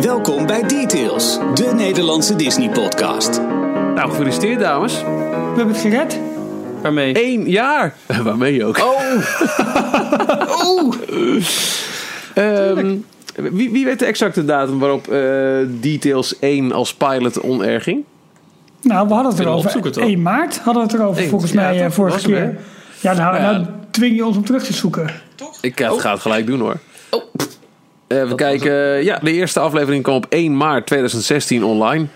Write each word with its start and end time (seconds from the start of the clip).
Welkom 0.00 0.46
bij 0.46 0.62
Details, 0.62 1.38
de 1.54 1.72
Nederlandse 1.76 2.36
Disney-podcast. 2.36 3.40
Nou, 3.94 4.10
gefeliciteerd 4.10 4.60
dames. 4.60 5.00
We 5.02 5.08
hebben 5.56 5.68
het 5.68 5.78
gered. 5.78 6.20
Waarmee? 6.82 7.24
Eén 7.24 7.50
jaar. 7.50 7.94
Waarmee 8.24 8.64
ook. 8.64 8.78
Oh! 8.78 9.00
oh. 10.66 10.94
Ehm, 12.34 12.96
wie, 13.34 13.70
wie 13.70 13.84
weet 13.84 13.98
de 13.98 14.04
exacte 14.04 14.44
datum 14.44 14.78
waarop 14.78 15.08
eh, 15.08 15.20
Details 15.68 16.38
1 16.38 16.72
als 16.72 16.94
pilot 16.94 17.40
on-air 17.40 17.80
ging? 17.80 18.04
Nou, 18.82 19.08
we 19.08 19.14
hadden 19.14 19.32
het 19.32 19.40
erover. 19.40 19.90
toch? 19.92 20.04
1 20.04 20.22
maart 20.22 20.58
hadden 20.58 20.82
we 20.86 20.90
het 20.92 21.00
erover, 21.00 21.20
1, 21.20 21.30
volgens 21.30 21.52
ja, 21.52 21.60
mij, 21.60 21.78
eh, 21.78 21.84
toch? 21.84 21.94
vorige 21.94 22.20
hem, 22.20 22.30
keer. 22.30 22.58
Ja, 23.00 23.12
nou, 23.12 23.36
Ja. 23.36 23.50
nou 23.50 23.66
dwing 23.90 24.16
je 24.16 24.26
ons 24.26 24.36
om 24.36 24.44
terug 24.44 24.62
te 24.62 24.72
zoeken. 24.72 25.10
Ik 25.60 25.80
eh, 25.80 25.92
ga 25.92 26.12
het 26.12 26.20
gelijk 26.20 26.46
doen 26.46 26.60
hoor. 26.60 26.76
Oh. 27.10 27.22
Eh, 28.10 28.28
we 28.28 28.34
kijken. 28.34 29.04
Ja, 29.04 29.18
de 29.22 29.32
eerste 29.32 29.60
aflevering 29.60 30.02
kwam 30.02 30.16
op 30.16 30.26
1 30.28 30.56
maart 30.56 30.86
2016 30.86 31.64
online. 31.64 32.06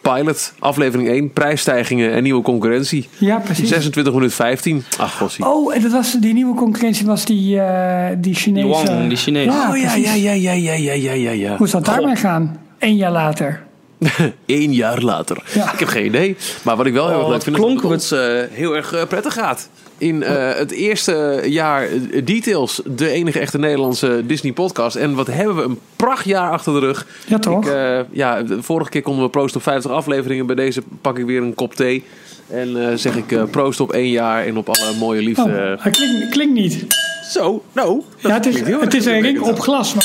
Pilot, 0.00 0.52
aflevering 0.58 1.08
1, 1.08 1.32
prijsstijgingen 1.32 2.12
en 2.12 2.22
nieuwe 2.22 2.42
concurrentie. 2.42 3.08
Ja, 3.18 3.38
precies. 3.38 3.68
26 3.68 4.12
minuten 4.12 4.36
15. 4.36 4.84
Ach, 4.98 5.16
gossie. 5.16 5.46
Oh, 5.46 5.74
en 5.74 5.82
dat 5.82 5.92
was, 5.92 6.12
die 6.12 6.32
nieuwe 6.32 6.54
concurrentie 6.54 7.06
was 7.06 7.24
die, 7.24 7.60
eh 7.60 8.16
die 8.18 8.34
Chinese... 8.34 8.66
Wang, 8.66 9.08
die 9.08 9.16
Chinees. 9.16 9.44
Ja, 9.44 9.70
Oh 9.70 9.76
ja, 9.76 9.94
ja, 9.94 10.12
ja, 10.12 10.32
ja, 10.32 10.52
ja, 10.52 10.92
ja, 10.92 11.12
ja, 11.12 11.30
ja. 11.30 11.56
Hoe 11.56 11.68
zou 11.68 11.82
het 11.82 11.92
daarmee 11.94 12.16
gaan? 12.16 12.60
Eén 12.78 12.96
jaar 12.96 13.12
later. 13.12 13.65
Eén 14.46 14.72
jaar 14.72 15.02
later. 15.02 15.42
Ja. 15.54 15.72
Ik 15.72 15.78
heb 15.78 15.88
geen 15.88 16.04
idee. 16.04 16.36
Maar 16.62 16.76
wat 16.76 16.86
ik 16.86 16.92
wel 16.92 17.08
heel 17.08 17.16
erg 17.16 17.24
Oh, 17.24 17.30
leuk 17.30 17.42
vind, 17.42 17.56
is 17.56 17.62
dat 17.62 17.82
het 17.82 17.84
ons 17.84 18.10
eh, 18.10 18.18
heel 18.50 18.76
erg 18.76 18.92
eh, 18.92 19.06
prettig 19.06 19.34
gaat. 19.34 19.68
In 19.98 20.22
eh, 20.22 20.54
het 20.54 20.70
eerste 20.70 21.42
jaar 21.44 21.88
Details, 22.24 22.80
de 22.84 23.08
enige 23.08 23.38
echte 23.38 23.58
Nederlandse 23.58 24.22
Disney-podcast. 24.26 24.96
En 24.96 25.14
wat 25.14 25.26
hebben 25.26 25.56
we 25.56 25.62
een 25.62 25.78
prachtjaar 25.96 26.50
achter 26.50 26.72
de 26.72 26.78
rug. 26.78 27.06
Ja, 27.26 27.38
toch? 27.38 27.66
Ik, 27.66 28.06
ja, 28.10 28.42
de 28.42 28.62
vorige 28.62 28.90
keer 28.90 29.02
konden 29.02 29.24
we 29.24 29.30
proosten 29.30 29.56
op 29.56 29.62
50 29.62 29.90
afleveringen. 29.90 30.46
Bij 30.46 30.56
deze 30.56 30.82
pak 31.00 31.18
ik 31.18 31.24
weer 31.24 31.42
een 31.42 31.54
kop 31.54 31.74
thee. 31.74 32.04
En 32.48 32.98
zeg 32.98 33.16
ik 33.16 33.50
proost 33.50 33.80
op 33.80 33.92
één 33.92 34.10
jaar 34.10 34.46
en 34.46 34.56
op 34.56 34.68
alle 34.68 34.92
mooie 34.98 35.22
liefde. 35.22 35.42
Oh, 35.42 35.82
hij 35.82 35.92
klinkt, 35.92 36.28
klinkt 36.28 36.54
niet. 36.54 36.86
Zo, 37.30 37.64
nou. 37.72 38.02
Ja, 38.18 38.30
het 38.30 38.46
is, 38.46 38.60
het 38.60 38.94
is 38.94 39.04
een 39.04 39.20
ring 39.20 39.40
op 39.40 39.60
glas, 39.60 39.94
maar... 39.94 40.04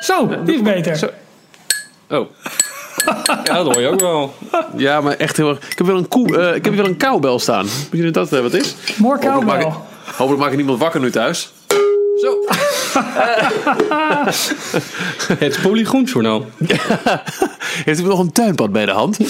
Zo, 0.00 0.42
die 0.44 0.54
is 0.54 0.62
beter. 0.62 0.96
Zo. 0.96 1.08
Oh. 2.08 2.26
Ja, 3.44 3.54
dat 3.54 3.64
hoor 3.64 3.80
je 3.80 3.88
ook 3.88 4.00
wel. 4.00 4.34
Ja, 4.76 5.00
maar 5.00 5.14
echt 5.16 5.36
heel 5.36 5.48
erg. 5.48 5.58
Ik 5.70 5.78
heb 5.78 5.86
weer 5.86 5.96
een, 5.96 6.08
koe, 6.08 6.38
eh, 6.38 6.54
ik 6.54 6.64
heb 6.64 6.74
weer 6.74 6.84
een 6.84 6.96
koubel 6.96 7.38
staan. 7.38 7.64
Misschien 7.64 8.12
dat 8.12 8.30
dat 8.30 8.42
wat 8.42 8.54
is. 8.54 8.74
More 8.96 9.14
Hopelijk 9.14 9.44
maak, 9.46 9.56
ik, 9.60 9.62
cowbell. 9.62 9.80
hopelijk 10.16 10.40
maak 10.42 10.50
ik 10.50 10.56
niemand 10.56 10.78
wakker 10.78 11.00
nu 11.00 11.10
thuis. 11.10 11.52
Zo. 12.20 12.38
Het 15.44 15.58
Polygoonjournaal. 15.62 16.44
Heeft 17.84 18.00
u 18.00 18.02
nog 18.02 18.18
een 18.18 18.32
tuinpad 18.32 18.72
bij 18.72 18.86
de 18.86 18.92
hand? 18.92 19.18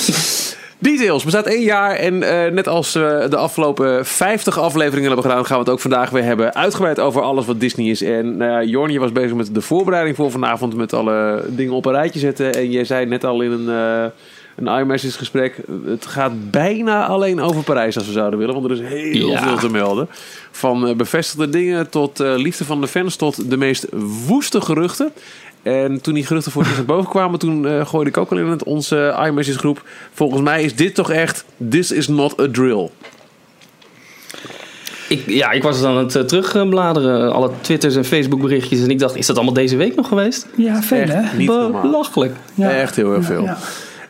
Details 0.81 1.25
bestaat 1.25 1.47
één 1.47 1.63
jaar 1.63 1.95
en 1.97 2.23
eh, 2.23 2.53
net 2.53 2.69
als 2.69 2.93
we 2.93 3.27
de 3.31 3.37
afgelopen 3.37 4.07
50 4.07 4.59
afleveringen 4.59 5.07
hebben 5.13 5.31
gedaan, 5.31 5.47
gaan 5.47 5.57
we 5.59 5.63
het 5.65 5.73
ook 5.73 5.81
vandaag 5.81 6.11
weer 6.11 6.23
hebben. 6.23 6.55
Uitgebreid 6.55 7.01
over 7.01 7.23
alles 7.23 7.47
wat 7.47 7.61
Disney 7.61 7.87
is. 7.87 8.03
En 8.03 8.37
nou 8.37 8.51
ja, 8.51 8.63
Jorn, 8.63 8.93
je 8.93 8.99
was 8.99 9.13
bezig 9.13 9.35
met 9.35 9.55
de 9.55 9.61
voorbereiding 9.61 10.17
voor 10.17 10.31
vanavond, 10.31 10.77
met 10.77 10.93
alle 10.93 11.45
dingen 11.49 11.73
op 11.73 11.87
een 11.87 11.93
rijtje 11.93 12.19
zetten. 12.21 12.53
En 12.55 12.71
jij 12.71 12.85
zei 12.85 13.07
net 13.07 13.25
al 13.25 13.41
in 13.43 13.51
een, 13.51 13.69
eh 13.69 14.11
een 14.57 14.79
iMessage 14.81 15.19
gesprek, 15.19 15.57
het 15.85 16.07
gaat 16.07 16.51
bijna 16.51 17.07
alleen 17.07 17.41
over 17.41 17.63
Parijs 17.63 17.97
als 17.97 18.07
we 18.07 18.13
zouden 18.13 18.39
willen. 18.39 18.55
Want 18.55 18.67
er 18.67 18.73
is 18.73 18.89
heel 18.89 19.29
Ja. 19.31 19.43
veel 19.43 19.57
te 19.57 19.69
melden. 19.71 20.09
Van 20.51 20.87
eh, 20.89 20.95
bevestigde 20.95 21.49
dingen 21.49 21.89
tot 21.91 22.21
eh, 22.21 22.33
liefde 22.37 22.65
van 22.65 22.81
de 22.81 22.87
fans 22.89 23.17
tot 23.17 23.51
de 23.51 23.57
meest 23.57 23.87
woeste 24.27 24.61
geruchten. 24.61 25.13
En 25.63 26.01
toen 26.01 26.15
die 26.15 26.27
geruchten 26.27 26.53
voor 26.53 26.63
het 26.63 26.71
eerst 26.71 26.87
naar 26.87 26.97
boven 26.97 27.11
kwamen, 27.11 27.39
toen 27.39 27.67
eh, 27.67 27.87
gooide 27.87 28.11
ik 28.11 28.17
ook 28.17 28.31
al 28.31 28.39
in 28.39 28.47
het, 28.47 28.63
onze 28.65 29.09
eh, 29.09 29.27
iMessage 29.27 29.59
groep. 29.59 29.83
Volgens 30.13 30.43
mij 30.43 30.63
is 30.63 30.75
dit 30.75 30.95
toch 30.95 31.11
echt, 31.11 31.45
this 31.71 31.91
is 31.91 32.09
not 32.09 32.41
a 32.41 32.49
drill. 32.53 32.89
Ik, 35.09 35.23
ja, 35.27 35.51
ik 35.51 35.63
was 35.63 35.77
het 35.77 35.87
aan 35.87 35.97
het 35.97 36.15
uh, 36.15 36.23
terugbladeren. 36.23 37.33
Alle 37.33 37.51
Twitters 37.61 37.97
en 37.97 38.05
Facebook 38.05 38.41
berichtjes. 38.41 38.83
En 38.83 38.91
ik 38.91 38.99
dacht, 38.99 39.17
is 39.17 39.27
dat 39.27 39.37
allemaal 39.37 39.55
deze 39.55 39.77
week 39.77 39.95
nog 39.95 40.09
geweest? 40.09 40.47
Ja, 40.57 40.83
veel 40.83 40.99
Echt 40.99 41.13
hè? 41.13 41.71
Belachelijk. 41.81 42.33
Ja. 42.55 42.71
Echt 42.71 42.97
heel 42.97 43.15
erg 43.15 43.25
veel. 43.25 43.43
Ja, 43.43 43.51
Eh, 43.51 43.63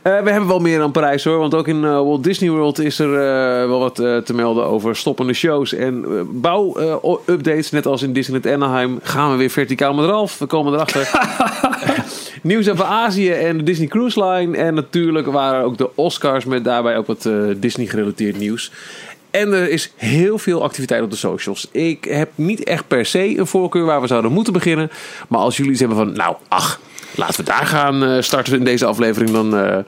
we 0.09 0.31
hebben 0.31 0.47
wel 0.47 0.59
meer 0.59 0.79
dan 0.79 0.93
Parijs 0.93 1.25
hoor. 1.25 1.39
Want 1.39 1.55
ook 1.55 1.69
in 1.69 1.85
eh, 1.85 1.91
Walt 1.91 2.25
Disney 2.25 2.51
World 2.51 2.79
is 2.79 2.99
er 2.99 3.15
eh, 3.15 3.69
wel 3.69 3.79
wat 3.79 3.99
eh, 3.99 4.17
te 4.17 4.35
melden 4.35 4.65
over 4.65 4.97
stoppende 4.97 5.33
shows 5.33 5.73
en 5.73 6.05
eh, 6.05 6.21
bouwupdates. 6.31 7.71
Net 7.71 7.87
als 7.87 8.03
in 8.03 8.13
Disneyland 8.13 8.55
Anaheim 8.55 8.99
gaan 9.03 9.31
we 9.31 9.37
weer 9.37 9.51
verticaal 9.51 9.95
met 9.95 10.05
Ralf. 10.05 10.39
We 10.39 10.47
komen 10.47 10.73
erachter. 10.73 11.11
Nieuws 12.43 12.69
over 12.69 12.85
Azië 12.85 13.31
en 13.31 13.57
de 13.57 13.63
Disney 13.63 13.87
Cruise 13.87 14.25
Line. 14.25 14.57
En 14.57 14.75
natuurlijk 14.75 15.27
waren 15.27 15.65
ook 15.65 15.79
de 15.79 15.91
Oscars 15.95 16.45
met 16.45 16.65
daarbij 16.65 16.97
ook 16.97 17.07
wat 17.07 17.27
eh, 17.27 17.35
Disney 17.57 17.87
gerelateerd 17.87 18.39
nieuws. 18.39 18.73
En 19.31 19.53
er 19.53 19.71
is 19.71 19.93
heel 19.97 20.39
veel 20.39 20.63
activiteit 20.63 21.03
op 21.03 21.11
de 21.11 21.17
socials. 21.17 21.69
Ik 21.71 22.05
heb 22.05 22.31
niet 22.35 22.65
echt 22.65 22.89
per 22.89 23.07
se 23.07 23.39
een 23.39 23.47
voorkeur 23.47 23.85
waar 23.85 24.01
we 24.01 24.07
zouden 24.07 24.33
moeten 24.33 24.53
beginnen. 24.53 24.91
Maar 25.29 25.41
als 25.41 25.57
jullie 25.57 25.73
iets 25.73 25.81
hebben 25.81 25.99
van, 25.99 26.13
nou, 26.13 26.37
ach, 26.49 26.81
laten 27.19 27.37
we 27.45 27.51
daar 27.51 27.67
gaan 27.67 28.05
eh, 28.05 28.21
starten 28.23 28.55
in 28.59 28.65
deze 28.65 28.85
aflevering, 28.85 29.31
dan 29.31 29.57
eh, 29.57 29.79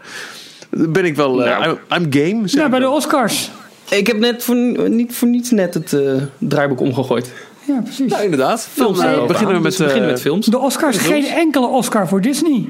ben 0.70 1.04
ik 1.04 1.16
wel. 1.16 1.44
eh, 1.44 1.58
Nou. 1.58 1.78
I'm, 1.90 2.02
I'm 2.02 2.12
game. 2.12 2.48
zeg 2.48 2.62
Ja, 2.62 2.68
bij 2.68 2.78
de. 2.78 2.88
Oscars. 2.88 3.50
Ik 3.90 4.06
heb 4.06 4.18
net 4.18 4.44
voor, 4.44 4.56
niet 4.90 5.14
voor 5.14 5.28
niets 5.28 5.50
net 5.50 5.74
het 5.74 5.92
eh, 5.92 6.00
draaiboek 6.38 6.80
omgegooid. 6.80 7.32
Ja, 7.64 7.80
precies. 7.80 8.12
Ja, 8.12 8.18
inderdaad. 8.18 8.68
Films 8.72 8.98
beginnen 8.98 9.26
we 9.26 9.54
aan. 9.54 9.62
met. 9.62 9.62
Dus 9.62 9.76
we 9.78 9.84
beginnen 9.84 10.10
met 10.10 10.20
films. 10.20 10.46
De 10.46 10.58
Oscars, 10.58 10.96
geen 10.98 11.24
enkele 11.26 11.66
Oscar 11.66 12.08
voor 12.08 12.20
Disney. 12.20 12.68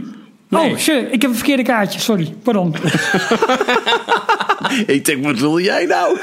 Nee. 0.51 0.71
Oh, 0.71 0.77
shit, 0.79 1.07
ik 1.11 1.23
heb 1.23 1.31
een 1.31 1.37
verkeerde 1.37 1.63
kaartje. 1.63 2.01
Sorry, 2.01 2.35
pardon. 2.43 2.75
Ik 4.87 5.05
denk, 5.05 5.25
wat 5.25 5.39
wil 5.39 5.59
jij 5.61 5.87
nou? 5.87 6.19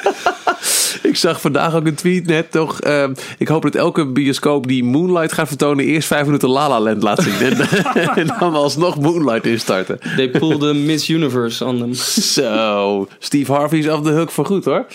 ik 1.11 1.15
zag 1.15 1.41
vandaag 1.41 1.75
ook 1.75 1.85
een 1.85 1.95
tweet 1.95 2.25
net 2.27 2.51
toch. 2.51 2.81
ehm, 2.81 3.13
ik 3.37 3.47
hoop 3.47 3.61
dat 3.61 3.75
elke 3.75 4.05
bioscoop 4.05 4.67
die 4.67 4.83
Moonlight 4.83 5.31
gaat 5.33 5.47
vertonen... 5.47 5.85
eerst 5.85 6.07
vijf 6.07 6.25
minuten 6.25 6.49
La 6.49 6.69
La 6.69 6.79
Land 6.79 7.03
laat 7.03 7.23
zien. 7.23 7.33
en, 7.39 7.57
en 8.21 8.27
dan 8.39 8.53
alsnog 8.53 8.99
Moonlight 8.99 9.45
instarten. 9.45 9.99
They 10.15 10.29
pulled 10.29 10.59
the 10.59 10.73
Miss 10.73 11.09
Universe 11.09 11.65
on 11.65 11.77
them. 11.77 11.93
Zo, 11.93 13.07
Steve 13.19 13.51
Harvey 13.53 13.79
is 13.79 13.89
af 13.89 14.01
de 14.01 14.11
hook 14.11 14.31
voor 14.31 14.45
goed 14.45 14.65
hoor. 14.65 14.85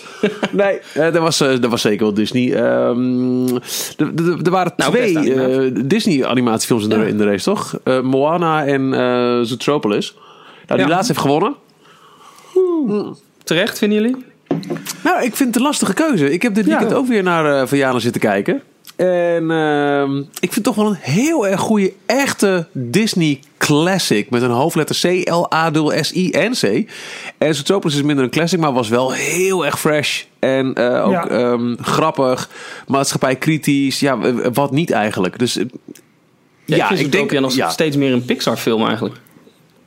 Nee, 0.50 0.78
eh, 0.94 1.12
dat, 1.12 1.22
was, 1.22 1.40
eh, 1.40 1.48
dat 1.60 1.70
was 1.70 1.80
zeker 1.80 2.04
wel 2.04 2.14
Disney. 2.14 2.54
Ehm, 2.54 3.46
er- 3.96 4.50
waren 4.50 4.72
Nou, 4.76 4.92
twee 4.92 5.34
eh, 5.34 5.70
Disney 5.84 6.24
animatiefilms 6.26 6.82
in 6.82 6.88
de, 6.88 7.08
in 7.08 7.18
de 7.18 7.24
race, 7.24 7.44
toch? 7.44 7.78
Eh, 7.84 8.00
Moana 8.00 8.64
en 8.66 8.94
eh 8.94 9.21
Zootropolis. 9.42 10.14
Nou, 10.66 10.80
die 10.80 10.88
Ja. 10.88 10.94
laatste 10.94 11.12
heeft 11.12 11.24
gewonnen. 11.24 11.54
Terecht, 13.44 13.78
vinden 13.78 14.00
jullie? 14.02 14.24
Nou, 15.04 15.22
ik 15.24 15.36
vind 15.36 15.48
het 15.48 15.56
een 15.56 15.62
lastige 15.62 15.94
keuze. 15.94 16.32
Ik 16.32 16.42
heb 16.42 16.54
dit 16.54 16.64
Ja. 16.66 16.70
weekend 16.70 16.94
ook 16.98 17.06
weer 17.06 17.22
naar 17.22 17.60
uh, 17.62 17.66
Vianen 17.66 18.00
zitten 18.00 18.20
kijken. 18.20 18.62
En 18.96 19.50
ehm, 19.50 20.18
ik 20.18 20.26
vind 20.52 20.54
het 20.54 20.64
toch 20.64 20.74
wel 20.74 20.86
een 20.86 20.96
heel 21.00 21.46
erg 21.46 21.60
goede, 21.60 21.92
echte 22.06 22.66
Disney 22.72 23.40
classic. 23.58 24.30
Met 24.30 24.42
een 24.42 24.50
hoofdletter 24.50 24.96
C, 25.00 25.28
L, 25.30 25.52
A, 25.54 25.70
S, 26.00 26.12
I 26.14 26.30
en 26.30 26.52
C. 26.52 26.90
En 27.38 27.54
Zootropolis 27.54 27.96
is 27.96 28.02
minder 28.02 28.24
een 28.24 28.30
classic, 28.30 28.58
maar 28.58 28.72
was 28.72 28.88
wel 28.88 29.12
heel 29.12 29.64
erg 29.64 29.80
fresh. 29.80 30.22
En 30.38 30.74
eh, 30.74 31.04
ook 31.06 31.12
Ja. 31.12 31.28
ehm, 31.28 31.76
grappig, 31.80 32.48
maatschappij 32.86 33.36
kritisch. 33.36 34.00
Ja, 34.00 34.18
w- 34.18 34.48
wat 34.52 34.70
niet 34.70 34.90
eigenlijk. 34.90 35.38
Dus 35.38 35.56
eh, 35.56 35.64
Ja, 36.64 36.76
ja, 36.76 36.90
ik, 36.90 37.12
denk... 37.12 37.32
ook 37.34 37.40
nog 37.40 37.54
ja. 37.54 37.70
steeds 37.70 37.96
meer 37.96 38.12
een 38.12 38.24
Pixar 38.24 38.56
film 38.56 38.86
eigenlijk. 38.86 39.14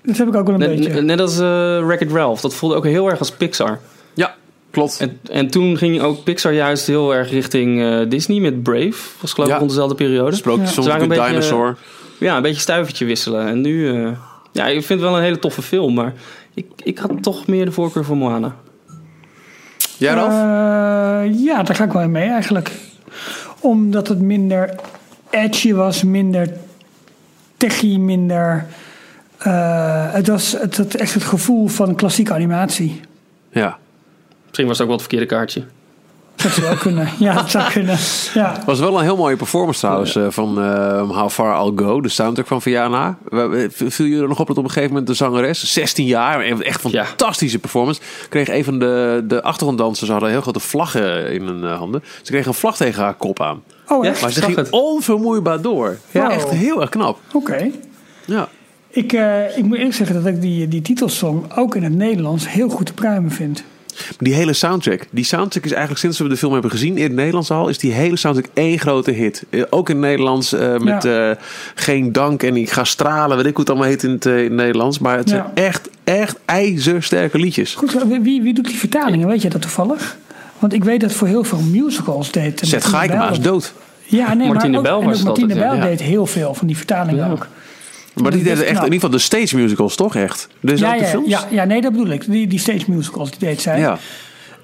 Dat 0.03 0.17
heb 0.17 0.27
ik 0.27 0.35
ook 0.35 0.45
wel 0.45 0.53
een 0.53 0.59
Net, 0.69 0.79
beetje. 0.79 1.01
net 1.01 1.19
als 1.19 1.39
uh, 1.39 1.85
Wreck-It 1.85 2.11
Ralph. 2.11 2.41
Dat 2.41 2.53
voelde 2.53 2.75
ook 2.75 2.85
heel 2.85 3.09
erg 3.09 3.19
als 3.19 3.31
Pixar. 3.31 3.79
ja, 4.13 4.35
klopt. 4.71 4.99
En, 4.99 5.19
en 5.31 5.49
toen 5.49 5.77
ging 5.77 6.01
ook 6.01 6.23
Pixar 6.23 6.53
juist 6.53 6.87
heel 6.87 7.15
erg 7.15 7.29
richting 7.31 7.81
eh, 7.83 7.99
Disney 8.09 8.39
met 8.39 8.63
Brave. 8.63 8.93
Was 9.21 9.33
geloof 9.33 9.47
ik 9.47 9.53
Ja. 9.53 9.59
rond 9.59 9.69
dezelfde 9.69 9.95
periode. 9.95 10.35
Sprookjes 10.35 10.73
Good 10.73 10.87
een 11.01 11.07
beetje, 11.07 11.27
Dinosaur. 11.27 11.77
Ja, 12.19 12.35
een 12.35 12.41
beetje 12.41 12.61
stuivertje 12.61 13.05
wisselen. 13.05 13.47
En 13.47 13.61
nu... 13.61 13.89
eh, 13.89 14.11
ja, 14.51 14.65
ik 14.65 14.71
vind 14.85 14.89
het 14.99 15.09
wel 15.09 15.17
een 15.17 15.23
hele 15.23 15.39
toffe 15.39 15.61
film. 15.61 15.93
Maar 15.93 16.13
ik, 16.53 16.65
ik 16.83 16.97
had 16.97 17.11
toch 17.23 17.47
meer 17.47 17.65
de 17.65 17.71
voorkeur 17.71 18.05
voor 18.05 18.17
Moana. 18.17 18.55
Jij, 19.97 20.13
Ralf? 20.13 20.31
Eh, 20.31 21.43
ja, 21.43 21.63
daar 21.63 21.75
ga 21.75 21.83
ik 21.83 21.91
wel 21.91 22.09
mee 22.09 22.29
eigenlijk. 22.29 22.71
Omdat 23.59 24.07
het 24.07 24.21
minder 24.21 24.75
edgy 25.35 25.73
was, 25.73 26.03
minder 26.03 26.49
techie, 27.57 27.99
minder... 27.99 28.65
eh, 29.37 30.13
het, 30.13 30.27
was, 30.27 30.51
het 30.51 30.77
had 30.77 30.93
echt 30.93 31.13
het 31.13 31.23
gevoel 31.23 31.67
van 31.67 31.95
klassieke 31.95 32.33
animatie. 32.33 33.01
ja. 33.51 33.77
Misschien 34.45 34.67
was 34.67 34.77
het 34.77 34.87
ook 34.87 34.97
wel 34.97 35.05
het 35.05 35.17
verkeerde 35.17 35.35
kaartje. 35.35 35.63
Dat 36.35 36.51
zou 36.51 36.67
wel 36.67 36.75
kunnen. 36.75 37.09
Ja, 37.19 37.33
dat 37.33 37.49
zou 37.51 37.71
kunnen. 37.71 37.97
Ja. 38.33 38.57
was 38.65 38.79
wel 38.79 38.97
een 38.97 39.03
heel 39.03 39.17
mooie 39.17 39.35
performance 39.35 39.79
trouwens 39.79 40.15
eh, 40.15 40.25
van 40.29 40.61
eh, 40.61 41.09
How 41.09 41.29
Far 41.29 41.65
I'll 41.65 41.71
Go, 41.75 42.01
de 42.01 42.09
soundtrack 42.09 42.47
van 42.47 42.61
Viana. 42.61 43.17
Viel 43.69 44.05
jullie 44.05 44.21
er 44.21 44.27
nog 44.27 44.39
op 44.39 44.47
dat 44.47 44.57
op 44.57 44.63
een 44.63 44.69
gegeven 44.69 44.89
moment 44.89 45.07
de 45.07 45.13
zangeres, 45.13 45.73
16 45.73 46.05
jaar, 46.05 46.41
echt 46.59 46.91
Ja. 46.91 47.05
fantastische 47.05 47.59
performance, 47.59 48.01
kreeg 48.29 48.49
een 48.49 48.63
van 48.63 48.79
de, 48.79 49.23
de 49.27 49.41
achtergronddansers, 49.43 50.09
hadden 50.09 50.29
heel 50.29 50.41
grote 50.41 50.59
vlaggen 50.59 51.31
in 51.31 51.47
hun 51.47 51.63
handen. 51.63 52.03
Ze 52.21 52.31
kreeg 52.31 52.45
een 52.45 52.53
vlag 52.53 52.75
tegen 52.75 53.03
haar 53.03 53.13
kop 53.13 53.41
aan. 53.41 53.63
Oh, 53.87 54.03
Ja? 54.05 54.13
Maar 54.21 54.31
ze 54.31 54.41
ging 54.41 54.55
het. 54.57 54.69
onvermoeibaar 54.69 55.61
door. 55.61 55.97
Ja, 56.11 56.21
Wow. 56.21 56.31
echt 56.31 56.49
heel 56.49 56.81
erg 56.81 56.89
knap. 56.89 57.19
Oké. 57.33 57.69
Ja. 58.25 58.47
Ik, 58.89 59.13
eh, 59.13 59.57
ik 59.57 59.63
moet 59.63 59.77
eerlijk 59.77 59.95
zeggen 59.95 60.15
dat 60.15 60.25
ik 60.33 60.41
die, 60.41 60.67
die 60.67 60.81
titelsong 60.81 61.57
ook 61.57 61.75
in 61.75 61.83
het 61.83 61.93
Nederlands 61.95 62.49
heel 62.49 62.69
goed 62.69 62.85
te 62.85 62.93
pruimen 62.93 63.31
vind. 63.31 63.63
Die 64.17 64.33
hele 64.33 64.53
soundtrack. 64.53 65.05
Die 65.11 65.23
soundtrack 65.23 65.63
is 65.63 65.71
eigenlijk 65.71 66.01
sinds 66.01 66.19
we 66.19 66.27
de 66.27 66.37
film 66.37 66.53
hebben 66.53 66.71
gezien 66.71 66.97
in 66.97 67.03
het 67.03 67.13
Nederlands 67.13 67.51
al, 67.51 67.69
is 67.69 67.77
die 67.77 67.91
hele 67.91 68.17
soundtrack 68.17 68.49
één 68.53 68.79
grote 68.79 69.11
hit. 69.11 69.43
Eh, 69.49 69.61
Ook 69.69 69.89
in 69.89 69.95
het 69.95 70.05
Nederlands 70.05 70.53
eh, 70.53 70.77
met 70.77 71.03
Ja. 71.03 71.29
eh, 71.29 71.35
Geen 71.75 72.11
Dank 72.11 72.43
en 72.43 72.55
Ik 72.55 72.69
ga 72.69 72.83
stralen, 72.83 73.37
weet 73.37 73.45
ik 73.45 73.51
hoe 73.51 73.59
het 73.59 73.69
allemaal 73.69 73.87
heet 73.89 74.03
in 74.03 74.11
het, 74.11 74.25
in 74.25 74.33
het 74.33 74.51
Nederlands. 74.51 74.99
Maar 74.99 75.17
het 75.17 75.29
Ja. 75.29 75.35
zijn 75.53 75.67
echt, 75.67 75.89
echt 76.03 76.37
ijzersterke 76.45 77.37
liedjes. 77.37 77.75
Goed, 77.75 78.03
wie, 78.21 78.41
wie 78.41 78.53
doet 78.53 78.65
die 78.67 78.77
vertalingen? 78.77 79.27
Weet 79.27 79.41
je 79.41 79.49
dat 79.49 79.61
toevallig? 79.61 80.17
Want 80.65 80.77
ik 80.77 80.83
weet 80.83 81.01
dat 81.01 81.11
voor 81.13 81.27
heel 81.27 81.43
veel 81.43 81.59
musicals 81.59 82.31
deed. 82.31 82.61
eh, 82.61 82.67
Zet 82.69 82.85
Gaikema 82.85 83.19
Bijl 83.19 83.31
is 83.31 83.39
dood. 83.39 83.73
Ja, 84.05 84.33
nee, 84.33 84.47
Martine 84.47 84.81
maar 84.81 84.91
ook, 84.93 85.01
en 85.01 85.07
was 85.07 85.23
Martine 85.23 85.47
altijd, 85.47 85.59
ja. 85.63 85.69
Bijl 85.69 85.81
Ja. 85.83 85.89
deed 85.97 86.01
heel 86.07 86.25
veel 86.25 86.53
van 86.53 86.67
die 86.67 86.77
vertalingen 86.77 87.25
Ja. 87.25 87.31
ook. 87.31 87.47
Maar 88.13 88.31
die 88.31 88.43
deden 88.43 88.57
echt, 88.65 88.69
knap. 88.71 88.85
in 88.85 88.93
ieder 88.93 88.93
geval 88.93 89.09
de 89.09 89.17
stage 89.23 89.55
musicals, 89.57 89.95
toch 89.95 90.15
echt? 90.15 90.47
Dus 90.59 90.79
Ja, 90.79 90.87
ook 90.93 90.97
de 90.97 91.03
ja, 91.03 91.09
films? 91.09 91.27
ja, 91.27 91.43
ja, 91.49 91.63
nee, 91.63 91.81
dat 91.81 91.91
bedoel 91.91 92.07
ik. 92.09 92.25
Die, 92.31 92.47
die 92.47 92.59
stage 92.59 92.83
musicals, 92.87 93.29
die 93.29 93.39
deed 93.39 93.61
zij. 93.61 93.79
Ja. 93.79 93.97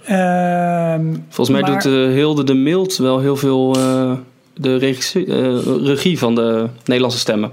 Ehm, 0.06 1.06
Volgens 1.30 1.50
mij 1.50 1.62
maar- 1.72 1.82
doet 1.84 1.86
eh, 1.94 2.14
Hilde 2.14 2.44
de 2.44 2.54
Mild 2.54 2.98
wel 2.98 3.20
heel 3.20 3.36
veel 3.36 3.76
eh, 3.76 4.12
de 4.54 4.76
regie, 4.78 5.26
eh, 5.26 5.58
regie 5.86 6.20
van 6.20 6.36
de 6.36 6.68
Nederlandse 6.86 7.20
stemmen. 7.20 7.50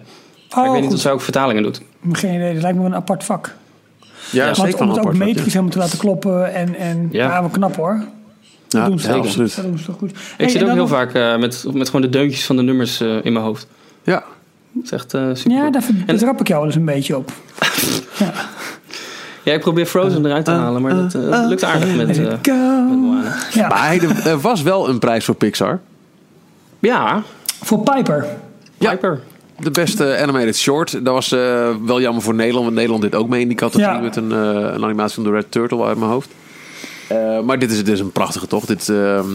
maar 0.54 0.64
ik 0.64 0.70
Oh, 0.70 0.72
weet 0.72 0.82
niet 0.82 0.92
of 0.94 1.00
zij 1.00 1.12
ook 1.12 1.20
vertalingen 1.20 1.62
doet. 1.62 1.80
Geen 2.12 2.34
idee, 2.34 2.52
dat 2.52 2.62
lijkt 2.62 2.76
me 2.76 2.82
wel 2.82 2.92
een 2.92 2.96
apart 2.98 3.24
vak. 3.24 3.54
Ja, 4.30 4.44
Want 4.44 4.56
zeker 4.56 4.80
om 4.80 4.88
het 4.88 4.98
ook 4.98 5.14
metrisch 5.14 5.36
ja. 5.44 5.50
helemaal 5.50 5.70
te 5.70 5.78
laten 5.78 5.98
kloppen 5.98 6.54
en, 6.54 6.74
en 6.76 7.08
Ja. 7.12 7.24
ja. 7.28 7.40
wel 7.40 7.48
knap 7.50 7.76
hoor. 7.76 8.04
Dat 8.68 8.80
Ja, 8.82 8.88
doen 8.88 8.98
ze 9.00 9.06
ja, 9.08 9.12
toch. 9.14 9.24
absoluut. 9.24 9.56
Dat 9.56 9.64
doen 9.64 9.78
ze 9.78 9.84
toch 9.84 9.96
goed. 9.98 10.10
Ik 10.10 10.16
Hey, 10.36 10.48
zit 10.48 10.56
en 10.60 10.62
ook 10.66 10.72
heel 10.72 10.80
nog- 10.80 10.88
vaak 10.90 11.12
eh, 11.14 11.36
met, 11.38 11.64
met 11.72 11.86
gewoon 11.86 12.00
de 12.02 12.08
deuntjes 12.08 12.44
van 12.46 12.56
de 12.56 12.62
nummers 12.62 13.00
eh, 13.00 13.24
in 13.24 13.32
mijn 13.32 13.44
hoofd. 13.44 13.66
Ja. 14.02 14.24
Dat 14.72 14.84
is 14.84 14.90
echt 14.92 15.14
eh, 15.14 15.28
super. 15.32 15.52
Ja, 15.52 15.70
daar 15.70 15.82
betrap 16.06 16.40
ik 16.40 16.48
jou 16.48 16.58
wel 16.60 16.68
eens 16.68 16.78
een 16.78 16.84
beetje 16.84 17.16
op. 17.16 17.32
Ja, 19.42 19.52
ik 19.54 19.60
probeer 19.60 19.86
Frozen 19.86 20.26
eruit 20.26 20.44
te 20.44 20.50
halen, 20.50 20.82
maar 20.82 20.94
dat 20.94 21.14
lukt 21.48 21.64
aardig 21.64 21.96
met, 21.96 22.18
eh, 22.18 22.24
met. 22.26 22.46
Moana. 22.46 23.34
Ja, 23.52 23.68
Maar 23.68 23.86
hij- 23.86 24.00
er 24.24 24.40
was 24.40 24.62
wel 24.62 24.88
een 24.88 24.98
prijs 24.98 25.24
voor 25.24 25.34
Pixar. 25.34 25.80
Ja, 26.78 27.22
voor 27.62 27.78
Piper. 27.82 28.26
Ja. 28.78 28.90
Piper. 28.90 29.20
De 29.60 29.70
beste 29.70 30.18
animated 30.18 30.56
short. 30.56 31.04
Dat 31.04 31.14
was 31.14 31.32
eh, 31.32 31.68
wel 31.84 32.00
jammer 32.00 32.22
voor 32.22 32.34
Nederland. 32.34 32.64
Want 32.64 32.76
Nederland 32.76 33.02
dit 33.02 33.14
ook 33.14 33.28
mee 33.28 33.40
in 33.40 33.48
die 33.48 33.56
categorie. 33.56 33.94
Ja. 33.96 34.00
Met 34.00 34.16
een, 34.16 34.32
eh, 34.32 34.38
een 34.74 34.84
animatie 34.84 35.14
van 35.14 35.24
de 35.24 35.30
Red 35.30 35.50
Turtle 35.50 35.84
uit 35.84 35.98
mijn 35.98 36.10
hoofd. 36.10 36.28
Eh, 37.08 37.40
maar 37.40 37.58
dit 37.58 37.70
is, 37.70 37.76
dit 37.76 37.88
is 37.88 38.00
een 38.00 38.12
prachtige 38.12 38.46
toch? 38.46 38.64
Dit 38.66 38.88
ehm 38.88 39.26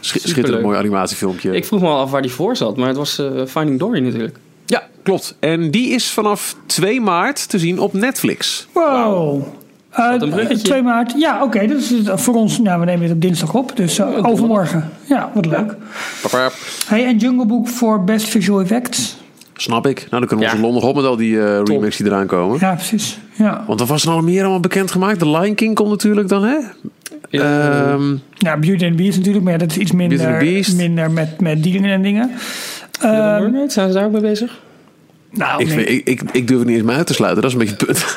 schi- 0.00 0.18
schitterend 0.28 0.62
mooi 0.62 0.78
animatiefilmpje. 0.78 1.56
Ik 1.56 1.64
vroeg 1.64 1.80
me 1.80 1.86
al 1.86 1.98
af 2.00 2.10
waar 2.10 2.22
die 2.22 2.30
voor 2.30 2.56
zat, 2.56 2.76
maar 2.76 2.88
het 2.88 2.96
was 2.96 3.18
eh, 3.18 3.26
Finding 3.46 3.78
Dory 3.78 4.00
natuurlijk. 4.04 4.36
Ja, 4.66 4.82
klopt. 5.02 5.36
En 5.40 5.70
die 5.70 5.88
is 5.90 6.10
vanaf 6.10 6.56
2 6.66 7.00
maart 7.00 7.48
te 7.48 7.58
zien 7.58 7.78
op 7.78 7.92
Netflix. 7.92 8.66
Wow. 8.72 9.42
Eh, 9.90 10.14
een 10.18 10.30
bruggetje. 10.30 10.68
2 10.68 10.82
maart. 10.82 11.14
Ja, 11.16 11.42
oké. 11.42 11.66
dat 11.66 11.76
is 11.78 11.90
het 11.90 12.20
voor 12.20 12.34
ons. 12.34 12.58
Nou, 12.58 12.80
we 12.80 12.84
nemen 12.86 13.00
dit 13.06 13.10
op 13.14 13.20
dinsdag 13.20 13.54
op. 13.54 13.76
Dus 13.76 13.98
eh, 13.98 14.26
overmorgen. 14.26 14.90
Ja, 15.08 15.30
wat 15.34 15.46
leuk. 15.46 15.74
Papa, 16.22 16.50
Hey, 16.86 17.04
en 17.06 17.16
Jungle 17.16 17.46
Book 17.46 17.68
voor 17.68 18.04
Best 18.04 18.28
Visual 18.28 18.60
Effects. 18.60 19.16
Snap 19.56 19.86
ik. 19.86 19.96
Nou, 19.98 20.08
dan 20.10 20.20
kunnen 20.26 20.38
we 20.38 20.44
Ja. 20.44 20.50
onze 20.50 20.62
Londen 20.64 20.82
op 20.88 20.94
met 20.96 21.04
al 21.04 21.16
die 21.16 21.40
eh, 21.40 21.60
remakes 21.64 21.96
die 21.96 22.06
eraan 22.06 22.26
komen. 22.26 22.58
Ja, 22.60 22.74
precies. 22.74 23.18
Ja. 23.32 23.64
Want 23.66 23.80
er 23.80 23.86
was 23.86 24.04
er 24.04 24.10
al 24.10 24.20
meer 24.22 24.40
allemaal 24.40 24.60
bekendgemaakt. 24.60 25.18
The 25.18 25.30
Lion 25.30 25.54
King 25.54 25.74
komt 25.74 25.90
natuurlijk 25.90 26.28
dan, 26.28 26.44
hè? 26.44 26.56
Eh, 27.30 27.90
Ehm, 27.92 28.16
Ja, 28.34 28.56
Beauty 28.58 28.84
and 28.84 28.96
the 28.96 29.02
Beast 29.02 29.16
natuurlijk, 29.16 29.44
maar 29.44 29.52
ja, 29.52 29.58
dat 29.58 29.70
is 29.70 29.76
iets 29.76 29.90
Beauty 29.90 30.14
and 30.22 30.38
minder, 30.38 30.76
minder 30.76 31.10
met, 31.10 31.40
met 31.40 31.62
dieren 31.62 31.90
en 31.90 32.02
dingen. 32.02 32.30
Ehm, 33.00 33.12
Mermaid, 33.42 33.72
zijn 33.72 33.88
ze 33.88 33.94
daar 33.94 34.04
ook 34.04 34.12
mee 34.12 34.20
bezig? 34.20 34.60
nou, 35.30 35.60
ik, 35.60 35.66
nee. 35.66 35.76
vind- 35.76 35.88
ik, 35.88 36.06
ik, 36.20 36.30
ik 36.32 36.46
durf 36.48 36.58
het 36.58 36.68
niet 36.68 36.76
eens 36.78 36.86
meer 36.86 36.96
uit 36.96 37.06
te 37.06 37.14
sluiten. 37.14 37.42
Dat 37.42 37.50
is 37.50 37.56
een 37.56 37.66
beetje 37.66 37.86
het 37.86 37.86
punt. 37.86 38.16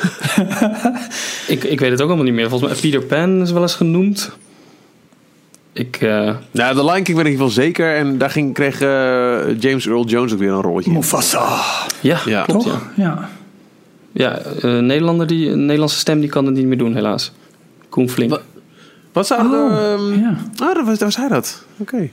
Ik, 1.47 1.63
ik 1.63 1.79
weet 1.79 1.91
het 1.91 2.01
ook 2.01 2.07
allemaal 2.07 2.25
niet 2.25 2.33
meer. 2.33 2.49
Volgens 2.49 2.71
mij 2.71 2.81
Peter 2.91 3.01
Pan 3.07 3.41
is 3.41 3.51
wel 3.51 3.61
eens 3.61 3.75
genoemd. 3.75 4.31
Ik, 5.79 5.95
eh, 6.01 6.35
Nou, 6.51 6.75
The 6.75 6.85
Lion 6.85 7.03
King 7.03 7.17
weet 7.17 7.25
ik 7.25 7.37
wel 7.37 7.49
zeker. 7.49 7.95
En 7.95 8.17
daar 8.17 8.29
ging, 8.29 8.53
kreeg 8.53 8.81
eh, 8.81 9.59
James 9.59 9.87
Earl 9.87 10.05
Jones 10.05 10.33
ook 10.33 10.39
weer 10.39 10.51
een 10.51 10.61
rolletje. 10.61 10.91
Mufasa, 10.91 11.57
ja, 12.01 12.19
Ja. 12.25 12.43
klopt 12.43 12.63
ja. 12.63 12.69
toch? 12.71 12.87
Ja. 12.95 13.29
Ja, 14.11 14.37
eh, 14.37 14.77
Nederlander 14.79 15.27
die, 15.27 15.49
een 15.49 15.59
Nederlandse 15.65 15.97
stem 15.97 16.19
die 16.19 16.29
kan 16.29 16.45
het 16.45 16.55
niet 16.55 16.65
meer 16.65 16.77
doen 16.77 16.93
helaas. 16.93 17.31
Koen 17.89 18.09
Flink. 18.09 18.29
Wat? 18.29 18.41
Wat 19.13 19.27
zouden 19.27 19.51
Oh, 19.51 19.69
de... 19.69 19.95
ehm, 19.97 20.19
ja. 20.21 20.35
Ah, 20.67 20.75
dat 20.75 20.85
was, 20.85 20.97
dat 20.97 20.99
was 20.99 21.15
hij 21.15 21.27
dat. 21.27 21.63
Oké. 21.77 22.09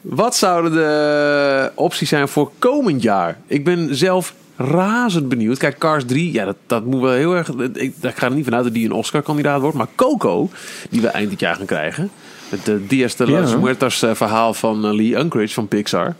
Wat 0.00 0.36
zouden 0.36 0.72
de 0.72 1.70
opties 1.74 2.08
zijn 2.08 2.28
voor 2.28 2.50
komend 2.58 3.02
jaar? 3.02 3.38
Ik 3.46 3.64
ben 3.64 3.94
zelf 3.96 4.34
razend 4.60 5.28
benieuwd. 5.28 5.58
Kijk, 5.58 5.78
Cars 5.78 6.04
3, 6.04 6.32
ja, 6.32 6.44
dat, 6.44 6.56
dat 6.66 6.84
moet 6.84 7.00
wel 7.00 7.12
heel 7.12 7.36
erg... 7.36 7.48
Ik, 7.48 7.74
ik 8.00 8.14
ga 8.14 8.26
er 8.26 8.32
niet 8.34 8.44
vanuit 8.44 8.64
dat 8.64 8.74
die 8.74 8.84
een 8.84 8.92
Oscar-kandidaat 8.92 9.60
wordt. 9.60 9.76
Maar 9.76 9.86
Coco, 9.94 10.48
die 10.90 11.00
we 11.00 11.08
eind 11.08 11.30
dit 11.30 11.40
jaar 11.40 11.56
gaan 11.56 11.66
krijgen... 11.66 12.10
Het 12.48 12.64
de 12.64 12.86
Dias 12.86 13.16
de 13.16 13.30
las 13.30 13.50
Ja. 13.50 13.56
Muertas 13.58 14.02
eh, 14.02 14.14
verhaal 14.14 14.54
van 14.54 14.84
eh, 14.84 14.92
Lee 14.94 15.16
Unkrich 15.16 15.52
van 15.52 15.68
Pixar. 15.68 16.14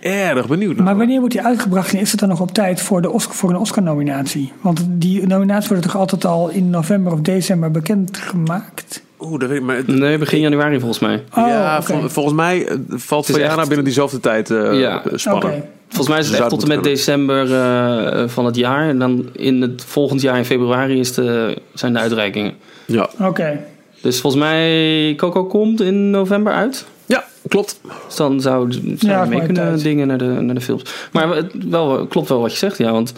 Erg 0.00 0.46
benieuwd 0.48 0.76
naar. 0.76 0.84
Maar 0.84 0.96
wanneer 0.96 1.18
wordt 1.18 1.34
die 1.34 1.42
uitgebracht 1.44 1.92
en 1.92 1.98
is 2.00 2.10
het 2.10 2.20
dan 2.20 2.28
nog 2.28 2.40
op 2.40 2.50
tijd 2.52 2.80
voor, 2.80 3.02
de 3.02 3.10
Oscar, 3.10 3.34
voor 3.34 3.50
een 3.50 3.56
Oscar-nominatie? 3.56 4.52
Want 4.60 4.80
die 4.88 5.26
nominaties 5.26 5.68
worden 5.68 5.86
toch 5.90 5.96
altijd 6.00 6.24
al 6.24 6.48
in 6.48 6.70
november 6.70 7.12
of 7.12 7.20
december 7.20 7.70
bekendgemaakt? 7.70 9.02
Oeh, 9.20 9.40
dat 9.40 9.48
weet 9.48 9.58
ik 9.58 9.64
maar. 9.64 9.82
Nee, 9.86 10.18
begin 10.18 10.40
januari 10.40 10.78
volgens 10.78 10.98
mij. 11.00 11.24
Oh, 11.36 11.46
ja, 11.46 11.82
vol- 11.82 12.08
volgens 12.08 12.34
mij 12.34 12.66
eh, 12.66 12.76
valt 12.88 13.26
Vajana 13.26 13.56
echt- 13.58 13.66
binnen 13.66 13.84
diezelfde 13.84 14.20
tijd 14.20 14.50
eh 14.50 14.80
Ja. 14.80 15.02
spannen. 15.14 15.48
Oké. 15.52 15.68
Volgens 15.90 16.08
mij 16.08 16.18
is 16.18 16.28
het 16.28 16.38
echt 16.40 16.48
tot 16.48 16.62
en 16.62 16.68
met 16.68 16.84
december 16.84 17.54
eh, 17.54 18.28
van 18.28 18.46
het 18.46 18.56
jaar. 18.56 18.88
En 18.88 18.98
dan 18.98 19.28
in 19.32 19.62
het 19.62 19.84
volgend 19.86 20.20
jaar 20.20 20.36
in 20.38 20.44
februari 20.44 20.98
is 21.00 21.12
de, 21.14 21.56
zijn 21.74 21.92
de 21.92 21.98
uitreikingen. 21.98 22.54
Ja. 22.86 23.10
Oké. 23.18 23.60
Dus 24.00 24.20
volgens 24.20 24.42
mij, 24.42 25.14
Coco 25.16 25.44
komt 25.44 25.80
in 25.80 26.10
november 26.10 26.52
uit. 26.52 26.86
ja, 27.06 27.24
klopt. 27.48 27.80
Dus 28.06 28.16
dan 28.16 28.40
zou, 28.40 28.72
zou 28.72 28.96
Ja, 28.98 29.24
mee 29.24 29.38
kunnen 29.38 29.62
tijd. 29.62 29.82
dingen 29.82 30.06
naar 30.06 30.18
de, 30.18 30.24
naar 30.24 30.54
de 30.54 30.60
films. 30.60 30.82
Maar 31.12 31.28
het 31.36 31.52
wel, 31.68 32.06
klopt 32.06 32.28
wel 32.28 32.40
wat 32.40 32.50
je 32.52 32.56
zegt, 32.58 32.78
ja. 32.78 32.92
Want 32.92 33.12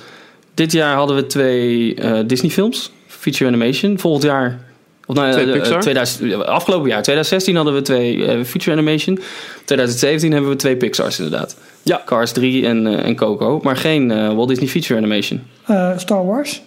dit 0.55 0.73
jaar 0.73 0.97
hadden 0.97 1.17
we 1.17 1.27
twee 1.27 1.95
eh, 1.95 2.19
Disney 2.27 2.51
films. 2.51 2.93
Feature 3.07 3.51
animation. 3.51 3.99
Volgend 3.99 4.25
jaar... 4.25 4.61
Of 5.07 5.15
nou, 5.15 5.33
Twee 5.33 5.47
eh, 5.47 5.53
Pixar? 5.53 5.81
2000, 5.81 6.45
afgelopen 6.45 6.89
jaar, 6.89 7.03
2016, 7.03 7.57
hadden 7.57 7.75
we 7.75 7.83
twee 7.83 8.27
eh, 8.27 8.45
feature 8.45 8.73
animation. 8.77 9.19
2017 9.65 10.33
hebben 10.33 10.51
we 10.51 10.57
twee 10.57 10.77
Pixar's 10.77 11.19
inderdaad. 11.19 11.57
Ja. 11.83 12.03
Cars 12.07 12.33
3 12.33 12.67
en, 12.67 12.87
eh, 12.87 13.05
en 13.07 13.17
Coco. 13.17 13.61
Maar 13.63 13.77
geen 13.77 14.11
eh, 14.11 14.35
Walt 14.35 14.49
Disney 14.49 14.69
feature 14.69 14.99
animation. 14.99 15.43
Eh, 15.67 15.91
Star 15.99 16.27
Wars? 16.27 16.63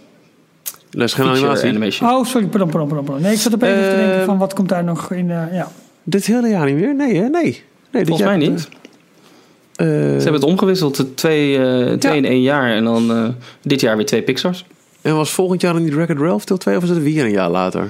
Dat 0.89 1.03
is 1.03 1.13
geen 1.13 1.25
Feature 1.25 1.45
animatie. 1.47 1.69
animation. 1.69 2.09
Oh, 2.09 2.25
sorry, 2.25 2.47
pardon, 2.47 2.69
pardon, 2.69 2.87
pardon. 2.87 3.05
pardon. 3.05 3.23
Nee, 3.23 3.33
ik 3.33 3.39
zat 3.39 3.53
op 3.53 3.61
even 3.61 3.89
te 3.89 3.95
denken 3.95 4.25
van 4.25 4.37
wat 4.37 4.53
komt 4.53 4.69
daar 4.69 4.83
nog 4.83 5.11
in. 5.11 5.31
eh, 5.31 5.53
ja. 5.53 5.71
Dit 6.03 6.25
hele 6.25 6.47
jaar 6.49 6.65
niet 6.65 6.75
meer? 6.75 6.95
Nee, 6.95 7.15
hè? 7.15 7.27
Nee. 7.29 7.29
nee 7.31 7.63
dit 7.91 8.07
Volgens 8.07 8.19
jaar- 8.29 8.37
mij 8.37 8.47
niet. 8.47 8.69
eh, 9.75 9.85
Ze 9.87 9.91
hebben 10.13 10.33
het 10.33 10.43
omgewisseld. 10.43 10.95
de 10.95 11.13
Twee, 11.13 11.57
eh, 11.57 11.93
twee 11.93 12.11
Ja. 12.11 12.17
in 12.17 12.25
één 12.25 12.41
jaar. 12.41 12.75
En 12.75 12.83
dan 12.83 13.11
eh, 13.11 13.27
dit 13.61 13.81
jaar 13.81 13.95
weer 13.97 14.05
twee 14.05 14.21
Pixar's. 14.21 14.65
En 15.01 15.15
was 15.15 15.31
volgend 15.31 15.61
jaar 15.61 15.73
dan 15.73 15.83
niet 15.83 15.93
Wreck-It 15.93 16.17
Ralph 16.17 16.45
deel 16.45 16.57
2 16.57 16.77
of 16.77 16.83
is 16.83 16.89
het 16.89 17.03
weer 17.03 17.23
een 17.25 17.31
jaar 17.31 17.49
later? 17.49 17.89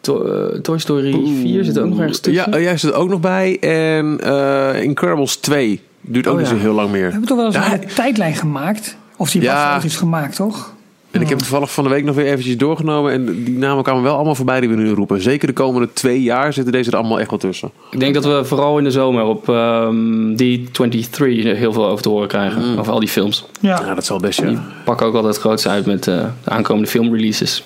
To- 0.00 0.60
Toy 0.62 0.78
Story 0.78 1.12
4 1.40 1.64
zit 1.64 1.76
er 1.76 1.82
ook 1.82 1.88
nog 1.88 1.98
ergens 2.00 2.18
tussen. 2.20 2.50
Ja, 2.50 2.56
oh, 2.56 2.62
jij 2.62 2.76
zit 2.76 2.90
er 2.90 2.96
ook 2.96 3.08
nog 3.08 3.20
bij. 3.20 3.58
En 3.60 4.20
eh, 4.20 4.82
Incredibles 4.82 5.36
2 5.36 5.80
duurt 6.06 6.26
ook 6.26 6.32
Oh, 6.34 6.38
niet 6.40 6.48
zo 6.48 6.56
heel 6.56 6.72
lang 6.74 6.90
We 6.90 6.96
meer. 6.96 7.10
hebben 7.10 7.28
toch 7.28 7.36
wel 7.36 7.46
eens 7.46 7.54
Ja, 7.54 7.72
een 7.72 7.86
tijdlijn 7.94 8.34
gemaakt? 8.34 8.96
Of 9.16 9.30
die 9.30 9.42
Ja. 9.42 9.68
was 9.72 9.78
al 9.82 9.86
iets 9.86 9.96
gemaakt, 9.96 10.36
toch? 10.36 10.72
En 11.10 11.20
ik 11.20 11.28
heb 11.28 11.38
het 11.38 11.46
toevallig 11.48 11.72
van 11.72 11.84
de 11.84 11.90
week 11.90 12.04
nog 12.04 12.14
weer 12.14 12.26
eventjes 12.26 12.56
doorgenomen. 12.56 13.12
En 13.12 13.44
die 13.44 13.58
namen 13.58 13.82
kwamen 13.84 14.02
wel 14.02 14.14
allemaal 14.14 14.34
voorbij 14.34 14.60
die 14.60 14.68
we 14.68 14.74
nu 14.74 14.90
roepen. 14.90 15.22
Zeker 15.22 15.46
de 15.46 15.52
komende 15.54 15.92
twee 15.92 16.22
jaar 16.22 16.52
zitten 16.52 16.72
deze 16.72 16.90
er 16.90 16.96
allemaal 16.96 17.20
echt 17.20 17.30
wel 17.30 17.38
tussen. 17.38 17.70
Ik 17.90 18.00
denk 18.00 18.14
dat 18.14 18.24
we 18.24 18.44
vooral 18.44 18.78
in 18.78 18.84
de 18.84 18.90
zomer 18.90 19.24
op 19.24 19.48
ehm 19.48 20.32
D23 20.32 21.46
er 21.46 21.56
heel 21.56 21.72
veel 21.72 21.86
over 21.86 22.02
te 22.02 22.08
horen 22.08 22.28
krijgen. 22.28 22.78
Over 22.78 22.92
al 22.92 23.00
die 23.00 23.08
films. 23.08 23.44
Ja. 23.60 23.80
Ja, 23.86 23.94
dat 23.94 24.04
zal 24.04 24.18
best, 24.18 24.40
ja. 24.40 24.46
Die 24.46 24.58
pakken 24.84 25.06
ook 25.06 25.14
altijd 25.14 25.34
het 25.34 25.42
grootste 25.44 25.68
uit 25.68 25.86
met 25.86 26.06
eh, 26.08 26.16
de 26.44 26.50
aankomende 26.50 26.88
filmreleases. 26.88 27.64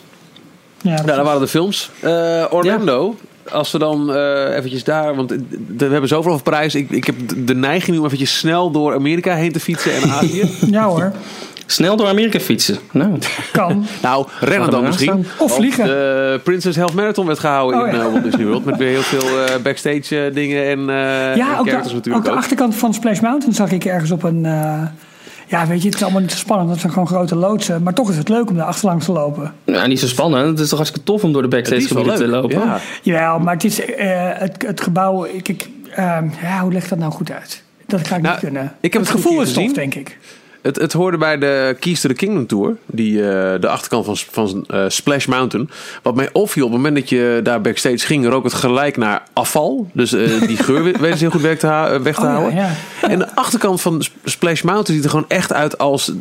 ja, 0.81 0.91
Ja, 0.91 1.03
dat 1.03 1.25
waren 1.25 1.41
de 1.41 1.49
films. 1.49 1.91
Eh, 2.01 2.45
Orlando. 2.51 3.17
Als 3.53 3.71
we 3.73 3.79
dan 3.79 4.15
eh 4.15 4.57
eventjes 4.57 4.85
daar... 4.85 5.15
Want 5.15 5.31
we 5.77 5.85
hebben 5.85 6.09
zoveel 6.09 6.31
over 6.33 6.43
Parijs. 6.45 6.75
Ik, 6.75 6.91
ik 6.91 7.05
heb 7.05 7.15
de 7.37 7.55
neiging 7.55 7.91
nu 7.91 7.99
om 7.99 8.05
eventjes 8.05 8.39
snel 8.39 8.71
door 8.71 8.95
Amerika 8.95 9.35
heen 9.35 9.53
te 9.53 9.61
fietsen 9.61 9.95
en 9.95 10.11
Azië. 10.11 10.51
ja 10.71 10.85
hoor, 10.85 11.13
Snel 11.71 11.97
door 11.97 12.07
Amerika 12.09 12.41
fietsen. 12.41 12.79
Nou, 12.93 13.19
kan. 13.53 13.87
nou, 14.03 14.27
rennen 14.41 14.71
dan 14.71 14.85
misschien. 14.85 15.27
Of 15.39 15.55
vliegen. 15.55 15.85
De 15.85 16.41
Princess 16.45 16.77
Health 16.77 16.95
Marathon 16.95 17.27
werd 17.27 17.39
gehouden 17.39 17.81
Oh, 17.81 17.89
in 17.89 17.95
ja. 17.95 18.01
eh, 18.05 18.11
Walt 18.13 18.23
Disney 18.25 18.47
World. 18.47 18.65
Met 18.65 18.77
weer 18.77 18.89
heel 18.89 19.03
veel 19.03 19.45
eh, 19.45 19.57
backstage 19.63 20.31
dingen 20.35 20.67
en, 20.67 20.79
eh 20.81 21.37
Ja, 21.37 21.53
en 21.53 21.59
ook 21.59 21.69
characters 21.69 21.83
de, 21.83 21.89
ook 21.89 21.95
natuurlijk 21.95 22.25
de 22.25 22.31
ook. 22.31 22.37
achterkant 22.37 22.75
van 22.75 22.95
Splash 22.95 23.21
Mountain 23.21 23.55
zag 23.55 23.71
ik 23.71 23.85
ergens 23.85 24.11
op 24.11 24.23
een... 24.23 24.47
ja, 25.49 25.67
weet 25.67 25.81
je, 25.83 25.87
het 25.87 25.97
is 25.97 26.03
allemaal 26.03 26.21
niet 26.21 26.31
zo 26.33 26.37
spannend. 26.39 26.69
Dat 26.69 26.79
zijn 26.79 26.93
gewoon 26.93 27.09
grote 27.09 27.35
loodsen. 27.37 27.83
Maar 27.83 27.95
toch 27.95 28.11
is 28.11 28.17
het 28.17 28.29
leuk 28.29 28.51
om 28.51 28.57
daar 28.57 28.67
achterlangs 28.67 29.05
te 29.05 29.13
lopen. 29.13 29.55
nou, 29.65 29.89
niet 29.89 30.01
zo 30.01 30.07
spannend. 30.07 30.47
Het 30.47 30.59
is 30.59 30.69
toch 30.69 30.79
hartstikke 30.79 31.07
tof 31.07 31.25
om 31.25 31.33
door 31.33 31.43
de 31.43 31.49
backstage 31.49 31.87
gebieden 31.87 32.15
te 32.15 32.27
lopen. 32.29 32.59
Ja. 32.59 32.81
Jawel, 33.03 33.39
maar 33.39 33.55
het 33.55 33.65
is 33.65 33.85
eh, 33.85 34.29
het, 34.33 34.65
het 34.67 34.81
gebouw... 34.81 35.25
Ik, 35.25 35.49
ik, 35.49 35.69
ehm, 35.91 36.29
ja, 36.43 36.61
hoe 36.61 36.73
leg 36.73 36.83
ik 36.83 36.89
dat 36.89 36.99
nou 36.99 37.13
goed 37.13 37.31
uit? 37.31 37.63
Dat 37.87 38.07
ga 38.07 38.17
ik 38.17 38.23
Nou, 38.23 38.35
niet 38.35 38.45
kunnen. 38.45 38.75
ik 38.81 38.93
heb 38.93 39.03
het 39.03 39.11
gevoel 39.11 39.41
een 39.41 39.47
is 39.47 39.53
tof, 39.53 39.73
denk 39.73 39.95
ik. 39.95 40.19
Het, 40.63 40.77
het 40.77 40.93
hoorde 40.93 41.17
bij 41.19 41.39
de 41.39 41.77
Keys 41.81 42.01
to 42.01 42.09
the 42.09 42.15
Kingdom 42.15 42.47
Tour. 42.47 42.77
Die, 42.87 43.23
eh, 43.31 43.61
de 43.61 43.69
achterkant 43.69 44.05
van, 44.05 44.17
van 44.17 44.65
eh, 44.69 44.85
Splash 44.89 45.27
Mountain. 45.27 45.71
Wat 46.03 46.15
mij 46.15 46.29
opviel, 46.33 46.65
op 46.65 46.71
het 46.73 46.81
moment 46.81 46.97
dat 47.01 47.09
je 47.09 47.41
daar 47.43 47.61
backstage 47.61 47.99
ging... 47.99 48.27
rook 48.29 48.45
het 48.45 48.55
gelijk 48.55 48.97
naar 48.97 49.23
afval. 49.33 49.91
Dus 49.93 50.13
eh, 50.13 50.41
die 50.41 50.57
geur 50.65 50.85
we- 50.85 50.91
weten 51.01 51.19
ze 51.19 51.25
heel 51.25 51.31
goed 51.31 51.41
weg 51.41 51.59
te, 51.59 51.67
hou- 51.67 52.03
weg 52.03 52.15
te 52.15 52.21
Oh, 52.21 52.27
houden. 52.33 52.55
ja. 52.55 52.71
En 53.03 53.19
de 53.19 53.35
achterkant 53.37 53.81
van 53.81 54.03
Sp- 54.03 54.13
Splash 54.25 54.63
Mountain 54.63 54.95
ziet 54.95 55.05
er 55.05 55.11
gewoon 55.11 55.29
echt 55.29 55.53
uit 55.53 55.79
als... 55.79 56.13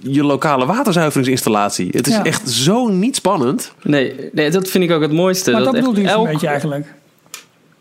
je 0.00 0.24
lokale 0.24 0.66
waterzuiveringsinstallatie. 0.66 1.88
Het 1.90 2.06
is 2.06 2.14
Ja. 2.14 2.24
echt 2.24 2.50
zo 2.50 2.86
niet 2.88 3.16
spannend. 3.16 3.72
Nee, 3.82 4.14
nee, 4.32 4.50
dat 4.50 4.68
vind 4.68 4.84
ik 4.84 4.90
ook 4.90 5.02
het 5.02 5.12
mooiste. 5.12 5.50
Maar 5.50 5.60
dat 5.60 5.68
echt 5.74 5.78
bedoelde 5.84 6.00
je 6.00 6.08
zo'n 6.08 6.16
elk- 6.16 6.30
beetje 6.32 6.46
eigenlijk. 6.46 6.86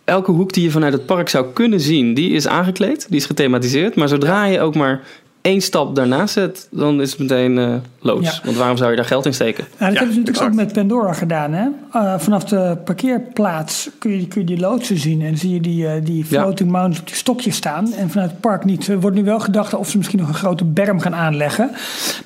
elke 0.04 0.32
hoek 0.32 0.54
die 0.54 0.64
je 0.64 0.72
vanuit 0.72 0.94
het 0.94 1.06
park 1.06 1.30
zou 1.30 1.46
kunnen 1.54 1.80
zien, 1.80 2.14
die 2.14 2.32
is 2.32 2.48
aangekleed, 2.48 3.06
die 3.10 3.18
is 3.20 3.26
gethematiseerd. 3.26 3.96
Maar 3.96 4.08
zodra 4.08 4.46
je 4.46 4.60
ook 4.62 4.76
maar 4.76 5.02
één 5.44 5.62
stap 5.62 5.96
daarnaast 5.96 6.34
zet, 6.34 6.68
dan 6.72 7.02
is 7.02 7.12
het 7.12 7.20
meteen 7.20 7.58
eh 7.58 7.74
loods. 8.00 8.36
Ja. 8.36 8.40
Want 8.44 8.58
waarom 8.58 8.78
zou 8.78 8.90
je 8.90 8.96
daar 8.96 9.06
geld 9.06 9.26
in 9.26 9.34
steken? 9.34 9.66
Nou, 9.78 9.92
dat 9.92 10.00
hebben 10.00 10.14
ze 10.14 10.20
natuurlijk 10.20 10.28
exact. 10.28 10.52
ook 10.52 10.56
met 10.56 10.74
Pandora 10.74 11.14
gedaan. 11.14 11.54
Hè? 11.54 11.68
Eh, 11.92 12.20
vanaf 12.20 12.44
de 12.44 12.78
parkeerplaats 12.86 13.90
kun 14.00 14.20
je, 14.20 14.28
kun 14.28 14.42
je 14.42 14.48
die 14.48 14.60
loodsen 14.60 14.98
zien. 14.98 15.22
En 15.22 15.38
zie 15.38 15.54
je 15.54 15.62
die, 15.62 15.88
eh, 15.88 16.06
die 16.06 16.18
Ja. 16.18 16.42
floating 16.42 16.72
mountains 16.72 17.00
op 17.00 17.08
die 17.08 17.16
stokjes 17.16 17.56
staan. 17.56 17.94
En 17.94 18.10
vanuit 18.10 18.30
het 18.32 18.40
park 18.40 18.66
niet. 18.66 18.88
Er 18.88 19.00
wordt 19.00 19.16
nu 19.16 19.24
wel 19.24 19.40
gedacht 19.40 19.74
of 19.74 19.90
ze 19.90 19.98
misschien 19.98 20.20
nog 20.20 20.28
een 20.28 20.34
grote 20.34 20.66
berm 20.66 21.00
gaan 21.00 21.16
aanleggen. 21.16 21.72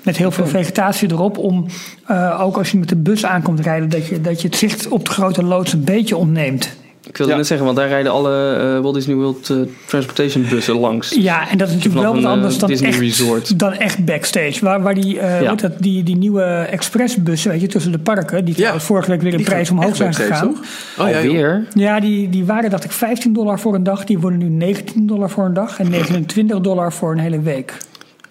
Met 0.02 0.18
heel 0.18 0.32
veel 0.32 0.48
vegetatie 0.48 1.12
erop. 1.12 1.38
Om 1.38 1.66
eh, 2.06 2.42
ook 2.42 2.58
als 2.58 2.72
je 2.72 2.78
met 2.78 2.90
de 2.90 2.96
bus 2.96 3.26
aankomt 3.26 3.60
rijden... 3.60 3.90
Dat 3.90 4.08
je, 4.08 4.22
dat 4.22 4.42
je 4.42 4.48
het 4.48 4.58
zicht 4.58 4.88
op 4.88 5.06
de 5.06 5.12
grote 5.12 5.44
loods 5.44 5.74
een 5.74 5.84
beetje 5.84 6.18
ontneemt. 6.18 6.70
Ik 7.08 7.18
wilde 7.18 7.32
Ja. 7.32 7.38
net 7.38 7.48
zeggen, 7.48 7.66
want 7.66 7.78
daar 7.78 7.88
rijden 7.88 8.12
alle 8.12 8.56
eh, 8.56 8.80
Walt 8.82 8.94
Disney 8.96 9.16
World 9.16 9.50
eh, 9.50 9.58
Transportation 9.86 10.46
bussen 10.50 10.80
langs. 10.80 11.16
Ja, 11.20 11.50
en 11.50 11.58
dat 11.58 11.68
is 11.68 11.74
natuurlijk 11.74 12.04
wel 12.04 12.14
wat 12.14 12.24
een, 12.24 12.30
anders 12.30 12.54
eh, 12.54 12.60
dan 12.60 12.70
Disney 12.70 12.90
echt, 12.90 13.00
resort. 13.00 13.60
dan 13.60 13.74
echt 13.74 14.06
backstage. 14.06 14.58
Waar, 14.62 14.82
waar 14.82 14.94
die, 14.94 15.20
eh, 15.20 15.42
Ja. 15.42 15.56
dat, 15.56 15.72
die, 15.80 16.04
die 16.04 16.16
nieuwe 16.18 16.44
expressbussen 16.44 17.52
weet 17.52 17.62
je, 17.62 17.68
tussen 17.68 17.92
de 17.92 18.00
parken... 18.00 18.46
die 18.46 18.56
vorige 18.78 19.10
week 19.12 19.22
weer 19.22 19.32
een 19.32 19.38
Die 19.38 19.46
prijs 19.48 19.70
omhoog 19.72 19.96
zijn 19.96 20.14
gegaan... 20.14 20.54
toch? 20.54 20.60
Oh, 21.08 21.24
ja? 21.32 21.62
Ja, 21.74 22.00
die, 22.00 22.30
die 22.30 22.46
waren 22.46 22.70
dacht 22.70 22.84
ik 22.84 22.92
15 22.92 23.34
dollar 23.34 23.60
voor 23.60 23.76
een 23.76 23.84
dag. 23.84 24.04
Die 24.04 24.20
worden 24.20 24.40
nu 24.40 24.46
19 24.50 25.08
dollar 25.08 25.30
voor 25.30 25.46
een 25.46 25.54
dag. 25.54 25.80
En 25.80 25.90
29 25.90 26.60
dollar 26.60 26.94
voor 26.94 27.12
een 27.12 27.20
hele 27.20 27.42
week. 27.42 27.78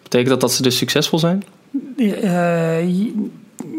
Betekent 0.03 0.29
dat 0.31 0.41
dat 0.41 0.53
ze 0.53 0.63
dus 0.63 0.77
succesvol 0.77 1.19
zijn? 1.19 1.43
Eh, 1.99 2.89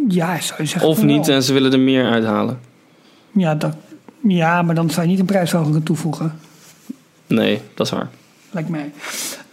ja, 0.07 0.39
zou 0.41 0.61
je 0.61 0.65
zeggen. 0.67 0.89
Of 0.89 1.03
niet 1.03 1.25
wel. 1.27 1.35
en 1.35 1.43
ze 1.43 1.53
willen 1.53 1.71
er 1.71 1.79
meer 1.79 2.05
uithalen? 2.05 2.59
Ja, 3.31 3.55
dat, 3.55 3.75
ja, 4.27 4.61
maar 4.61 4.75
dan 4.75 4.89
zou 4.89 5.05
je 5.05 5.11
niet 5.11 5.19
een 5.19 5.25
prijsverhoging 5.25 5.85
toevoegen. 5.85 6.39
Nee, 7.27 7.61
dat 7.73 7.85
is 7.85 7.91
waar. 7.91 8.09
Lijkt 8.51 8.69
mij. 8.69 8.91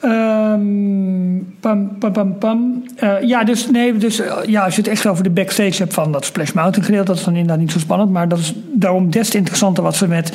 Ehm, 0.01 1.39
pam, 1.61 1.99
pam, 1.99 2.13
pam, 2.13 2.39
pam. 2.39 2.85
Eh, 2.97 3.23
ja, 3.23 3.45
dus, 3.45 3.71
nee, 3.71 3.97
dus 3.97 4.21
eh, 4.21 4.37
ja, 4.47 4.65
als 4.65 4.77
je 4.77 4.81
het 4.81 4.91
echt 4.91 5.07
over 5.07 5.23
de 5.23 5.31
backstage 5.31 5.83
hebt 5.83 5.95
van 5.95 6.13
dat 6.13 6.25
Splash 6.25 6.53
Mountain 6.53 6.85
gedeelte, 6.85 7.07
dat 7.07 7.17
is 7.17 7.25
dan 7.25 7.35
inderdaad 7.35 7.59
niet 7.59 7.73
zo 7.73 7.79
spannend. 7.79 8.11
Maar 8.11 8.29
dat 8.29 8.39
is 8.39 8.55
daarom 8.73 9.11
des 9.11 9.29
te 9.29 9.37
interessanter 9.37 9.83
wat 9.83 9.97
ze 9.97 10.09
met 10.09 10.33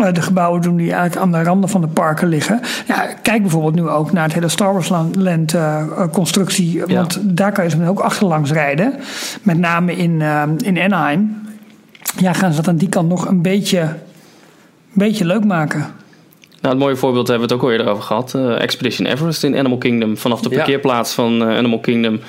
eh, 0.00 0.12
de 0.12 0.22
gebouwen 0.22 0.60
doen 0.60 0.76
die 0.76 0.92
eigenlijk 0.92 1.22
aan 1.22 1.32
de 1.32 1.42
randen 1.42 1.70
van 1.70 1.80
de 1.80 1.86
parken 1.86 2.28
liggen. 2.28 2.60
Ja, 2.86 3.06
kijk 3.22 3.42
bijvoorbeeld 3.42 3.74
nu 3.74 3.88
ook 3.88 4.12
naar 4.12 4.24
het 4.24 4.34
hele 4.34 4.48
Star 4.48 4.72
Wars 4.72 4.88
Land 4.88 5.56
constructie. 6.12 6.82
Want 6.86 7.18
daar 7.22 7.52
kan 7.52 7.64
je 7.64 7.70
ze 7.70 7.88
ook 7.88 8.00
achterlangs 8.00 8.50
rijden. 8.50 8.94
Met 9.42 9.58
name 9.58 9.96
in, 9.96 10.22
in 10.64 10.78
Anaheim. 10.78 11.43
Ja, 12.18 12.32
gaan 12.32 12.50
ze 12.50 12.56
dat 12.56 12.68
aan 12.68 12.76
die 12.76 12.88
kant 12.88 13.08
nog 13.08 13.26
een 13.28 13.42
beetje, 13.42 13.80
een 13.80 13.96
beetje 14.92 15.24
leuk 15.24 15.44
maken. 15.44 15.78
Nou, 16.60 16.74
het 16.76 16.78
mooie 16.84 16.96
voorbeeld 16.96 17.28
hebben 17.28 17.48
we 17.48 17.54
het 17.54 17.62
ook 17.62 17.68
al 17.68 17.76
eerder 17.76 17.92
over 17.92 18.02
gehad. 18.02 18.34
Eh, 18.34 18.60
Expedition 18.62 19.06
Everest 19.06 19.44
in 19.44 19.56
Animal 19.58 19.78
Kingdom. 19.78 20.16
Vanaf 20.16 20.40
de 20.40 20.48
Ja. 20.50 20.56
parkeerplaats 20.56 21.12
van 21.12 21.42
eh, 21.48 21.56
Animal 21.56 21.78
Kingdom 21.80 22.20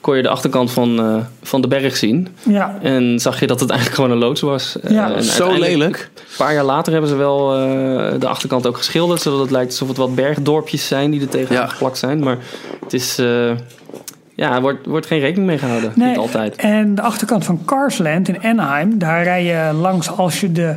kon 0.00 0.16
je 0.16 0.22
de 0.22 0.28
achterkant 0.28 0.72
van, 0.72 0.98
eh, 0.98 1.16
van 1.42 1.60
de 1.60 1.68
berg 1.68 1.96
zien. 1.96 2.28
Ja, 2.48 2.78
En 2.82 3.18
zag 3.20 3.40
je 3.40 3.46
dat 3.46 3.60
het 3.60 3.70
eigenlijk 3.74 4.00
gewoon 4.00 4.16
een 4.16 4.22
loods 4.26 4.40
was. 4.40 4.80
Eh, 4.80 4.90
Ja. 4.90 5.20
Zo 5.20 5.58
lelijk. 5.58 6.10
Een 6.14 6.36
paar 6.36 6.54
jaar 6.54 6.64
later 6.64 6.92
hebben 6.92 7.10
ze 7.10 7.16
wel 7.16 7.54
eh, 7.54 8.20
de 8.20 8.28
achterkant 8.28 8.66
ook 8.66 8.76
geschilderd. 8.76 9.20
Zodat 9.22 9.40
het 9.40 9.50
lijkt 9.50 9.70
alsof 9.70 9.88
het 9.88 9.96
wat 9.96 10.14
bergdorpjes 10.14 10.86
zijn 10.86 11.10
die 11.10 11.20
er 11.20 11.28
tegenaan 11.28 11.62
Ja. 11.62 11.68
geplakt 11.68 11.98
zijn. 11.98 12.18
Maar 12.18 12.38
het 12.80 12.92
is... 12.92 13.18
ja, 14.34 14.54
er 14.54 14.60
wordt, 14.60 14.86
wordt 14.86 15.06
geen 15.06 15.20
rekening 15.20 15.46
mee 15.46 15.58
gehouden. 15.58 15.92
Niet 15.94 16.16
altijd. 16.16 16.56
En 16.56 16.94
de 16.94 17.02
achterkant 17.02 17.44
van 17.44 17.60
Carsland 17.64 18.28
in 18.28 18.42
Anaheim, 18.42 18.98
daar 18.98 19.22
rij 19.22 19.44
je 19.44 19.72
langs 19.72 20.10
als 20.10 20.40
je 20.40 20.52
de. 20.52 20.76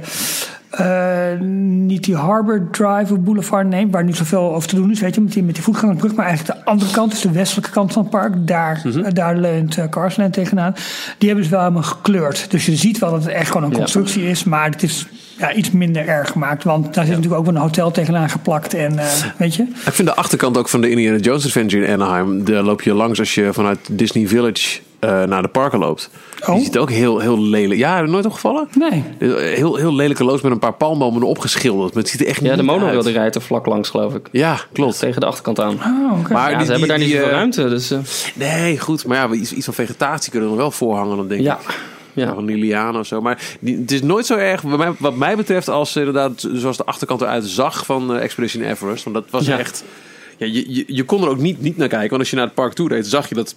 eh, 0.69 1.39
niet 1.39 2.03
die 2.03 2.15
Harbor 2.15 2.67
Drive 2.71 3.13
of 3.13 3.19
Boulevard 3.19 3.67
neemt, 3.67 3.91
waar 3.93 4.03
niet 4.03 4.15
zoveel 4.15 4.53
over 4.55 4.69
te 4.69 4.75
doen 4.75 4.91
is, 4.91 4.99
weet 4.99 5.15
je, 5.15 5.21
met 5.21 5.31
die, 5.33 5.43
met 5.43 5.53
die 5.55 5.63
voetgangersbrug, 5.63 6.15
maar 6.15 6.25
eigenlijk 6.25 6.59
de 6.59 6.65
andere 6.65 6.91
kant, 6.91 7.11
dus 7.11 7.21
de 7.21 7.31
westelijke 7.31 7.69
kant 7.71 7.93
van 7.93 8.01
het 8.01 8.11
park, 8.11 8.47
daar, 8.47 8.81
Mhm. 8.83 8.99
eh, 8.99 9.13
daar 9.13 9.35
leunt 9.37 9.77
eh, 9.77 9.89
Carsland 9.89 10.33
tegenaan. 10.33 10.75
Die 11.17 11.27
hebben 11.27 11.45
ze 11.45 11.51
wel 11.51 11.61
helemaal 11.61 11.83
gekleurd. 11.83 12.51
Dus 12.51 12.65
je 12.65 12.75
ziet 12.75 12.99
wel 12.99 13.11
dat 13.11 13.23
het 13.23 13.33
echt 13.33 13.47
gewoon 13.47 13.63
een 13.63 13.71
Ja. 13.71 13.77
constructie 13.77 14.29
is, 14.29 14.43
maar 14.43 14.69
het 14.69 14.83
is 14.83 15.07
ja, 15.37 15.53
iets 15.53 15.71
minder 15.71 16.07
erg 16.07 16.31
gemaakt, 16.31 16.63
want 16.63 16.93
daar 16.93 17.05
zit 17.05 17.13
natuurlijk 17.15 17.39
ook 17.41 17.45
wel 17.45 17.55
een 17.55 17.61
hotel 17.61 17.91
tegenaan 17.91 18.29
geplakt 18.29 18.73
en, 18.73 18.99
eh, 18.99 19.05
weet 19.37 19.55
je. 19.55 19.63
Ik 19.85 19.93
vind 19.93 20.07
de 20.07 20.15
achterkant 20.15 20.57
ook 20.57 20.69
van 20.69 20.81
de 20.81 20.89
Indiana 20.89 21.17
Jones 21.17 21.45
Adventure 21.45 21.85
in 21.85 21.93
Anaheim. 22.01 22.45
Daar 22.45 22.63
loop 22.63 22.81
je 22.81 22.93
langs 22.93 23.19
als 23.19 23.35
je 23.35 23.49
vanuit 23.53 23.79
Disney 23.91 24.27
Village 24.27 24.79
eh, 24.99 25.23
naar 25.23 25.41
de 25.41 25.47
parken 25.47 25.79
loopt. 25.79 26.09
Oh. 26.45 26.55
Die 26.55 26.63
ziet 26.63 26.77
ook 26.77 26.89
heel, 26.91 27.19
heel 27.19 27.41
lelijk. 27.41 27.79
Ja, 27.79 28.01
nooit 28.01 28.25
opgevallen? 28.25 28.67
Nee. 28.73 29.03
Heel, 29.55 29.75
heel 29.75 29.93
lelijke 29.95 30.23
loods 30.23 30.41
met 30.41 30.51
een 30.51 30.59
paar 30.59 30.73
palmbomen 30.73 31.21
erop 31.21 31.39
geschilderd. 31.39 31.93
Maar 31.93 32.03
het 32.03 32.11
ziet 32.11 32.21
er 32.21 32.27
echt 32.27 32.41
Ja, 32.41 32.49
de 32.49 32.55
niet 32.55 32.65
monorail 32.65 32.95
uit. 32.95 33.03
die 33.05 33.13
rijdt 33.13 33.35
er 33.35 33.41
vlak 33.41 33.65
langs, 33.65 33.89
geloof 33.89 34.13
ik. 34.15 34.27
Ja, 34.31 34.59
klopt. 34.73 34.99
Tegen 34.99 35.19
de 35.21 35.27
achterkant 35.27 35.59
aan. 35.59 35.73
Oh, 35.73 36.19
oké. 36.19 36.33
Maar 36.33 36.51
ja, 36.51 36.57
die- 36.57 36.65
ze 36.65 36.71
hebben 36.71 36.89
daar 36.89 36.97
die- 36.97 37.05
niet 37.07 37.15
die, 37.15 37.23
zoveel 37.23 37.31
eh, 37.33 37.37
ruimte. 37.39 37.69
Dus, 37.69 37.91
eh, 37.91 37.99
Nee, 38.33 38.79
goed. 38.79 39.05
Maar 39.05 39.17
ja, 39.17 39.35
iets, 39.35 39.53
iets 39.53 39.65
van 39.65 39.73
vegetatie 39.73 40.31
kunnen 40.31 40.49
we 40.49 40.55
er 40.55 40.61
wel 40.61 40.71
voorhangen, 40.71 41.17
dan 41.17 41.27
denk 41.27 41.41
ja. 41.41 41.53
ik. 41.67 41.79
Ja. 42.25 42.33
Van 42.33 42.45
die 42.45 42.57
lianen 42.57 42.99
of 42.99 43.07
zo. 43.07 43.21
Maar 43.21 43.41
die, 43.59 43.77
het 43.77 43.91
is 43.91 44.01
nooit 44.01 44.25
zo 44.25 44.35
erg, 44.35 44.61
wat 44.61 44.77
mij, 44.77 44.91
wat 44.99 45.15
mij 45.15 45.35
betreft, 45.35 45.67
als 45.69 45.89
eh, 45.95 46.03
inderdaad, 46.05 46.47
zoals 46.53 46.77
de 46.77 46.85
achterkant 46.85 47.21
eruit 47.21 47.45
zag 47.45 47.85
van 47.85 48.13
eh, 48.15 48.23
Expedition 48.23 48.63
Everest. 48.63 49.03
Want 49.03 49.15
dat 49.15 49.25
was 49.29 49.45
Ja. 49.45 49.57
echt. 49.59 49.83
Ja, 50.37 50.45
je, 50.45 50.73
je, 50.75 50.83
je 50.87 51.03
kon 51.03 51.21
er 51.23 51.29
ook 51.29 51.37
niet, 51.37 51.61
niet 51.61 51.77
naar 51.77 51.87
kijken. 51.87 52.09
Want 52.09 52.21
als 52.21 52.29
je 52.29 52.35
naar 52.35 52.45
het 52.45 52.53
park 52.53 52.73
toe 52.73 52.87
reed, 52.89 53.07
zag 53.07 53.29
je 53.29 53.35
dat 53.35 53.55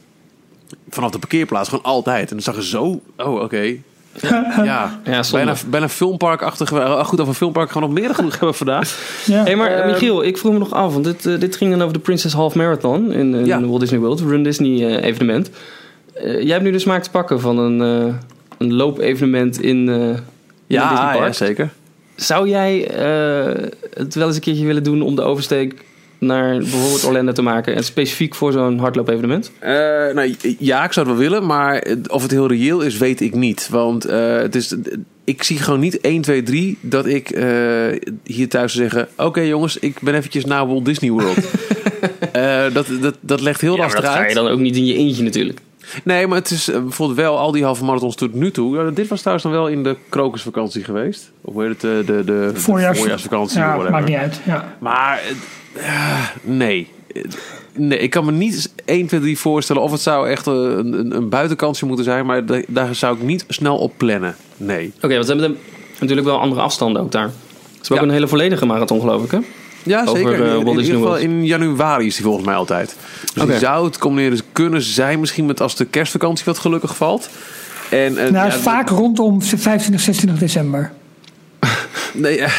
vanaf 0.89 1.11
de 1.11 1.19
parkeerplaats 1.19 1.69
gewoon 1.69 1.85
altijd. 1.85 2.23
En 2.31 2.37
dan 2.37 2.41
zag 2.45 2.55
je 2.57 2.65
zo. 2.65 3.01
Oh, 3.17 3.43
oké. 3.43 3.75
Ja, 4.65 5.01
Ja, 5.05 5.23
zonde. 5.23 5.45
bijna, 5.45 5.61
bijna 5.71 5.89
filmparkachtig. 5.89 6.73
Uh, 6.73 7.05
goed, 7.05 7.21
over 7.21 7.35
filmpark 7.35 7.71
gaan 7.71 7.83
we 7.83 7.89
nog 7.89 7.99
meer 7.99 8.15
genoeg 8.15 8.33
hebben 8.39 8.55
vandaag. 8.55 8.99
Ja. 9.27 9.43
Hey, 9.45 9.57
maar 9.57 9.71
Ehm, 9.71 9.87
Michiel, 9.91 10.23
ik 10.25 10.39
vroeg 10.39 10.53
me 10.53 10.59
nog 10.59 10.73
af, 10.73 10.93
want 10.93 11.05
dit, 11.05 11.27
eh, 11.27 11.39
dit 11.41 11.57
ging 11.57 11.71
dan 11.71 11.81
over 11.83 11.93
de 11.93 11.99
Princess 11.99 12.35
Half 12.35 12.55
Marathon 12.55 13.13
in, 13.13 13.35
in 13.35 13.47
Ja. 13.47 13.61
Walt 13.61 13.81
Disney 13.81 13.99
World, 14.01 14.21
Run 14.21 14.43
Disney 14.43 14.87
eh, 14.99 15.05
evenement. 15.09 15.51
Eh, 16.15 16.41
jij 16.43 16.51
hebt 16.53 16.63
nu 16.63 16.71
de 16.71 16.79
smaak 16.79 17.03
te 17.03 17.11
pakken 17.11 17.41
van 17.41 17.59
een, 17.59 18.07
eh 18.09 18.15
een 18.61 18.73
loopevenement 18.75 19.61
in, 19.63 19.89
eh 19.89 19.95
Disney 19.97 20.19
Ja, 20.67 21.13
Park. 21.13 21.19
ja, 21.27 21.33
zeker. 21.33 21.71
Zou 22.15 22.49
jij 22.49 22.89
eh, 22.89 23.65
het 23.95 24.15
wel 24.15 24.27
eens 24.27 24.37
een 24.37 24.43
keertje 24.43 24.67
willen 24.67 24.83
doen 24.83 25.03
om 25.03 25.17
de 25.17 25.23
oversteek 25.23 25.75
naar 26.19 26.59
bijvoorbeeld 26.59 27.05
Orlando 27.05 27.33
te 27.33 27.43
maken 27.43 27.75
en 27.75 27.85
specifiek 27.85 28.35
voor 28.35 28.53
zo'n 28.53 28.79
hardloop-evenement? 28.79 29.51
Eh, 29.59 29.71
nou, 30.15 30.35
ja, 30.59 30.85
ik 30.85 30.93
zou 30.93 31.07
het 31.09 31.17
wel 31.17 31.29
willen, 31.29 31.47
maar 31.47 31.87
of 32.09 32.23
het 32.23 32.31
heel 32.31 32.47
reëel 32.49 32.81
is, 32.81 32.97
weet 32.99 33.21
ik 33.21 33.35
niet. 33.35 33.69
Want 33.71 34.05
eh, 34.05 34.37
het 34.37 34.55
is, 34.55 34.75
ik 35.25 35.43
zie 35.43 35.59
gewoon 35.59 35.81
niet 35.81 36.01
1, 36.01 36.21
2, 36.21 36.43
3 36.43 36.79
dat 36.81 37.07
ik 37.07 37.31
eh, 37.31 37.45
hier 38.25 38.49
thuis 38.49 38.73
zou 38.73 38.89
zeggen... 38.89 39.09
Oké 39.17 39.41
jongens, 39.41 39.77
ik 39.79 40.01
ben 40.03 40.15
eventjes 40.15 40.45
naar 40.45 40.67
Walt 40.67 40.85
Disney 40.85 41.11
World. 41.11 41.37
Eh, 42.33 42.63
dat, 42.73 42.87
dat, 43.01 43.17
dat 43.21 43.41
legt 43.41 43.61
heel 43.61 43.75
Ja, 43.77 43.83
lastig 43.83 44.01
dat 44.01 44.11
ga 44.11 44.19
je 44.21 44.25
uit. 44.27 44.35
dan 44.35 44.47
ook 44.49 44.59
niet 44.59 44.77
in 44.77 44.85
je 44.87 44.95
eentje 44.95 45.23
natuurlijk. 45.23 45.59
Nee, 46.05 46.27
maar 46.27 46.39
het 46.39 46.51
is 46.51 46.69
eh, 46.69 46.81
bijvoorbeeld 46.83 47.19
wel 47.19 47.39
al 47.39 47.53
die 47.53 47.65
halve 47.65 47.85
marathons 47.85 48.15
tot 48.15 48.35
nu 48.35 48.51
toe. 48.51 48.77
Ja, 48.77 48.91
dit 48.91 49.09
was 49.09 49.19
trouwens 49.19 49.45
dan 49.47 49.53
wel 49.57 49.69
in 49.69 49.83
de 49.83 49.97
krokusvakantie 50.09 50.85
geweest. 50.85 51.31
Of 51.41 51.53
hoe 51.55 51.63
heet 51.65 51.83
het? 51.83 51.85
eh, 51.85 51.91
De, 51.91 52.05
de, 52.05 52.25
de, 52.25 52.51
de 52.55 52.61
Voorjaars- 52.61 52.99
voorjaarsvakantie. 52.99 53.59
Ja, 53.59 53.67
whatever. 53.67 53.91
maakt 53.93 54.07
niet 54.09 54.17
uit. 54.17 54.41
Ja. 54.45 54.77
Maar 54.79 55.21
eh, 55.75 56.19
nee. 56.43 56.89
Nee, 57.73 57.99
ik 57.99 58.11
kan 58.11 58.25
me 58.25 58.33
niet 58.33 58.73
1, 58.85 59.07
2, 59.07 59.21
3 59.21 59.39
voorstellen 59.39 59.83
of 59.83 59.91
het 59.93 60.01
zou 60.01 60.29
echt 60.29 60.47
een, 60.47 60.93
een, 60.99 61.17
een 61.17 61.29
buitenkansje 61.29 61.87
moeten 61.87 62.05
zijn. 62.05 62.27
Maar 62.27 62.47
da- 62.47 62.63
daar 62.69 62.95
zou 62.95 63.17
ik 63.17 63.23
niet 63.23 63.45
snel 63.49 63.77
op 63.79 63.93
plannen. 63.97 64.37
Nee. 64.57 64.93
Oké, 65.03 65.15
want 65.15 65.27
ze 65.27 65.33
hebben 65.37 65.57
natuurlijk 66.01 66.27
wel 66.27 66.41
andere 66.41 66.61
afstanden 66.61 67.03
ook 67.03 67.13
daar. 67.13 67.29
Ze 67.29 67.79
hebben 67.81 67.99
ook 67.99 68.05
een 68.05 68.11
hele 68.11 68.29
volledige 68.29 68.67
marathon, 68.67 69.01
geloof 69.01 69.25
ik, 69.25 69.31
hè? 69.31 69.39
Ja, 69.83 70.01
Over, 70.07 70.17
zeker. 70.17 70.45
eh, 70.47 70.55
In- 70.61 70.67
ieder 70.69 70.85
geval 70.85 71.17
in 71.17 71.45
januari 71.47 72.07
is 72.07 72.15
die 72.15 72.25
volgens 72.25 72.47
mij 72.47 72.55
altijd. 72.55 72.97
Dus 73.35 73.45
die 73.45 73.59
zou 73.59 73.85
het 73.85 73.99
combineren 73.99 74.41
kunnen 74.53 74.83
zijn. 74.83 75.21
Misschien 75.21 75.47
met 75.47 75.61
als 75.61 75.77
de 75.77 75.85
kerstvakantie 75.85 76.45
wat 76.45 76.59
gelukkig 76.59 76.97
valt. 76.97 77.31
En, 77.91 78.17
eh, 78.19 78.31
Nou, 78.31 78.47
ja, 78.47 78.51
vaak 78.53 78.89
rondom 78.89 79.43
25, 79.43 80.01
26 80.01 80.39
december. 80.41 80.93
Nee, 82.13 82.39
eh, 82.41 82.53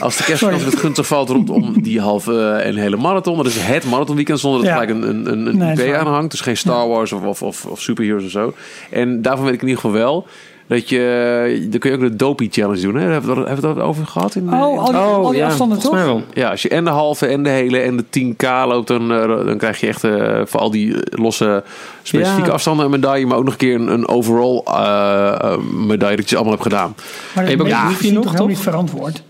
als 0.00 0.16
de 0.16 0.24
kerstvakantie 0.24 0.64
wat 0.70 0.78
gunstig 0.78 1.06
valt 1.06 1.28
rondom 1.28 1.82
die 1.82 2.00
halve 2.00 2.50
en 2.50 2.76
hele 2.76 2.96
marathon. 2.96 3.36
Dat 3.36 3.46
is 3.46 3.56
het 3.58 3.84
marathonweekend 3.84 4.40
zonder 4.40 4.60
dat 4.60 4.70
er 4.70 4.76
Ja. 4.76 4.80
gelijk 4.86 5.02
een, 5.04 5.08
een, 5.10 5.32
een, 5.32 5.46
een 5.46 5.56
Nee, 5.56 5.72
IP 5.86 5.90
waar. 5.90 5.98
aan 5.98 6.06
hangt. 6.12 6.30
Dus 6.30 6.40
geen 6.40 6.56
Star 6.56 6.88
Wars 6.88 7.12
of, 7.12 7.22
of, 7.22 7.42
of, 7.42 7.64
of 7.66 7.80
superheroes 7.80 8.24
of 8.24 8.30
zo. 8.30 8.54
En 8.90 9.22
daarvan 9.22 9.44
weet 9.44 9.54
ik 9.54 9.60
in 9.62 9.68
ieder 9.68 9.82
geval 9.82 9.96
wel. 9.98 10.26
Dat 10.66 10.88
je, 10.88 11.66
dan 11.70 11.80
kun 11.80 11.90
je 11.90 11.96
ook 11.96 12.02
de 12.02 12.16
dopey 12.16 12.48
challenge 12.50 12.80
doen. 12.80 12.94
Hè? 12.94 13.10
Hebben 13.10 13.34
we 13.34 13.40
het 13.40 13.48
hebben 13.48 13.74
we 13.74 13.80
het 13.80 13.88
over 13.88 14.06
gehad? 14.06 14.34
In, 14.34 14.52
Oh, 14.54 14.78
al 14.78 14.84
die, 14.86 14.96
al 14.96 15.28
die 15.30 15.38
ja, 15.38 15.46
afstanden 15.46 15.78
toch? 15.78 15.92
mij 15.92 16.04
wel. 16.04 16.22
Ja, 16.34 16.50
als 16.50 16.62
je 16.62 16.68
en 16.68 16.84
de 16.84 16.90
halve 16.90 17.26
en 17.26 17.42
de 17.42 17.48
hele 17.48 17.78
en 17.78 17.96
de 17.96 18.04
10k 18.20 18.46
loopt, 18.68 18.88
dan, 18.88 19.12
eh, 19.12 19.26
dan 19.46 19.58
krijg 19.58 19.80
je 19.80 19.86
echt 19.86 20.04
eh, 20.04 20.40
voor 20.44 20.60
al 20.60 20.70
die 20.70 20.96
losse 21.10 21.62
specifieke 22.02 22.46
Ja. 22.48 22.52
afstanden 22.52 22.84
een 22.84 22.90
medaille, 22.90 23.26
maar 23.26 23.36
ook 23.36 23.44
nog 23.44 23.52
een 23.52 23.58
keer 23.58 23.74
een, 23.74 23.88
een 23.88 24.08
overall 24.08 24.60
eh, 24.64 25.34
eh, 25.40 25.58
medaille 25.86 26.16
dat 26.16 26.24
je 26.24 26.30
ze 26.30 26.34
allemaal 26.36 26.52
hebt 26.58 26.64
gedaan. 26.70 26.94
Maar 27.34 27.44
Heb 27.46 27.52
je 27.52 27.56
dat 27.56 27.66
ook 27.66 27.72
is 27.72 27.78
een 27.78 27.86
misschien 27.86 27.96
briefje 27.98 28.12
nog, 28.12 28.22
toch 28.22 28.32
helemaal 28.32 28.48
niet 28.54 28.58
verantwoord. 28.64 29.22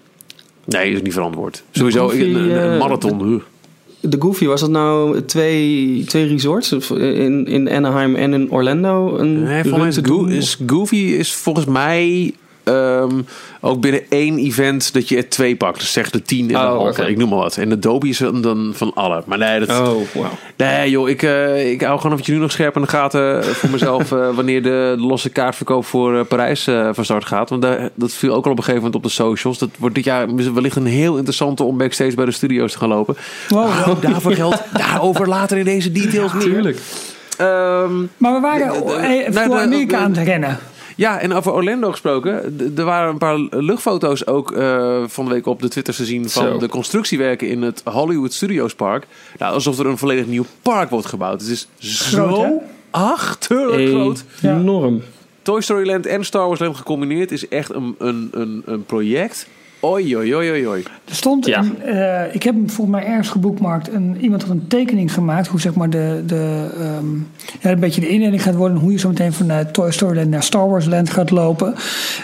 Nee, 0.64 0.86
dat 0.86 0.96
is 0.96 1.02
niet 1.02 1.12
verantwoord. 1.12 1.62
Sowieso 1.70 2.08
Goofy, 2.08 2.22
een, 2.22 2.34
een, 2.34 2.50
een 2.64 2.72
eh, 2.72 2.78
marathon. 2.80 3.42
De 4.08 4.16
Goofy, 4.20 4.46
was 4.46 4.60
dat 4.60 4.70
nou 4.70 5.22
twee, 5.22 6.04
twee 6.06 6.26
resorts? 6.26 6.72
In, 6.90 7.46
in 7.46 7.70
Anaheim 7.70 8.14
en 8.14 8.32
in 8.32 8.50
Orlando? 8.50 9.18
Een 9.18 9.42
Nee, 9.42 9.64
volgens 9.64 9.98
is 10.28 10.58
Goofy 10.66 10.96
is 10.96 11.34
volgens 11.34 11.66
mij 11.66 12.34
ehm, 12.64 13.20
ook 13.60 13.80
binnen 13.80 14.00
één 14.08 14.38
event 14.38 14.92
dat 14.92 15.08
je 15.08 15.16
er 15.16 15.28
twee 15.28 15.56
pakt. 15.56 15.78
Dus 15.78 15.92
zeg 15.92 16.10
de 16.10 16.22
tien 16.22 16.40
en 16.40 16.48
de 16.48 16.54
Oh, 16.54 16.60
halve. 16.60 17.00
oké. 17.00 17.04
Ik 17.10 17.16
noem 17.16 17.28
maar 17.28 17.38
wat. 17.38 17.56
En 17.56 17.68
de 17.68 17.78
dopey 17.78 18.08
is 18.08 18.18
dan- 18.18 18.72
van 18.74 18.90
alle. 18.94 19.22
Maar 19.26 19.38
nee, 19.38 19.60
dat, 19.60 19.68
Oh, 19.68 20.00
wauw. 20.14 20.30
Nee, 20.56 20.90
joh, 20.90 21.08
ik, 21.08 21.22
eh, 21.22 21.70
ik 21.70 21.80
hou 21.80 21.96
gewoon 21.96 22.12
eventjes 22.12 22.34
nu 22.36 22.42
nog 22.42 22.50
scherp 22.52 22.74
in 22.76 22.82
de 22.82 22.88
gaten 22.88 23.44
voor 23.44 23.70
mezelf 23.70 24.12
eh, 24.12 24.34
wanneer 24.34 24.62
de 24.62 24.94
losse 24.98 25.28
kaartverkoop 25.30 25.84
voor 25.84 26.18
eh, 26.18 26.24
Parijs 26.24 26.66
eh, 26.66 26.88
van 26.92 27.04
start 27.04 27.24
gaat. 27.24 27.50
Want 27.50 27.62
daar, 27.62 27.90
dat 27.94 28.12
viel 28.12 28.34
ook 28.34 28.44
al 28.44 28.50
op 28.50 28.58
een 28.58 28.64
gegeven 28.64 28.84
moment 28.84 28.94
op 28.94 29.02
de 29.02 29.08
socials. 29.16 29.58
Dat 29.58 29.68
wordt 29.78 29.94
dit 29.94 30.04
jaar 30.04 30.34
wellicht 30.54 30.76
een 30.76 30.86
heel 30.86 31.14
interessante 31.16 31.62
om 31.62 31.78
backstage 31.78 32.14
bij 32.14 32.24
de 32.24 32.30
studio's 32.30 32.72
te 32.72 32.78
gaan 32.78 32.88
lopen. 32.88 33.16
Wow. 33.48 33.88
Ook 33.88 34.02
daarvoor 34.02 34.32
geldt 34.32 34.62
daarover 34.78 35.28
later 35.28 35.58
in 35.58 35.64
deze 35.64 35.92
details 35.92 36.32
meer. 36.32 36.42
Tuurlijk. 36.42 36.78
Ehm, 37.36 37.92
Maar 38.16 38.32
we 38.34 38.40
waren 38.40 38.72
De- 38.72 38.84
de- 38.84 38.92
eh, 38.92 39.42
voor 39.46 39.56
de- 39.56 39.62
Amerika 39.62 39.96
de- 39.98 40.04
aan 40.04 40.14
het 40.14 40.26
rennen. 40.26 40.58
Ja, 40.94 41.20
en 41.20 41.32
over 41.32 41.52
Orlando 41.52 41.90
gesproken. 41.90 42.58
Er 42.76 42.84
waren 42.84 43.08
een 43.10 43.18
paar 43.18 43.38
luchtfoto's 43.50 44.26
ook 44.26 44.52
eh, 44.52 45.02
van 45.06 45.24
de 45.24 45.30
week 45.30 45.46
op 45.46 45.60
de 45.60 45.68
Twitter 45.68 45.94
te 45.94 46.04
zien 46.04 46.30
van 46.30 46.42
Zo. 46.42 46.58
de 46.58 46.68
constructiewerken 46.68 47.48
in 47.48 47.62
het 47.62 47.82
Hollywood 47.84 48.32
Studios 48.32 48.74
Park. 48.74 49.06
Nou, 49.38 49.54
alsof 49.54 49.78
er 49.78 49.86
een 49.86 49.98
volledig 49.98 50.26
nieuw 50.26 50.44
park 50.62 50.90
wordt 50.90 51.06
gebouwd. 51.06 51.40
Het 51.40 51.50
is 51.50 51.68
Groot, 51.78 52.36
zo 52.36 52.62
achterlijk 52.90 53.88
groot. 53.88 54.24
Ja. 54.40 54.56
Enorm. 54.56 55.02
Toy 55.42 55.60
Story 55.60 55.86
Land 55.86 56.06
en 56.06 56.24
Star 56.24 56.46
Wars 56.46 56.60
Land 56.60 56.76
gecombineerd 56.76 57.32
is 57.32 57.48
echt 57.48 57.74
een, 57.74 57.94
een, 57.98 58.28
een, 58.32 58.62
een 58.64 58.84
project. 58.84 59.48
Oei, 59.84 60.16
oei, 60.16 60.34
oei, 60.34 60.66
oei. 60.68 60.82
Er 61.08 61.14
stond, 61.14 61.46
Ja. 61.46 61.58
een, 61.58 61.82
eh, 61.82 62.34
ik 62.34 62.42
heb 62.42 62.54
hem 62.54 62.70
volgens 62.70 62.96
mij 62.96 63.06
ergens 63.06 63.28
geboekmarkt. 63.28 63.92
Een, 63.92 64.16
iemand 64.20 64.42
had 64.42 64.50
een 64.50 64.66
tekening 64.68 65.12
gemaakt 65.12 65.46
hoe 65.46 65.60
zeg 65.60 65.74
maar 65.74 65.90
de, 65.90 66.22
de, 66.26 66.70
ehm, 66.80 67.14
ja, 67.60 67.70
een 67.70 67.80
beetje 67.80 68.00
de 68.00 68.08
indeling 68.08 68.42
gaat 68.42 68.54
worden. 68.54 68.78
Hoe 68.78 68.92
je 68.92 68.98
zo 68.98 69.08
meteen 69.08 69.32
vanuit 69.32 69.72
Toy 69.74 69.90
Story 69.92 70.16
Land 70.16 70.28
naar 70.30 70.42
Star 70.42 70.68
Wars 70.68 70.86
Land 70.86 71.10
gaat 71.10 71.30
lopen. 71.30 71.74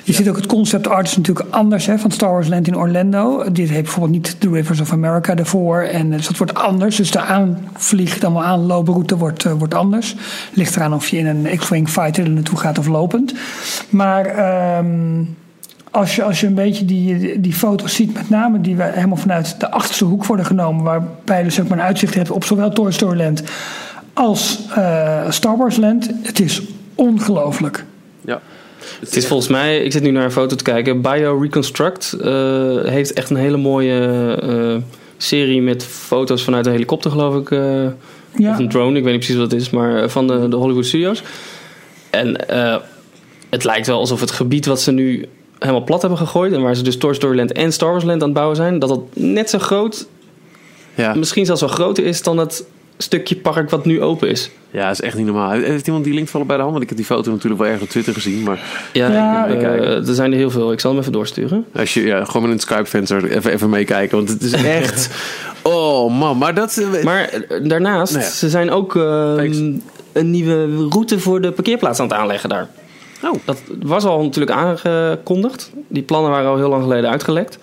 Je 0.05 0.13
ziet 0.13 0.29
ook 0.29 0.37
het 0.37 0.47
concept 0.47 0.89
art 0.89 1.07
is 1.07 1.17
natuurlijk 1.17 1.49
anders 1.51 1.87
hè, 1.87 1.99
van 1.99 2.11
Star 2.11 2.31
Wars 2.31 2.49
Land 2.49 2.67
in 2.67 2.77
Orlando. 2.77 3.45
Dit 3.53 3.69
heeft 3.69 3.83
bijvoorbeeld 3.83 4.13
niet 4.13 4.37
de 4.39 4.51
Rivers 4.51 4.81
of 4.81 4.93
America 4.93 5.37
ervoor. 5.37 5.83
En, 5.83 6.11
eh, 6.11 6.17
dus 6.17 6.27
dat 6.27 6.37
wordt 6.37 6.55
anders. 6.55 6.97
Dus 6.97 7.11
de 7.11 7.21
aanvlieg, 7.21 8.19
dan 8.19 8.33
wel 8.33 8.45
aanlooproute 8.45 9.17
wordt, 9.17 9.45
eh, 9.45 9.53
wordt 9.53 9.75
anders. 9.75 10.17
Ligt 10.53 10.77
eraan 10.77 10.95
of 10.95 11.09
je 11.09 11.17
in 11.19 11.27
een 11.27 11.59
X-Wing 11.59 11.89
fighter 11.89 12.25
er 12.25 12.31
naartoe 12.31 12.59
gaat 12.59 12.79
of 12.79 12.87
lopend. 12.87 13.35
Maar... 13.91 14.27
ehm, 14.27 15.23
als 15.91 16.17
je, 16.17 16.23
als 16.23 16.41
je 16.41 16.47
een 16.47 16.55
beetje 16.55 16.85
die, 16.85 17.41
die 17.41 17.53
foto's 17.53 17.95
ziet, 17.95 18.15
met 18.15 18.31
name 18.31 18.61
die 18.61 18.77
we 18.77 18.83
helemaal 18.83 19.17
vanuit 19.17 19.61
de 19.61 19.71
achterste 19.71 20.05
hoek 20.05 20.25
worden 20.25 20.47
genomen, 20.47 20.85
waarbij 20.85 21.39
je 21.39 21.45
dus 21.45 21.61
ook 21.61 21.69
maar 21.69 21.79
een 21.79 21.85
uitzicht 21.85 22.15
hebt 22.15 22.31
op 22.31 22.45
zowel 22.45 22.71
Toy 22.71 22.93
Story 22.93 23.19
Land 23.19 23.43
als 24.13 24.61
eh, 24.75 25.31
Star 25.31 25.57
Wars 25.57 25.77
Land, 25.77 26.11
het 26.23 26.41
is 26.41 26.63
ongelooflijk. 26.95 27.85
Ja. 28.25 28.41
Het 29.01 29.17
is 29.17 29.27
volgens 29.27 29.49
mij, 29.49 29.79
ik 29.83 29.93
zit 29.93 30.03
nu 30.03 30.11
naar 30.11 30.25
een 30.25 30.33
foto 30.33 30.57
te 30.57 30.65
kijken. 30.65 31.01
Bio 31.01 31.39
Reconstruct 31.41 32.13
eh, 32.13 32.31
heeft 32.85 33.13
echt 33.13 33.31
een 33.31 33.37
hele 33.37 33.57
mooie 33.57 34.35
eh, 34.43 34.77
serie 35.17 35.63
met 35.63 35.85
foto's 35.85 36.43
vanuit 36.45 36.67
een 36.67 36.73
helikopter, 36.73 37.11
geloof 37.11 37.35
ik. 37.37 37.51
eh, 37.51 37.85
Ja, 38.37 38.51
Of 38.53 38.59
een 38.59 38.69
drone, 38.69 38.97
ik 38.99 39.03
weet 39.05 39.13
niet 39.13 39.25
precies 39.25 39.41
wat 39.43 39.51
het 39.51 39.61
is, 39.61 39.71
maar 39.71 40.09
van 40.11 40.27
de, 40.27 40.49
de 40.49 40.57
Hollywood 40.57 40.87
Studios. 40.87 41.23
En 42.11 42.49
eh, 42.49 42.77
het 43.51 43.65
lijkt 43.65 43.87
wel 43.87 43.99
alsof 43.99 44.21
het 44.21 44.31
gebied 44.31 44.67
wat 44.67 44.81
ze 44.81 44.93
nu 44.93 45.27
helemaal 45.61 45.85
plat 45.85 46.01
hebben 46.01 46.19
gegooid. 46.19 46.53
En 46.53 46.63
waar 46.63 46.75
ze 46.75 46.83
dus 46.83 46.97
Toy 46.97 47.15
Story 47.15 47.37
Land 47.37 47.53
en 47.53 47.73
Star 47.73 47.91
Wars 47.91 48.05
Land 48.05 48.21
aan 48.21 48.29
het 48.29 48.37
bouwen 48.37 48.57
zijn. 48.57 48.79
Dat 48.79 48.89
dat 48.89 49.01
net 49.15 49.51
zo 49.51 49.59
groot, 49.59 50.07
Ja. 50.95 51.15
misschien 51.15 51.47
zelfs 51.47 51.61
wel 51.61 51.71
groter 51.71 52.05
is 52.05 52.23
dan 52.23 52.39
het 52.39 52.65
stukje 52.99 53.37
park 53.37 53.71
wat 53.71 53.85
nu 53.85 54.03
open 54.03 54.29
is. 54.29 54.51
ja, 54.71 54.83
dat 54.87 54.93
is 54.93 55.01
echt 55.01 55.17
niet 55.17 55.27
normaal. 55.27 55.51
Heeft 55.51 55.87
iemand 55.87 56.05
die 56.05 56.15
link 56.15 56.29
vallen 56.29 56.47
bij 56.47 56.57
de 56.57 56.63
hand? 56.63 56.73
Want 56.75 56.83
ik 56.85 56.89
heb 56.91 56.99
die 56.99 57.17
foto 57.17 57.31
natuurlijk 57.31 57.61
wel 57.63 57.71
erg 57.71 57.81
op 57.81 57.89
Twitter 57.89 58.13
gezien. 58.15 58.43
Maar 58.43 58.89
Ja, 58.93 59.47
eh, 59.49 60.09
er 60.09 60.15
zijn 60.15 60.33
er 60.33 60.39
heel 60.39 60.51
veel. 60.51 60.73
Ik 60.73 60.81
zal 60.81 60.91
hem 60.91 61.01
even 61.01 61.13
doorsturen. 61.13 61.65
als 61.77 61.95
je 61.95 62.03
ja, 62.03 62.25
gewoon 62.25 62.43
met 62.43 62.51
een 62.53 62.61
Skype-venster 62.61 63.31
even, 63.31 63.53
even 63.53 63.71
meekijken. 63.71 64.17
Want 64.17 64.29
het 64.29 64.43
is 64.43 64.53
echt... 64.83 65.11
Oh 65.63 66.19
man, 66.19 66.39
maar 66.39 66.55
dat... 66.55 66.81
Maar 67.05 67.29
eh, 67.29 67.69
daarnaast, 67.69 68.13
Nou 68.13 68.25
ja. 68.25 68.31
ze 68.31 68.49
zijn 68.49 68.71
ook 68.71 68.97
eh, 68.97 69.35
Thanks. 69.35 69.57
een 70.13 70.31
nieuwe 70.31 70.87
route 70.91 71.19
voor 71.19 71.41
de 71.41 71.53
parkeerplaats 71.53 72.01
aan 72.01 72.09
het 72.09 72.17
aanleggen 72.17 72.49
daar. 72.49 72.69
Oh. 73.23 73.35
Dat 73.45 73.63
was 73.83 74.05
al 74.05 74.23
natuurlijk 74.23 74.57
aangekondigd. 74.59 75.73
Die 75.89 76.03
plannen 76.03 76.31
waren 76.31 76.51
al 76.51 76.57
heel 76.57 76.69
lang 76.69 76.83
geleden 76.83 77.11
uitgelekt. 77.11 77.59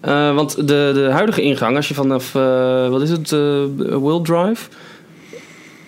Eh, 0.00 0.34
want 0.34 0.56
de, 0.56 0.90
de 0.94 1.08
huidige 1.10 1.42
ingang, 1.42 1.76
als 1.76 1.88
je 1.88 1.94
vanaf, 1.94 2.34
eh, 2.34 2.88
wat 2.88 3.02
is 3.02 3.10
het, 3.10 3.32
eh 3.32 3.38
Will 3.76 4.20
Drive... 4.22 4.68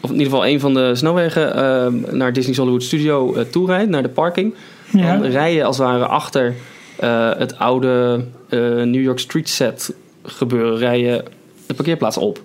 of 0.01 0.11
in 0.11 0.17
ieder 0.17 0.25
geval 0.25 0.47
een 0.47 0.61
van 0.61 0.75
de 0.75 0.95
snelwegen 0.95 2.05
naar 2.11 2.33
Disney's 2.33 2.57
Hollywood 2.57 2.83
Studio 2.83 3.45
toe 3.51 3.67
rijdt, 3.67 3.91
naar 3.91 4.03
de 4.03 4.09
parking... 4.09 4.55
ja. 4.93 5.17
dan 5.17 5.31
rij 5.31 5.55
je 5.55 5.65
als 5.65 5.79
het 5.79 5.87
ware 5.87 6.07
achter 6.07 6.55
het 7.39 7.59
oude 7.59 8.25
New 8.85 9.03
York 9.03 9.19
Street 9.19 9.49
Set 9.49 9.95
gebeuren... 10.23 10.79
rij 10.79 11.01
je 11.01 11.25
de 11.67 11.75
parkeerplaats 11.75 12.17
op. 12.17 12.41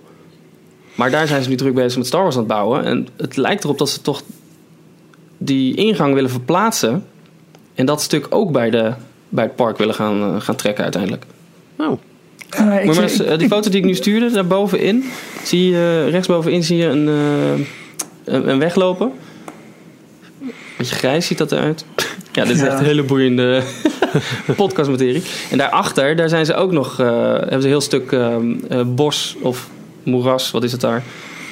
Maar 0.94 1.10
daar 1.10 1.26
zijn 1.26 1.42
ze 1.42 1.48
nu 1.48 1.54
druk 1.54 1.74
bezig 1.74 1.96
met 1.96 2.06
Star 2.06 2.22
Wars 2.22 2.34
aan 2.34 2.40
het 2.40 2.50
bouwen. 2.50 2.84
En 2.84 3.08
het 3.16 3.36
lijkt 3.36 3.64
erop 3.64 3.78
dat 3.78 3.88
ze 3.88 4.00
toch 4.00 4.22
die 5.44 5.74
ingang 5.74 6.14
willen 6.14 6.30
verplaatsen. 6.30 7.04
En 7.74 7.86
dat 7.86 8.02
stuk 8.02 8.26
ook 8.30 8.52
bij, 8.52 8.70
de, 8.70 8.92
bij 9.28 9.44
het 9.44 9.56
park 9.56 9.78
willen 9.78 9.94
gaan, 9.94 10.34
eh, 10.34 10.40
gaan 10.40 10.56
trekken 10.56 10.82
uiteindelijk. 10.82 11.24
Oh. 11.78 11.86
Eh, 11.86 12.60
ik, 12.60 12.64
Maar, 12.66 12.84
maar 12.84 12.94
zie- 12.94 13.02
eens, 13.02 13.20
eh, 13.20 13.38
die 13.38 13.48
foto 13.48 13.70
die 13.70 13.78
ik 13.80 13.84
nu 13.86 13.94
stuurde, 13.94 14.30
daarbovenin, 14.30 15.04
zie 15.44 15.70
je 15.70 16.08
rechtsbovenin 16.10 16.64
zie 16.64 16.76
je 16.76 16.86
een, 16.86 17.08
eh, 17.08 17.66
een, 18.34 18.48
een 18.48 18.58
weg 18.58 18.74
lopen. 18.74 19.12
Beetje 20.78 20.94
grijs 20.94 21.26
ziet 21.26 21.38
dat 21.38 21.52
eruit. 21.52 21.84
Ja, 22.32 22.44
dit 22.44 22.54
is 22.54 22.60
Ja. 22.60 22.66
echt 22.66 22.78
een 22.78 22.84
hele 22.84 23.02
boeiende 23.02 23.62
podcastmaterie. 24.56 25.22
En 25.50 25.58
daarachter, 25.58 26.16
daar 26.16 26.28
zijn 26.28 26.46
ze 26.46 26.54
ook 26.54 26.72
nog, 26.72 27.00
eh, 27.00 27.06
hebben 27.22 27.48
ze 27.50 27.54
een 27.56 27.62
heel 27.62 27.80
stuk 27.80 28.12
eh, 28.12 28.34
eh, 28.68 28.86
bos 28.86 29.36
of 29.40 29.68
moeras, 30.02 30.50
wat 30.50 30.64
is 30.64 30.72
het 30.72 30.80
daar, 30.80 31.02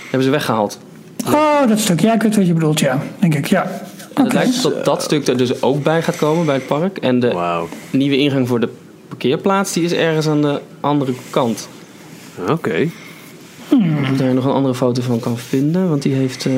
hebben 0.03 0.23
ze 0.23 0.31
weggehaald. 0.31 0.79
Oh, 1.27 1.69
dat 1.69 1.79
stuk. 1.79 2.01
Ja, 2.01 2.15
ik 2.15 2.23
weet 2.23 2.37
wat 2.37 2.47
je 2.47 2.53
bedoelt, 2.53 2.81
ja. 2.81 3.03
Denk 3.19 3.35
ik, 3.35 3.47
ja. 3.47 3.63
En 3.63 3.71
het 4.15 4.27
Oké. 4.27 4.35
lijkt 4.35 4.63
dat 4.63 4.85
dat 4.85 5.03
stuk 5.03 5.27
er 5.27 5.37
dus 5.37 5.63
ook 5.63 5.83
bij 5.83 6.03
gaat 6.03 6.17
komen 6.17 6.47
bij 6.47 6.55
het 6.55 6.67
park. 6.67 6.99
En 6.99 7.21
de 7.21 7.63
nieuwe 7.91 8.17
ingang 8.17 8.49
voor 8.49 8.61
de 8.61 8.69
parkeerplaats, 9.09 9.73
die 9.73 9.83
is 9.85 9.93
ergens 9.93 10.27
aan 10.29 10.43
de 10.43 10.61
andere 10.81 11.13
kant. 11.31 11.69
Oké. 12.49 12.75
Ik 12.75 12.91
hoop 13.71 14.09
dat 14.09 14.19
daar 14.19 14.35
nog 14.35 14.45
een 14.45 14.51
andere 14.53 14.75
foto 14.75 15.03
van 15.03 15.21
kan 15.21 15.39
vinden, 15.39 15.89
want 15.89 16.03
die 16.03 16.15
heeft... 16.15 16.47
eh, 16.47 16.53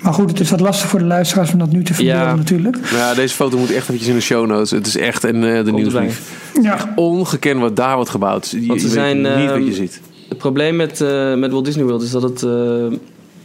Maar 0.00 0.12
goed, 0.14 0.30
het 0.30 0.40
is 0.40 0.50
wat 0.50 0.60
lastig 0.60 0.88
voor 0.88 0.98
de 0.98 1.04
luisteraars 1.04 1.52
om 1.52 1.58
dat 1.58 1.72
nu 1.72 1.82
te 1.84 1.94
verbeelden 1.94 2.22
Ja. 2.26 2.34
natuurlijk. 2.34 2.76
Nou 2.80 2.96
ja, 2.96 3.14
deze 3.14 3.34
foto 3.34 3.58
moet 3.58 3.70
echt 3.70 3.82
eventjes 3.82 4.08
in 4.08 4.14
de 4.14 4.20
show 4.20 4.46
notes. 4.46 4.70
Het 4.70 4.86
is 4.86 4.96
echt 4.96 5.22
een, 5.24 5.44
eh, 5.44 5.64
de 5.64 5.72
nieuwsbrief. 5.72 6.20
Ja, 6.62 6.92
Ongekend 6.96 7.60
wat 7.60 7.76
daar 7.76 7.94
wordt 7.94 8.10
gebouwd. 8.10 8.50
Je, 8.50 8.66
Want 8.66 8.80
ze 8.80 8.88
je 8.88 8.94
weet 8.94 9.02
zijn, 9.02 9.16
niet 9.16 9.48
wat 9.48 9.56
ehm, 9.56 9.64
je 9.64 9.72
ziet. 9.74 10.00
Het 10.30 10.38
probleem 10.38 10.76
met, 10.76 11.00
eh, 11.00 11.34
met 11.34 11.50
Walt 11.52 11.64
Disney 11.64 11.84
World 11.84 12.02
is 12.02 12.10
dat 12.10 12.22
het... 12.22 12.42
eh, 12.42 12.50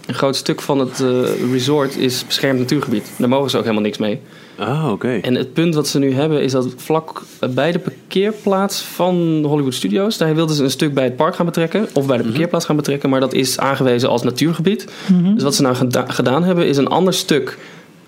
een 0.05 0.13
groot 0.13 0.35
stuk 0.35 0.61
van 0.61 0.79
het 0.79 0.99
eh, 1.01 1.51
resort 1.51 1.97
is 1.97 2.25
beschermd 2.25 2.59
natuurgebied. 2.59 3.11
Daar 3.17 3.29
mogen 3.29 3.49
ze 3.49 3.57
ook 3.57 3.63
helemaal 3.63 3.83
niks 3.83 3.97
mee. 3.97 4.19
Ah, 4.57 4.91
oké. 4.91 5.19
En 5.21 5.35
het 5.35 5.53
punt 5.53 5.75
wat 5.75 5.87
ze 5.87 5.99
nu 5.99 6.13
hebben 6.13 6.41
is 6.43 6.51
dat 6.51 6.73
vlak 6.77 7.21
bij 7.49 7.71
de 7.71 7.79
parkeerplaats 7.79 8.81
van 8.81 9.43
Hollywood 9.47 9.73
Studios... 9.73 10.17
daar 10.17 10.35
wilden 10.35 10.55
ze 10.55 10.63
een 10.63 10.69
stuk 10.69 10.93
bij 10.93 11.03
het 11.03 11.15
park 11.15 11.35
gaan 11.35 11.45
betrekken... 11.45 11.87
of 11.93 12.05
bij 12.05 12.17
de 12.17 12.23
parkeerplaats 12.23 12.65
gaan 12.65 12.75
betrekken... 12.75 13.09
maar 13.09 13.19
dat 13.19 13.33
is 13.33 13.59
aangewezen 13.59 14.09
als 14.09 14.23
natuurgebied. 14.23 14.87
Dus 15.33 15.43
wat 15.43 15.55
ze 15.55 15.61
nou 15.61 15.75
geda- 15.75 16.05
gedaan 16.07 16.43
hebben 16.43 16.67
is 16.67 16.77
een 16.77 16.87
ander 16.87 17.13
stuk... 17.13 17.57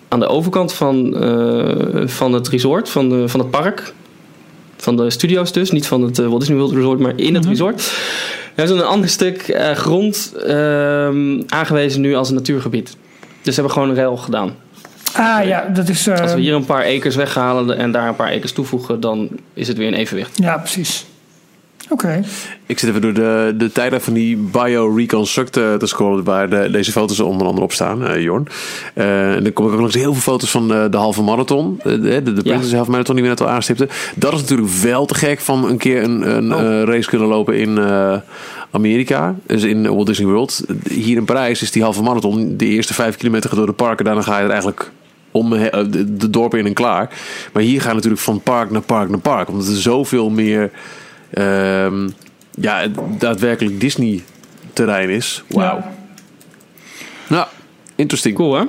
aan 0.08 0.20
de 0.20 0.28
overkant 0.28 0.74
van, 0.74 1.16
eh, 1.16 2.08
van 2.08 2.34
het 2.34 2.48
resort, 2.48 2.90
van, 2.90 3.10
de, 3.10 3.28
van 3.30 3.40
het 3.40 3.50
park... 3.50 3.94
van 4.78 4.96
de 4.96 5.10
studio's 5.10 5.52
dus, 5.52 5.72
niet 5.72 5.88
van 5.88 6.02
het 6.02 6.20
eh, 6.20 6.26
Walt 6.26 6.40
Disney 6.40 6.58
World 6.58 6.74
Resort... 6.74 7.00
maar 7.00 7.14
in 7.16 7.36
het 7.36 7.46
resort... 7.46 7.92
Daar 8.56 8.66
is 8.66 8.72
een 8.72 8.84
ander 8.84 9.10
stuk 9.10 9.42
eh, 9.42 9.72
grond 9.72 10.34
ehm, 10.48 11.42
aangewezen 11.48 12.02
nu 12.02 12.16
als 12.16 12.30
een 12.30 12.36
natuurgebied. 12.36 12.98
Dus 13.42 13.56
ze 13.56 13.62
hebben 13.62 13.72
gewoon 13.72 13.90
een 13.90 13.96
rail 13.96 14.18
gedaan. 14.18 14.56
ah 15.14 15.46
ja, 15.46 15.68
dat 15.74 15.90
is... 15.90 16.08
eh, 16.08 16.20
Als 16.22 16.34
we 16.34 16.40
hier 16.40 16.54
een 16.56 16.66
paar 16.66 16.86
acres 16.86 17.16
weghalen 17.16 17.78
en 17.78 17.92
daar 17.92 18.08
een 18.08 18.16
paar 18.16 18.32
acres 18.34 18.52
toevoegen, 18.52 19.00
dan 19.00 19.30
is 19.54 19.68
het 19.68 19.78
weer 19.78 19.88
in 19.88 19.94
evenwicht. 19.94 20.38
Ja, 20.38 20.58
precies. 20.58 21.06
Oké. 21.90 22.24
Ik 22.66 22.80
zit 22.80 22.90
even 22.90 23.02
door 23.02 23.14
de, 23.14 23.54
de 23.58 23.72
tijden 23.72 24.02
van 24.02 24.14
die 24.14 24.38
bio-reconstruct 24.38 25.58
eh, 25.58 25.74
te 25.74 25.86
scrollen, 25.86 26.24
waar 26.24 26.50
de, 26.50 26.70
deze 26.72 26.92
foto's 26.92 27.20
er 27.20 27.26
onder 27.26 27.48
andere 27.48 27.66
op 27.66 27.72
staan, 27.72 28.08
eh, 28.08 28.22
Jorn. 28.22 28.48
Eh, 28.94 29.36
en 29.36 29.44
dan 29.44 29.54
kom 29.54 29.66
ik 29.66 29.74
ook 29.74 29.80
langs 29.80 29.96
heel 29.96 30.14
veel 30.14 30.22
foto's 30.22 30.52
van 30.52 30.74
eh, 30.74 30.86
de 30.90 30.98
halve 30.98 31.22
marathon. 31.22 31.80
De, 31.84 32.00
de, 32.00 32.34
de 32.34 32.42
Princess 32.42 32.74
Half 32.74 32.88
Marathon 32.88 33.16
die 33.16 33.24
we 33.24 33.30
net 33.30 33.42
al 33.42 33.50
aanstipten. 33.50 33.90
Dat 34.16 34.34
is 34.34 34.42
natuurlijk 34.42 34.70
wel 34.70 35.06
te 35.06 35.16
gek 35.16 35.40
van 35.40 35.70
een 35.70 35.78
keer 35.78 36.04
een, 36.04 36.36
een 36.36 36.54
Oh. 36.54 36.84
race 36.84 37.10
kunnen 37.10 37.28
lopen 37.28 37.56
in 37.58 37.80
Amerika. 38.72 39.36
Dus 39.46 39.64
in 39.64 39.88
Walt 39.94 40.08
Disney 40.08 40.28
World. 40.28 40.64
Hier 40.90 41.18
in 41.18 41.26
Parijs 41.26 41.62
is 41.62 41.72
die 41.72 41.84
halve 41.84 42.02
marathon. 42.04 42.58
De 42.58 42.66
eerste 42.66 42.94
vijf 42.94 43.18
kilometer 43.18 43.56
door 43.56 43.66
de 43.66 43.72
parken. 43.72 44.06
Daarna 44.06 44.22
ga 44.22 44.38
je 44.38 44.44
er 44.44 44.50
eigenlijk 44.50 44.92
om 45.32 45.50
de, 45.50 46.06
de 46.18 46.30
dorpen 46.30 46.60
in 46.60 46.66
en 46.66 46.74
klaar. 46.74 47.10
Maar 47.54 47.64
hier 47.64 47.82
gaan 47.82 47.96
natuurlijk 47.96 48.22
van 48.22 48.42
park 48.42 48.72
naar 48.72 48.82
park 48.82 49.10
naar 49.10 49.20
park. 49.20 49.50
Omdat 49.50 49.68
er 49.68 49.76
zoveel 49.76 50.30
meer 50.30 50.72
ehm, 51.30 52.08
ja, 52.60 52.88
daadwerkelijk 53.20 53.80
Disney 53.80 54.24
terrein 54.74 55.10
is. 55.10 55.44
Wauw. 55.48 55.76
Ja. 55.78 55.92
Ja, 57.28 57.48
interesting. 57.96 58.36
Cool 58.36 58.56
hè? 58.56 58.64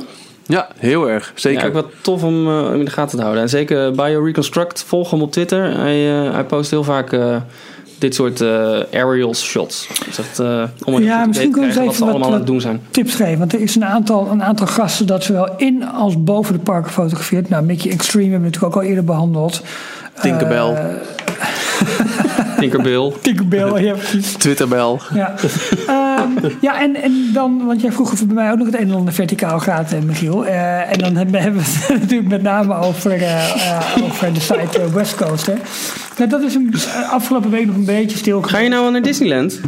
Ja, 0.47 0.69
heel 0.77 1.09
erg. 1.11 1.33
Zeker. 1.35 1.61
Ja, 1.61 1.67
ook 1.67 1.73
wat 1.73 1.87
tof 2.01 2.23
om 2.23 2.49
eh, 2.49 2.75
in 2.79 2.85
de 2.85 2.91
gaten 2.91 3.17
te 3.17 3.23
houden. 3.23 3.43
En 3.43 3.49
zeker 3.49 3.93
BioReconstruct, 3.93 4.83
volg 4.87 5.11
hem 5.11 5.23
op 5.23 5.33
Twitter. 5.33 5.79
Hij, 5.81 6.25
eh, 6.27 6.33
hij 6.33 6.45
post 6.45 6.71
heel 6.71 6.85
vaak 6.85 7.13
eh, 7.13 7.37
dit 7.99 8.15
soort 8.15 8.41
eh 8.41 8.81
aerial 8.93 9.35
shots. 9.35 9.89
Dus 10.07 10.17
dat, 10.17 10.47
eh, 10.47 10.63
om 10.85 10.95
een 10.95 11.03
Ja, 11.03 11.27
misschien 11.27 11.49
idee 11.49 11.61
kunnen 11.61 11.71
te 11.73 11.79
we 11.81 11.85
wat 11.85 11.95
even 11.95 12.07
allemaal 12.07 12.21
wat- 12.23 12.31
aan 12.33 12.39
het 12.39 12.47
doen 12.47 12.61
zijn. 12.61 12.81
Tips 12.91 13.15
geven, 13.15 13.39
want 13.39 13.53
er 13.53 13.61
is 13.61 13.75
een 13.77 13.85
aantal, 13.85 14.31
een 14.31 14.43
aantal 14.43 14.67
gasten 14.67 15.07
dat 15.07 15.25
zowel 15.25 15.49
in 15.57 15.85
als 15.89 16.23
boven 16.23 16.53
de 16.55 16.61
parken 16.61 16.91
fotografeert. 16.93 17.49
Nou, 17.49 17.65
Mickey 17.65 17.91
Extreme 17.91 18.31
hebben 18.31 18.41
we 18.43 18.47
natuurlijk 18.47 18.77
ook 18.77 18.83
al 18.83 18.89
eerder 18.89 19.05
behandeld. 19.05 19.63
Tinkerbell, 20.21 20.73
Eh, 20.75 20.85
Tinkerbell. 22.59 23.13
Tinkerbell, 23.23 23.85
ja 23.85 23.93
precies. 23.95 24.33
Twitterbel. 24.33 25.01
Ja, 25.15 25.35
Ehm, 25.87 26.31
ja 26.61 26.81
en, 26.81 27.03
en 27.03 27.31
dan, 27.33 27.67
want 27.67 27.81
jij 27.81 27.93
vroeg 27.93 28.13
of 28.13 28.27
bij 28.27 28.35
mij 28.35 28.51
ook 28.51 28.59
nog 28.59 28.67
het 28.67 28.81
een 28.81 28.89
en 28.89 28.95
ander 28.95 29.15
verticaal 29.15 29.59
gaat, 29.61 29.93
eh, 29.93 30.01
Michiel. 30.01 30.47
Eh, 30.47 30.93
en 30.93 30.99
dan 30.99 31.17
hebben 31.17 31.53
we 31.55 31.61
het 31.65 32.01
natuurlijk 32.01 32.29
met 32.29 32.43
name 32.43 32.75
over, 32.75 33.13
eh, 33.13 33.45
eh, 33.71 34.03
over 34.05 34.33
de 34.33 34.41
site 34.41 34.93
West 34.95 35.15
Coast. 35.15 35.47
Hè. 35.47 35.55
Nou, 36.19 36.31
dat 36.31 36.43
is 36.43 36.55
een, 36.55 36.75
afgelopen 37.11 37.51
week 37.51 37.67
nog 37.67 37.75
een 37.75 37.85
beetje 37.85 38.17
stil. 38.19 38.43
Ga 38.43 38.59
je 38.59 38.69
nou 38.69 38.85
al 38.85 38.91
naar 38.91 39.03
Disneyland? 39.03 39.61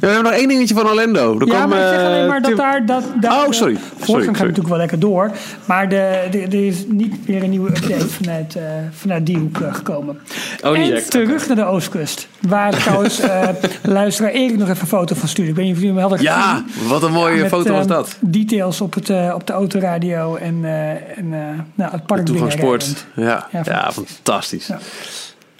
Ja, 0.00 0.06
we 0.06 0.06
hebben 0.06 0.24
nog 0.30 0.40
één 0.40 0.48
dingetje 0.48 0.74
van 0.74 0.86
Orlando. 0.86 1.38
Er 1.40 1.46
Ja, 1.46 1.54
kwam, 1.54 1.68
maar 1.68 1.78
ik 1.80 1.88
zeg 1.98 2.06
alleen 2.06 2.26
maar 2.26 2.40
dat 2.40 2.48
Tim- 2.50 2.56
daar... 2.58 2.86
Dat, 2.86 3.02
daar 3.20 3.32
Oh, 3.42 3.46
de 3.48 3.54
sorry. 3.54 3.74
Voortgang 3.76 4.06
Sorry, 4.06 4.24
gaat 4.24 4.36
sorry. 4.36 4.48
natuurlijk 4.48 4.68
wel 4.68 4.78
lekker 4.78 4.98
door. 4.98 5.30
Maar 5.64 5.88
de, 5.88 6.26
de, 6.30 6.38
er 6.40 6.66
is 6.66 6.76
niet 6.88 7.28
meer 7.28 7.42
een 7.42 7.50
nieuwe 7.50 7.68
update 7.68 8.08
vanuit, 8.08 8.56
eh, 8.56 8.62
vanuit 8.92 9.26
die 9.26 9.38
hoek 9.38 9.58
gekomen. 9.72 10.18
Oh, 10.64 10.78
en 10.78 11.08
terug 11.08 11.46
naar 11.46 11.56
de 11.56 11.64
Oostkust. 11.64 12.28
Waar 12.40 12.70
trouwens 12.80 13.20
eh 13.30 13.48
luisteraar 13.82 14.30
Erik 14.30 14.56
nog 14.58 14.68
even 14.68 14.80
een 14.80 14.86
foto 14.86 15.14
van 15.14 15.28
stuurde. 15.28 15.50
Ik 15.50 15.56
weet 15.56 15.64
niet 15.66 15.74
of 15.74 15.80
jullie 15.80 15.94
hem 15.98 16.08
hadden 16.08 16.22
Ja, 16.26 16.64
gezien. 16.66 16.88
wat 16.88 17.02
een 17.02 17.12
mooie 17.12 17.40
Met, 17.40 17.48
foto 17.50 17.72
was 17.72 17.82
eh, 17.82 17.88
dat. 17.88 18.16
Details 18.20 18.80
op, 18.80 18.94
het, 18.94 19.10
eh, 19.10 19.32
op 19.34 19.46
de 19.46 19.52
autoradio 19.52 20.36
en, 20.36 20.64
eh, 20.64 20.90
en 20.90 21.32
eh, 21.32 21.58
nou, 21.74 21.90
het 21.92 22.06
park 22.06 22.24
Toegangspoort. 22.26 23.06
Ja, 23.14 23.46
Ja, 23.52 23.60
ja, 23.64 23.92
fantastisch. 23.92 24.66
Ja. 24.66 24.78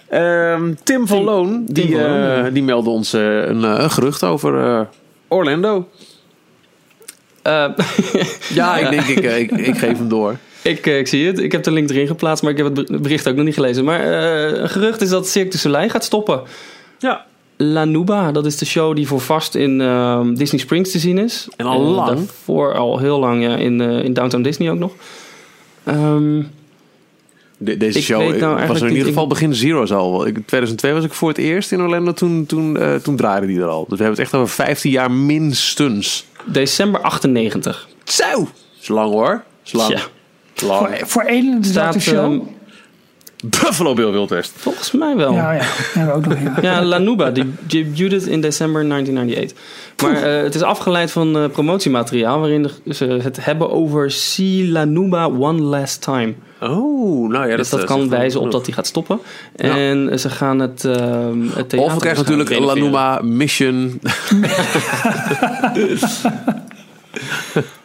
Ehm, 0.09 0.73
Tim 0.83 1.07
van 1.07 1.17
Tim- 1.17 1.25
Loon, 1.25 1.65
die, 1.65 1.85
Tim 1.87 1.91
van 1.99 2.01
Loon, 2.09 2.21
eh, 2.29 2.37
ja. 2.43 2.49
die 2.49 2.63
meldde 2.63 2.89
ons 2.89 3.13
een, 3.13 3.63
eh, 3.63 3.75
een 3.77 3.91
gerucht 3.91 4.23
over 4.23 4.65
eh, 4.65 4.81
Orlando. 5.27 5.89
Eh, 7.41 7.65
Ja, 8.53 8.77
ik 8.77 8.89
denk, 8.89 9.05
ik, 9.05 9.51
ik, 9.51 9.51
ik 9.67 9.77
geef 9.77 9.97
hem 9.97 10.09
door. 10.09 10.35
Ik, 10.61 10.85
eh, 10.87 10.97
ik 10.99 11.07
zie 11.07 11.27
het. 11.27 11.39
Ik 11.39 11.51
heb 11.51 11.63
de 11.63 11.71
link 11.71 11.89
erin 11.89 12.07
geplaatst, 12.07 12.43
maar 12.43 12.51
ik 12.51 12.57
heb 12.57 12.75
het 12.75 12.87
ber- 12.87 13.01
bericht 13.01 13.27
ook 13.27 13.35
nog 13.35 13.45
niet 13.45 13.53
gelezen. 13.53 13.83
Maar 13.83 13.99
eh, 13.99 14.59
een 14.61 14.69
gerucht 14.69 15.01
is 15.01 15.09
dat 15.09 15.27
Cirque 15.27 15.51
du 15.51 15.57
Soleil 15.57 15.89
gaat 15.89 16.03
stoppen. 16.03 16.41
Ja. 16.99 17.25
La 17.57 17.85
Nuba, 17.85 18.31
dat 18.31 18.45
is 18.45 18.57
de 18.57 18.65
show 18.65 18.95
die 18.95 19.07
voor 19.07 19.19
vast 19.19 19.55
in 19.55 19.81
ehm, 19.81 20.33
Disney 20.33 20.59
Springs 20.61 20.91
te 20.91 20.99
zien 20.99 21.17
is. 21.17 21.47
En 21.57 21.65
al 21.65 21.81
lang? 21.81 22.07
Daarvoor 22.07 22.73
al 22.73 22.99
heel 22.99 23.19
lang, 23.19 23.43
ja, 23.43 23.55
in, 23.55 23.81
eh, 23.81 24.03
in 24.03 24.13
Downtown 24.13 24.43
Disney 24.43 24.71
ook 24.71 24.77
nog. 24.79 24.91
Ehm, 25.83 26.41
De- 27.61 27.77
deze 27.77 27.97
Ik 27.97 28.03
show 28.03 28.19
nou 28.39 28.67
was 28.67 28.69
er 28.69 28.75
in 28.75 28.81
niet- 28.83 28.91
ieder 28.91 29.07
geval 29.07 29.23
ik- 29.23 29.29
begin 29.29 29.55
Zero's 29.55 29.91
al. 29.91 30.27
Ik, 30.27 30.33
2002 30.33 30.93
was 30.93 31.03
ik 31.03 31.13
voor 31.13 31.29
het 31.29 31.37
eerst 31.37 31.71
in 31.71 31.81
Orlando. 31.81 32.13
Toen, 32.13 32.45
toen, 32.45 32.77
eh, 32.77 32.95
toen 32.95 33.15
draaide 33.15 33.47
die 33.47 33.59
er 33.59 33.67
al. 33.67 33.85
Dus 33.87 33.97
we 33.97 34.03
hebben 34.03 34.23
het 34.23 34.33
echt 34.33 34.33
over 34.41 34.55
15 34.55 34.91
jaar 34.91 35.11
minstens. 35.11 36.25
december 36.45 37.01
98. 37.01 37.87
Zo! 38.03 38.47
Is 38.81 38.87
lang 38.87 39.11
hoor. 39.11 39.43
Is 39.65 39.71
lang. 39.71 39.89
Ja. 39.91 40.01
Lang. 40.61 40.87
Voor, 40.97 41.07
voor 41.07 41.21
één 41.21 41.51
en 41.53 41.61
dezelfde 41.61 41.99
Staat, 41.99 42.15
show. 42.15 42.31
ehm, 42.33 42.39
Buffalo 43.43 43.93
Bill 43.93 44.11
Wild 44.11 44.29
West. 44.29 44.51
volgens 44.55 44.91
mij 44.91 45.15
wel. 45.15 45.33
ja, 45.33 45.51
ja. 45.51 45.61
Hebben 45.63 46.13
we 46.13 46.19
ook 46.19 46.25
nog. 46.39 46.55
Ja. 46.61 46.71
Ja, 46.73 46.83
La 46.83 46.97
Nuba, 46.97 47.29
die 47.31 47.53
debuted 47.67 48.25
in 48.25 48.41
december 48.41 48.87
1998. 48.89 49.57
Maar 50.03 50.23
eh, 50.23 50.43
het 50.43 50.55
is 50.55 50.61
afgeleid 50.61 51.11
van 51.11 51.37
eh, 51.37 51.49
promotiemateriaal 51.49 52.39
waarin 52.39 52.63
de- 52.63 52.93
ze 52.93 53.05
het 53.05 53.45
hebben 53.45 53.71
over 53.71 54.11
See 54.11 54.67
La 54.71 54.83
Nuba 54.85 55.25
One 55.25 55.61
Last 55.61 56.01
Time. 56.01 56.33
Oh, 56.61 57.29
nou 57.29 57.49
ja. 57.49 57.55
dus 57.55 57.69
dat 57.69 57.79
eh, 57.79 57.85
kan 57.85 58.09
wijzen 58.09 58.41
op 58.41 58.51
dat 58.51 58.65
hij 58.65 58.75
gaat 58.75 58.87
stoppen. 58.87 59.19
Ja. 59.55 59.77
En 59.77 60.19
ze 60.19 60.29
gaan 60.29 60.59
het, 60.59 60.85
ehm 60.85 61.41
het 61.41 61.69
theater 61.69 61.79
Of 61.79 61.93
we 61.93 61.99
krijgen 61.99 62.23
natuurlijk 62.23 62.49
La 62.49 62.55
waarschijnlijk 62.65 62.91
Numa 62.93 63.19
Mission. 63.21 63.99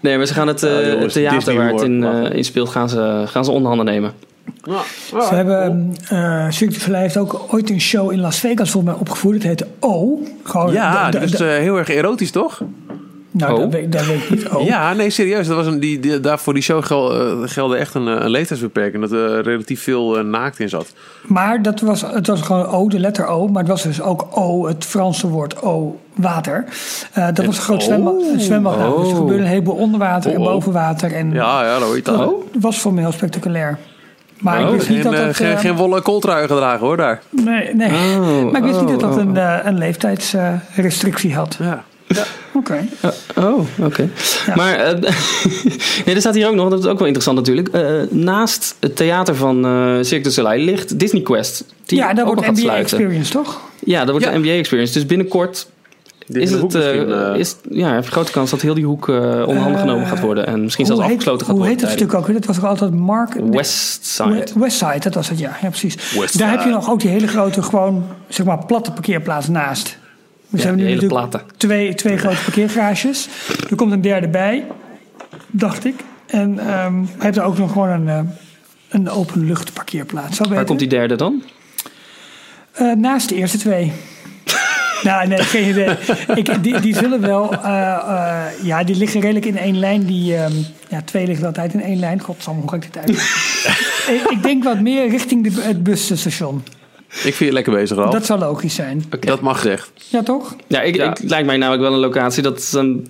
Nee, 0.00 0.16
maar 0.16 0.26
ze 0.26 0.34
gaan 0.34 0.48
het, 0.48 0.62
eh, 0.62 0.70
Ja, 0.70 0.88
jongens, 0.88 1.02
het 1.04 1.12
theater 1.12 1.38
Disney 1.38 1.56
waar 1.56 1.72
het 1.72 1.82
in, 1.82 2.04
eh, 2.04 2.36
in 2.36 2.44
speelt 2.44 2.68
gaan 2.68 2.88
ze, 2.88 3.22
gaan 3.26 3.44
ze 3.44 3.50
onderhanden 3.50 3.86
nemen. 3.86 4.12
Ze 5.08 5.34
hebben, 5.34 5.94
eh 6.08 6.46
Cirque 6.50 6.74
du 6.74 6.80
Soleil 6.80 7.02
heeft 7.02 7.16
ook 7.16 7.44
ooit 7.50 7.70
een 7.70 7.80
show 7.80 8.12
in 8.12 8.20
Las 8.20 8.38
Vegas 8.38 8.70
volgens 8.70 8.92
mij 8.92 9.00
opgevoerd. 9.00 9.34
Het 9.34 9.42
heette 9.44 9.66
O. 9.80 10.18
Gewoon 10.42 10.72
Ja, 10.72 11.04
de- 11.04 11.10
de- 11.10 11.18
dat 11.18 11.32
is 11.32 11.38
de- 11.38 11.48
eh, 11.50 11.58
heel 11.58 11.78
erg 11.78 11.88
erotisch, 11.88 12.30
toch? 12.30 12.60
Nou, 13.30 13.60
dat, 13.60 13.72
weet, 13.72 13.92
dat 13.92 14.06
weet 14.06 14.22
ik 14.22 14.30
niet. 14.30 14.48
O. 14.48 14.60
Ja, 14.72 14.92
nee, 14.92 15.10
serieus. 15.10 15.46
Dat 15.46 15.56
was 15.56 15.66
een, 15.66 15.80
die, 15.80 16.00
die, 16.00 16.20
daar 16.20 16.38
voor 16.38 16.54
die 16.54 16.62
show 16.62 16.84
gel, 16.84 17.20
eh, 17.20 17.36
gelde 17.44 17.76
echt 17.76 17.94
een, 17.94 18.08
eh, 18.08 18.24
een 18.24 18.30
leeftijdsbeperking. 18.30 19.02
Dat 19.02 19.12
er 19.12 19.42
relatief 19.42 19.82
veel 19.82 20.18
eh, 20.18 20.24
naakt 20.24 20.58
in 20.58 20.68
zat. 20.68 20.92
Maar 21.22 21.62
dat 21.62 21.80
was, 21.80 22.00
het 22.00 22.26
was 22.26 22.40
gewoon 22.40 22.66
O, 22.66 22.88
de 22.88 22.98
letter 22.98 23.26
O. 23.26 23.48
Maar 23.48 23.62
het 23.62 23.70
was 23.70 23.82
dus 23.82 24.00
ook 24.00 24.26
O, 24.30 24.66
het 24.66 24.84
Franse 24.84 25.28
woord 25.28 25.62
O, 25.62 26.00
water. 26.14 26.64
Eh, 27.12 27.28
dat 27.32 27.44
was 27.46 27.56
een 27.56 27.62
groot 27.62 27.82
zwembad. 27.82 28.18
Nou, 28.18 28.36
dus 28.36 28.48
er 28.48 28.66
Oh. 28.66 29.16
gebeurde 29.16 29.42
een 29.42 29.48
heleboel 29.48 29.74
onder 29.74 30.00
water 30.00 30.30
en 30.32 30.38
Oh, 30.38 30.46
oh. 30.46 30.52
boven 30.52 30.72
water. 30.72 31.12
En 31.12 31.32
Ja, 31.32 31.64
ja, 31.64 31.78
dat 31.78 31.82
hoor 31.82 31.96
je 31.96 32.02
dat 32.02 32.32
was 32.60 32.80
voor 32.80 32.98
heel 32.98 33.12
spectaculair. 33.12 33.78
Maar 34.40 34.60
Oh, 34.60 34.66
ik 34.66 34.74
wist 34.74 34.88
niet 34.88 35.00
Geen, 35.00 35.10
dat 35.10 35.20
eh, 35.20 35.26
dat... 35.26 35.36
geen, 35.36 35.52
eh, 35.52 35.58
geen 35.58 35.76
wollen 35.76 36.02
kooltrui 36.02 36.46
gedragen 36.46 36.86
hoor, 36.86 36.96
daar. 36.96 37.22
nee, 37.30 37.74
nee. 37.74 37.90
Oh, 37.90 38.50
maar 38.52 38.60
ik 38.60 38.66
wist 38.66 38.80
niet 38.80 38.88
dat 38.88 39.00
dat 39.00 39.14
oh, 39.14 39.20
een, 39.20 39.36
eh, 39.36 39.58
een 39.62 39.78
leeftijdsrestrictie 39.78 41.34
had. 41.34 41.56
Ja. 41.58 41.84
Oké. 42.54 42.84
Oh, 43.36 43.60
oké. 43.80 44.08
Maar 44.54 44.74
eh, 44.74 44.92
nee, 46.04 46.14
er 46.14 46.20
staat 46.20 46.34
hier 46.34 46.48
ook 46.48 46.54
nog, 46.54 46.70
dat 46.70 46.78
is 46.78 46.86
ook 46.86 46.98
wel 46.98 47.06
interessant 47.06 47.36
natuurlijk. 47.38 47.68
eh, 47.68 47.82
naast 48.10 48.76
het 48.80 48.96
theater 48.96 49.34
van 49.34 49.64
eh 49.64 49.94
Cirque 50.00 50.20
du 50.28 50.30
Soleil 50.30 50.64
ligt 50.64 50.98
Disney 50.98 51.22
Quest. 51.22 51.64
Die 51.86 51.98
Ja, 51.98 52.12
dat 52.14 52.26
ook 52.26 52.34
wordt 52.34 52.50
NBA 52.50 52.60
sluiten. 52.60 52.98
Experience, 52.98 53.32
toch? 53.32 53.60
Ja, 53.84 54.00
dat 54.00 54.10
wordt 54.10 54.24
Ja. 54.24 54.32
de 54.32 54.38
NBA 54.38 54.48
Experience. 54.50 54.92
Dus 54.92 55.06
binnenkort 55.06 55.66
Dit 56.26 56.42
is 56.42 56.50
het, 56.50 56.74
is, 57.36 57.56
ja, 57.70 57.94
heb 57.94 58.04
je 58.04 58.10
grote 58.10 58.32
kans 58.32 58.50
dat 58.50 58.60
heel 58.60 58.74
die 58.74 58.84
hoek 58.84 59.08
eh 59.08 59.14
onderhanden 59.46 59.78
genomen 59.80 60.06
gaat 60.06 60.20
worden. 60.20 60.46
En 60.46 60.62
misschien 60.62 60.86
zelfs 60.86 61.00
Hoe 61.00 61.10
heet- 61.10 61.18
afgesloten 61.18 61.46
gaat 61.46 61.56
Hoe 61.56 61.64
worden. 61.66 61.78
heet 61.86 61.90
het 61.94 61.98
stuk 62.00 62.14
ook 62.18 62.26
weer? 62.26 62.36
Dat 62.36 62.44
was 62.44 62.56
toch 62.56 62.64
altijd 62.66 62.94
Mark... 62.94 63.34
Westside. 63.50 64.28
We- 64.54 64.60
Westside, 64.60 64.98
dat 64.98 65.14
was 65.14 65.28
het, 65.28 65.38
ja. 65.38 65.56
ja 65.62 65.68
precies. 65.68 65.94
Westside. 65.94 66.38
Daar 66.44 66.50
heb 66.52 66.62
je 66.64 66.70
nog 66.70 66.90
ook 66.90 67.00
die 67.00 67.10
hele 67.10 67.26
grote, 67.26 67.62
gewoon, 67.62 68.04
zeg 68.28 68.46
maar, 68.46 68.64
platte 68.66 68.92
parkeerplaats 68.92 69.48
naast. 69.48 69.98
We 70.50 70.58
Ja, 70.58 70.64
hebben 70.64 70.84
nu 70.84 70.94
natuurlijk 70.94 71.42
twee, 71.56 71.94
twee 71.94 72.16
grote 72.16 72.42
parkeergarages. 72.44 73.28
Er 73.70 73.76
komt 73.76 73.92
een 73.92 74.00
derde 74.00 74.28
bij, 74.28 74.64
dacht 75.46 75.84
ik. 75.84 75.94
En 76.26 76.58
hij 76.58 76.90
heeft 77.18 77.36
er 77.36 77.42
ook 77.42 77.58
nog 77.58 77.72
gewoon 77.72 77.88
een, 77.88 78.08
eh, 78.08 78.20
een 78.88 79.08
openlucht 79.10 79.72
parkeerplaats. 79.72 80.36
Zo 80.36 80.42
Waar 80.42 80.48
beter. 80.52 80.64
komt 80.66 80.78
die 80.78 80.88
derde 80.88 81.16
dan? 81.16 81.42
Eh, 82.72 82.92
naast 82.92 83.28
de 83.28 83.34
eerste 83.34 83.58
twee. 83.58 83.92
nou, 85.02 85.26
nee, 85.28 85.38
geen 85.38 85.68
idee. 85.68 85.96
Ik, 86.34 86.62
die, 86.62 86.80
die 86.80 86.94
zullen 86.96 87.20
wel... 87.20 87.52
eh, 87.52 88.44
ja, 88.62 88.84
die 88.84 88.96
liggen 88.96 89.20
redelijk 89.20 89.46
in 89.46 89.58
één 89.58 89.78
lijn. 89.78 90.04
Die, 90.04 90.36
ehm, 90.36 90.52
ja, 90.88 91.02
twee 91.04 91.26
liggen 91.26 91.46
altijd 91.46 91.74
in 91.74 91.82
één 91.82 91.98
lijn. 91.98 92.20
Godsamme, 92.20 92.60
hoe 92.60 92.70
ga 92.70 92.76
ik 92.76 92.82
dit 92.82 92.98
uit? 92.98 93.10
ik, 94.16 94.30
ik 94.30 94.42
denk 94.42 94.64
wat 94.64 94.80
meer 94.80 95.08
richting 95.08 95.44
de, 95.54 95.62
het 95.62 95.82
busstation. 95.82 96.62
Ik 97.10 97.20
vind 97.20 97.38
je 97.38 97.52
lekker 97.52 97.72
bezig, 97.72 97.96
Ralf. 97.96 98.10
Dat 98.10 98.18
Dat, 98.18 98.26
zou 98.26 98.40
logisch 98.40 98.74
zijn. 98.74 99.04
mag 99.40 99.56
gezegd. 99.60 99.90
Ja, 99.94 100.22
toch? 100.22 100.56
Ja, 100.66 100.80
ik, 100.82 100.96
Ja. 100.96 101.10
ik 101.10 101.18
lijkt 101.22 101.46
mij 101.46 101.56
namelijk 101.56 101.82
wel 101.82 101.92
een 101.92 101.98
locatie 101.98 102.42
dat 102.42 102.62
ze 102.62 102.76
dan 102.76 103.06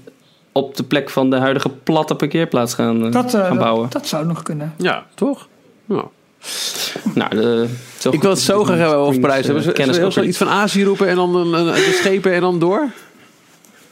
op 0.52 0.76
de 0.76 0.82
plek 0.82 1.10
van 1.10 1.30
de 1.30 1.36
huidige 1.36 1.68
platte 1.68 2.14
parkeerplaats 2.14 2.74
gaan, 2.74 3.06
eh, 3.06 3.12
Dat, 3.12 3.34
eh, 3.34 3.46
gaan 3.46 3.58
bouwen. 3.58 3.82
dat, 3.82 3.92
dat 3.92 4.06
zou 4.06 4.26
nog 4.26 4.42
kunnen. 4.42 4.74
Ja, 4.78 5.06
toch? 5.14 5.48
Ja. 5.84 6.04
nou, 7.14 7.30
de, 7.30 7.68
zo 7.98 8.10
Ik 8.10 8.20
wil 8.22 8.30
het 8.30 8.38
zo 8.40 8.64
graag 8.64 8.78
hebben 8.78 8.96
over 8.96 9.24
eh, 9.24 9.44
Hebben 9.44 9.62
ze, 9.62 9.72
heel 10.00 10.10
weer 10.12 10.24
iets 10.24 10.38
van 10.38 10.48
Azië 10.48 10.84
roepen 10.84 11.08
en 11.08 11.16
dan 11.16 11.36
een, 11.36 11.52
een, 11.52 11.64
de 11.74 11.96
schepen 12.00 12.32
en 12.32 12.40
dan 12.40 12.58
door? 12.58 12.88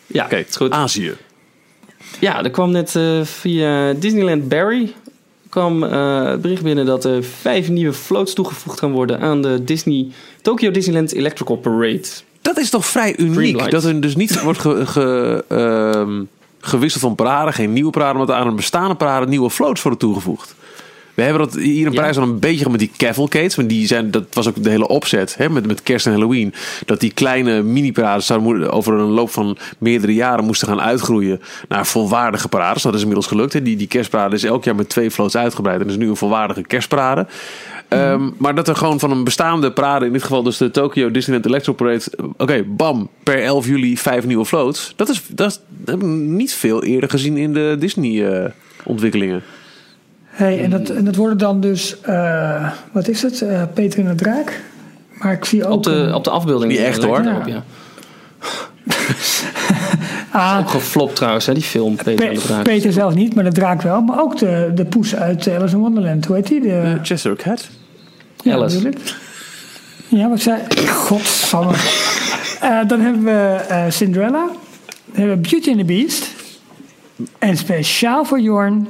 Ja, 0.07 0.25
Oké, 0.25 0.37
het 0.37 0.49
is 0.49 0.57
goed. 0.57 0.71
Azië. 0.71 1.14
Ja, 2.18 2.42
er 2.44 2.51
kwam 2.51 2.71
net 2.71 2.97
eh, 2.97 3.23
via 3.23 3.92
Disneyland 3.92 4.49
Barry 4.49 4.94
kwam 5.59 5.85
eh, 5.85 6.25
het 6.25 6.40
bericht 6.42 6.62
binnen 6.62 6.87
dat 6.87 7.05
er 7.05 7.23
vijf 7.23 7.68
nieuwe 7.68 7.92
floats 7.92 8.35
toegevoegd 8.35 8.79
gaan 8.79 8.92
worden 8.92 9.21
aan 9.21 9.42
de 9.42 9.64
Disney, 9.64 10.07
Tokyo 10.42 10.71
Disneyland 10.71 11.12
Electrical 11.12 11.57
Parade. 11.57 12.03
Dat 12.42 12.59
is 12.59 12.71
toch 12.71 12.87
vrij 12.87 13.16
uniek. 13.18 13.71
Dat 13.71 13.85
er 13.85 14.01
dus 14.01 14.16
niet 14.16 14.40
wordt 14.42 14.59
ge- 14.59 14.87
ge- 14.87 15.44
ehm, 15.49 16.23
gewisseld 16.61 17.03
van 17.03 17.14
parade. 17.14 17.53
Geen 17.53 17.73
nieuwe 17.73 17.90
parade, 17.90 18.18
maar 18.18 18.33
aan 18.33 18.47
een 18.47 18.57
bestaande 18.57 18.94
parade 18.94 19.27
nieuwe 19.27 19.51
floats 19.51 19.83
worden 19.83 20.01
toegevoegd. 20.01 20.55
We 21.18 21.24
hebben 21.24 21.42
dat 21.42 21.54
hier 21.54 21.87
in. 21.87 21.94
Parijs 21.94 22.16
al 22.16 22.22
een 22.22 22.38
beetje 22.38 22.70
met 22.70 22.78
die 22.78 22.90
cavalcades. 22.96 23.57
Maar 23.57 23.66
die 23.66 23.87
zijn, 23.87 24.11
dat 24.11 24.24
was 24.33 24.48
ook 24.48 24.62
de 24.62 24.70
hele 24.70 24.88
opzet 24.88 25.37
hè, 25.37 25.48
met, 25.48 25.66
met 25.66 25.83
kerst 25.83 26.07
en 26.07 26.12
Halloween. 26.12 26.54
Dat 26.87 27.00
die 27.00 27.12
kleine 27.12 27.62
mini-parades 27.62 28.26
zouden 28.26 28.70
over 28.70 28.94
een 28.94 29.09
loop 29.09 29.31
van 29.31 29.59
meerdere 29.78 30.14
jaren 30.14 30.44
moesten 30.44 30.68
gaan 30.68 30.81
uitgroeien 30.81 31.40
naar 31.68 31.87
volwaardige 31.87 32.48
parades. 32.48 32.83
Dat 32.83 32.94
is 32.94 33.00
inmiddels 33.00 33.26
gelukt. 33.26 33.52
Hè. 33.52 33.62
Die, 33.62 33.76
die 33.76 33.87
kerstparade 33.87 34.35
is 34.35 34.44
elk 34.44 34.64
jaar 34.64 34.74
met 34.74 34.88
twee 34.88 35.11
floats 35.11 35.37
uitgebreid. 35.37 35.81
En 35.81 35.88
is 35.88 35.96
nu 35.96 36.09
een 36.09 36.16
volwaardige 36.16 36.62
kerstparade. 36.62 37.26
Ehm, 37.88 38.31
maar 38.37 38.54
dat 38.54 38.68
er 38.68 38.76
gewoon 38.76 38.98
van 38.98 39.11
een 39.11 39.24
bestaande 39.24 39.72
parade, 39.72 40.07
in 40.07 40.12
dit 40.12 40.22
geval 40.22 40.42
dus 40.42 40.57
de 40.57 40.70
Tokyo 40.70 41.11
Disneyland 41.11 41.46
Electro 41.46 41.72
Parade. 41.72 42.04
Oké, 42.37 42.62
bam, 42.62 43.09
per 43.22 43.42
11 43.42 43.66
juli 43.66 43.96
vijf 43.96 44.26
nieuwe 44.26 44.44
floats. 44.44 44.92
Dat 44.96 45.09
is, 45.09 45.22
dat, 45.28 45.50
is, 45.50 45.61
dat 45.68 45.94
heb 45.94 46.02
ik 46.02 46.09
niet 46.09 46.54
veel 46.54 46.85
eerder 46.85 47.11
gezien 47.11 47.37
in 47.37 47.52
de 47.52 47.76
Disney-ontwikkelingen. 47.78 49.42
Hey, 50.38 50.62
en, 50.64 50.70
dat, 50.70 50.90
en 50.90 51.05
dat 51.05 51.14
worden 51.16 51.38
dan 51.38 51.61
dus, 51.61 52.01
eh, 52.01 52.70
wat 52.92 53.09
is 53.09 53.22
het? 53.22 53.42
Eh, 53.42 53.62
Peter 53.74 53.98
en 54.01 54.07
de 54.07 54.14
Draak. 54.14 54.61
Maar 55.12 55.33
ik 55.33 55.44
zie 55.44 55.64
ook. 55.66 55.72
Op 55.72 55.83
de, 55.83 55.90
een- 55.90 56.14
op 56.14 56.24
de 56.24 56.31
afbeelding. 56.31 56.72
Niet 56.72 56.81
echt, 56.81 57.03
hoor. 57.05 57.20
erop, 57.20 57.46
ja. 57.46 57.62
ah, 60.31 60.59
Ook 60.61 60.70
geflopt 60.70 61.16
trouwens, 61.16 61.46
hè, 61.46 61.55
die 61.55 61.62
film. 61.62 61.96
Peter 61.96 62.14
Pe- 62.14 62.24
en 62.27 62.35
de 62.35 62.40
Draak. 62.40 62.62
Peter 62.62 62.92
zelf 62.92 63.14
niet, 63.14 63.35
maar 63.35 63.44
de 63.44 63.53
draak 63.53 63.83
wel. 63.83 64.01
Maar 64.01 64.20
ook 64.20 64.38
de, 64.38 64.70
de 64.74 64.85
poes 64.85 65.14
uit 65.16 65.48
Alice 65.48 65.74
in 65.74 65.81
Wonderland. 65.81 66.24
Hoe 66.27 66.37
heet 66.37 66.46
die? 66.46 66.61
De, 66.61 66.98
Chester 67.03 67.37
Cat. 67.37 67.68
ja, 68.42 68.55
Alice. 68.55 68.74
natuurlijk. 68.77 69.14
Ja, 70.09 70.29
wat 70.29 70.40
zei 70.40 70.59
Godsamme. 70.87 71.72
Eh 72.61 72.79
dan 72.88 73.01
hebben 73.01 73.24
we 73.24 73.57
eh, 73.68 73.85
Cinderella. 73.88 74.46
Dan 75.05 75.20
hebben 75.20 75.42
we 75.42 75.48
Beauty 75.48 75.68
and 75.70 75.79
the 75.79 75.85
Beast. 75.85 76.31
En 77.38 77.57
speciaal 77.57 78.24
voor 78.24 78.40
Jorn, 78.40 78.88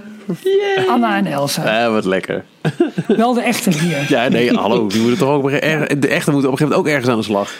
Anna 0.89 1.17
en 1.17 1.27
Elsa. 1.27 1.85
Eh, 1.85 1.93
wat 1.93 2.05
lekker. 2.05 2.45
Wel 3.07 3.35
de 3.35 3.41
echte 3.43 3.71
hier. 3.71 4.05
Ja, 4.09 4.29
nee, 4.29 4.53
hallo. 4.55 4.87
Die 4.87 5.01
moeten 5.01 5.19
toch 5.19 5.29
ook, 5.29 5.43
op 5.45 5.51
een 5.51 6.01
de 6.01 6.09
echte 6.09 6.31
moeten 6.31 6.51
op 6.51 6.53
een 6.53 6.59
gegeven 6.59 6.69
moment 6.69 6.75
ook 6.75 6.87
ergens 6.87 7.09
aan 7.09 7.19
de 7.19 7.25
slag. 7.25 7.53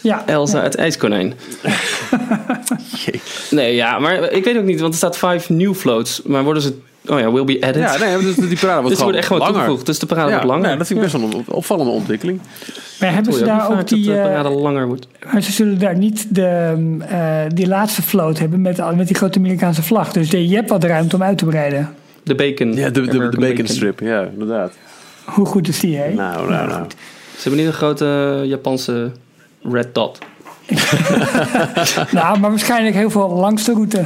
Ja, 0.00 0.22
Elsa 0.26 0.62
het 0.62 0.74
ijskonijn. 0.74 1.34
nee, 3.50 3.74
ja, 3.74 3.98
maar 3.98 4.32
ik 4.32 4.44
weet 4.44 4.56
ook 4.56 4.64
niet, 4.64 4.80
want 4.80 4.92
er 4.92 4.98
staat 4.98 5.16
five 5.18 5.52
new 5.52 5.74
floats. 5.74 6.22
Maar 6.24 6.44
worden 6.44 6.62
ze... 6.62 6.78
Oh 7.06 7.18
ja, 7.18 7.32
will 7.32 7.44
be 7.44 7.56
added. 7.60 7.82
Ja, 7.82 7.96
nee, 7.98 8.18
dus 8.18 8.34
die 8.36 8.58
parade 8.58 8.74
wordt 8.80 8.88
dus 8.88 8.98
gewoon 8.98 9.14
echt 9.14 9.26
gewoon 9.26 9.42
langer. 9.42 9.54
toegevoegd. 9.54 9.86
Dus 9.86 9.98
de 9.98 10.06
parade 10.06 10.28
Ja, 10.28 10.34
wordt 10.34 10.50
langer. 10.50 10.68
nee, 10.68 10.76
dat 10.76 10.86
vind 10.86 10.98
ik 10.98 11.04
best 11.04 11.16
wel 11.22 11.30
een 11.30 11.36
op- 11.36 11.52
opvallende 11.54 11.92
ontwikkeling. 11.92 12.40
maar 13.00 13.14
hebben 13.14 13.32
ze 13.32 13.44
daar 13.44 13.60
ook 13.60 13.66
vaak 13.66 13.76
dat 13.76 13.88
die... 13.88 14.04
de 14.04 14.14
eh, 14.16 14.22
parade 14.22 14.48
langer 14.48 14.86
wordt. 14.86 15.06
maar 15.32 15.42
ze 15.42 15.52
zullen 15.52 15.78
daar 15.78 15.96
niet 15.96 16.26
de, 16.34 16.74
eh, 17.08 17.18
die 17.54 17.66
laatste 17.66 18.02
float 18.02 18.38
hebben 18.38 18.60
met, 18.60 18.96
met 18.96 19.06
die 19.06 19.16
grote 19.16 19.38
Amerikaanse 19.38 19.82
vlag. 19.82 20.12
Dus 20.12 20.30
je 20.30 20.54
hebt 20.54 20.70
wat 20.70 20.84
ruimte 20.84 21.16
om 21.16 21.22
uit 21.22 21.38
te 21.38 21.44
breiden. 21.44 21.94
De 22.22 22.34
bacon. 22.34 22.74
Ja, 22.74 22.90
de, 22.90 23.00
de, 23.00 23.28
de 23.28 23.38
bacon 23.38 23.66
strip. 23.66 24.00
Ja, 24.00 24.22
inderdaad. 24.32 24.72
Hoe 25.24 25.46
goed 25.46 25.68
is 25.68 25.80
die, 25.80 25.96
hè? 25.96 26.12
Nou, 26.12 26.50
nou, 26.50 26.68
nou. 26.68 26.86
Ze 27.36 27.42
hebben 27.42 27.60
niet 27.60 27.66
een 27.68 27.76
grote 27.78 28.42
Japanse 28.44 29.10
red 29.62 29.94
dot. 29.94 30.18
Nou, 32.10 32.38
maar 32.38 32.50
waarschijnlijk 32.50 32.94
heel 32.94 33.10
veel 33.10 33.28
langs 33.30 33.64
de 33.64 33.72
route. 33.72 34.04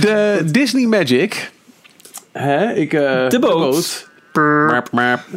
De 0.00 0.42
Disney 0.46 0.86
Magic. 0.86 1.50
Hè, 2.32 2.72
ik, 2.72 2.92
eh, 2.92 3.28
De 3.28 3.38
boot. 3.38 3.50
Marp, 3.54 3.72
marp. 3.74 4.09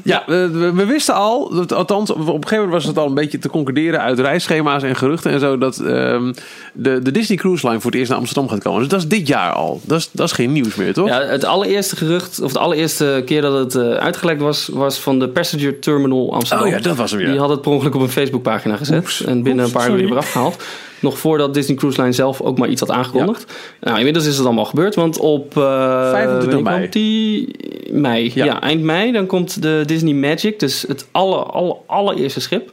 Ja, 0.03 0.23
we, 0.25 0.49
we- 0.51 0.73
we 0.73 0.85
wisten 0.85 1.13
al, 1.15 1.49
dat, 1.53 1.73
althans 1.73 2.09
op 2.11 2.17
een 2.17 2.25
gegeven 2.25 2.55
moment 2.55 2.71
was 2.73 2.83
het 2.85 2.97
al 2.97 3.07
een 3.07 3.13
beetje 3.13 3.39
te 3.39 3.49
concluderen 3.49 3.99
uit 4.01 4.19
reisschema's 4.19 4.83
en 4.83 4.95
geruchten 4.95 5.31
en 5.31 5.39
zo, 5.39 5.57
dat 5.57 5.79
ehm, 5.79 6.33
de, 6.73 6.99
de 7.01 7.11
Disney 7.11 7.37
Cruise 7.37 7.67
Line 7.67 7.79
voor 7.79 7.89
het 7.91 7.99
eerst 7.99 8.09
naar 8.11 8.19
Amsterdam 8.19 8.49
gaat 8.49 8.63
komen. 8.63 8.79
Dus 8.79 8.89
dat 8.89 8.99
is 8.99 9.07
dit 9.07 9.27
jaar 9.27 9.51
al. 9.51 9.81
Dat 9.85 9.99
is, 9.99 10.09
dat 10.11 10.25
is 10.27 10.31
geen 10.33 10.51
nieuws 10.51 10.75
meer, 10.75 10.93
toch? 10.93 11.07
Ja, 11.07 11.21
het 11.21 11.43
allereerste 11.45 11.95
gerucht, 11.95 12.41
of 12.41 12.53
de 12.53 12.59
allereerste 12.59 13.21
keer 13.25 13.41
dat 13.41 13.53
het 13.53 13.75
eh, 13.75 13.89
uitgelekt 13.93 14.41
was, 14.41 14.69
was 14.73 14.99
van 14.99 15.19
de 15.19 15.27
Passenger 15.29 15.79
Terminal 15.79 16.33
Amsterdam. 16.33 16.67
Oh 16.67 16.73
ja, 16.73 16.79
dat 16.79 16.95
was 16.95 17.11
hem, 17.11 17.19
ja. 17.19 17.29
Die 17.31 17.39
had 17.39 17.49
het 17.49 17.61
per 17.61 17.71
ongeluk 17.71 17.95
op 17.95 18.01
een 18.01 18.09
Facebookpagina 18.09 18.75
gezet. 18.77 18.97
en 19.25 19.43
binnen 19.43 19.65
Oeps, 19.65 19.75
een 19.75 19.81
paar 19.81 19.89
uur 19.89 19.95
weer 20.03 20.11
eraf 20.11 20.31
gehaald. 20.31 20.63
Nog 21.03 21.17
voordat 21.17 21.53
Disney 21.53 21.77
Cruise 21.77 22.01
Line 22.01 22.13
zelf 22.13 22.41
ook 22.41 22.57
maar 22.57 22.69
iets 22.69 22.79
had 22.79 22.91
aangekondigd. 22.91 23.53
Nou, 23.81 23.97
inmiddels 23.97 24.25
is 24.25 24.37
het 24.37 24.45
allemaal 24.45 24.65
gebeurd, 24.65 24.95
want 24.95 25.19
op 25.19 25.57
eh 25.57 26.09
25 26.11 26.45
wanneer 26.45 26.63
mei. 26.63 26.79
komt 26.79 26.93
die 26.93 27.55
mei. 27.91 28.31
Ja. 28.35 28.45
Ja. 28.45 28.61
eind 28.61 28.83
mei, 28.83 29.11
dan 29.11 29.25
komt 29.25 29.61
de 29.61 29.83
Disney 29.85 30.13
Magic, 30.13 30.59
dus 30.59 30.85
het 30.87 31.07
aller, 31.11 31.43
aller, 31.43 31.75
allereerste 31.85 32.39
schip. 32.39 32.71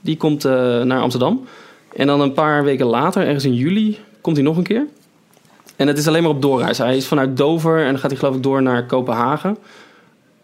Die 0.00 0.16
komt 0.16 0.44
eh, 0.44 0.52
naar 0.82 1.00
Amsterdam. 1.00 1.44
En 1.96 2.06
dan 2.06 2.20
een 2.20 2.32
paar 2.32 2.64
weken 2.64 2.86
later, 2.86 3.26
ergens 3.26 3.44
in 3.44 3.54
juli, 3.54 3.98
komt 4.20 4.36
hij 4.36 4.44
nog 4.44 4.56
een 4.56 4.62
keer. 4.62 4.86
En 5.76 5.86
het 5.86 5.98
is 5.98 6.06
alleen 6.06 6.22
maar 6.22 6.30
op 6.30 6.42
doorreis. 6.42 6.78
Hij 6.78 6.96
is 6.96 7.06
vanuit 7.06 7.36
Dover 7.36 7.78
en 7.78 7.90
dan 7.90 7.98
gaat 7.98 8.10
hij 8.10 8.18
geloof 8.18 8.36
ik 8.36 8.42
door 8.42 8.62
naar 8.62 8.86
Kopenhagen. 8.86 9.56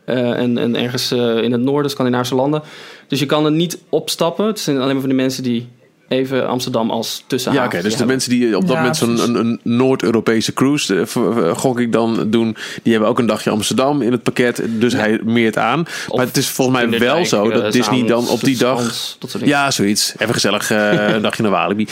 Eh, 0.04 0.38
en, 0.38 0.58
en 0.58 0.76
ergens 0.76 1.12
in 1.12 1.52
het 1.52 1.60
noorden, 1.60 1.90
Scandinavische 1.90 2.34
landen. 2.34 2.62
Dus 3.08 3.18
je 3.18 3.26
kan 3.26 3.44
er 3.44 3.52
niet 3.52 3.78
opstappen. 3.88 4.46
Het 4.46 4.60
zijn 4.60 4.76
alleen 4.76 4.92
maar 4.92 5.00
voor 5.00 5.08
de 5.08 5.14
mensen 5.14 5.42
die 5.42 5.68
even 6.08 6.48
Amsterdam 6.48 6.90
als 6.90 7.16
Ja, 7.18 7.24
tussenhaven 7.26 7.64
oké. 7.78 7.82
dus 7.82 7.96
de 7.96 8.06
mensen 8.06 8.30
die 8.30 8.56
op 8.56 8.60
dat 8.60 8.70
Ja, 8.70 8.76
moment 8.76 8.96
zo'n 8.96 9.22
een, 9.22 9.34
een 9.34 9.60
Noord-Europese 9.62 10.52
cruise, 10.52 11.00
eh, 11.00 11.06
v- 11.06 11.56
gok 11.58 11.80
ik 11.80 11.92
dan, 11.92 12.30
doen, 12.30 12.56
die 12.82 12.92
hebben 12.92 13.10
ook 13.10 13.18
een 13.18 13.26
dagje 13.26 13.50
Amsterdam 13.50 14.02
in 14.02 14.12
het 14.12 14.22
pakket. 14.22 14.62
Dus 14.68 14.92
hij 14.92 15.20
meert 15.24 15.58
aan. 15.58 15.80
Of 16.08 16.16
maar 16.16 16.26
het 16.26 16.36
is 16.36 16.48
volgens 16.48 16.80
mij 16.88 16.98
wel 16.98 17.26
zo 17.26 17.50
eh, 17.50 17.62
dat 17.62 17.72
Disney 17.72 18.06
dan 18.06 18.28
op 18.28 18.40
die 18.40 18.56
dag... 18.58 19.16
Ja, 19.38 19.70
zoiets. 19.70 20.14
Even 20.18 20.34
gezellig 20.34 20.70
eh, 20.70 21.08
een 21.14 21.22
dagje 21.22 21.42
naar 21.42 21.52
Walibi. 21.52 21.86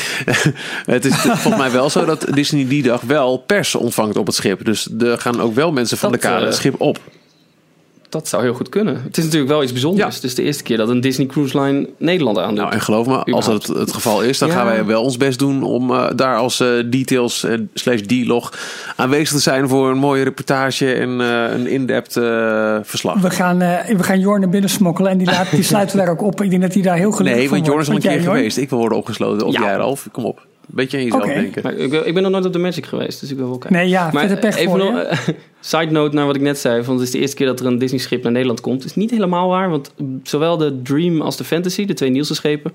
het 0.87 1.05
is 1.05 1.14
volgens 1.14 1.57
mij 1.57 1.70
wel 1.70 1.90
zo 1.90 2.05
dat 2.05 2.27
Disney 2.35 2.68
die 2.68 2.83
dag 2.83 3.00
wel 3.00 3.37
pers 3.38 3.74
ontvangt 3.74 4.16
op 4.16 4.27
het 4.27 4.35
schip. 4.35 4.64
Dus 4.64 4.88
er 4.98 5.18
gaan 5.18 5.40
ook 5.40 5.55
wel 5.55 5.72
mensen 5.72 5.98
van 5.98 6.11
Dat, 6.12 6.20
de 6.20 6.27
kade 6.27 6.40
eh, 6.40 6.46
het 6.46 6.55
schip 6.55 6.81
op. 6.81 6.98
Dat 8.14 8.29
zou 8.29 8.42
heel 8.42 8.55
goed 8.55 8.68
kunnen. 8.68 9.00
Het 9.05 9.16
is 9.18 9.24
natuurlijk 9.24 9.50
wel 9.50 9.62
iets 9.62 9.72
bijzonders. 9.72 10.07
Ja. 10.09 10.14
Het 10.14 10.24
is 10.24 10.35
de 10.35 10.42
eerste 10.42 10.62
keer 10.62 10.77
dat 10.77 10.88
een 10.88 11.00
Disney 11.00 11.27
Cruise 11.27 11.61
Line 11.61 11.88
Nederland 11.98 12.38
aandoet. 12.38 12.57
Nou, 12.59 12.72
en 12.72 12.81
geloof 12.81 13.07
me, 13.07 13.22
als 13.33 13.46
dat 13.46 13.66
het, 13.66 13.77
het 13.77 13.92
geval 13.92 14.22
is, 14.22 14.38
dan 14.38 14.48
Ja. 14.48 14.55
gaan 14.55 14.66
wij 14.66 14.85
wel 14.85 15.03
ons 15.03 15.16
best 15.16 15.38
doen 15.38 15.62
om 15.62 15.90
eh, 15.90 16.07
daar 16.16 16.37
als 16.37 16.61
eh, 16.61 16.68
details 16.87 17.44
eh, 17.44 17.59
slash 17.74 18.00
D-log 18.00 18.53
aanwezig 18.96 19.29
te 19.37 19.42
zijn 19.42 19.68
voor 19.68 19.90
een 19.90 19.98
mooie 19.98 20.22
reportage 20.22 20.92
en 20.94 21.20
eh, 21.20 21.53
een 21.59 21.66
in-depth 21.66 22.12
verslag. 22.83 23.20
We 23.20 23.31
gaan, 23.31 23.61
eh, 23.62 23.96
we 23.96 24.03
gaan 24.03 24.20
Jorn 24.20 24.40
naar 24.40 24.48
binnen 24.50 24.70
smokkelen 24.70 25.11
en 25.11 25.18
die, 25.18 25.27
laat, 25.27 25.50
die 25.59 25.62
sluiten 25.62 25.96
we 25.98 26.03
daar 26.05 26.12
ook 26.12 26.22
op. 26.22 26.42
Ik 26.42 26.50
denk 26.50 26.62
dat 26.62 26.74
hij 26.74 26.83
daar 26.83 26.96
heel 26.96 27.11
gelukkig 27.12 27.38
Nee, 27.40 27.48
van 27.48 27.57
want 27.57 27.66
Jorn 27.68 27.81
is 27.81 27.88
al 27.88 27.94
een 27.94 28.00
keer 28.00 28.20
geweest. 28.20 28.57
Ik 28.57 28.70
wil 28.70 28.79
worden 28.79 28.98
opgesloten. 28.98 29.46
Op 29.46 29.53
Ja. 29.53 29.61
jij, 29.61 29.74
Ralf. 29.74 30.09
Kom 30.12 30.24
op. 30.24 30.46
Beetje 30.66 30.96
aan 30.96 31.05
jezelf 31.05 31.24
denken. 31.24 31.62
Maar 31.62 31.74
ik, 31.74 31.92
ik 31.92 32.14
ben 32.14 32.22
nog 32.22 32.33
nooit 32.33 32.46
op 32.46 32.53
de 32.53 32.59
Magic 32.59 32.87
geweest, 32.87 33.20
dus 33.20 33.31
ik 33.31 33.37
wil 33.37 33.48
wel 33.48 33.59
kijken. 33.59 33.79
Nee, 33.79 33.88
ja, 33.88 34.11
Maar 34.12 34.29
vette 34.29 34.46
pech 34.46 34.57
even 34.57 34.70
voor 34.70 34.79
nog, 34.79 34.88
je. 34.94 35.00
eh, 35.03 35.18
side 35.61 35.90
note 35.90 36.14
naar 36.14 36.27
wat 36.27 36.37
ik 36.37 36.40
net 36.42 36.59
zei. 36.59 36.83
Want 36.83 36.98
het 36.98 37.07
is 37.09 37.14
de 37.14 37.18
eerste 37.20 37.37
keer 37.37 37.46
dat 37.46 37.61
er 37.61 37.66
een 37.66 37.79
Disney 37.79 38.00
schip 38.00 38.22
naar 38.22 38.33
Nederland 38.33 38.61
komt. 38.61 38.77
Het 38.83 38.90
is 38.90 38.96
niet 38.96 39.11
helemaal 39.11 39.48
waar, 39.48 39.70
want 39.70 39.92
zowel 40.22 40.57
de 40.57 40.83
Dream 40.83 41.20
als 41.20 41.37
de 41.37 41.44
Fantasy, 41.44 41.85
de 41.85 41.94
twee 41.94 42.11
Nielse 42.11 42.35
schepen, 42.35 42.72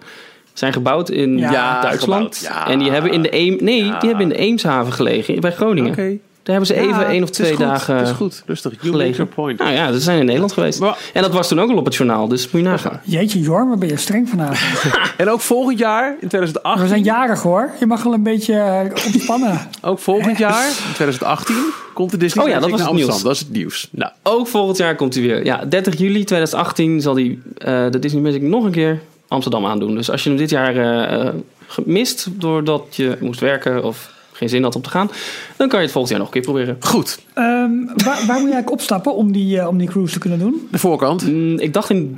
zijn 0.54 0.74
gebouwd 0.74 1.10
in 1.10 1.38
Ja, 1.38 1.82
Duitsland. 1.82 2.38
gebouwd. 2.38 2.40
Ja. 2.66 2.68
En 2.72 2.80
die 2.80 2.92
hebben 2.92 3.12
in 3.12 3.22
de 3.22 3.34
Eem, 3.36 3.58
nee, 3.60 3.86
Ja. 3.86 4.00
die 4.00 4.10
hebben 4.10 4.28
in 4.30 4.34
de 4.38 4.40
Eemshaven 4.44 4.94
gelegen 4.94 5.40
bij 5.40 5.52
Groningen. 5.52 5.92
Oké. 5.92 6.18
Daar 6.50 6.58
hebben 6.58 6.76
ze 6.76 6.82
even 6.82 7.00
Ja, 7.02 7.10
één 7.12 7.24
of 7.24 7.30
het 7.30 7.40
is 7.40 7.46
twee 7.46 7.56
goed, 7.58 7.66
dagen 7.66 7.96
Het 7.96 8.08
is 8.08 8.14
goed. 8.14 8.44
Rustig. 8.46 8.72
You 8.72 8.84
make 8.84 8.92
gelegen. 8.98 9.16
your 9.18 9.34
point. 9.34 9.60
Nou 9.60 9.72
ja, 9.72 9.92
ze 9.92 10.00
zijn 10.00 10.20
in 10.20 10.26
Nederland 10.26 10.52
geweest. 10.52 10.80
Maar- 10.80 10.98
En 11.14 11.22
dat 11.22 11.32
was 11.34 11.48
toen 11.48 11.60
ook 11.60 11.70
al 11.70 11.78
op 11.78 11.86
het 11.86 11.96
journaal, 11.96 12.28
dus 12.28 12.50
moet 12.52 12.62
je 12.62 12.68
nagaan. 12.68 13.02
Jeetje 13.04 13.40
Jorn, 13.40 13.70
wat 13.70 13.80
ben 13.80 13.90
je 13.90 13.98
streng 13.98 14.30
vanavond. 14.30 14.94
En 15.18 15.30
ook 15.30 15.42
volgend 15.42 15.80
jaar, 15.80 16.10
in 16.20 16.28
2018. 16.28 16.82
We 16.84 16.88
zijn 16.88 17.04
jarig 17.04 17.42
hoor. 17.42 17.72
Je 17.80 17.86
mag 17.86 18.04
wel 18.04 18.14
een 18.14 18.24
beetje 18.24 18.54
eh, 18.54 19.06
ontspannen. 19.06 19.60
Ook 19.82 20.00
volgend 20.00 20.38
jaar, 20.38 20.66
in 20.68 20.94
2018, 20.94 21.56
komt 21.94 22.12
de 22.12 22.18
Disney 22.18 22.44
Oh 22.46 22.50
ja, 22.50 22.60
dat 22.60 22.70
was 22.70 22.80
naar 22.80 22.90
Amsterdam. 22.90 23.24
Dat 23.24 23.32
is 23.34 23.40
het 23.40 23.52
nieuws. 23.52 23.88
Nou, 23.92 24.12
Ook 24.24 24.48
volgend 24.48 24.78
jaar 24.78 24.96
komt 24.96 25.14
hij 25.14 25.24
weer. 25.24 25.46
Ja, 25.46 25.66
30 25.66 25.98
juli 25.98 26.24
2018 26.24 27.02
zal 27.02 27.16
hij 27.16 27.38
eh, 27.58 27.92
de 27.92 28.00
Disney 28.00 28.22
Magic 28.22 28.42
nog 28.42 28.64
een 28.64 28.72
keer 28.72 29.00
Amsterdam 29.28 29.66
aandoen. 29.66 29.96
Dus 29.96 30.12
als 30.12 30.24
je 30.24 30.30
hem 30.30 30.38
dit 30.38 30.50
jaar 30.50 30.76
eh, 30.76 31.22
eh, 31.28 31.34
gemist 31.68 32.28
doordat 32.32 32.84
je 32.96 33.18
moest 33.20 33.40
werken 33.40 33.84
of 33.84 34.18
geen 34.40 34.50
zin 34.50 34.64
had 34.64 34.76
om 34.76 34.82
te 34.82 34.90
gaan, 34.90 35.12
dan 35.56 35.68
kan 35.68 35.80
je 35.80 35.86
het 35.86 35.94
volgend 35.94 36.10
jaar 36.10 36.20
nog 36.20 36.28
een 36.28 36.42
keer 36.42 36.52
proberen. 36.52 36.78
goed. 36.80 37.20
Ehm, 37.34 37.72
waar, 37.86 38.06
waar 38.06 38.18
moet 38.18 38.28
je 38.28 38.34
eigenlijk 38.34 38.72
opstappen 38.72 39.16
om 39.16 39.32
die, 39.32 39.60
eh, 39.60 39.68
om 39.68 39.78
die 39.78 39.88
cruise 39.88 40.14
te 40.14 40.20
kunnen 40.20 40.40
doen? 40.40 40.68
De 40.72 40.80
voorkant. 40.80 41.28
Mm, 41.28 41.60
ik 41.60 41.74
dacht 41.74 41.90
in, 41.90 42.18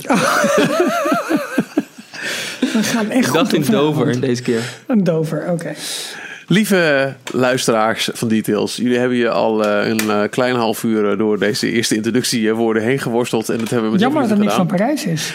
We 2.72 2.82
gaan 2.82 3.10
echt 3.10 3.26
ik 3.26 3.32
dacht 3.32 3.52
in. 3.52 3.64
Dover 3.70 4.20
deze 4.20 4.42
keer. 4.42 4.60
Een 4.86 5.04
Dover, 5.04 5.50
oké. 5.50 5.74
Lieve 6.46 7.14
luisteraars 7.32 8.10
van 8.12 8.28
Details, 8.28 8.76
jullie 8.76 8.98
hebben 8.98 9.16
je 9.16 9.30
al 9.30 9.64
eh, 9.64 9.88
een 9.88 10.10
eh, 10.10 10.22
klein 10.30 10.54
half 10.54 10.82
uur 10.82 11.16
door 11.16 11.38
deze 11.38 11.70
eerste 11.70 11.94
introductiewoorden 11.94 12.82
heen 12.82 12.98
geworsteld. 12.98 13.48
En 13.48 13.58
dat 13.58 13.70
hebben 13.70 13.86
we 13.86 13.92
met 13.92 14.00
Jammer 14.00 14.28
dat 14.28 14.38
niks 14.38 14.54
veel 14.54 14.66
van. 14.66 14.76
Parijs 14.76 15.04
is. 15.06 15.34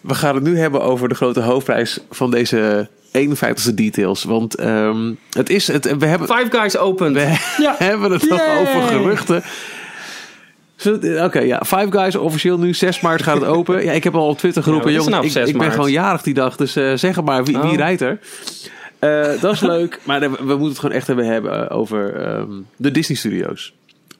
We 0.00 0.14
gaan 0.14 0.34
het 0.34 0.44
nu 0.44 0.58
hebben 0.58 0.82
over 0.82 1.08
de 1.08 1.14
grote 1.14 1.40
hoofdprijs 1.40 1.98
van 2.10 2.30
deze 2.30 2.88
51ste 3.12 3.74
details. 3.74 4.24
Want 4.24 4.54
ehm, 4.54 5.12
het 5.30 5.50
is, 5.50 5.66
het, 5.66 5.96
we 5.98 6.06
hebben, 6.06 6.28
Five 6.28 6.50
Guys 6.58 6.76
open. 6.76 7.12
we 7.12 7.20
Ja. 7.58 7.74
hebben 7.78 8.10
het 8.12 8.28
nog 8.28 8.40
over 8.58 8.82
geruchten. 8.82 9.42
Oké, 11.24 11.38
ja. 11.40 11.62
Five 11.66 11.86
Guys 11.90 12.16
officieel 12.16 12.58
nu. 12.58 12.74
6 12.74 13.00
maart 13.00 13.22
gaat 13.22 13.34
het 13.40 13.44
open. 13.48 13.84
Ja, 13.84 13.92
ik 13.92 14.04
heb 14.04 14.14
al 14.14 14.28
op 14.28 14.38
Twitter 14.38 14.62
geroepen. 14.62 14.86
er 14.88 14.92
jongens, 14.94 15.12
nou 15.14 15.24
ik, 15.26 15.30
6 15.32 15.48
ik 15.48 15.58
ben 15.58 15.72
gewoon 15.72 15.90
jarig 15.90 16.22
die 16.22 16.34
dag. 16.34 16.56
Dus 16.56 16.76
eh, 16.76 16.92
zeg 16.94 17.22
maar, 17.22 17.44
wie, 17.44 17.58
wie 17.58 17.70
Oh. 17.70 17.76
rijdt 17.76 18.00
er? 18.00 18.18
Eh, 18.98 19.40
dat 19.40 19.52
is 19.52 19.60
leuk. 19.60 20.00
Maar 20.04 20.20
we, 20.20 20.28
we 20.28 20.44
moeten 20.44 20.68
het 20.68 20.78
gewoon 20.78 20.94
echt 20.94 21.06
hebben, 21.06 21.26
hebben 21.26 21.70
over 21.70 22.14
ehm, 22.14 22.50
de 22.76 22.90
Disney 22.90 23.16
Studios. 23.18 23.74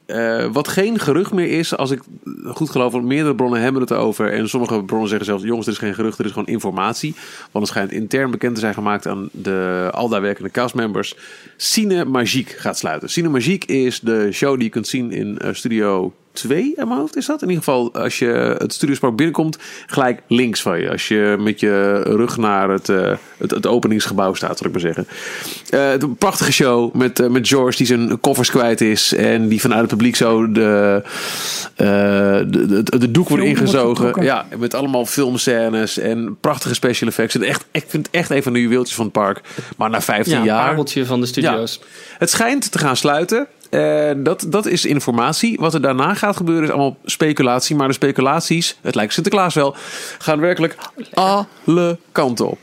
Eh, 0.07 0.45
wat 0.51 0.67
geen 0.67 0.99
gerucht 0.99 1.33
meer 1.33 1.57
is, 1.59 1.77
als 1.77 1.91
ik 1.91 2.01
goed 2.45 2.69
geloof, 2.69 2.91
want 2.91 3.05
meerdere 3.05 3.35
bronnen 3.35 3.61
hebben 3.61 3.81
het 3.81 3.91
erover. 3.91 4.31
En 4.33 4.49
sommige 4.49 4.83
bronnen 4.83 5.09
zeggen 5.09 5.25
zelfs: 5.27 5.43
jongens, 5.43 5.65
dit 5.65 5.73
is 5.73 5.79
geen 5.79 5.93
gerucht, 5.93 6.17
dit 6.17 6.25
is 6.25 6.31
gewoon 6.31 6.47
informatie. 6.47 7.15
Want 7.51 7.65
het 7.65 7.67
schijnt 7.67 7.91
intern 7.91 8.31
bekend 8.31 8.55
te 8.55 8.61
zijn 8.61 8.73
gemaakt 8.73 9.07
aan 9.07 9.29
de 9.31 9.89
al 9.91 10.09
daar 10.09 10.21
werkende 10.21 10.51
castmembers. 10.51 11.15
Cine 11.57 12.05
Magique 12.05 12.59
gaat 12.59 12.77
sluiten. 12.77 13.09
Cine 13.09 13.29
Magique 13.29 13.73
is 13.73 13.99
de 13.99 14.31
show 14.31 14.55
die 14.55 14.63
je 14.63 14.69
kunt 14.69 14.87
zien 14.87 15.11
in 15.11 15.37
eh, 15.37 15.53
Studio 15.53 16.13
2 16.37 16.61
in 16.75 16.87
mijn 16.87 16.99
hoofd 16.99 17.15
is 17.15 17.25
dat. 17.25 17.41
In 17.41 17.47
ieder 17.49 17.63
geval, 17.63 17.93
als 17.93 18.19
je 18.19 18.55
het 18.57 18.73
Studiospark 18.73 19.15
binnenkomt, 19.15 19.57
gelijk 19.87 20.21
links 20.27 20.61
van 20.61 20.79
je. 20.81 20.89
Als 20.91 21.07
je 21.07 21.35
met 21.39 21.59
je 21.59 22.01
rug 22.01 22.37
naar 22.37 22.69
het, 22.69 22.89
eh, 22.89 23.11
het, 23.37 23.51
het 23.51 23.65
openingsgebouw 23.67 24.33
staat, 24.33 24.57
zal 24.57 24.65
ik 24.67 24.71
maar 24.71 24.81
zeggen. 24.81 25.07
Eh, 25.69 25.89
het- 25.89 26.03
een 26.03 26.15
prachtige 26.15 26.51
show 26.51 26.93
met, 26.93 27.19
eh, 27.19 27.27
met 27.27 27.47
George 27.47 27.77
die 27.77 27.85
zijn 27.87 28.19
koffers 28.19 28.49
kwijt 28.49 28.81
is. 28.81 29.13
En 29.13 29.47
die 29.47 29.61
vanuit 29.61 29.81
het 29.81 29.89
publiek 29.89 30.15
zo 30.15 30.51
de, 30.51 31.01
eh, 31.75 31.85
de, 32.47 32.83
de, 32.83 32.97
de 32.99 33.11
doek 33.11 33.29
wordt 33.29 33.43
ingezogen. 33.43 34.23
Ja, 34.23 34.45
met 34.57 34.73
allemaal 34.73 35.05
filmscènes 35.05 35.97
en 35.97 36.37
prachtige 36.41 36.73
special 36.73 37.09
effects. 37.09 37.35
En 37.35 37.43
echt, 37.43 37.65
ik 37.71 37.83
vind 37.87 38.05
het 38.05 38.15
echt 38.15 38.29
een 38.29 38.43
van 38.43 38.53
de 38.53 38.61
juweeltjes 38.61 38.95
van 38.95 39.03
het 39.05 39.13
park. 39.13 39.41
Maar 39.77 39.89
na 39.89 40.01
15 40.01 40.33
ja, 40.33 40.39
een 40.39 40.45
jaar... 40.45 40.67
pareltje 40.67 41.05
van 41.05 41.19
de 41.21 41.25
studio's. 41.25 41.79
Het 42.17 42.29
schijnt 42.29 42.71
te 42.71 42.77
gaan 42.79 42.95
sluiten. 42.97 43.47
Eh, 43.69 44.11
dat, 44.17 44.45
dat 44.49 44.65
is 44.65 44.85
informatie. 44.85 45.57
Wat 45.59 45.73
er 45.73 45.81
daarna 45.81 46.13
gaat 46.13 46.35
gebeuren 46.35 46.63
is 46.63 46.69
allemaal 46.69 46.97
speculatie. 47.05 47.75
Maar 47.75 47.87
de 47.87 47.93
speculaties, 47.93 48.77
het 48.81 48.95
lijkt 48.95 49.13
Sinterklaas 49.13 49.53
wel, 49.53 49.75
gaan 50.17 50.39
werkelijk 50.39 50.77
alle 51.13 51.97
kanten 52.11 52.49
op. 52.49 52.57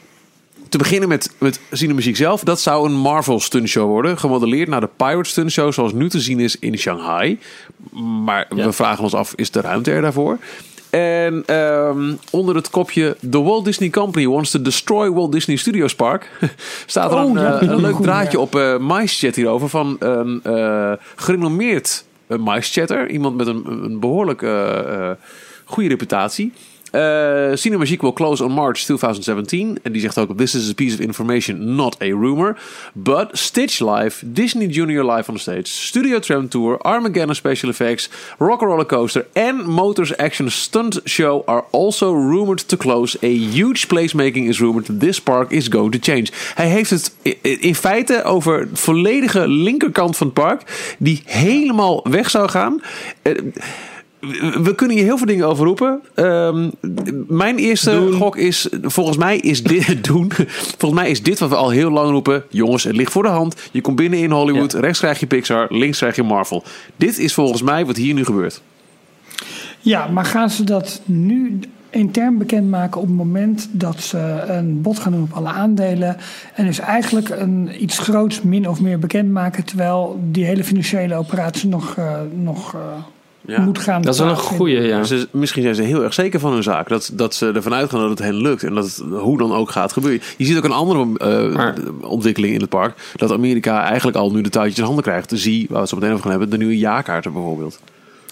Te 0.68 0.78
beginnen 0.78 1.08
met, 1.08 1.30
met 1.38 1.60
Cinemuziek 1.70 2.16
zelf. 2.16 2.44
Dat 2.44 2.60
zou 2.60 2.88
een 2.88 2.96
Marvel 2.96 3.40
stuntshow 3.40 3.88
worden. 3.88 4.18
Gemodelleerd 4.18 4.68
naar 4.68 4.80
de 4.80 4.88
Pirate 4.96 5.28
stuntshow 5.28 5.72
zoals 5.72 5.92
nu 5.92 6.08
te 6.08 6.20
zien 6.20 6.40
is 6.40 6.58
in 6.58 6.78
Shanghai. 6.78 7.38
Maar 8.24 8.46
we 8.50 8.72
vragen 8.72 9.04
ons 9.04 9.14
af, 9.14 9.32
is 9.34 9.50
de 9.50 9.60
ruimte 9.60 9.90
er 9.90 10.02
daarvoor? 10.02 10.38
En 10.98 11.42
ehm, 11.46 12.12
onder 12.30 12.54
het 12.54 12.70
kopje 12.70 13.16
The 13.30 13.42
Walt 13.42 13.64
Disney 13.64 13.90
Company 13.90 14.26
wants 14.26 14.50
to 14.50 14.62
destroy 14.62 15.10
Walt 15.10 15.32
Disney 15.32 15.56
Studios 15.56 15.94
Park 15.94 16.30
staat 16.86 17.12
er 17.12 17.18
Oh, 17.18 17.28
een, 17.28 17.40
ja, 17.40 17.60
eh, 17.60 17.68
een 17.68 17.80
leuk 17.80 18.00
draadje 18.00 18.40
op 18.40 18.54
eh 18.54 18.78
MyChat 18.78 19.34
hierover 19.34 19.68
van 19.68 19.96
een 19.98 20.40
eh 20.42 20.92
gerenommeerd 21.16 22.04
uh, 22.28 22.38
MyChatter. 22.38 23.10
Iemand 23.10 23.36
met 23.36 23.46
een, 23.46 23.62
een 23.66 24.00
behoorlijk 24.00 24.42
eh, 24.42 25.10
eh, 25.10 25.16
goede 25.64 25.88
reputatie. 25.88 26.52
Uh, 26.94 27.56
Cinemagique 27.56 28.02
will 28.02 28.12
close 28.12 28.44
on 28.44 28.52
March 28.52 28.84
2017. 28.84 29.78
En 29.82 29.92
die 29.92 30.00
zegt 30.00 30.18
ook: 30.18 30.36
This 30.36 30.54
is 30.54 30.70
a 30.70 30.74
piece 30.74 30.94
of 30.94 31.00
information, 31.00 31.74
not 31.74 31.96
a 32.02 32.06
rumor. 32.06 32.56
But 32.92 33.28
Stitch 33.32 33.80
Live, 33.80 34.32
Disney 34.32 34.66
Junior 34.66 35.12
Live 35.12 35.30
on 35.30 35.38
stage, 35.38 35.66
Studio 35.66 36.18
Tram 36.18 36.48
Tour, 36.48 36.78
Armageddon 36.78 37.34
Special 37.34 37.70
Effects, 37.70 38.08
Rock 38.38 38.60
Roller 38.60 38.86
Coaster 38.86 39.26
en 39.32 39.70
Motors 39.70 40.16
Action 40.16 40.50
Stunt 40.50 41.00
Show 41.04 41.42
are 41.46 41.64
also 41.70 42.12
rumored 42.12 42.68
to 42.68 42.76
close. 42.76 43.18
A 43.22 43.34
huge 43.50 43.86
placemaking 43.86 44.48
is 44.48 44.60
rumored. 44.60 45.00
This 45.00 45.20
park 45.20 45.50
is 45.50 45.68
going 45.68 45.92
to 45.92 46.12
change. 46.12 46.26
Hij 46.54 46.68
heeft 46.68 46.90
het 46.90 47.12
in 47.42 47.74
feite 47.74 48.22
over 48.22 48.68
de 48.70 48.76
volledige 48.76 49.48
linkerkant 49.48 50.16
van 50.16 50.26
het 50.26 50.34
park, 50.34 50.62
die 50.98 51.22
helemaal 51.24 52.06
weg 52.10 52.30
zou 52.30 52.48
gaan. 52.48 52.82
Uh, 53.22 53.34
we 54.62 54.72
kunnen 54.74 54.96
hier 54.96 55.04
heel 55.04 55.18
veel 55.18 55.26
dingen 55.26 55.46
over 55.46 55.66
roepen. 55.66 56.00
Um, 56.14 56.70
mijn 57.28 57.56
eerste 57.56 57.90
doen. 57.90 58.12
gok 58.12 58.36
is, 58.36 58.68
volgens 58.82 59.16
mij 59.16 59.38
is 59.38 59.62
dit 59.62 60.04
doen. 60.04 60.32
Volgens 60.78 61.00
mij 61.00 61.10
is 61.10 61.22
dit 61.22 61.38
wat 61.38 61.48
we 61.48 61.56
al 61.56 61.70
heel 61.70 61.90
lang 61.90 62.10
roepen. 62.10 62.44
Jongens, 62.50 62.84
het 62.84 62.96
ligt 62.96 63.12
voor 63.12 63.22
de 63.22 63.28
hand. 63.28 63.56
Je 63.72 63.80
komt 63.80 63.96
binnen 63.96 64.18
in 64.18 64.30
Hollywood. 64.30 64.72
Ja. 64.72 64.80
Rechts 64.80 64.98
krijg 64.98 65.20
je 65.20 65.26
Pixar, 65.26 65.66
links 65.68 65.98
krijg 65.98 66.16
je 66.16 66.22
Marvel. 66.22 66.64
Dit 66.96 67.18
is 67.18 67.34
volgens 67.34 67.62
mij 67.62 67.86
wat 67.86 67.96
hier 67.96 68.14
nu 68.14 68.24
gebeurt. 68.24 68.62
Ja, 69.80 70.06
maar 70.06 70.24
gaan 70.24 70.50
ze 70.50 70.64
dat 70.64 71.00
nu 71.04 71.58
intern 71.90 72.38
bekendmaken 72.38 73.00
op 73.00 73.06
het 73.06 73.16
moment 73.16 73.68
dat 73.70 74.00
ze 74.00 74.44
een 74.46 74.82
bod 74.82 74.98
gaan 74.98 75.12
doen 75.12 75.22
op 75.22 75.32
alle 75.32 75.48
aandelen. 75.48 76.16
En 76.54 76.66
dus 76.66 76.78
eigenlijk 76.78 77.28
een, 77.28 77.82
iets 77.82 77.98
groots 77.98 78.42
min 78.42 78.68
of 78.68 78.80
meer 78.80 78.98
bekendmaken. 78.98 79.64
Terwijl 79.64 80.20
die 80.30 80.44
hele 80.44 80.64
financiële 80.64 81.14
operatie 81.14 81.68
nog. 81.68 81.96
Uh, 81.98 82.20
nog 82.34 82.74
uh, 82.74 82.80
ja. 83.46 83.60
moet 83.60 83.78
gaan. 83.78 84.02
Dat 84.02 84.14
is 84.14 84.20
wel 84.20 84.28
een 84.28 84.36
goede, 84.36 84.80
ja. 84.80 85.04
Ze, 85.04 85.28
misschien 85.30 85.62
zijn 85.62 85.74
ze 85.74 85.82
heel 85.82 86.02
erg 86.02 86.14
zeker 86.14 86.40
van 86.40 86.52
hun 86.52 86.62
zaak. 86.62 86.88
Dat, 86.88 87.10
dat 87.12 87.34
ze 87.34 87.52
ervan 87.54 87.74
uitgaan 87.74 88.00
dat 88.00 88.10
het 88.10 88.18
hen 88.18 88.36
lukt. 88.36 88.62
En 88.62 88.74
dat 88.74 88.84
het 88.84 89.02
hoe 89.10 89.38
dan 89.38 89.52
ook 89.52 89.70
gaat 89.70 89.92
gebeuren. 89.92 90.22
Je 90.36 90.44
ziet 90.44 90.56
ook 90.56 90.64
een 90.64 90.72
andere 90.72 91.06
uh, 91.06 91.54
maar, 91.54 91.74
ontwikkeling 92.00 92.54
in 92.54 92.60
het 92.60 92.68
park. 92.68 93.12
Dat 93.16 93.32
Amerika 93.32 93.84
eigenlijk 93.84 94.16
al 94.16 94.32
nu 94.32 94.40
de 94.40 94.48
touwtjes 94.48 94.78
in 94.78 94.84
handen 94.84 95.04
krijgt. 95.04 95.32
Zie, 95.34 95.60
waar 95.60 95.74
we 95.74 95.80
het 95.80 95.88
zo 95.88 95.96
meteen 95.96 96.10
over 96.10 96.22
gaan 96.22 96.30
hebben, 96.30 96.50
de 96.50 96.56
nieuwe 96.56 96.78
jaarkaarten 96.78 97.32
bijvoorbeeld. 97.32 97.80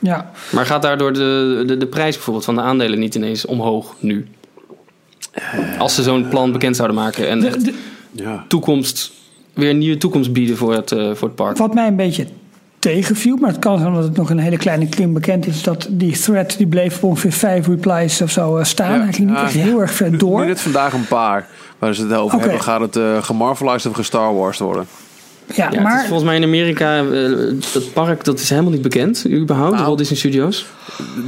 Ja. 0.01 0.31
Maar 0.53 0.66
gaat 0.66 0.83
daardoor 0.83 1.12
de, 1.12 1.62
de, 1.66 1.77
de 1.77 1.87
prijs 1.87 2.14
bijvoorbeeld 2.14 2.44
van 2.44 2.55
de 2.55 2.61
aandelen 2.61 2.98
niet 2.98 3.14
ineens 3.14 3.46
omhoog 3.46 3.94
nu? 3.98 4.27
Als 5.79 5.94
ze 5.94 6.03
zo'n 6.03 6.29
plan 6.29 6.53
bekend 6.53 6.77
zouden 6.77 6.96
maken 6.96 7.29
en 7.29 7.40
de, 7.40 7.62
de, 7.62 7.75
ja. 8.12 8.44
toekomst, 8.48 9.12
weer 9.53 9.70
een 9.70 9.79
nieuwe 9.79 9.96
toekomst 9.96 10.33
bieden 10.33 10.57
voor 10.57 10.75
het, 10.75 10.90
uh, 10.90 11.14
voor 11.14 11.29
het 11.29 11.37
park. 11.37 11.57
Wat 11.57 11.75
mij 11.75 11.87
een 11.87 11.96
beetje 11.96 12.27
tegenviel, 12.83 13.37
maar 13.37 13.51
het 13.51 13.59
kan 13.59 13.79
zijn 13.79 13.88
omdat 13.88 14.05
het 14.05 14.16
nog 14.16 14.31
een 14.31 14.38
hele 14.38 14.57
kleine 14.57 14.88
kring 14.88 15.14
bekend 15.14 15.47
is, 15.47 15.62
dat 15.62 15.87
die 15.90 16.18
thread 16.18 16.55
die 16.57 16.66
bleef 16.66 16.97
op 16.97 17.03
ongeveer 17.03 17.33
vijf 17.33 17.66
replies 17.66 18.23
of 18.23 18.31
zo 18.31 18.59
uh, 18.59 18.64
staan. 18.64 18.99
Ja, 18.99 19.03
Hij 19.03 19.12
ging 19.12 19.29
niet 19.31 19.38
echt 19.38 19.53
heel 19.53 19.81
erg 19.81 19.92
ver 19.92 20.18
door. 20.18 20.40
Nu 20.40 20.47
net 20.47 20.61
vandaag 20.61 20.92
een 20.92 21.07
paar 21.07 21.47
waar 21.79 21.95
ze 21.95 22.03
het 22.03 22.12
over 22.12 22.37
okay. 22.37 22.40
hebben. 22.40 22.62
Gaat 22.62 22.81
het 22.81 22.97
uh, 22.97 23.23
gemarvelized 23.23 23.90
of 23.90 23.97
gestar 23.97 24.35
Wars 24.35 24.59
worden? 24.59 24.87
Ja, 25.55 25.69
ja, 25.73 25.81
maar... 25.81 26.01
volgens 26.01 26.25
mij 26.25 26.37
in 26.37 26.43
Amerika, 26.43 27.03
uh, 27.03 27.37
dat 27.73 27.93
park 27.93 28.25
dat 28.25 28.38
is 28.38 28.51
helemaal 28.51 28.71
niet 28.71 28.83
bekend, 28.83 29.25
überhaupt, 29.29 29.71
nou, 29.71 29.83
de 29.83 29.87
Walt 29.87 29.99
Disney 29.99 30.19
Studios. 30.19 30.67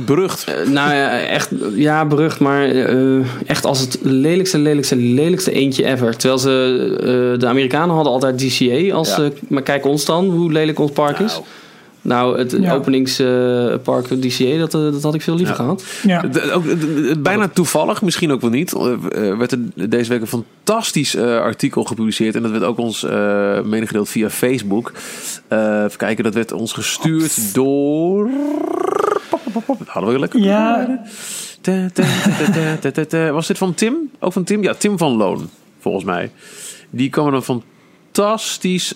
Berucht. 0.07 0.47
Uh, 0.49 0.71
nou 0.73 0.95
ja, 0.95 1.21
echt, 1.21 1.51
ja, 1.75 2.05
berucht, 2.05 2.41
maar 2.41 2.73
uh, 2.73 3.27
echt 3.47 3.65
als 3.65 3.81
het 3.81 3.99
lelijkste, 4.03 4.59
lelijkste, 4.59 4.97
lelijkste 4.97 5.53
eentje 5.53 5.85
ever. 5.85 6.17
Terwijl 6.17 6.41
ze, 6.41 7.37
de 7.39 7.47
Amerikanen 7.47 7.95
hadden 7.95 8.13
altijd 8.13 8.39
DCA 8.39 8.95
als, 8.95 9.17
ja. 9.17 9.31
maar 9.49 9.63
kijk 9.63 9.87
ons 9.87 10.05
dan, 10.05 10.31
hoe 10.31 10.53
lelijk 10.53 10.79
ons 10.79 10.91
park 10.91 11.19
nou. 11.19 11.25
is. 11.25 11.41
Nou, 12.05 12.39
het 12.39 12.57
ja. 12.61 12.75
openingspark 12.75 14.11
uh, 14.11 14.19
DCA, 14.21 14.59
dat, 14.59 14.71
dat 14.71 15.03
had 15.03 15.15
ik 15.15 15.23
veel 15.23 15.35
liever 15.35 15.55
ja. 15.55 15.63
gehad. 15.63 15.85
Ja. 16.03 16.21
De, 16.21 16.53
ook, 16.53 16.65
de, 16.65 17.15
bijna 17.19 17.49
toevallig, 17.49 18.03
misschien 18.03 18.33
ook 18.33 18.41
wel 18.41 18.51
niet, 18.51 18.75
uh, 18.75 19.39
werd 19.39 19.53
er 19.53 19.59
deze 19.89 20.11
week 20.11 20.21
een 20.21 20.27
fantastisch 20.27 21.15
uh, 21.15 21.39
artikel 21.39 21.85
gepubliceerd. 21.85 22.35
En 22.35 22.43
dat 22.43 22.51
werd 22.51 22.63
ook 22.63 22.79
ons 22.79 23.05
uh, 23.05 23.61
medegedeeld 23.61 24.09
via 24.09 24.31
Facebook. 24.31 24.93
even 25.49 25.97
kijken, 25.97 26.25
dat 26.25 26.35
werd 26.35 26.53
ons 26.53 26.73
gestuurd 26.73 27.39
oh. 27.39 27.53
door... 27.53 28.31
Hadden 29.87 30.13
we 30.13 30.19
lekker. 30.19 30.41
Ja. 30.41 31.01
Was 33.33 33.47
dit 33.47 33.59
van 33.59 33.75
Tim? 33.75 33.95
Ook 34.19 34.33
van 34.33 34.45
Tim? 34.45 34.63
Ja, 34.63 34.75
Tim 34.75 34.99
van 34.99 35.17
Loon, 35.17 35.49
volgens 35.81 36.05
mij. 36.05 36.31
Die 36.91 37.11
kwam 37.11 37.35
er 37.35 37.43
van 37.43 37.63
fantastisch 37.63 37.74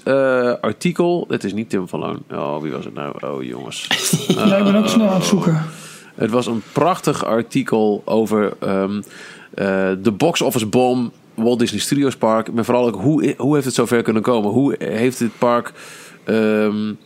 uh, 0.04 0.52
artikel. 0.60 1.24
Het 1.28 1.44
is 1.44 1.52
niet 1.52 1.70
Tim 1.70 1.88
van 1.88 2.00
Loon. 2.00 2.22
Oh, 2.30 2.62
wie 2.62 2.72
was 2.72 2.84
het 2.84 2.94
nou? 2.94 3.14
Oh, 3.24 3.42
jongens. 3.42 3.86
Uh, 4.28 4.46
ja, 4.46 4.56
ik 4.56 4.64
ben 4.64 4.74
ook 4.74 4.88
snel 4.88 5.08
aan 5.08 5.14
het 5.14 5.24
zoeken. 5.24 5.62
Het 6.14 6.30
was 6.30 6.46
een 6.46 6.62
prachtig 6.72 7.24
artikel 7.24 8.02
over 8.04 8.52
um, 8.62 8.96
uh, 8.96 9.04
de 10.02 10.12
box 10.16 10.40
office 10.40 10.66
bom 10.66 11.12
Walt 11.34 11.58
Disney 11.58 11.80
Studios 11.80 12.16
Park. 12.16 12.52
Maar 12.52 12.64
vooral 12.64 12.86
ook 12.86 13.00
hoe, 13.00 13.34
hoe 13.36 13.54
heeft 13.54 13.66
het 13.66 13.74
zover 13.74 14.02
kunnen 14.02 14.22
komen? 14.22 14.50
Hoe 14.50 14.76
heeft 14.78 15.18
dit 15.18 15.38
park 15.38 15.72
um, 16.24 16.98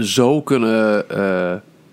zo 0.00 0.42
kunnen 0.42 1.04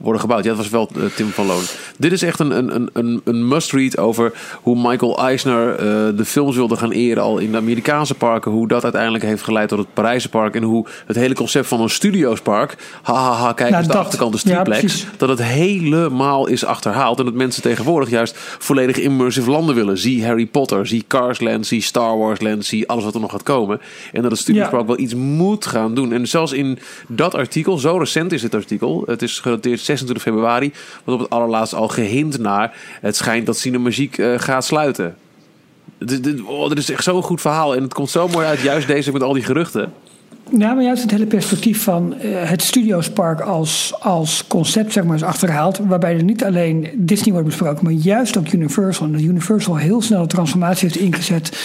worden 0.04 0.22
gebouwd. 0.22 0.44
Ja, 0.44 0.50
dat 0.50 0.58
was 0.58 0.70
wel 0.70 0.90
uh, 0.98 1.04
Tim 1.16 1.30
van 1.30 1.46
Loon. 1.46 1.64
Dit 1.98 2.12
is 2.12 2.22
echt 2.22 2.40
een, 2.40 2.58
een, 2.58 2.90
een, 2.94 3.22
een 3.24 3.48
must-read 3.48 3.98
over 3.98 4.34
hoe 4.62 4.90
Michael 4.90 5.18
Eisner 5.18 5.72
uh, 5.72 6.18
de 6.18 6.26
films 6.26 6.56
wilde 6.56 6.76
gaan 6.76 6.92
eren 6.92 7.24
al 7.24 7.38
in 7.38 7.52
de 7.52 7.58
Amerikaanse 7.58 8.14
parken. 8.14 8.52
Hoe 8.52 8.68
dat 8.68 8.84
uiteindelijk 8.84 9.24
heeft 9.24 9.44
geleid 9.44 9.70
tot 9.70 9.78
het 9.78 9.94
Parijse 9.94 10.30
park. 10.30 10.56
En 10.56 10.64
hoe 10.64 10.86
het 11.06 11.16
hele 11.16 11.34
concept 11.34 11.68
van 11.68 11.82
een 11.82 11.90
studiospark, 11.90 12.78
hahaha, 13.02 13.54
kijk 13.54 13.70
eens 13.70 13.88
nou, 13.88 13.92
de 13.92 13.98
achterkant 13.98 14.32
de 14.32 14.38
Streetplex, 14.38 15.02
ja, 15.02 15.08
dat 15.18 15.30
het 15.30 15.44
helemaal 15.44 16.48
is 16.48 16.66
achterhaald. 16.66 17.20
En 17.20 17.26
dat 17.26 17.34
mensen 17.34 17.62
tegenwoordig 17.62 18.10
juist 18.10 18.38
volledig 18.60 18.98
immersive 18.98 19.50
landen 19.50 19.76
willen. 19.76 19.98
Zie 19.98 20.26
Harry 20.26 20.46
Potter, 20.46 20.88
zie 20.88 21.04
Cars 21.08 21.40
Land, 21.40 21.68
zie 21.68 21.82
Star 21.82 22.18
Wars 22.18 22.42
Land, 22.42 22.66
zie 22.66 22.88
alles 22.88 23.04
wat 23.04 23.14
er 23.14 23.20
nog 23.20 23.32
gaat 23.32 23.44
komen. 23.44 23.82
En 24.12 24.22
dat 24.22 24.32
het 24.32 24.40
studiospark 24.40 24.82
ja. 24.82 24.88
wel 24.88 25.00
iets 25.00 25.16
moet 25.16 25.66
gaan 25.66 25.94
doen. 25.96 26.14
En 26.14 26.28
zelfs 26.28 26.52
in 26.52 26.80
dat 27.08 27.36
artikel, 27.36 27.78
zo 27.78 27.98
recent 27.98 28.32
is 28.32 28.42
dit 28.42 28.56
artikel, 28.56 29.04
het 29.06 29.22
is 29.22 29.40
gedateerd 29.40 29.80
26 29.98 30.24
februari, 30.24 30.74
wordt 31.04 31.22
op 31.22 31.30
het 31.30 31.40
allerlaatst 31.40 31.74
al 31.74 31.88
gehint 31.88 32.38
naar. 32.38 32.76
Het 33.02 33.16
schijnt 33.16 33.46
dat 33.46 33.58
Cinemagiek 33.58 34.18
uh, 34.18 34.40
gaat 34.40 34.66
sluiten. 34.66 35.16
Dit, 35.98 36.24
dit, 36.24 36.42
oh, 36.42 36.70
dit 36.70 36.78
is 36.78 36.90
echt 36.90 37.04
zo'n 37.04 37.24
goed 37.24 37.42
verhaal. 37.42 37.76
En 37.76 37.84
het 37.84 37.94
komt 37.94 38.10
zo 38.10 38.28
mooi 38.28 38.46
uit, 38.46 38.60
juist 38.60 38.88
deze 38.88 39.12
met 39.12 39.24
al 39.24 39.34
die 39.34 39.44
geruchten. 39.44 39.94
Ja, 40.58 40.74
maar 40.74 40.84
juist 40.84 41.02
het 41.02 41.12
hele 41.12 41.26
perspectief 41.26 41.84
van 41.84 42.14
eh, 42.20 42.30
het 42.50 42.62
Studiospark 42.62 43.40
als, 43.40 43.94
als 44.00 44.48
concept 44.48 44.94
zeg 44.94 45.04
maar, 45.04 45.16
is 45.16 45.24
achterhaald. 45.24 45.78
Waarbij 45.78 46.16
er 46.16 46.24
niet 46.24 46.44
alleen 46.44 46.88
Disney 46.96 47.32
wordt 47.32 47.48
besproken, 47.48 47.84
maar 47.84 47.94
juist 47.94 48.38
ook 48.38 48.52
Universal. 48.52 49.06
En 49.06 49.12
dat 49.12 49.22
Universal 49.22 49.76
heel 49.78 50.02
snel 50.02 50.22
een 50.22 50.28
transformatie 50.28 50.88
heeft 50.88 51.00
ingezet 51.00 51.58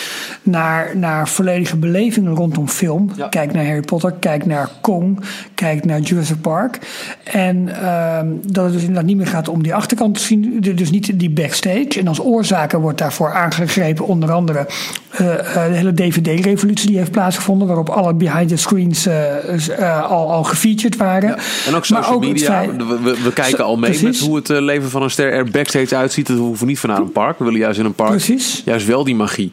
naar, 0.43 0.97
naar 0.97 1.29
volledige 1.29 1.77
belevingen 1.77 2.35
rondom 2.35 2.69
film. 2.69 3.11
Ja. 3.17 3.29
Kijk 3.29 3.53
naar 3.53 3.65
Harry 3.67 3.81
Potter, 3.81 4.13
kijk 4.13 4.47
naar 4.47 4.69
Kong, 4.81 5.21
kijk 5.55 5.85
naar 5.85 6.01
Jurassic 6.01 6.41
Park. 6.41 6.79
En 7.25 7.83
ehm, 7.83 8.27
dat 8.47 8.65
het 8.65 8.73
dus 8.73 8.81
inderdaad 8.83 9.07
niet 9.07 9.17
meer 9.17 9.27
gaat 9.27 9.49
om 9.49 9.63
die 9.63 9.75
achterkant 9.75 10.15
te 10.15 10.21
zien, 10.21 10.57
de- 10.61 10.75
dus 10.75 10.91
niet 10.91 11.19
die 11.19 11.31
backstage. 11.31 11.89
En 11.99 12.09
als 12.09 12.21
oorzaken 12.21 12.81
wordt 12.81 12.99
daarvoor 12.99 13.33
aangegrepen 13.33 14.07
onder 14.07 14.33
andere 14.33 14.67
eh, 15.11 15.39
eh, 15.39 15.71
de 15.71 15.77
hele 15.77 15.95
DVD-revolutie 15.95 16.89
die 16.89 16.99
heeft 16.99 17.11
plaatsgevonden, 17.11 17.67
waarop 17.67 17.89
alle 17.89 18.15
behind-the-screens 18.15 18.77
eh, 18.78 18.78
eh, 18.87 20.11
al, 20.11 20.33
al 20.33 20.45
gefeatured 20.45 20.97
waren. 20.97 21.39
En 21.67 21.75
ook 21.75 21.85
social 21.85 22.19
media. 22.19 22.47
feit- 22.47 22.77
we, 23.23 23.33
kijken 23.35 23.65
al 23.65 23.77
mee 23.77 23.91
precies. 23.91 24.21
met 24.21 24.29
hoe 24.29 24.37
het 24.37 24.51
eh, 24.51 24.61
leven 24.61 24.91
van 24.91 25.03
een 25.03 25.11
ster 25.11 25.33
er 25.33 25.51
backstage 25.51 25.97
uitziet. 25.97 26.27
Dat 26.27 26.37
hoeven 26.37 26.61
we 26.61 26.67
niet 26.67 26.79
vanuit 26.79 27.01
een 27.01 27.13
park. 27.13 27.39
We 27.39 27.45
willen 27.45 27.61
juist 27.61 27.79
in 27.79 27.85
een 27.85 27.95
park 27.95 28.11
Precies. 28.11 28.63
juist 28.65 28.87
wel 28.87 29.05
die 29.05 29.15
magie. 29.15 29.53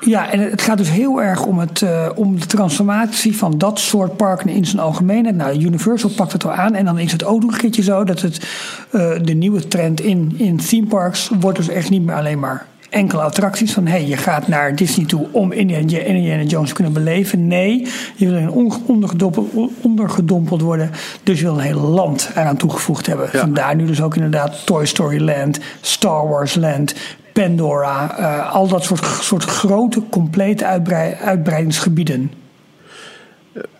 Ja, 0.00 0.30
en 0.30 0.40
het 0.40 0.62
gaat 0.62 0.78
dus 0.78 0.90
heel 0.90 1.22
erg 1.22 1.44
om, 1.44 1.58
het, 1.58 1.82
eh, 1.82 2.08
om 2.14 2.40
de 2.40 2.46
transformatie 2.46 3.36
van 3.36 3.58
dat 3.58 3.78
soort 3.78 4.16
parken 4.16 4.48
in 4.48 4.66
zijn 4.66 4.82
algemeenheid. 4.82 5.36
Nou, 5.36 5.60
Universal 5.60 6.10
pakt 6.10 6.32
het 6.32 6.42
wel 6.42 6.52
aan. 6.52 6.74
En 6.74 6.84
dan 6.84 6.98
is 6.98 7.12
het 7.12 7.24
ook 7.24 7.42
nog 7.42 7.52
een 7.52 7.58
keertje 7.58 7.82
zo 7.82 8.04
dat 8.04 8.20
het, 8.20 8.46
eh, 8.90 9.12
de 9.22 9.32
nieuwe 9.34 9.68
trend 9.68 10.00
in, 10.00 10.34
in 10.36 10.56
theme 10.56 10.86
parks 10.86 11.30
wordt 11.40 11.58
dus 11.58 11.68
echt 11.68 11.90
niet 11.90 12.02
meer 12.02 12.14
alleen 12.14 12.38
maar 12.38 12.66
enkele 12.94 13.22
attracties. 13.22 13.72
Van 13.72 13.86
hey, 13.86 14.06
je 14.06 14.16
gaat 14.16 14.48
naar 14.48 14.76
Disney 14.76 15.06
toe 15.06 15.26
om 15.32 15.52
Indiana, 15.52 16.42
Jones 16.42 16.68
te 16.68 16.74
kunnen 16.74 16.92
beleven. 16.92 17.46
Nee, 17.46 17.86
je 18.16 18.28
wil 18.30 18.50
on- 18.52 18.82
ondergedompeld, 18.86 19.50
ondergedompeld 19.82 20.60
worden. 20.60 20.90
Dus 21.22 21.38
je 21.38 21.44
wil 21.44 21.54
een 21.54 21.60
heel 21.60 21.80
land 21.80 22.30
eraan 22.34 22.56
toegevoegd 22.56 23.06
hebben. 23.06 23.28
Ja. 23.32 23.38
Vandaar 23.38 23.76
nu 23.76 23.86
dus 23.86 24.02
ook 24.02 24.14
inderdaad 24.14 24.66
Toy 24.66 24.86
Story 24.86 25.20
Land, 25.24 25.58
Star 25.80 26.28
Wars 26.28 26.54
Land, 26.54 26.94
Pandora. 27.32 28.16
eh, 28.18 28.54
al 28.54 28.68
dat 28.68 28.84
soort, 28.84 29.04
soort 29.20 29.44
grote, 29.44 30.02
complete 30.10 30.64
uitbrei- 30.66 31.14
uitbreidingsgebieden. 31.24 32.30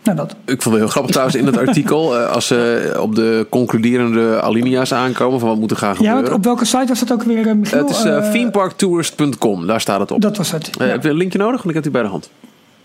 Nou, 0.02 0.16
dat. 0.16 0.34
Ik 0.44 0.62
vond 0.62 0.64
het 0.74 0.84
heel 0.84 0.88
grappig 0.88 1.10
trouwens 1.10 1.36
in 1.38 1.46
het 1.46 1.56
artikel. 1.58 2.18
eh, 2.18 2.30
als 2.30 2.46
ze 2.46 2.94
op 3.00 3.14
de 3.14 3.46
concluderende 3.50 4.40
alinea's 4.42 4.92
aankomen 4.92 5.40
van 5.40 5.48
wat 5.48 5.58
moet 5.58 5.70
er 5.70 5.76
gaan 5.76 5.88
Ja, 5.90 5.96
gebeuren. 5.96 6.22
want 6.22 6.34
op 6.34 6.44
welke 6.44 6.64
site 6.64 6.84
was 6.88 6.98
dat 7.00 7.12
ook 7.12 7.22
weer, 7.22 7.46
eh, 7.46 7.54
het 7.70 7.90
is 7.90 8.02
themeparktourist.com. 8.32 9.66
Daar 9.66 9.80
staat 9.80 10.00
het 10.00 10.10
op. 10.10 10.20
Dat 10.20 10.36
was 10.36 10.50
het. 10.52 10.70
Ja. 10.78 10.84
Heb 10.84 11.02
je 11.02 11.08
een 11.08 11.16
linkje 11.16 11.38
nodig? 11.38 11.56
Want 11.56 11.68
ik 11.68 11.74
heb 11.74 11.82
die 11.82 11.92
bij 11.92 12.02
de 12.02 12.08
hand. 12.08 12.30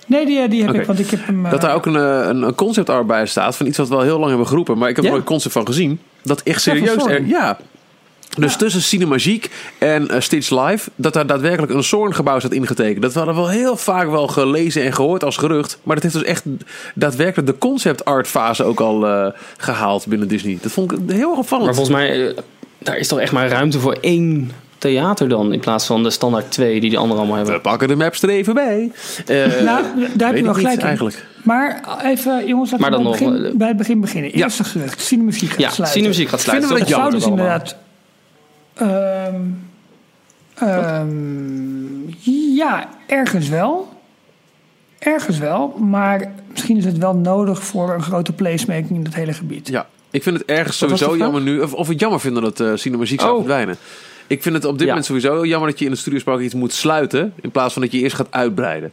Nee, 0.08 0.26
die, 0.26 0.48
die 0.48 0.64
heb 0.66 0.74
ik, 0.76 0.86
want 0.86 1.00
ik 1.00 1.10
heb 1.10 1.20
hem... 1.26 1.44
Dat 1.50 1.62
daar 1.62 1.74
ook 1.76 1.86
een, 1.86 1.96
een, 1.96 2.42
een 2.42 2.56
concept 2.56 2.90
art 2.90 3.08
bij 3.08 3.26
staat 3.26 3.56
van 3.56 3.66
iets 3.66 3.78
wat 3.78 3.88
we 3.88 3.96
al 3.96 4.02
heel 4.02 4.18
lang 4.18 4.30
hebben 4.30 4.48
geroepen. 4.48 4.78
Maar 4.78 4.90
ik 4.90 4.96
heb 4.96 5.04
er 5.06 5.10
Ja. 5.10 5.16
nooit 5.16 5.28
concept 5.28 5.54
van 5.54 5.66
gezien. 5.66 6.00
Dat 6.24 6.42
echt 6.42 6.64
Ja, 6.64 6.72
serieus 6.74 6.94
er, 6.94 7.00
Soarin. 7.02 7.28
ja. 7.28 7.58
Dus 8.38 8.56
tussen 8.56 8.82
Cinemagique 8.82 9.50
en 9.78 10.10
eh, 10.10 10.20
Stitch 10.22 10.50
Live, 10.50 10.90
dat 10.96 11.14
daar 11.14 11.28
daadwerkelijk 11.28 11.72
een 11.74 11.84
Soorn-gebouw 11.84 12.40
staat 12.40 12.52
ingetekend. 12.52 13.02
Dat 13.02 13.14
hadden 13.14 13.34
we 13.36 13.40
wel 13.42 13.50
heel 13.50 13.78
vaak 13.78 14.10
wel 14.10 14.28
gelezen 14.28 14.84
en 14.84 14.94
gehoord 14.94 15.24
als 15.24 15.38
gerucht. 15.38 15.80
Maar 15.84 15.96
dat 15.96 16.04
heeft 16.04 16.16
dus 16.16 16.24
echt 16.28 16.44
daadwerkelijk 16.96 17.48
de 17.48 17.58
concept 17.58 18.06
art 18.06 18.28
fase 18.28 18.64
ook 18.64 18.80
al 18.80 19.08
eh, 19.08 19.28
gehaald 19.58 20.08
binnen 20.08 20.28
Disney. 20.28 20.58
Dat 20.62 20.72
vond 20.72 20.92
ik 20.92 20.98
heel 21.08 21.30
erg 21.30 21.40
opvallend. 21.40 21.66
Maar 21.66 21.76
volgens 21.76 21.96
mij, 21.98 22.28
eh, 22.28 22.38
daar 22.78 22.98
is 22.98 23.08
toch 23.08 23.20
echt 23.20 23.32
maar 23.32 23.48
ruimte 23.50 23.80
voor 23.80 23.98
één 24.02 24.52
theater 24.78 25.30
dan. 25.30 25.54
In 25.54 25.60
plaats 25.60 25.86
van 25.86 26.04
de 26.04 26.10
standaard 26.10 26.52
twee 26.52 26.80
die 26.80 26.90
die 26.90 26.98
anderen 27.00 27.18
allemaal 27.24 27.40
We 27.40 27.44
hebben. 27.52 27.62
pakken 27.72 27.88
de 27.88 27.96
maps 27.96 28.22
er 28.22 28.30
even 28.30 28.54
bij. 28.54 28.92
Eh, 29.26 29.36
Nou, 29.64 29.84
daar 30.14 30.28
heb 30.28 30.38
je 30.38 30.44
wel 30.44 30.54
gelijk 30.54 30.80
in. 30.80 30.86
eigenlijk. 30.86 31.26
Maar 31.44 31.82
even, 32.04 32.48
jongens, 32.48 32.72
laten 32.72 32.90
Maar 32.90 32.98
we 33.00 33.04
dan 33.04 33.12
bij, 33.12 33.22
het 33.22 33.30
nog, 33.32 33.40
begin, 33.42 33.58
bij 33.58 33.68
het 33.68 33.78
begin 33.78 34.02
beginnen. 34.02 34.38
Ja. 34.38 34.44
Eerste 34.44 34.64
gerucht, 34.64 35.02
Cinemuziek 35.02 35.50
gaat 35.50 35.60
Ja, 35.60 35.70
sluiten. 35.70 35.98
Cinemuziek 36.00 36.30
gaat 36.30 36.40
sluiten. 36.42 36.68
Vinden 36.70 36.88
we 36.88 36.94
dat 37.02 37.12
dus 37.12 37.24
allemaal. 37.24 37.46
inderdaad... 37.46 37.76
ehm, 38.80 39.42
ehm, 40.56 42.10
ja, 42.56 42.90
ergens 43.08 43.50
wel. 43.50 43.94
Ergens 45.00 45.38
wel. 45.38 45.68
Maar 45.80 46.32
misschien 46.52 46.78
is 46.78 46.86
het 46.86 46.98
wel 46.98 47.16
nodig 47.16 47.64
voor 47.64 47.94
een 47.94 48.02
grote 48.04 48.34
placemaking 48.34 48.90
in 48.90 49.04
het 49.04 49.16
hele 49.16 49.34
gebied. 49.34 49.68
Ja, 49.68 49.88
ik 50.12 50.24
vind 50.24 50.38
het 50.38 50.46
ergens 50.48 50.80
Wat 50.80 50.90
sowieso 50.90 51.12
de 51.12 51.18
jammer 51.18 51.42
nu. 51.42 51.60
Of, 51.62 51.74
of 51.74 51.88
het 51.88 52.00
jammer 52.00 52.20
vinden 52.20 52.44
dat 52.44 52.60
uh, 52.60 52.72
Cinemagiek 52.76 53.20
zou 53.20 53.32
Oh. 53.32 53.38
verdwijnen. 53.38 53.78
Ik 54.28 54.42
vind 54.42 54.56
het 54.56 54.66
op 54.66 54.72
dit 54.72 54.82
Ja. 54.82 54.88
moment 54.88 55.06
sowieso 55.06 55.46
jammer 55.46 55.70
dat 55.70 55.80
je 55.80 55.86
in 55.86 55.92
het 55.92 56.00
studiospark 56.00 56.40
iets 56.42 56.54
moet 56.54 56.74
sluiten. 56.74 57.34
In 57.42 57.52
plaats 57.52 57.74
van 57.74 57.82
dat 57.82 57.92
je 57.92 57.98
eerst 58.00 58.16
gaat 58.16 58.28
uitbreiden. 58.30 58.92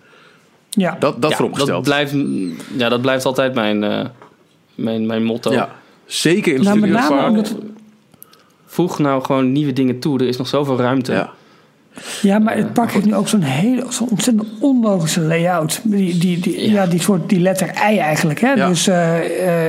Ja, 0.70 0.96
Dat, 0.98 1.22
dat 1.22 1.30
Ja, 1.30 1.36
vooropgesteld. 1.36 1.84
dat, 1.84 1.94
blijft, 1.94 2.14
ja, 2.76 2.88
dat 2.88 3.00
blijft 3.00 3.24
altijd 3.24 3.54
mijn, 3.54 3.84
eh, 3.84 4.04
mijn, 4.74 5.06
mijn 5.06 5.24
motto. 5.24 5.52
Ja, 5.52 5.70
zeker 6.06 6.52
in 6.52 6.58
het 6.58 6.68
nou, 6.68 6.78
met 6.80 6.90
name 6.90 7.44
studiospark. 7.44 7.75
Voeg 8.66 8.98
nou 8.98 9.22
gewoon 9.24 9.52
nieuwe 9.52 9.72
dingen 9.72 9.98
toe. 9.98 10.18
Er 10.20 10.26
is 10.28 10.36
nog 10.36 10.46
zoveel 10.48 10.78
ruimte. 10.78 11.12
Ja. 11.12 11.30
Ja, 12.22 12.38
maar 12.38 12.56
het 12.56 12.72
park 12.72 12.92
heeft 12.92 13.04
nu 13.06 13.14
ook 13.14 13.28
zo'n 13.28 13.40
hele, 13.42 13.84
zo'n 13.88 14.08
ontzettend 14.10 14.48
onlogische 14.60 15.20
layout. 15.20 15.80
Die, 15.84 16.18
die, 16.18 16.38
die, 16.40 16.70
ja. 16.70 16.86
die 16.86 17.00
soort 17.00 17.28
die 17.28 17.40
letter 17.40 17.68
I 17.90 17.98
eigenlijk. 17.98 18.40
Hè? 18.40 18.52
Ja. 18.52 18.68
Dus 18.68 18.86
eh, 18.86 19.16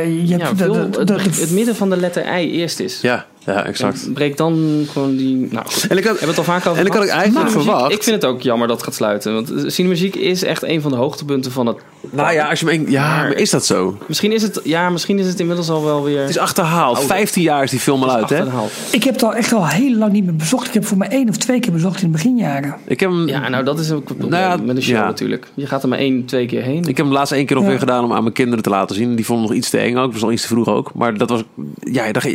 eh, 0.01 0.27
je 0.27 0.33
hebt 0.35 0.41
Ja, 0.41 0.49
de- 0.49 0.55
veel- 0.55 0.89
de- 0.91 1.03
de- 1.03 1.13
het, 1.13 1.39
het 1.39 1.51
midden 1.51 1.75
van 1.75 1.89
de 1.89 1.97
letter 1.97 2.39
I 2.39 2.51
eerst 2.51 2.79
is. 2.79 3.01
Ja, 3.01 3.25
ja, 3.47 3.65
exact. 3.65 4.05
En 4.05 4.13
breek 4.13 4.37
dan 4.37 4.85
gewoon 4.91 5.15
die... 5.15 5.47
Nou, 5.51 5.65
goed. 5.65 5.87
En 5.89 5.97
ik 5.97 6.03
had, 6.03 6.11
hebben 6.11 6.27
het 6.27 6.37
al 6.37 6.43
vaak 6.43 6.65
over 6.65 6.79
en 6.79 6.85
ik 6.85 6.93
had 6.93 7.03
gehad. 7.03 7.17
eigenlijk 7.19 7.49
verwacht... 7.51 7.91
Ik 7.91 8.03
vind 8.03 8.21
het 8.21 8.31
ook 8.31 8.41
jammer 8.41 8.67
dat 8.67 8.75
het 8.77 8.85
gaat 8.85 8.95
sluiten. 8.95 9.33
Want 9.33 9.53
cinemuziek 9.73 10.15
is 10.15 10.43
echt 10.43 10.63
een 10.63 10.81
van 10.81 10.91
de 10.91 10.97
hoogtepunten 10.97 11.51
van 11.51 11.65
het... 11.65 11.77
nou 12.09 12.33
ja, 12.33 12.49
als 12.49 12.59
je 12.59 12.65
me 12.65 12.73
een- 12.73 12.85
ja, 12.91 13.07
Maar- 13.15 13.27
maar 13.27 13.37
is 13.37 13.49
dat 13.49 13.65
zo? 13.65 13.97
Misschien 14.07 14.31
is 14.31 14.41
het, 14.41 14.59
ja, 14.63 14.89
misschien 14.89 15.19
is 15.19 15.27
het 15.27 15.39
inmiddels 15.39 15.69
al 15.69 15.83
wel 15.83 16.03
weer... 16.03 16.19
Het 16.19 16.29
is 16.29 16.37
achterhaald. 16.37 17.03
15 17.03 17.41
jaar 17.41 17.63
is 17.63 17.69
die 17.71 17.79
film 17.79 18.03
al 18.03 18.11
uit, 18.15 18.29
hè? 18.29 18.43
ik 18.91 19.03
heb 19.03 19.13
het 19.13 19.23
al 19.23 19.33
echt 19.35 19.53
al 19.53 19.67
heel 19.67 19.95
lang 19.95 20.11
niet 20.11 20.25
meer 20.25 20.35
bezocht. 20.35 20.67
Ik 20.67 20.73
heb 20.73 20.85
voor 20.85 20.97
mij 20.97 21.07
één 21.09 21.29
of 21.29 21.37
twee 21.37 21.59
keer 21.59 21.71
bezocht 21.71 22.01
in 22.01 22.05
de 22.05 22.11
beginjaren. 22.11 22.75
Ik 22.85 22.99
heb 22.99 23.09
hem, 23.09 23.27
Ja, 23.27 23.49
nou 23.49 23.63
dat 23.63 23.79
is 23.79 23.91
ook 23.91 24.17
Nou 24.17 24.31
ja, 24.35 24.57
met 24.57 24.75
een 24.75 24.81
show 24.83 24.95
ja. 24.95 25.05
natuurlijk. 25.05 25.47
Je 25.53 25.67
gaat 25.67 25.83
er 25.83 25.89
maar 25.89 25.99
één, 25.99 26.25
twee 26.25 26.45
keer 26.45 26.61
heen. 26.61 26.79
ik 26.81 26.97
heb 26.97 27.05
hem 27.05 27.11
laatst 27.15 27.31
één 27.33 27.45
keer 27.45 27.55
nog 27.55 27.65
Ja. 27.65 27.69
weer 27.71 27.79
gedaan 27.79 28.03
om 28.03 28.13
aan 28.13 28.21
mijn 28.21 28.33
kinderen 28.33 28.63
te 28.63 28.69
laten 28.69 28.95
zien. 28.95 29.15
Die 29.15 29.25
vonden 29.25 29.47
nog 29.47 29.55
iets 29.57 29.69
te 29.69 29.77
eng 29.77 29.95
ook. 29.97 30.03
Het 30.03 30.13
was 30.13 30.23
al 30.23 30.31
iets 30.31 30.41
te 30.41 30.47
vroeg 30.47 30.67
ook. 30.67 30.91
Maar 30.93 31.17
dat 31.17 31.29
was... 31.29 31.43
Ja, 31.79 32.05
je 32.05 32.13
dacht... 32.13 32.27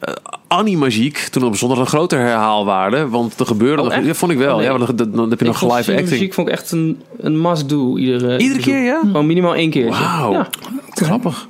eh, 0.00 0.14
Animagiek, 0.48 1.16
toen 1.18 1.44
op 1.44 1.56
zondag 1.56 1.78
een 1.78 1.86
grotere 1.86 2.20
herhaalwaarde. 2.20 3.08
Want 3.08 3.40
er 3.40 3.46
gebeurde 3.46 3.82
Oh, 3.82 3.88
nog... 3.96 4.04
Ja, 4.04 4.14
vond 4.14 4.32
ik 4.32 4.38
wel. 4.38 4.50
Oh, 4.50 4.56
nee. 4.56 4.66
ja, 4.70 4.78
want 4.78 4.98
dan, 4.98 5.10
dan 5.12 5.30
heb 5.30 5.38
je 5.38 5.44
Ik 5.44 5.50
nog 5.50 5.58
vond 5.58 5.72
live 5.76 5.90
acting. 5.90 6.10
Muziek 6.10 6.34
vond 6.34 6.48
ik 6.48 6.54
echt 6.54 6.72
een, 6.72 7.00
een 7.18 7.40
must-do. 7.40 7.96
Iedere, 7.96 8.38
Iedere 8.38 8.60
keer, 8.60 8.84
ja? 8.84 9.00
Gewoon 9.00 9.26
minimaal 9.26 9.54
één 9.54 9.70
keertje. 9.70 10.02
Wauw. 10.02 10.32
Ja. 10.32 10.48
Grappig. 10.90 11.48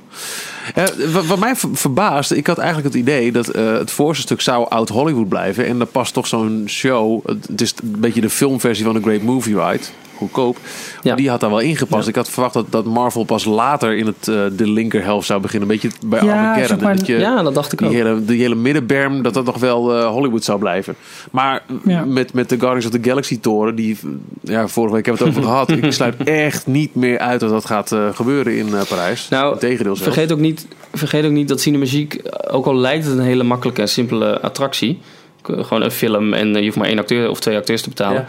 Ja, 0.75 0.85
wat, 1.27 1.39
mij 1.39 1.55
ver- 1.55 1.69
verbaast, 1.73 2.31
ik 2.31 2.47
had 2.47 2.57
eigenlijk 2.57 2.93
het 2.93 3.01
idee 3.03 3.31
dat 3.31 3.47
eh, 3.47 3.71
het 3.71 3.91
voorste 3.91 4.21
stuk 4.21 4.41
zou 4.41 4.69
oud 4.69 4.89
Hollywood 4.89 5.29
blijven. 5.29 5.65
En 5.65 5.77
dan 5.77 5.87
past 5.91 6.13
toch 6.13 6.27
zo'n 6.27 6.63
show. 6.67 7.27
Het 7.27 7.47
het 7.47 7.61
is 7.61 7.73
een 7.83 7.95
beetje 7.99 8.21
de 8.21 8.29
filmversie 8.29 8.85
van 8.85 8.93
The 8.93 9.01
Great 9.01 9.21
Movie 9.21 9.59
Ride. 9.59 9.83
Goedkoop. 10.17 10.57
Ja. 11.01 11.15
Die 11.15 11.29
had 11.29 11.39
daar 11.39 11.49
wel 11.49 11.59
ingepast. 11.59 12.07
Ik 12.07 12.15
had 12.15 12.29
verwacht 12.29 12.53
dat, 12.53 12.65
dat 12.69 12.85
Marvel 12.85 13.23
pas 13.23 13.45
later 13.45 13.97
in 13.97 14.05
het, 14.05 14.27
eh, 14.27 14.35
de 14.51 14.67
linkerhelft 14.69 15.27
zou 15.27 15.41
beginnen. 15.41 15.69
Een 15.69 15.79
beetje 15.81 15.97
bij 16.07 16.23
Ja, 16.23 16.31
Armageddon. 16.31 16.67
zeg 16.67 16.79
maar- 16.79 16.95
dat 16.97 17.07
je, 17.07 17.17
Ja, 17.17 17.43
dat 17.43 17.53
dacht 17.53 17.71
ik 17.71 17.77
die 17.79 17.87
ook. 17.87 17.93
hele, 17.93 18.25
die 18.25 18.41
hele 18.41 18.55
middenberm, 18.55 19.21
dat 19.21 19.33
dat 19.33 19.45
nog 19.45 19.57
wel 19.57 19.95
eh, 19.97 20.07
Hollywood 20.07 20.43
zou 20.43 20.59
blijven. 20.59 20.95
Maar 21.31 21.63
met, 22.05 22.33
met 22.33 22.49
de 22.49 22.59
Guardians 22.59 22.85
of 22.85 22.91
the 23.01 23.09
Galaxy 23.09 23.39
toren, 23.39 23.75
die, 23.75 23.97
ja, 24.41 24.67
vorige 24.67 24.93
week 24.95 25.05
hebben 25.05 25.23
we 25.23 25.29
het 25.29 25.37
over 25.37 25.49
gehad. 25.51 25.69
Ik 25.69 25.91
sluit 25.91 26.15
echt 26.47 26.67
niet 26.67 26.95
meer 26.95 27.19
uit 27.19 27.39
dat 27.39 27.49
dat 27.49 27.65
gaat 27.65 27.91
eh, 27.91 28.07
gebeuren 28.13 28.57
in 28.57 28.69
Parijs. 28.89 29.29
Nou, 29.29 29.57
zelfs. 29.59 30.01
Vergeet 30.01 30.31
ook, 30.31 30.39
niet, 30.39 30.67
vergeet 30.93 31.25
ook 31.25 31.31
niet 31.31 31.47
dat 31.47 31.61
Cinemagiek, 31.61 32.21
ook 32.51 32.65
al 32.65 32.75
lijkt 32.75 33.05
het 33.05 33.17
een 33.17 33.23
hele 33.23 33.43
makkelijke 33.43 33.81
en 33.81 33.89
simpele 33.89 34.41
attractie, 34.41 34.99
gewoon 35.43 35.81
een 35.81 35.91
film 35.91 36.33
en 36.33 36.53
je 36.55 36.63
hoeft 36.63 36.75
maar 36.77 36.87
één 36.87 36.99
acteur 36.99 37.29
of 37.29 37.39
twee 37.39 37.57
acteurs 37.57 37.81
te 37.81 37.89
betalen. 37.89 38.21
Ja. 38.21 38.27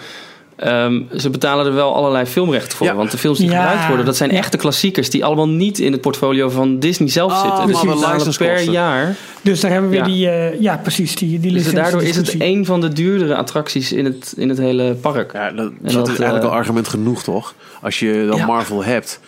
Ehm, 0.56 1.00
ze 1.16 1.30
betalen 1.30 1.66
er 1.66 1.74
wel 1.74 1.94
allerlei 1.94 2.26
filmrechten 2.26 2.76
voor. 2.76 2.86
Ja. 2.86 2.94
Want 2.94 3.10
de 3.10 3.18
films 3.18 3.38
die 3.38 3.50
Ja. 3.50 3.60
gebruikt 3.60 3.86
worden, 3.86 4.06
dat 4.06 4.16
zijn 4.16 4.30
echte 4.30 4.56
klassiekers 4.56 5.10
die 5.10 5.24
allemaal 5.24 5.48
niet 5.48 5.78
in 5.78 5.92
het 5.92 6.00
portfolio 6.00 6.48
van 6.48 6.78
Disney 6.78 7.08
zelf 7.08 7.32
Oh, 7.32 7.42
zitten. 7.42 7.66
Dus 7.66 7.80
die 7.80 7.90
betalen 7.90 8.36
per 8.36 8.62
jaar. 8.62 9.14
Dus 9.42 9.60
daar 9.60 9.70
hebben 9.70 9.90
we 9.90 9.96
weer 9.96 10.06
Ja. 10.08 10.12
die... 10.14 10.28
eh, 10.28 10.60
ja, 10.60 10.76
precies. 10.76 11.14
Die, 11.14 11.40
die 11.40 11.52
Dus 11.52 11.72
daardoor 11.72 12.02
is 12.02 12.16
het 12.16 12.34
een 12.38 12.64
van 12.64 12.80
de 12.80 12.88
duurdere 12.92 13.36
attracties 13.36 13.92
in 13.92 14.04
het, 14.04 14.34
in 14.36 14.48
het 14.48 14.58
hele 14.58 14.94
park. 14.94 15.32
Ja, 15.32 15.50
dat, 15.50 15.66
En 15.66 15.76
dat, 15.82 15.92
dat, 15.92 16.02
is 16.08 16.18
eigenlijk 16.18 16.44
eh, 16.44 16.50
al 16.50 16.56
argument 16.56 16.88
genoeg, 16.88 17.22
toch? 17.22 17.54
Als 17.82 17.98
je 17.98 18.26
dan 18.28 18.36
Ja. 18.36 18.46
Marvel 18.46 18.84
hebt, 18.84 19.20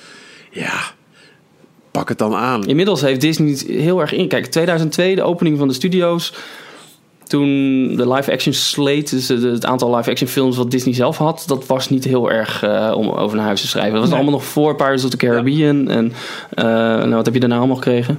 ja, 0.51 0.72
pak 1.91 2.09
het 2.09 2.18
dan 2.18 2.35
aan. 2.35 2.66
Inmiddels 2.66 3.01
heeft 3.01 3.20
Disney 3.20 3.57
heel 3.66 4.01
erg 4.01 4.12
in. 4.12 4.29
Kijk, 4.29 4.47
2002, 4.47 5.14
de 5.14 5.22
opening 5.22 5.59
van 5.59 5.68
de 5.68 5.74
studio's. 5.74 6.33
Toen 7.29 7.47
de 7.97 8.09
live-action 8.12 8.53
slate, 8.55 9.14
dus 9.16 9.29
het 9.29 9.66
aantal 9.66 9.97
live-action 9.97 10.29
films 10.29 10.57
wat 10.57 10.70
Disney 10.70 10.95
zelf 10.95 11.16
had, 11.16 11.45
dat 11.47 11.66
was 11.66 11.89
niet 11.91 12.05
heel 12.05 12.31
erg 12.31 12.62
eh, 12.62 12.93
om 12.97 13.09
over 13.11 13.37
naar 13.37 13.47
huis 13.47 13.61
te 13.61 13.66
schrijven. 13.66 13.93
Dat 13.93 14.01
was 14.01 14.09
Nee. 14.11 14.18
allemaal 14.18 14.39
nog 14.41 14.49
voor 14.49 14.74
Pirates 14.76 15.05
of 15.05 15.11
the 15.11 15.16
Caribbean. 15.16 15.89
En 15.89 16.12
eh, 16.55 16.64
nou, 16.64 17.14
wat 17.14 17.24
heb 17.24 17.35
je 17.35 17.41
daarna 17.41 17.57
allemaal 17.57 17.76
gekregen? 17.76 18.18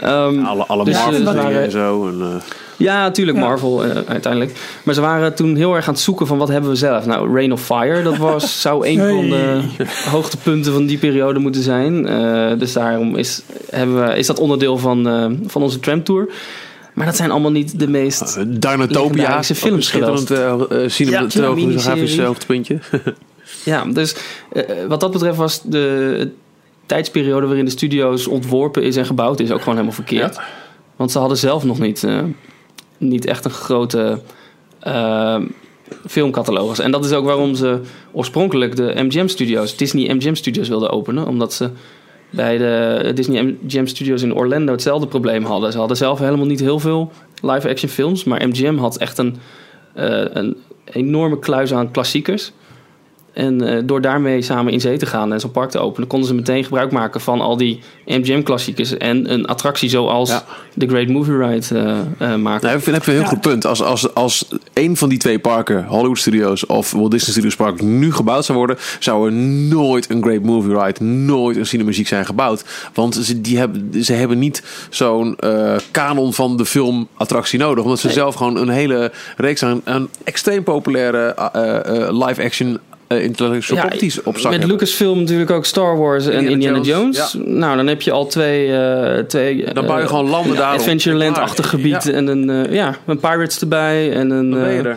Ehm, 0.00 0.44
Alle, 0.44 0.64
alle 0.66 0.84
Dus, 0.84 0.94
Marvel 0.94 1.18
eh, 1.26 1.34
waren- 1.34 1.62
en 1.64 1.70
zo. 1.70 2.08
En, 2.08 2.20
eh, 2.20 2.40
Ja, 2.76 3.02
natuurlijk 3.02 3.38
Ja. 3.38 3.44
Marvel 3.44 3.82
uiteindelijk. 4.06 4.58
Maar 4.82 4.94
ze 4.94 5.00
waren 5.00 5.34
toen 5.34 5.56
heel 5.56 5.74
erg 5.74 5.86
aan 5.88 5.92
het 5.94 6.02
zoeken 6.02 6.26
van 6.26 6.38
wat 6.38 6.48
hebben 6.48 6.70
we 6.70 6.76
zelf. 6.76 7.06
Nou, 7.06 7.34
Rain 7.34 7.52
of 7.52 7.62
Fire, 7.62 8.02
dat 8.02 8.16
was, 8.16 8.60
zou 8.60 8.86
een 8.86 8.98
van 8.98 9.28
de 9.30 9.60
hoogtepunten 10.10 10.72
van 10.72 10.86
die 10.86 10.98
periode 10.98 11.38
moeten 11.38 11.62
zijn. 11.62 12.06
Eh, 12.06 12.58
dus 12.58 12.72
daarom 12.72 13.16
is, 13.16 13.42
hebben 13.70 14.06
we, 14.08 14.16
is 14.18 14.26
dat 14.26 14.38
onderdeel 14.38 14.78
van, 14.78 15.08
eh, 15.08 15.26
van 15.46 15.62
onze 15.62 15.80
tramtour. 15.80 16.28
Maar 16.98 17.06
dat 17.06 17.16
zijn 17.16 17.30
allemaal 17.30 17.50
niet 17.50 17.78
de 17.78 17.88
meest... 17.88 18.36
Uh, 18.38 18.44
Dinotopia, 18.46 19.02
Legendarische 19.02 19.52
ook 19.52 19.58
films 19.58 19.86
schitterend 19.86 20.30
uh, 20.30 20.38
uh, 20.38 20.88
cinematografisch 20.88 21.84
Ja, 21.84 21.94
miniserie. 21.94 22.22
hoogtepuntje. 22.22 22.78
Ja, 23.64 23.84
dus 23.84 24.16
eh, 24.52 24.64
wat 24.88 25.00
dat 25.00 25.10
betreft 25.12 25.36
was 25.36 25.62
de 25.62 26.30
tijdsperiode 26.86 27.46
waarin 27.46 27.64
de 27.64 27.70
studio's 27.70 28.26
ontworpen 28.26 28.82
is 28.82 28.96
en 28.96 29.06
gebouwd 29.06 29.40
is 29.40 29.50
ook 29.50 29.58
gewoon 29.58 29.74
helemaal 29.74 29.94
verkeerd. 29.94 30.40
Want 30.96 31.10
ze 31.10 31.18
hadden 31.18 31.38
zelf 31.38 31.64
nog 31.64 31.78
niet, 31.78 32.04
eh, 32.04 32.20
niet 32.98 33.26
echt 33.26 33.44
een 33.44 33.50
grote 33.50 34.20
eh, 34.80 35.40
filmcatalogus. 36.06 36.78
En 36.78 36.90
dat 36.90 37.04
is 37.04 37.12
ook 37.12 37.24
waarom 37.24 37.54
ze 37.54 37.80
oorspronkelijk 38.12 38.76
de 38.76 38.92
MGM 38.96 39.26
Studios, 39.26 39.76
Disney 39.76 40.14
MGM 40.14 40.34
Studios 40.34 40.68
wilden 40.68 40.90
openen. 40.90 41.26
Omdat 41.26 41.52
ze 41.52 41.70
bij 42.30 42.58
de 42.58 43.10
Disney 43.14 43.42
MGM 43.42 43.86
Studios 43.86 44.22
in 44.22 44.34
Orlando 44.34 44.72
hetzelfde 44.72 45.06
probleem 45.06 45.44
hadden. 45.44 45.72
Ze 45.72 45.78
hadden 45.78 45.96
zelf 45.96 46.18
helemaal 46.18 46.46
niet 46.46 46.60
heel 46.60 46.80
veel 46.80 47.12
live-action 47.42 47.90
films. 47.90 48.24
Maar 48.24 48.48
MGM 48.48 48.76
had 48.76 48.96
echt 48.96 49.18
een, 49.18 49.36
eh, 49.94 50.24
een 50.32 50.56
enorme 50.84 51.38
kluis 51.38 51.72
aan 51.72 51.90
klassiekers. 51.90 52.52
En 53.32 53.62
uh, 53.62 53.78
door 53.84 54.00
daarmee 54.00 54.42
samen 54.42 54.72
in 54.72 54.80
zee 54.80 54.96
te 54.98 55.06
gaan 55.06 55.32
en 55.32 55.40
zo'n 55.40 55.50
park 55.50 55.70
te 55.70 55.78
openen, 55.78 56.08
konden 56.08 56.28
ze 56.28 56.34
meteen 56.34 56.64
gebruik 56.64 56.92
maken 56.92 57.20
van 57.20 57.40
al 57.40 57.56
die 57.56 57.80
MGM-klassiekers 58.06 58.96
en 58.96 59.32
een 59.32 59.46
attractie 59.46 59.88
zoals 59.88 60.28
Ja. 60.30 60.44
de 60.74 60.88
Great 60.88 61.08
Movie 61.08 61.36
Ride 61.36 61.66
uh, 61.74 61.80
uh, 62.28 62.34
maken. 62.36 62.66
Nou, 62.66 62.76
ik 62.76 62.82
vind, 62.82 62.96
heb 62.96 63.04
je 63.04 63.10
een 63.10 63.16
heel 63.16 63.20
Ja. 63.26 63.28
goed 63.28 63.40
punt. 63.40 63.66
Als, 63.66 63.82
als, 63.82 64.14
als 64.14 64.48
een 64.72 64.96
van 64.96 65.08
die 65.08 65.18
twee 65.18 65.38
parken, 65.38 65.84
Hollywood 65.84 66.18
Studios 66.18 66.66
of 66.66 66.92
Walt 66.92 67.10
Disney 67.10 67.30
Studios 67.30 67.56
Park, 67.56 67.82
nu 67.82 68.12
gebouwd 68.12 68.44
zou 68.44 68.58
worden, 68.58 68.76
zou 68.98 69.26
er 69.26 69.32
nooit 69.32 70.10
een 70.10 70.22
Great 70.22 70.42
Movie 70.42 70.78
Ride, 70.78 71.04
nooit 71.04 71.56
een 71.56 71.66
cinemuziek 71.66 72.06
zijn 72.08 72.26
gebouwd. 72.26 72.64
Want 72.94 73.14
ze, 73.14 73.40
die 73.40 73.58
hebben, 73.58 74.04
ze 74.04 74.12
hebben 74.12 74.38
niet 74.38 74.62
zo'n 74.90 75.36
uh, 75.44 75.76
kanon 75.90 76.34
van 76.34 76.56
de 76.56 76.64
filmattractie 76.66 77.58
nodig. 77.58 77.84
Omdat 77.84 77.98
ze 77.98 78.06
Nee. 78.06 78.14
zelf 78.16 78.34
gewoon 78.34 78.56
een 78.56 78.68
hele 78.68 79.12
reeks 79.36 79.62
aan, 79.62 79.80
aan 79.84 80.08
extreem 80.24 80.62
populaire 80.62 81.36
uh, 81.56 82.26
live-action 82.26 82.78
uh, 83.08 83.22
intellectual 83.22 83.80
properties 83.80 84.22
op 84.22 84.34
zak 84.34 84.42
Met 84.42 84.52
hebben. 84.52 84.68
Lucasfilm 84.68 85.18
natuurlijk 85.18 85.50
ook 85.50 85.64
Star 85.64 85.96
Wars 85.96 86.26
en 86.26 86.32
Indiana 86.32 86.50
Indiana 86.50 86.80
Jones, 86.80 87.32
Jones. 87.32 87.48
Nou, 87.48 87.76
dan 87.76 87.86
heb 87.86 88.02
je 88.02 88.10
al 88.10 88.26
twee... 88.26 88.68
uh, 88.68 89.18
twee 89.18 89.72
Dan 89.72 89.86
bouw 89.86 89.96
je 89.96 90.02
uh, 90.02 90.08
gewoon 90.08 90.28
landen 90.28 90.52
ja, 90.52 90.58
daarom. 90.58 90.78
Adventureland-achtig 90.78 91.68
gebied 91.68 92.04
Ja. 92.04 92.12
en 92.12 92.26
een, 92.26 92.48
uh, 92.48 92.72
ja, 92.74 92.96
een 93.06 93.18
Pirates 93.18 93.60
erbij 93.60 94.12
en 94.12 94.30
een... 94.30 94.96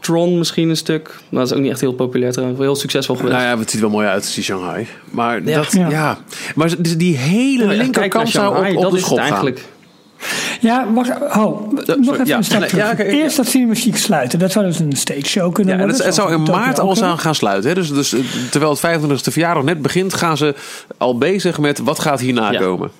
Tron 0.00 0.38
misschien 0.38 0.68
een 0.68 0.76
stuk. 0.76 1.10
Maar 1.28 1.40
dat 1.40 1.50
is 1.50 1.56
ook 1.56 1.62
niet 1.62 1.70
echt 1.70 1.80
heel 1.80 1.92
populair 1.92 2.32
trouwens. 2.32 2.60
Heel 2.60 2.76
succesvol 2.76 3.16
geweest. 3.16 3.34
Nou 3.34 3.46
ja, 3.48 3.58
het 3.58 3.70
ziet 3.70 3.80
er 3.80 3.86
wel 3.86 3.96
mooi 3.96 4.08
uit, 4.08 4.34
die 4.34 4.44
Shanghai. 4.44 4.86
Maar 5.10 5.42
Ja. 5.44 5.56
dat, 5.56 5.72
ja. 5.72 5.90
Ja. 5.90 6.18
Maar 6.54 6.74
dus 6.78 6.96
die 6.96 7.16
hele 7.16 7.66
linkerkant 7.66 8.28
zou 8.28 8.66
op, 8.66 8.76
op 8.76 8.82
dat 8.82 8.90
de 8.90 8.96
is 8.96 9.02
schop 9.02 9.18
het 9.18 9.26
gaan. 9.28 9.54
Ja, 10.60 10.92
wacht. 10.92 11.10
Oh, 11.10 11.72
nog 11.72 11.84
sorry. 11.86 12.10
even 12.10 12.26
Ja, 12.26 12.36
een 12.36 12.44
stap 12.44 12.60
nee, 12.60 12.68
terug. 12.68 12.98
ja. 12.98 13.04
Eerst 13.04 13.36
dat 13.36 13.46
cinematiek 13.46 13.96
sluiten. 13.96 14.38
Dat 14.38 14.52
zou 14.52 14.64
dus 14.66 14.78
een 14.78 14.92
stage 14.92 15.24
show 15.26 15.52
kunnen 15.54 15.72
Ja, 15.72 15.78
worden. 15.80 15.96
het, 15.96 16.06
het 16.06 16.14
zou 16.14 16.32
in 16.32 16.42
maart 16.42 16.78
al 16.80 17.02
aan 17.02 17.18
gaan 17.18 17.34
sluiten. 17.34 17.68
Hè? 17.68 17.74
Dus, 17.74 17.92
dus 17.92 18.12
eh, 18.12 18.20
terwijl 18.50 18.76
het 18.80 19.00
25e 19.00 19.32
verjaardag 19.32 19.62
net 19.62 19.82
begint, 19.82 20.14
gaan 20.14 20.36
ze 20.36 20.54
al 20.98 21.18
bezig 21.18 21.58
met 21.58 21.78
wat 21.78 21.98
gaat 21.98 22.20
hierna 22.20 22.50
komen. 22.50 22.90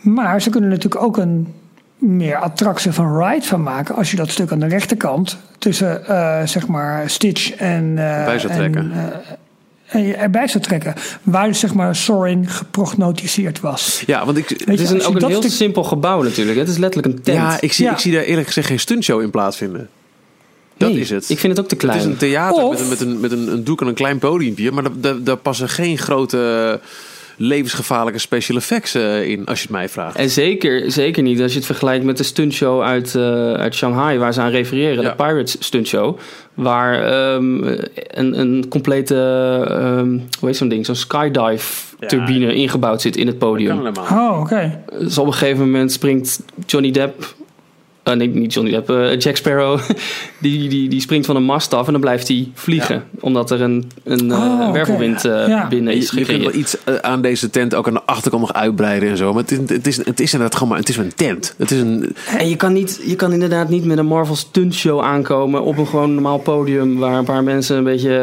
Maar 0.00 0.42
ze 0.42 0.50
kunnen 0.50 0.70
natuurlijk 0.70 1.02
ook 1.02 1.16
een 1.16 1.54
meer 1.98 2.36
attractie 2.36 2.92
van 2.92 3.18
ride 3.22 3.46
van 3.46 3.62
maken. 3.62 3.94
Als 3.94 4.10
je 4.10 4.16
dat 4.16 4.30
stuk 4.30 4.52
aan 4.52 4.58
de 4.60 4.66
rechterkant 4.66 5.38
tussen 5.58 6.06
eh, 6.06 6.46
zeg 6.46 6.66
maar 6.66 7.10
Stitch 7.10 7.52
en, 7.54 7.84
je 7.96 9.12
erbij 10.02 10.48
zou 10.48 10.64
trekken. 10.64 10.94
Waar 11.22 11.54
zeg 11.54 11.74
maar 11.74 11.96
Sorin 11.96 12.48
geprognotiseerd 12.48 13.60
was. 13.60 14.02
Ja, 14.06 14.24
want 14.24 14.36
ik, 14.38 14.48
Weet 14.48 14.58
Het 14.60 14.78
je, 14.78 14.84
is 14.84 14.90
een, 14.90 15.02
ook 15.02 15.14
een 15.22 15.28
heel 15.28 15.40
stuk- 15.42 15.50
simpel 15.52 15.84
gebouw 15.84 16.22
natuurlijk. 16.22 16.58
Het 16.58 16.68
is 16.68 16.76
letterlijk 16.78 17.14
een 17.14 17.22
tent. 17.22 17.38
ja, 17.38 17.60
ik, 17.60 17.72
zie, 17.72 17.84
Ja. 17.84 17.92
ik 17.92 17.98
zie 17.98 18.12
daar 18.12 18.22
eerlijk 18.22 18.46
gezegd 18.46 18.66
geen 18.66 18.80
stuntshow 18.80 19.20
in 19.20 19.30
plaatsvinden. 19.30 19.88
Dat 20.76 20.90
Nee, 20.90 21.00
is 21.00 21.10
het. 21.10 21.28
Ik 21.30 21.38
vind 21.38 21.52
het 21.56 21.60
ook 21.62 21.68
te 21.68 21.74
Het 21.74 21.84
klein. 21.84 21.98
is 21.98 22.04
een 22.04 22.16
theater 22.16 22.62
Of- 22.62 22.70
met, 22.70 22.80
een, 22.80 22.88
met, 22.88 23.00
een, 23.00 23.20
met 23.20 23.32
een, 23.32 23.52
een 23.52 23.64
doek 23.64 23.80
en 23.80 23.86
een 23.86 23.94
klein 23.94 24.18
podiumpje. 24.18 24.70
Maar 24.70 24.82
daar- 24.82 24.92
daar, 25.00 25.22
daar 25.22 25.36
passen 25.36 25.68
geen 25.68 25.98
grote 25.98 26.80
levensgevaarlijke 27.36 28.18
special 28.20 28.56
effects 28.56 28.94
eh, 28.94 29.28
in, 29.30 29.44
als 29.46 29.58
je 29.58 29.64
het 29.64 29.72
mij 29.76 29.88
vraagt. 29.88 30.16
En 30.16 30.30
zeker, 30.30 30.90
zeker 30.90 31.22
niet 31.22 31.40
als 31.42 31.50
je 31.52 31.56
het 31.56 31.66
vergelijkt 31.66 32.04
met 32.04 32.16
de 32.16 32.22
stuntshow 32.22 32.82
uit, 32.82 33.14
eh, 33.14 33.52
uit 33.52 33.74
Shanghai, 33.74 34.18
waar 34.18 34.32
ze 34.32 34.40
aan 34.40 34.50
refereren, 34.50 35.02
Ja. 35.02 35.08
de 35.10 35.14
Pirates 35.16 35.56
stuntshow. 35.58 36.18
Waar 36.54 37.02
ehm, 37.04 37.62
een, 37.94 38.40
een 38.40 38.66
complete, 38.68 39.16
ehm, 39.68 40.08
hoe 40.08 40.48
heet 40.48 40.56
zo'n 40.56 40.68
ding, 40.68 40.86
zo'n 40.86 40.94
skydive-turbine 40.94 42.54
ingebouwd 42.54 43.00
zit 43.00 43.16
in 43.16 43.26
het 43.26 43.38
Kan 43.38 43.48
podium. 43.48 43.86
Oh, 43.96 44.40
oké. 44.40 44.82
Dus 44.98 45.18
op 45.18 45.26
een 45.26 45.32
gegeven 45.32 45.64
moment 45.64 45.92
springt 45.92 46.42
Johnny 46.66 46.90
Depp. 46.90 47.34
Eh, 48.04 48.14
nee, 48.14 48.28
niet 48.28 48.52
Johnny 48.52 48.70
Depp. 48.72 48.90
eh, 48.90 49.18
Jack 49.18 49.36
Sparrow. 49.36 49.80
Die, 50.38 50.68
die, 50.68 50.88
die 50.88 51.00
springt 51.00 51.26
van 51.26 51.36
een 51.36 51.42
mast 51.44 51.74
af 51.74 51.86
en 51.86 51.92
dan 51.92 52.00
blijft 52.00 52.28
hij 52.28 52.48
vliegen. 52.54 53.04
Omdat 53.20 53.50
er 53.50 53.60
een, 53.60 53.90
een 54.04 54.30
eh, 54.30 54.38
Oh, 54.38 54.72
wervelwind 54.72 55.24
eh, 55.24 55.48
Ja. 55.48 55.68
binnen 55.68 55.94
is 55.94 56.10
je 56.10 56.24
kunt 56.24 56.42
wel 56.42 56.54
iets 56.54 56.76
aan 57.00 57.22
deze 57.22 57.50
tent 57.50 57.74
ook 57.74 57.86
aan 57.88 57.94
de 57.94 58.02
achterkant 58.06 58.42
nog 58.42 58.52
uitbreiden 58.52 59.08
en 59.08 59.16
zo. 59.16 59.32
Maar 59.32 59.42
het, 59.42 59.50
is- 59.52 59.58
het, 59.66 59.86
is, 59.86 59.96
het 59.96 60.20
is 60.20 60.32
inderdaad 60.32 60.54
gewoon 60.54 60.68
maar 60.68 60.78
het 60.78 60.88
is 60.88 60.96
een 60.96 61.14
tent. 61.14 61.54
Het 61.58 61.70
is 61.70 61.80
een, 61.80 62.16
En 62.38 62.48
je 62.48 62.56
kan, 62.56 62.72
niet, 62.72 63.00
je 63.06 63.16
kan 63.16 63.32
inderdaad 63.32 63.68
niet 63.68 63.84
met 63.84 63.98
een 63.98 64.06
Marvel 64.06 64.36
stuntshow 64.36 65.00
aankomen 65.00 65.62
op 65.62 65.78
een 65.78 65.86
gewoon 65.86 66.12
normaal 66.14 66.38
podium 66.38 66.96
waar 66.98 67.18
een 67.18 67.24
paar 67.24 67.42
mensen 67.42 67.76
een 67.76 67.84
beetje 67.84 68.16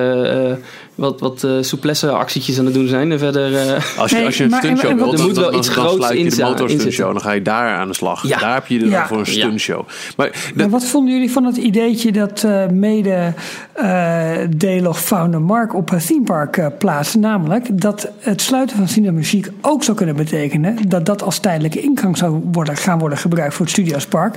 eh, 0.50 0.66
wat, 1.02 1.20
wat 1.20 1.44
eh 1.44 1.52
souplesse 1.62 2.10
actietjes 2.12 2.60
aan 2.60 2.66
het 2.66 2.74
doen 2.74 2.88
zijn. 2.88 3.12
En 3.12 3.20
verder. 3.20 3.56
eh, 3.56 3.74
Als 3.98 4.12
je, 4.12 4.16
Nee, 4.18 4.26
als 4.26 4.38
je 4.38 4.44
een 4.44 4.52
stuntshow 4.52 4.96
wilt, 4.98 5.18
dan, 5.18 5.26
moet 5.26 5.36
wel 5.36 5.50
dan, 5.52 5.60
iets 5.60 5.68
dan 5.68 5.76
groots 5.76 5.96
sluit 5.96 6.18
je 6.18 6.24
in 6.24 6.30
de 6.30 6.44
motorstuntshow. 6.44 7.12
Dan 7.12 7.22
ga 7.22 7.32
je 7.32 7.42
daar 7.42 7.76
aan 7.78 7.88
de 7.88 7.94
slag. 7.94 8.28
Ja. 8.28 8.38
Daar 8.40 8.54
heb 8.54 8.68
je 8.68 8.80
er 8.80 8.88
Ja. 8.88 9.08
voor 9.08 9.20
een 9.20 9.26
stuntshow. 9.26 9.88
Maar 10.18 10.30
Maar 10.56 10.64
dat, 10.64 10.70
wat 10.70 10.86
vonden 10.86 11.14
jullie 11.14 11.32
van 11.32 11.44
het 11.46 11.58
ideetje 11.58 12.12
dat 12.12 12.44
eh, 12.44 12.68
mede 12.68 13.34
eh 13.74 14.30
Delog 14.58 15.00
founder 15.02 15.42
Mark 15.42 15.76
op 15.76 15.90
het 15.90 16.08
theme 16.08 16.24
park 16.24 16.58
eh, 16.58 16.68
plaatste? 16.78 17.18
Namelijk 17.20 17.82
dat 17.82 18.08
het 18.20 18.42
sluiten 18.42 18.78
van 18.78 18.88
cinemuziek 18.88 19.48
ook 19.62 19.84
zou 19.84 19.98
kunnen 19.98 20.16
betekenen 20.16 20.78
dat 20.88 21.06
dat 21.06 21.24
als 21.24 21.40
tijdelijke 21.40 21.82
ingang 21.82 22.18
zou 22.18 22.42
worden, 22.52 22.78
gaan 22.78 23.00
worden 23.00 23.18
gebruikt 23.18 23.54
voor 23.54 23.66
het 23.66 23.74
Studiospark. 23.74 24.36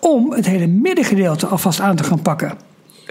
Om 0.00 0.32
het 0.32 0.46
hele 0.46 0.66
middengedeelte 0.66 1.46
alvast 1.46 1.80
aan 1.80 1.96
te 1.96 2.04
gaan 2.04 2.22
pakken. 2.22 2.52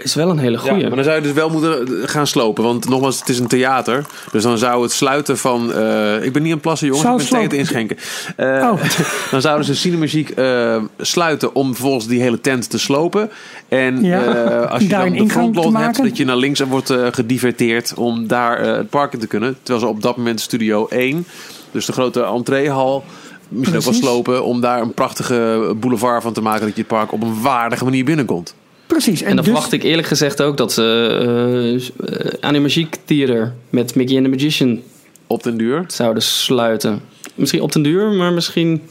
Is 0.02 0.14
wel 0.14 0.30
een 0.30 0.38
hele 0.38 0.58
ja, 0.62 0.70
goeie. 0.70 0.86
maar 0.86 0.94
dan 0.94 1.04
zou 1.04 1.16
je 1.16 1.22
dus 1.22 1.32
wel 1.32 1.50
moeten 1.50 1.86
gaan 2.08 2.26
slopen. 2.26 2.64
Want 2.64 2.88
nogmaals, 2.88 3.18
het 3.18 3.28
is 3.28 3.38
een 3.38 3.46
theater. 3.46 4.04
Dus 4.32 4.42
dan 4.42 4.58
zou 4.58 4.82
het 4.82 4.92
sluiten 4.92 5.38
van... 5.38 5.72
eh, 5.72 6.24
ik 6.24 6.32
ben 6.32 6.42
niet 6.42 6.52
het 6.52 6.60
plassen, 6.60 6.86
jongens. 6.86 7.04
Zou 7.06 7.14
ik 7.14 7.20
ben 7.20 7.28
slopen. 7.30 7.48
te 7.48 7.56
inschenken. 7.56 7.96
Eh, 8.36 8.68
Oh. 8.70 8.82
dan 9.30 9.40
zouden 9.40 9.66
ze 9.66 9.74
cinemuziek 9.74 10.30
eh, 10.30 10.82
sluiten 10.98 11.54
om 11.54 11.74
vervolgens 11.74 12.06
die 12.06 12.20
hele 12.22 12.40
tent 12.40 12.70
te 12.70 12.78
slopen. 12.78 13.30
En 13.68 14.02
Ja, 14.04 14.20
als 14.72 14.82
je 14.82 14.88
daar 14.88 15.04
dan 15.04 15.16
een 15.16 15.24
de 15.26 15.32
frontlot 15.32 15.76
hebt, 15.76 16.02
dat 16.02 16.16
je 16.16 16.24
naar 16.24 16.36
links 16.36 16.60
wordt 16.60 16.92
gediverteerd 17.10 17.94
om 17.94 18.26
daar 18.26 18.60
het 18.60 18.90
park 18.90 19.12
in 19.12 19.18
te 19.18 19.26
kunnen. 19.26 19.56
Terwijl 19.62 19.86
ze 19.86 19.92
op 19.92 20.02
dat 20.02 20.16
moment 20.16 20.40
Studio 20.40 20.86
1, 20.88 21.26
dus 21.70 21.86
de 21.86 21.92
grote 21.92 22.22
entreehal, 22.22 23.04
misschien 23.48 23.78
ook 23.78 23.84
wel 23.84 23.94
slopen 23.94 24.44
om 24.44 24.60
daar 24.60 24.80
een 24.80 24.94
prachtige 24.94 25.72
boulevard 25.76 26.22
van 26.22 26.32
te 26.32 26.42
maken 26.42 26.66
dat 26.66 26.74
je 26.74 26.80
het 26.80 26.90
park 26.90 27.12
op 27.12 27.22
een 27.22 27.40
waardige 27.42 27.84
manier 27.84 28.04
binnenkomt. 28.04 28.54
Precies. 28.90 29.22
En 29.22 29.28
dan 29.28 29.36
dus, 29.36 29.44
verwacht 29.44 29.72
ik 29.72 29.82
eerlijk 29.82 30.08
gezegd 30.08 30.42
ook 30.42 30.56
dat 30.56 30.72
ze 30.72 31.80
uh, 32.10 32.32
Animagiek 32.40 32.96
Theater 33.04 33.54
met 33.70 33.94
Mickey 33.94 34.16
and 34.16 34.24
the 34.24 34.30
Magician 34.30 34.80
Op 35.26 35.42
den 35.42 35.56
duur. 35.56 35.84
zouden 35.86 36.22
sluiten. 36.22 37.00
Misschien 37.34 37.62
op 37.62 37.72
den 37.72 37.82
duur, 37.82 38.10
maar 38.10 38.32
misschien. 38.32 38.82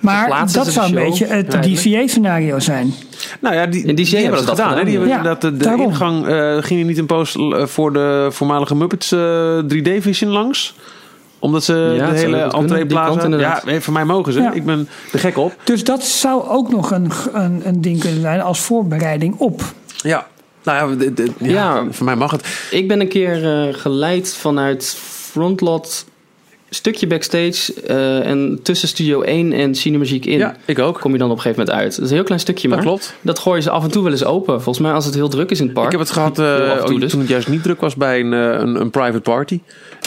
maar 0.00 0.18
verplaatsen 0.18 0.64
dat 0.64 0.72
zou 0.72 0.86
een 0.86 0.94
beetje 0.94 1.26
het? 1.26 1.50
DCA-scenario 1.50 2.58
zijn. 2.58 2.94
Nou 3.40 3.54
ja, 3.54 3.66
die, 3.66 3.86
En 3.86 3.94
die 3.94 4.04
die 4.04 4.16
hebben 4.16 4.46
dat 4.46 4.48
gedaan. 4.48 4.76
hè? 4.76 4.84
Die 4.84 4.92
hebben 4.92 5.08
ja. 5.08 5.22
dat, 5.22 5.40
de, 5.40 5.56
de 5.56 5.76
ingang 5.76 6.26
eh, 6.26 6.56
ging 6.60 6.86
niet 6.86 6.98
een 6.98 7.06
post 7.06 7.36
eh, 7.36 7.66
voor 7.66 7.92
de 7.92 8.28
voormalige 8.30 8.74
Muppets 8.74 9.12
eh, 9.12 9.58
3D-vision 9.74 10.30
langs. 10.30 10.74
Omdat 11.40 11.64
ze 11.64 11.94
Ja, 11.96 12.10
de 12.10 12.16
hele 12.18 12.36
entreeplaza... 12.36 13.28
Ja, 13.36 13.62
voor 13.80 13.92
mij 13.92 14.04
mogen 14.04 14.32
ze. 14.32 14.40
Ja. 14.40 14.52
Ik 14.52 14.64
ben 14.64 14.88
er 15.12 15.18
gek 15.18 15.38
op. 15.38 15.52
Dus 15.64 15.84
dat 15.84 16.02
zou 16.04 16.48
ook 16.48 16.70
nog 16.70 16.90
een, 16.90 17.10
een, 17.32 17.60
een 17.64 17.80
ding 17.80 18.00
kunnen 18.00 18.20
zijn 18.20 18.40
als 18.40 18.60
voorbereiding 18.60 19.34
op. 19.38 19.62
Ja. 19.96 20.26
Nou 20.64 20.90
ja, 20.90 20.96
de- 20.96 21.12
de- 21.12 21.30
ja, 21.38 21.50
Ja. 21.50 21.84
voor 21.90 22.04
mij 22.04 22.16
mag 22.16 22.30
het. 22.30 22.66
Ik 22.70 22.88
ben 22.88 23.00
een 23.00 23.08
keer 23.08 23.44
eh, 23.68 23.74
geleid 23.74 24.34
vanuit 24.34 24.96
Frontlot 25.30 26.04
stukje 26.72 27.06
backstage 27.06 27.74
eh, 27.86 28.26
en 28.26 28.60
tussen 28.62 28.88
Studio 28.88 29.22
1 29.22 29.52
en 29.52 29.74
Cinemagiek 29.74 30.26
in. 30.26 30.38
Ja, 30.38 30.56
ik 30.64 30.78
ook. 30.78 31.00
Kom 31.00 31.12
je 31.12 31.18
dan 31.18 31.30
op 31.30 31.36
een 31.36 31.42
gegeven 31.42 31.64
moment 31.64 31.82
uit. 31.82 31.94
Dat 31.94 32.04
is 32.04 32.10
een 32.10 32.16
heel 32.16 32.24
klein 32.24 32.40
stukje, 32.40 32.68
maar 32.68 32.76
Dat 32.76 32.86
klopt. 32.86 33.14
dat 33.20 33.38
gooien 33.38 33.62
ze 33.62 33.70
af 33.70 33.84
en 33.84 33.90
toe 33.90 34.02
wel 34.02 34.12
eens 34.12 34.24
open. 34.24 34.54
Volgens 34.62 34.78
mij 34.86 34.92
als 34.94 35.04
het 35.04 35.14
heel 35.14 35.28
druk 35.28 35.50
is 35.50 35.58
in 35.60 35.64
het 35.64 35.74
park. 35.74 35.86
Ik 35.86 35.92
heb 35.92 36.00
het 36.00 36.10
gehad 36.10 36.36
dus. 36.36 37.10
toen 37.10 37.20
het 37.20 37.28
juist 37.28 37.48
niet 37.48 37.62
druk 37.62 37.80
was 37.80 37.94
bij 37.94 38.20
een, 38.20 38.32
een, 38.32 38.80
een 38.80 38.90
private 38.90 39.20
party. 39.20 39.60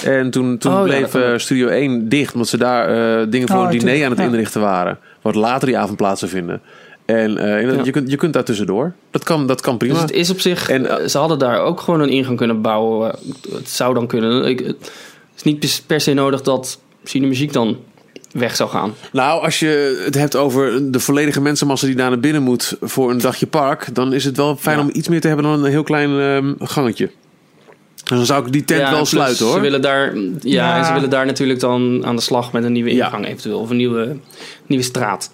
En 0.04 0.30
toen, 0.32 0.58
toen 0.58 0.74
Oh, 0.74 0.84
bleef 0.84 1.16
eh. 1.16 1.38
Studio 1.38 1.68
1 1.68 2.10
dicht, 2.10 2.34
omdat 2.34 2.48
ze 2.48 2.58
daar 2.58 2.88
eh, 3.22 3.26
dingen 3.30 3.48
voor 3.48 3.58
Oh, 3.58 3.64
een 3.64 3.70
diner 3.70 3.86
tuurlijk, 3.86 4.04
aan 4.04 4.12
het 4.12 4.20
ja. 4.20 4.26
inrichten 4.26 4.62
waren. 4.62 4.98
Wat 5.22 5.36
later 5.36 5.68
die 5.68 5.78
avond 5.78 5.98
plaats 5.98 6.20
zou 6.20 6.32
vinden. 6.32 6.62
En 7.06 7.38
eh, 7.38 7.62
Ja. 7.62 7.84
je, 7.84 7.92
kunt, 7.92 8.12
je 8.12 8.18
kunt 8.18 8.34
daar 8.34 8.44
tussendoor. 8.44 8.94
Dat 9.12 9.24
kan, 9.24 9.48
dat 9.48 9.62
kan 9.62 9.78
prima. 9.78 9.94
Dus 9.94 10.02
het 10.02 10.12
is 10.12 10.30
op 10.30 10.40
zich, 10.40 10.70
En, 10.70 11.10
ze 11.10 11.18
hadden 11.18 11.40
daar 11.40 11.60
ook 11.60 11.80
gewoon 11.80 12.00
een 12.00 12.10
ingang 12.10 12.38
kunnen 12.38 12.62
bouwen. 12.62 13.16
Het 13.54 13.70
zou 13.70 13.94
dan 13.94 14.08
kunnen. 14.08 14.46
Ik, 14.46 14.60
het 14.60 14.92
is 15.36 15.44
niet 15.44 15.84
per- 15.88 16.02
se 16.02 16.14
nodig 16.14 16.42
dat 16.42 16.80
Cinemuziek 17.04 17.54
dan 17.54 17.78
weg 18.32 18.56
zou 18.56 18.70
gaan. 18.70 18.94
Nou, 19.12 19.44
als 19.44 19.60
je 19.60 20.02
het 20.06 20.16
hebt 20.16 20.36
over 20.36 20.92
de 20.92 21.00
volledige 21.00 21.42
mensenmassa 21.42 21.86
die 21.86 21.96
daar 21.96 22.10
naar 22.10 22.20
binnen 22.20 22.42
moet 22.44 22.78
voor 22.82 23.12
een 23.12 23.18
dagje 23.22 23.48
park, 23.48 23.96
dan 23.96 24.14
is 24.14 24.26
het 24.26 24.38
wel 24.38 24.56
fijn 24.56 24.78
Ja. 24.78 24.84
om 24.84 24.90
iets 24.94 25.08
meer 25.08 25.22
te 25.22 25.28
hebben 25.28 25.46
dan 25.46 25.64
een 25.64 25.70
heel 25.72 25.84
klein 25.84 26.20
ehm, 26.20 26.54
gangetje. 26.60 27.10
Dus 28.04 28.18
dan 28.18 28.26
zou 28.26 28.46
ik 28.46 28.52
die 28.52 28.66
tent 28.66 28.82
Ja, 28.82 28.92
wel 28.92 29.06
sluiten 29.06 29.46
hoor. 29.46 29.56
Ze 29.56 29.60
willen, 29.62 29.82
daar, 29.82 30.16
ja, 30.16 30.32
Ja. 30.42 30.78
en 30.78 30.86
ze 30.86 30.94
willen 30.94 31.10
daar 31.10 31.26
natuurlijk 31.26 31.60
dan 31.60 32.06
aan 32.06 32.16
de 32.16 32.22
slag 32.22 32.52
met 32.52 32.64
een 32.64 32.72
nieuwe 32.72 32.94
Ja. 32.96 33.06
ingang 33.06 33.26
eventueel. 33.26 33.60
Of 33.60 33.70
een 33.70 33.78
nieuwe, 33.78 34.16
nieuwe 34.66 34.84
straat. 34.84 35.32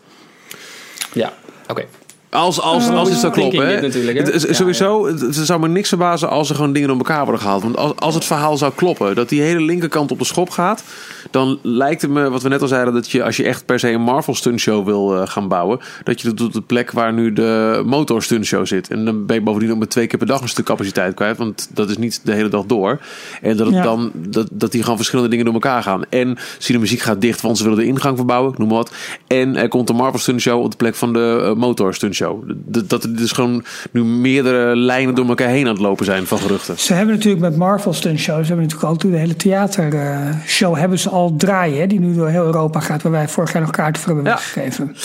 Ja, 1.14 1.34
oké. 1.68 1.86
Als, 2.32 2.62
als, 2.62 2.88
Eh, 2.90 2.98
als 2.98 3.10
het 3.10 3.18
zou 3.20 3.34
kloppen. 3.34 3.68
Hè? 3.68 3.74
dit 3.74 3.82
natuurlijk, 3.82 4.18
hè? 4.18 4.24
Het 4.24 4.34
is- 4.34 4.44
Ja, 4.44 4.54
sowieso, 4.54 5.06
het, 5.08 5.20
het 5.22 5.36
zou 5.36 5.60
me 5.60 5.68
niks 5.68 5.90
verbazen 5.90 6.30
als 6.30 6.50
er 6.50 6.56
gewoon 6.56 6.74
dingen 6.74 6.88
door 6.88 6.98
elkaar 6.98 7.24
worden 7.24 7.42
gehaald. 7.42 7.64
Want 7.64 7.78
als, 7.78 7.94
als 7.96 8.16
het 8.16 8.26
verhaal 8.26 8.58
zou 8.58 8.72
kloppen, 8.76 9.16
dat 9.16 9.30
die 9.30 9.42
hele 9.42 9.62
linkerkant 9.62 10.12
op 10.12 10.20
de 10.20 10.26
schop 10.26 10.50
gaat, 10.50 10.84
dan 11.32 11.60
lijkt 11.62 12.02
het 12.02 12.12
me, 12.12 12.30
wat 12.30 12.42
we 12.42 12.50
net 12.50 12.62
al 12.62 12.68
zeiden, 12.68 12.94
dat 12.94 13.12
je 13.12 13.24
als 13.24 13.38
je 13.38 13.44
echt 13.44 13.66
per 13.66 13.80
se 13.80 13.90
een 13.92 14.02
Marvel 14.02 14.36
stuntshow 14.36 14.86
wil 14.86 15.16
eh, 15.22 15.28
gaan 15.28 15.48
bouwen, 15.48 15.80
dat 16.04 16.22
je 16.22 16.28
dat 16.28 16.38
doet 16.38 16.48
op 16.48 16.54
de 16.54 16.62
plek 16.62 16.92
waar 16.92 17.14
nu 17.14 17.34
de 17.34 17.82
motor 17.86 18.24
stuntshow 18.24 18.66
zit. 18.66 18.88
En 18.90 19.06
dan 19.06 19.26
ben 19.26 19.36
je 19.36 19.42
bovendien 19.42 19.72
ook 19.72 19.80
met 19.80 19.90
twee 19.90 20.08
keer 20.08 20.18
per 20.18 20.28
dag 20.28 20.42
een 20.42 20.50
stuk 20.50 20.66
capaciteit 20.66 21.14
kwijt, 21.14 21.38
want 21.38 21.70
dat 21.74 21.90
is 21.90 21.98
niet 21.98 22.22
de 22.24 22.34
hele 22.34 22.50
dag 22.50 22.66
door. 22.66 23.00
En 23.42 23.58
dat 23.58 23.66
het 23.66 23.76
Ja. 23.76 23.84
dan 23.84 24.12
dat, 24.14 24.48
dat 24.52 24.72
die 24.72 24.82
gewoon 24.82 24.98
verschillende 24.98 25.30
dingen 25.30 25.46
door 25.46 25.54
elkaar 25.54 25.84
gaan. 25.84 26.02
En 26.10 26.38
Cinemuziek 26.58 27.00
gaat 27.00 27.22
dicht, 27.22 27.42
want 27.42 27.58
ze 27.58 27.64
willen 27.64 27.78
de 27.80 27.86
ingang 27.86 28.18
verbouwen, 28.18 28.52
ik 28.52 28.58
noem 28.58 28.68
maar 28.68 28.78
wat. 28.78 28.92
En 29.28 29.56
er 29.56 29.68
komt 29.68 29.90
een 29.90 29.96
Marvel 29.96 30.20
stuntshow 30.20 30.64
op 30.64 30.72
de 30.72 30.78
plek 30.78 30.96
van 30.96 31.14
de 31.14 31.42
eh, 31.44 31.54
motor 31.54 31.94
stuntshow. 31.94 32.18
Dat, 32.66 32.90
dat 32.90 33.04
er 33.04 33.16
dus 33.16 33.32
gewoon 33.32 33.64
nu 33.92 34.04
meerdere 34.04 34.76
lijnen 34.76 35.16
door 35.16 35.28
elkaar 35.28 35.48
heen 35.48 35.66
aan 35.68 35.74
het 35.74 35.82
lopen 35.82 36.06
zijn 36.06 36.28
van 36.28 36.38
geruchten. 36.40 36.80
Ze 36.80 36.94
hebben 36.94 37.16
natuurlijk 37.16 37.42
met 37.44 37.58
Marvel 37.58 37.94
stunt 37.94 38.20
shows, 38.20 38.42
ze 38.48 38.54
hebben 38.54 38.66
natuurlijk 38.66 38.92
ook 39.06 39.12
de 39.12 39.18
hele 39.18 39.36
theatershow 39.36 40.76
hebben 40.78 41.00
ze 41.00 41.10
al 41.10 41.36
draaien, 41.38 41.80
hè, 41.80 41.88
die 41.88 42.00
nu 42.00 42.14
door 42.16 42.28
heel 42.30 42.44
Europa 42.46 42.80
gaat, 42.80 43.02
waar 43.02 43.12
wij 43.12 43.28
vorig 43.28 43.54
jaar 43.54 43.62
nog 43.62 43.72
kaarten 43.72 44.02
voor 44.02 44.14
hebben 44.14 44.32
Ja. 44.32 44.38
weggegeven. 44.38 44.96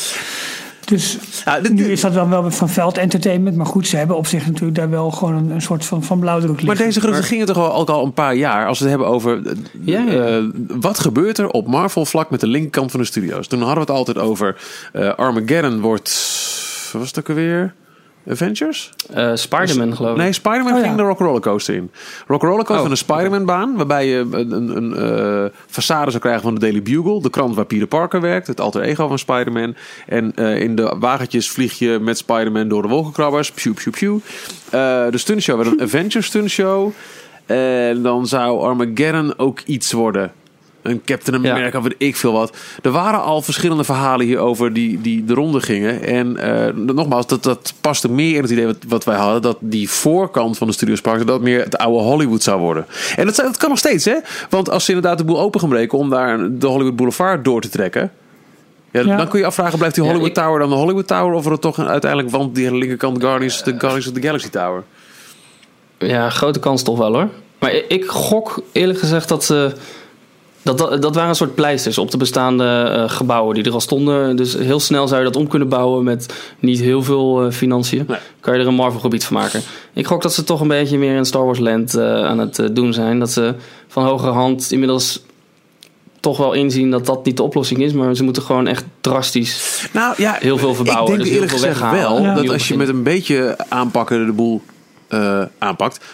Dus 0.85 1.19
Ja, 1.45 1.61
dit- 1.61 1.73
nu 1.73 1.85
is 1.85 2.01
dat 2.01 2.15
dan 2.15 2.31
wel 2.31 2.51
van 2.51 2.69
Veld 2.69 2.99
Entertainment, 2.99 3.57
maar 3.57 3.67
goed, 3.67 3.87
ze 3.87 3.97
hebben 3.97 4.17
op 4.17 4.27
zich 4.27 4.47
natuurlijk 4.47 4.75
daar 4.79 4.91
wel 4.91 5.11
gewoon 5.11 5.35
een, 5.35 5.51
een 5.51 5.63
soort 5.63 5.85
van, 5.85 6.03
van 6.03 6.19
blauwdruk 6.19 6.51
liggen. 6.51 6.67
Maar 6.77 6.87
deze 6.87 7.01
geruchten 7.01 7.25
gingen 7.25 7.47
toch 7.47 7.57
al, 7.57 7.75
ook 7.75 7.89
al 7.89 8.05
een 8.05 8.13
paar 8.13 8.35
jaar. 8.35 8.67
Als 8.67 8.79
we 8.79 8.85
het 8.85 8.95
hebben 8.95 9.13
over. 9.15 9.47
eh, 9.47 9.53
Ja, 9.85 10.01
ja. 10.01 10.27
eh, 10.27 10.43
wat 10.81 10.99
gebeurt 10.99 11.39
er 11.39 11.49
op 11.49 11.67
Marvel 11.67 12.05
vlak 12.05 12.31
met 12.31 12.41
de 12.41 12.47
linkerkant 12.47 12.91
van 12.91 13.01
de 13.01 13.07
studio's? 13.07 13.47
Toen 13.47 13.59
hadden 13.59 13.75
we 13.87 13.93
het 13.93 13.99
altijd 13.99 14.19
over. 14.19 14.57
eh, 14.93 15.15
Armageddon 15.15 15.81
wordt. 15.81 16.11
Wat 16.99 17.03
Was 17.03 17.11
het 17.11 17.19
ook 17.19 17.29
alweer? 17.29 17.75
Avengers? 18.31 18.93
Eh, 19.13 19.31
Spider-Man 19.35 19.97
geloof 19.97 20.11
ik. 20.11 20.17
Nee, 20.17 20.33
Spider-Man 20.33 20.73
Oh, 20.73 20.79
ja. 20.79 20.85
ging 20.85 20.97
de 20.97 21.03
Rock 21.03 21.19
Roller 21.19 21.41
Coaster 21.41 21.75
in. 21.75 21.91
Rock 22.27 22.43
Roller 22.43 22.65
Coaster 22.65 22.85
Oh, 22.85 22.91
een 22.91 22.97
Spider-Man 22.97 23.45
baan. 23.45 23.77
Waarbij 23.77 24.07
je 24.07 24.19
een, 24.31 24.53
een, 24.53 24.77
een 24.77 24.97
eh, 24.97 25.51
façade 25.71 26.09
zou 26.11 26.19
krijgen 26.19 26.43
van 26.43 26.55
de 26.55 26.61
Daily 26.61 26.83
Bugle. 26.83 27.23
De 27.23 27.31
krant 27.31 27.55
waar 27.55 27.65
Peter 27.65 27.87
Parker 27.87 28.21
werkt. 28.21 28.47
Het 28.47 28.61
alter 28.61 28.83
ego 28.83 29.09
van 29.09 29.19
Spider-Man. 29.19 29.75
En 30.07 30.33
eh, 30.35 30.61
in 30.61 30.75
de 30.77 30.97
wagentjes 30.99 31.51
vlieg 31.51 31.79
je 31.79 31.99
met 32.01 32.19
Spider-Man 32.19 32.69
door 32.69 32.83
de 32.83 32.89
wolkenkrabbers. 32.89 33.51
Pew, 33.51 33.75
pew, 33.75 33.93
pew. 33.93 34.15
Eh, 34.65 35.11
de 35.11 35.19
stuntshow 35.19 35.57
werd 35.57 35.69
een 35.73 35.83
Avengers 35.87 36.27
stuntshow. 36.27 36.91
En 37.47 38.03
dan 38.03 38.27
zou 38.27 38.61
Armageddon 38.61 39.39
ook 39.39 39.61
iets 39.61 39.93
worden. 39.93 40.33
Een 40.85 41.03
Captain 41.05 41.43
Ja. 41.43 41.51
America, 41.51 41.83
weet 41.83 41.95
ik 41.99 42.17
veel 42.17 42.33
wat. 42.33 42.57
Er 42.83 42.91
waren 42.91 43.23
al 43.23 43.43
verschillende 43.43 43.85
verhalen 43.85 44.27
hierover 44.27 44.73
die, 44.73 45.01
die 45.01 45.25
de 45.25 45.35
ronde 45.35 45.61
gingen. 45.61 46.03
En 46.03 46.37
eh, 46.37 46.75
nogmaals, 46.75 47.27
dat, 47.27 47.43
dat 47.43 47.75
paste 47.81 48.11
meer 48.11 48.37
in 48.37 48.43
het 48.43 48.51
idee 48.51 48.67
wat, 48.67 48.77
wat 48.89 49.05
wij 49.05 49.17
hadden. 49.17 49.43
Dat 49.43 49.57
die 49.61 49.91
voorkant 49.91 50.59
van 50.59 50.67
de 50.67 50.73
Studiospark, 50.73 51.19
dat 51.19 51.27
dat 51.27 51.41
meer 51.41 51.63
het 51.65 51.77
oude 51.79 52.03
Hollywood 52.05 52.43
zou 52.43 52.61
worden. 52.61 52.87
En 53.17 53.27
dat, 53.27 53.37
dat 53.37 53.57
kan 53.57 53.69
nog 53.69 53.79
steeds, 53.79 54.05
hè? 54.05 54.15
Want 54.51 54.71
als 54.71 54.85
ze 54.85 54.93
inderdaad 54.93 55.19
de 55.19 55.25
boel 55.25 55.41
open 55.41 55.61
gaan 55.61 55.69
breken 55.69 55.99
om 55.99 56.11
daar 56.11 56.39
de 56.59 56.67
Hollywood 56.67 56.97
Boulevard 56.97 57.45
door 57.45 57.61
te 57.61 57.69
trekken. 57.69 58.13
Ja, 58.91 59.01
Ja. 59.01 59.17
Dan 59.17 59.29
kun 59.29 59.39
je 59.39 59.47
afvragen, 59.47 59.79
blijft 59.79 59.95
die 59.95 60.05
Ja, 60.05 60.11
Hollywood 60.11 60.37
ik- 60.37 60.43
Tower 60.43 60.59
dan 60.59 60.69
de 60.69 60.75
Hollywood 60.75 61.07
Tower? 61.07 61.33
Of 61.35 61.45
wordt 61.45 61.63
het 61.65 61.75
toch 61.75 61.79
een- 61.85 61.91
uiteindelijk, 61.93 62.31
want 62.31 62.55
die 62.55 62.75
linkerkant 62.75 63.21
Guardians, 63.23 63.63
de 63.65 63.75
Guardians 63.79 64.07
of 64.07 64.13
the 64.13 64.21
Galaxy 64.21 64.49
Tower? 64.51 64.83
Ja, 65.99 66.31
grote 66.31 66.59
kans 66.59 66.83
toch 66.83 66.99
wel 66.99 67.13
hoor. 67.15 67.29
Maar 67.59 67.73
ik, 67.73 67.85
ik 67.89 68.05
gok 68.07 68.63
eerlijk 68.73 68.99
gezegd 68.99 69.29
dat 69.29 69.45
ze. 69.45 69.73
Dat, 70.65 70.79
dat, 70.79 71.03
dat 71.03 71.15
waren 71.15 71.29
een 71.29 71.35
soort 71.35 71.55
pleisters 71.55 71.99
op 71.99 72.11
de 72.11 72.17
bestaande 72.17 72.65
eh, 72.65 73.11
gebouwen 73.11 73.55
die 73.55 73.65
er 73.65 73.73
al 73.73 73.81
stonden. 73.81 74.37
Dus 74.37 74.55
heel 74.55 74.81
snel 74.81 75.09
zou 75.09 75.21
je 75.21 75.27
dat 75.27 75.37
om 75.37 75.49
kunnen 75.49 75.69
bouwen 75.69 76.05
met 76.05 76.35
niet 76.59 76.81
heel 76.81 77.03
veel 77.03 77.43
eh, 77.43 77.53
financiën. 77.53 78.05
Nee. 78.09 78.19
Kan 78.41 78.55
je 78.55 78.61
er 78.61 78.67
een 78.67 78.75
Marvel 78.75 79.01
gebied 79.01 79.25
van 79.25 79.37
maken. 79.37 79.63
Ik 79.93 80.07
gok 80.07 80.23
dat 80.23 80.35
ze 80.35 80.45
toch 80.45 80.61
een 80.61 80.69
beetje 80.69 80.99
meer 80.99 81.17
in 81.17 81.25
Star 81.25 81.45
Wars 81.45 81.59
Land 81.59 81.95
eh, 81.95 82.25
aan 82.25 82.39
het 82.39 82.69
doen 82.73 82.93
zijn. 82.93 83.19
Dat 83.19 83.31
ze 83.31 83.55
van 83.89 84.05
hogere 84.05 84.33
hand 84.33 84.73
inmiddels 84.73 85.23
toch 86.21 86.37
wel 86.37 86.53
inzien 86.53 86.91
dat 86.91 87.07
dat 87.07 87.25
niet 87.25 87.37
de 87.37 87.43
oplossing 87.43 87.83
is. 87.83 87.93
Maar 87.93 88.17
ze 88.17 88.25
moeten 88.25 88.43
gewoon 88.43 88.67
echt 88.67 88.85
drastisch 89.01 89.89
Nou 89.93 90.15
ja, 90.17 90.37
heel 90.41 90.59
veel 90.59 90.75
verbouwen. 90.75 91.13
Ik 91.13 91.19
denk 91.19 91.21
dus 91.21 91.29
heel 91.29 91.43
eerlijk 91.43 91.61
gezegd 91.61 91.91
wel 91.91 92.23
Ja. 92.23 92.35
dat 92.35 92.49
als 92.49 92.69
je 92.69 92.77
met 92.77 92.89
een 92.89 93.03
beetje 93.03 93.57
aanpakken 93.69 94.27
de 94.27 94.33
boel 94.33 94.63
eh, 95.15 95.43
aanpakt. 95.59 96.05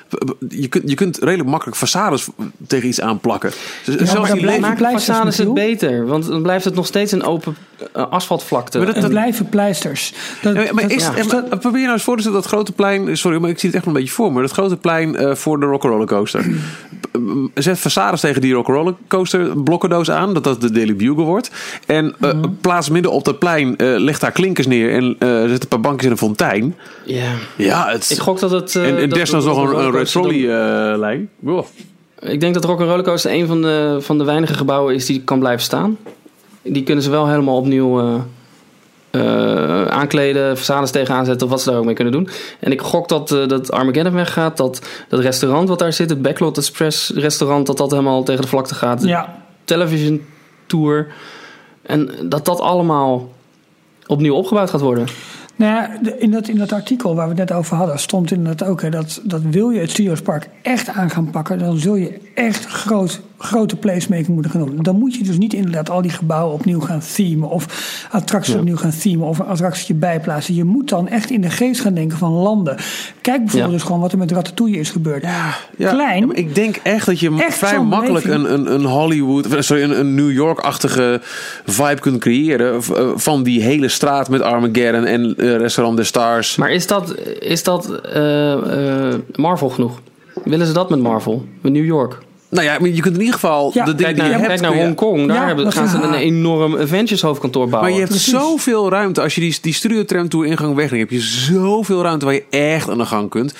Je 0.49 0.69
kunt, 0.69 0.91
je 0.91 0.95
kunt 0.95 1.19
redelijk 1.19 1.49
makkelijk 1.49 1.79
façades 1.79 2.25
tegen 2.67 2.89
iets 2.89 3.01
aanplakken. 3.01 3.51
Dus 3.85 3.97
maar 3.97 4.07
zelfs 4.07 4.29
dan 4.29 4.37
die 4.37 4.41
blijven 4.41 4.63
leven- 4.63 4.77
pleisters, 4.77 5.19
Façades 5.19 5.27
is 5.27 5.39
het 5.39 5.55
beter, 5.55 6.07
want 6.07 6.27
dan 6.27 6.43
blijft 6.43 6.65
het 6.65 6.75
nog 6.75 6.87
steeds 6.87 7.13
een 7.13 7.23
open 7.23 7.57
asfaltvlakte. 7.93 8.79
Maar 8.79 8.87
dat- 9.01 9.51
pleisters. 9.51 10.13
Dat, 10.43 10.55
Ja, 10.55 10.73
maar 10.73 10.83
dat- 10.83 10.91
is, 10.93 11.03
ja. 11.03 11.15
en 11.17 11.27
maar 11.27 11.43
probeer 11.59 11.79
je 11.79 11.85
nou 11.85 11.93
eens 11.93 12.03
voor 12.03 12.15
te 12.17 12.21
stellen 12.23 12.41
dat 12.41 12.49
grote 12.51 12.73
plein. 12.73 13.17
Sorry, 13.17 13.41
maar 13.41 13.51
ik 13.51 13.59
zie 13.59 13.69
het 13.69 13.79
echt 13.79 13.87
een 13.87 13.93
beetje 13.93 14.13
voor 14.13 14.33
me. 14.33 14.41
Dat 14.41 14.51
grote 14.51 14.77
plein 14.77 15.17
eh, 15.17 15.35
voor 15.35 15.61
de 15.61 15.67
Rock'n'Roller 15.67 16.07
Coaster. 16.07 16.45
Zet 17.55 17.79
façades 17.79 18.21
tegen 18.21 18.41
die 18.41 18.53
Rock'n'Roller 18.55 18.95
Coaster 19.09 19.63
blokkendoos 19.63 20.11
aan. 20.11 20.35
Dat 20.35 20.45
dat 20.45 20.61
de 20.61 20.71
Daily 20.71 20.97
Bugle 20.97 21.23
wordt. 21.25 21.51
En 21.87 22.15
eh, 22.21 22.33
Mhm. 22.33 22.49
plaats 22.61 22.89
midden 22.91 23.13
op 23.13 23.25
dat 23.25 23.39
plein. 23.39 23.77
eh 23.77 23.87
leg 23.97 24.19
daar 24.19 24.33
klinkers 24.33 24.67
neer. 24.67 24.93
En 24.93 25.17
eh, 25.19 25.29
zet 25.49 25.63
een 25.63 25.69
paar 25.69 25.81
bankjes 25.81 26.05
in 26.05 26.11
een 26.11 26.19
fontein. 26.19 26.75
Ja. 27.05 27.33
Ja, 27.57 27.89
het 27.89 28.11
Ik 28.11 28.19
gok 28.19 28.39
dat 28.41 28.51
het... 28.51 28.77
eh, 28.77 28.89
En, 28.89 28.97
en 28.99 29.09
desnoods 29.11 29.45
de 29.45 29.51
nog 29.51 29.59
een, 29.59 29.65
een 29.65 29.71
Red 29.71 29.83
Rollercoaster 29.85 30.23
dan- 30.23 30.31
Trolley 30.31 30.91
eh, 30.93 30.99
lijn. 30.99 31.29
Wow. 31.39 31.65
Ik 32.21 32.41
denk 32.41 32.55
dat 32.55 32.65
Rock 32.65 32.79
Roller 32.81 33.03
Coaster 33.03 33.33
een 33.33 33.47
van 33.47 33.63
de, 33.63 33.97
van 34.01 34.19
de 34.19 34.25
weinige 34.25 34.55
gebouwen 34.55 34.95
is 34.95 35.07
die 35.07 35.23
kan 35.25 35.39
blijven 35.39 35.63
staan. 35.63 35.97
Die 36.63 36.83
kunnen 36.83 37.05
ze 37.05 37.11
wel 37.11 37.29
helemaal 37.29 37.57
opnieuw 37.57 38.01
eh, 38.01 38.21
eh, 39.11 39.87
aankleden, 39.87 40.57
façades 40.57 40.91
tegenaan 40.91 41.25
zetten 41.25 41.47
of 41.47 41.53
wat 41.53 41.63
ze 41.63 41.71
daar 41.71 41.79
ook 41.79 41.85
mee 41.85 41.95
kunnen 41.95 42.13
doen. 42.13 42.29
En 42.61 42.73
ik 42.73 42.81
gok 42.81 43.09
dat, 43.09 43.33
eh, 43.33 43.49
dat 43.49 43.73
Armageddon 43.73 44.13
weggaat, 44.13 44.57
dat 44.57 44.81
dat 45.09 45.21
restaurant 45.21 45.69
wat 45.69 45.79
daar 45.79 45.93
zit, 45.93 46.11
het 46.11 46.23
Backlot 46.23 46.59
Express 46.59 47.11
restaurant, 47.15 47.67
dat 47.67 47.77
dat 47.77 47.91
helemaal 47.91 48.23
tegen 48.23 48.43
de 48.43 48.49
vlakte 48.49 48.75
gaat. 48.75 49.03
ja, 49.05 49.43
Television 49.65 50.27
Tour. 50.67 51.07
En 51.83 52.11
dat 52.23 52.45
dat 52.45 52.61
allemaal 52.61 53.29
opnieuw 54.07 54.35
opgebouwd 54.35 54.71
gaat 54.71 54.81
worden. 54.81 55.07
Nou 55.61 55.73
ja, 55.73 55.91
in 56.19 56.31
dat, 56.31 56.49
in 56.49 56.57
dat 56.59 56.73
artikel 56.73 57.15
waar 57.15 57.29
we 57.29 57.41
het 57.41 57.49
net 57.51 57.59
over 57.59 57.77
hadden, 57.77 57.99
stond 57.99 58.31
inderdaad 58.31 58.69
ook 58.69 58.83
hè, 58.83 58.91
dat, 58.91 59.21
dat 59.25 59.41
wil 59.51 59.71
je 59.71 59.81
het 59.81 59.91
Studiospark 59.91 60.49
echt 60.63 60.89
aan 60.89 61.11
gaan 61.11 61.31
pakken, 61.31 61.59
dan 61.59 61.79
zul 61.79 61.95
je 61.95 62.21
echt 62.35 62.67
groot, 62.67 63.21
grote 63.39 63.77
placemaking 63.77 64.29
moeten 64.29 64.51
gaan 64.51 64.67
doen. 64.67 64.83
Dan 64.83 64.99
moet 64.99 65.15
je 65.15 65.25
dus 65.25 65.39
niet 65.39 65.53
inderdaad 65.53 65.91
al 65.91 66.03
die 66.03 66.11
gebouwen 66.11 66.55
opnieuw 66.55 66.81
gaan 66.81 67.01
themen 67.15 67.49
of 67.51 67.67
attracties 68.11 68.55
opnieuw 68.55 68.77
gaan 68.77 68.93
themen 69.01 69.27
of 69.27 69.39
een 69.39 69.47
attractietje 69.47 69.95
bijplaatsen. 69.95 70.55
Je 70.55 70.65
moet 70.65 70.89
dan 70.89 71.09
echt 71.09 71.31
in 71.31 71.41
de 71.41 71.51
geest 71.51 71.81
gaan 71.81 71.95
denken 71.95 72.19
van 72.19 72.33
landen. 72.33 72.77
Kijk 73.21 73.39
bijvoorbeeld 73.39 73.71
Ja. 73.73 73.77
dus 73.79 73.83
gewoon 73.87 74.01
wat 74.01 74.13
er 74.13 74.19
met 74.19 74.33
Ratatouille 74.33 74.79
is 74.79 74.91
gebeurd. 74.91 75.23
Ja, 75.23 75.55
Klein. 75.77 76.27
maar 76.27 76.37
ik 76.37 76.55
denk 76.55 76.77
echt 76.83 77.07
dat 77.07 77.21
je 77.21 77.37
Echt 77.39 77.59
vrij 77.59 77.81
makkelijk 77.81 78.25
een, 78.25 78.53
een, 78.53 78.73
een 78.73 78.85
Hollywood, 78.85 79.47
sorry, 79.59 79.83
een, 79.83 79.99
een 80.01 80.15
New 80.15 80.33
York-achtige 80.33 81.21
vibe 81.67 82.01
kunt 82.01 82.19
creëren. 82.19 82.75
eh, 82.75 83.09
Van 83.15 83.43
die 83.43 83.63
hele 83.63 83.89
straat 83.89 84.29
met 84.29 84.41
Armageddon 84.41 85.05
en 85.05 85.35
eh, 85.37 85.50
Restaurant 85.57 85.97
des 85.97 86.07
Stars. 86.09 86.57
Maar 86.57 86.71
is 86.73 86.87
dat, 86.87 87.15
is 87.41 87.63
dat 87.63 88.01
eh, 88.01 88.53
eh, 89.13 89.15
Marvel 89.35 89.69
genoeg? 89.69 90.01
Willen 90.45 90.67
ze 90.67 90.73
dat 90.73 90.91
met 90.91 90.99
Marvel? 91.01 91.45
Met 91.61 91.73
New 91.73 91.85
York? 91.85 92.19
Nou 92.49 92.65
ja, 92.65 92.73
je 92.83 93.01
kunt 93.01 93.15
in 93.15 93.19
ieder 93.21 93.35
geval 93.35 93.71
Ja, 93.75 93.85
de 93.85 93.95
dingen 93.95 93.97
Kijk 94.05 94.15
die 94.15 94.23
naar, 94.23 94.33
je 94.33 94.47
hebt. 94.47 94.61
kijk 94.61 94.75
naar 94.75 94.85
Hongkong. 94.85 95.27
Daar 95.27 95.37
Ja, 95.37 95.47
hebben, 95.47 95.73
gaan 95.73 95.89
ze 95.89 95.97
een- 95.97 96.03
een 96.03 96.15
enorm 96.15 96.77
Avengers 96.79 97.21
hoofdkantoor 97.23 97.69
bouwen. 97.69 97.91
Maar 97.91 98.01
je 98.01 98.07
hebt 98.07 98.11
Precies. 98.21 98.33
zoveel 98.41 98.89
ruimte. 98.91 99.21
Als 99.23 99.35
je 99.35 99.41
die, 99.41 99.59
die 99.61 99.73
studio 99.75 100.05
tram 100.05 100.29
tour 100.29 100.47
ingang 100.47 100.75
wegneemt, 100.75 101.11
heb 101.11 101.21
je 101.21 101.27
zoveel 101.27 102.03
ruimte 102.03 102.25
waar 102.25 102.35
je 102.35 102.45
echt 102.51 102.89
aan 102.91 102.99
de 102.99 103.05
gang 103.07 103.31
kunt. 103.31 103.55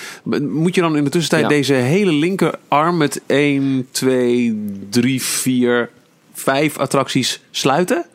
Moet 0.49 0.75
je 0.75 0.81
dan 0.81 0.97
in 0.97 1.03
de 1.03 1.09
tussentijd 1.09 1.41
Ja. 1.41 1.47
deze 1.47 1.73
hele 1.73 2.11
linkerarm 2.13 2.97
met 2.97 3.21
1, 3.27 3.87
2, 3.91 4.61
3, 4.89 5.21
4, 5.21 5.89
vijf 6.33 6.77
attracties 6.77 7.41
sluiten? 7.51 8.05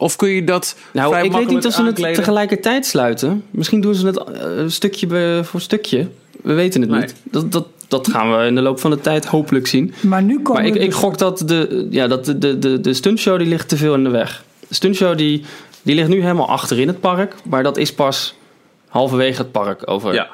Of 0.00 0.16
kun 0.16 0.28
je 0.28 0.44
dat 0.44 0.76
Nou, 0.92 1.08
vrij 1.10 1.24
ik 1.24 1.32
weet 1.32 1.48
niet 1.48 1.66
of 1.66 1.72
ze 1.72 1.82
het 1.84 1.96
tegelijkertijd 1.96 2.86
sluiten. 2.86 3.44
Misschien 3.50 3.80
doen 3.80 3.94
ze 3.94 4.06
het 4.06 4.16
eh, 4.18 4.48
stukje 4.66 5.40
voor 5.44 5.60
stukje. 5.60 6.08
We 6.42 6.52
weten 6.54 6.80
het 6.80 6.90
Nee. 6.90 7.00
niet. 7.00 7.14
Dat, 7.24 7.52
dat, 7.52 7.66
dat 7.88 8.08
gaan 8.08 8.36
we 8.38 8.44
in 8.46 8.54
de 8.54 8.60
loop 8.60 8.80
van 8.80 8.90
de 8.90 9.00
tijd 9.00 9.26
hopelijk 9.26 9.66
zien. 9.66 9.94
Maar 10.00 10.22
nu 10.22 10.40
komen 10.42 10.62
Maar 10.62 10.70
ik, 10.70 10.74
ik 10.82 10.90
dus- 10.90 10.94
gok 10.98 11.18
dat 11.18 11.42
de, 11.46 11.86
ja, 11.90 12.06
dat 12.06 12.24
de, 12.24 12.38
de, 12.38 12.58
de, 12.58 12.80
de 12.80 12.94
stuntshow 12.94 13.38
die 13.38 13.48
ligt 13.48 13.68
te 13.68 13.76
veel 13.76 13.94
in 13.94 14.04
de 14.04 14.10
weg. 14.10 14.44
De 14.68 14.74
stuntshow 14.74 15.16
die, 15.18 15.42
die 15.82 15.94
ligt 15.94 16.08
nu 16.08 16.20
helemaal 16.20 16.48
achter 16.48 16.78
in 16.80 16.86
het 16.88 17.00
park. 17.00 17.34
Maar 17.44 17.62
dat 17.62 17.76
is 17.76 17.94
pas 17.94 18.34
halverwege 18.88 19.38
het 19.42 19.52
park 19.52 19.82
over 19.90 20.14
Ja. 20.14 20.28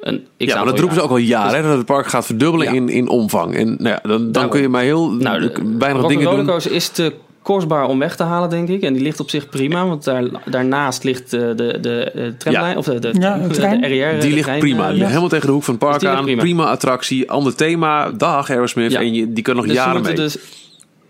een 0.00 0.26
Ja, 0.36 0.56
maar 0.56 0.64
dat 0.64 0.78
roepen 0.78 0.96
ze 0.96 1.02
ook 1.02 1.10
al 1.10 1.16
jaren, 1.16 1.56
hè, 1.56 1.68
dat 1.68 1.76
het 1.76 1.86
park 1.86 2.06
gaat 2.06 2.26
verdubbelen 2.26 2.66
Ja. 2.66 2.72
in, 2.72 2.88
in 2.88 3.08
omvang. 3.08 3.54
En 3.56 3.66
nou 3.66 3.88
ja, 3.88 4.00
dan, 4.02 4.10
dan 4.18 4.32
Daarom. 4.32 4.50
kun 4.52 4.60
je 4.60 4.68
maar 4.68 4.82
heel 4.82 5.10
Nou, 5.10 5.40
de 5.40 5.74
weinig 5.78 6.06
dingen 6.06 6.22
doen. 6.24 6.30
Rollercoaster 6.32 6.72
is 6.72 6.88
te 6.88 7.12
kostbaar 7.54 7.86
om 7.86 7.98
weg 7.98 8.16
te 8.16 8.22
halen, 8.22 8.50
denk 8.50 8.68
ik. 8.68 8.82
En 8.82 8.92
die 8.92 9.02
ligt 9.02 9.20
op 9.20 9.30
zich 9.30 9.48
prima, 9.48 9.86
want 9.86 10.04
daar, 10.04 10.24
daarnaast 10.44 11.04
ligt 11.04 11.30
de, 11.30 11.52
de, 11.56 11.78
de, 11.80 12.10
eh, 12.10 12.26
tramlijn, 12.38 12.72
Ja. 12.72 12.76
of 12.78 12.84
de, 12.84 12.98
de, 12.98 13.10
Ja, 13.20 13.38
de 13.38 13.48
de, 13.48 13.54
trein. 13.54 13.84
RER. 13.86 14.12
Die 14.12 14.20
de 14.20 14.28
ligt 14.28 14.42
trein, 14.42 14.60
prima. 14.60 14.88
eh, 14.88 14.94
ligt 14.94 15.06
helemaal 15.08 15.28
tegen 15.28 15.46
de 15.46 15.52
hoek 15.52 15.62
van 15.62 15.74
het 15.74 15.82
park 15.84 16.00
Dus 16.00 16.08
aan. 16.08 16.24
prima. 16.24 16.40
Prima. 16.40 16.64
attractie, 16.70 17.30
ander 17.30 17.54
thema. 17.54 18.10
Dag 18.10 18.50
Aerosmith. 18.50 18.90
Ja. 18.92 19.00
En 19.00 19.14
je, 19.14 19.32
die 19.32 19.42
kunnen 19.44 19.62
nog 19.64 19.72
Dus 19.74 19.82
jaren 19.84 20.02
mee. 20.02 20.14
dus... 20.14 20.38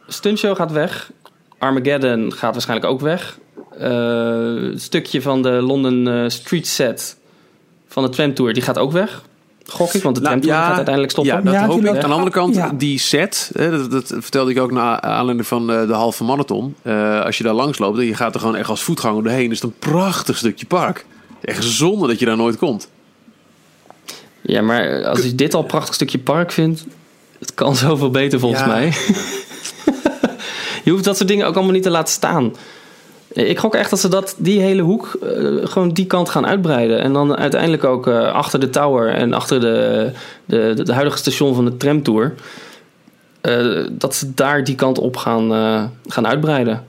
Stuntshow 0.07 0.57
gaat 0.57 0.73
weg. 0.73 1.11
Armageddon 1.59 2.33
gaat 2.33 2.53
waarschijnlijk 2.53 2.91
ook 2.91 3.01
weg. 3.01 3.39
Eh, 3.79 4.71
het 4.73 4.83
stukje 4.83 5.23
van 5.23 5.43
de 5.43 5.51
London 5.51 6.09
eh, 6.09 6.29
Street 6.29 6.67
Set 6.67 7.17
van 7.89 8.03
de 8.03 8.09
tramtour, 8.09 8.53
die 8.53 8.63
gaat 8.63 8.79
ook 8.79 8.93
weg. 8.93 9.23
Gok 9.71 9.93
ik, 9.93 10.03
want 10.03 10.17
de 10.17 10.23
Nou, 10.23 10.39
ja, 10.41 10.61
gaat 10.67 10.75
uiteindelijk 10.75 11.11
stoppen. 11.13 11.35
Ja, 11.35 11.41
dat 11.41 11.53
Ja, 11.53 11.67
hoop 11.67 11.81
ik. 11.81 11.87
Aan 11.89 11.95
de 11.95 12.07
andere 12.07 12.31
kant, 12.31 12.55
Ja. 12.55 12.71
die 12.75 12.99
set, 12.99 13.51
hè, 13.55 13.71
dat, 13.71 13.91
dat 13.91 14.15
vertelde 14.19 14.51
ik 14.51 14.59
ook 14.61 14.73
na 14.73 15.01
aanleiding 15.01 15.47
van 15.47 15.71
eh, 15.73 15.87
de 15.87 15.93
halve 15.93 16.25
marathon. 16.25 16.75
Eh, 16.83 17.21
als 17.25 17.39
je 17.39 17.45
daar 17.45 17.53
langs 17.55 17.79
loopt 17.79 17.99
en 17.99 18.05
je 18.05 18.15
gaat 18.15 18.35
er 18.35 18.41
gewoon 18.41 18.57
echt 18.57 18.69
als 18.69 18.83
voetganger 18.83 19.23
doorheen, 19.23 19.51
is 19.51 19.61
het 19.61 19.71
een 19.71 19.79
prachtig 19.79 20.37
stukje 20.37 20.67
park. 20.67 21.07
Echt 21.41 21.65
zonde 21.65 22.07
dat 22.07 22.19
je 22.19 22.25
daar 22.25 22.37
nooit 22.37 22.57
komt. 22.57 22.89
Ja, 24.41 24.63
maar 24.63 25.05
als 25.07 25.23
je 25.23 25.35
dit 25.35 25.55
al 25.55 25.61
een 25.61 25.67
prachtig 25.67 25.95
stukje 25.95 26.19
park 26.19 26.53
vindt, 26.53 26.85
het 27.39 27.55
kan 27.55 27.77
zoveel 27.87 28.11
beter 28.11 28.39
volgens 28.41 28.61
Ja. 28.61 28.67
mij. 28.67 28.87
je 30.85 30.91
hoeft 30.91 31.05
dat 31.05 31.17
soort 31.17 31.29
dingen 31.29 31.47
ook 31.47 31.55
allemaal 31.55 31.73
niet 31.73 31.83
te 31.83 31.91
laten 31.91 32.13
staan. 32.15 32.53
Ik 33.47 33.59
gok 33.59 33.75
echt 33.75 33.91
dat 33.91 34.01
ze 34.01 34.09
dat, 34.09 34.35
die 34.39 34.61
hele 34.61 34.83
hoek 34.83 35.19
eh, 35.23 35.31
gewoon 35.63 35.89
die 35.89 36.07
kant 36.07 36.29
gaan 36.29 36.47
uitbreiden. 36.47 37.01
En 37.03 37.13
dan 37.13 37.37
uiteindelijk 37.37 37.85
ook 37.85 38.07
eh, 38.07 38.33
achter 38.33 38.61
de 38.61 38.71
tower 38.71 39.09
en 39.15 39.33
achter 39.33 39.61
de, 39.61 40.11
de, 40.45 40.73
de, 40.77 40.83
de 40.83 40.93
huidige 40.93 41.19
station 41.19 41.55
van 41.55 41.65
de 41.65 41.77
tramtour. 41.77 42.35
eh, 43.41 43.87
dat 43.91 44.15
ze 44.15 44.35
daar 44.35 44.65
die 44.65 44.75
kant 44.75 44.99
op 44.99 45.17
gaan, 45.17 45.53
eh, 45.53 45.85
gaan 46.07 46.27
uitbreiden. 46.27 46.85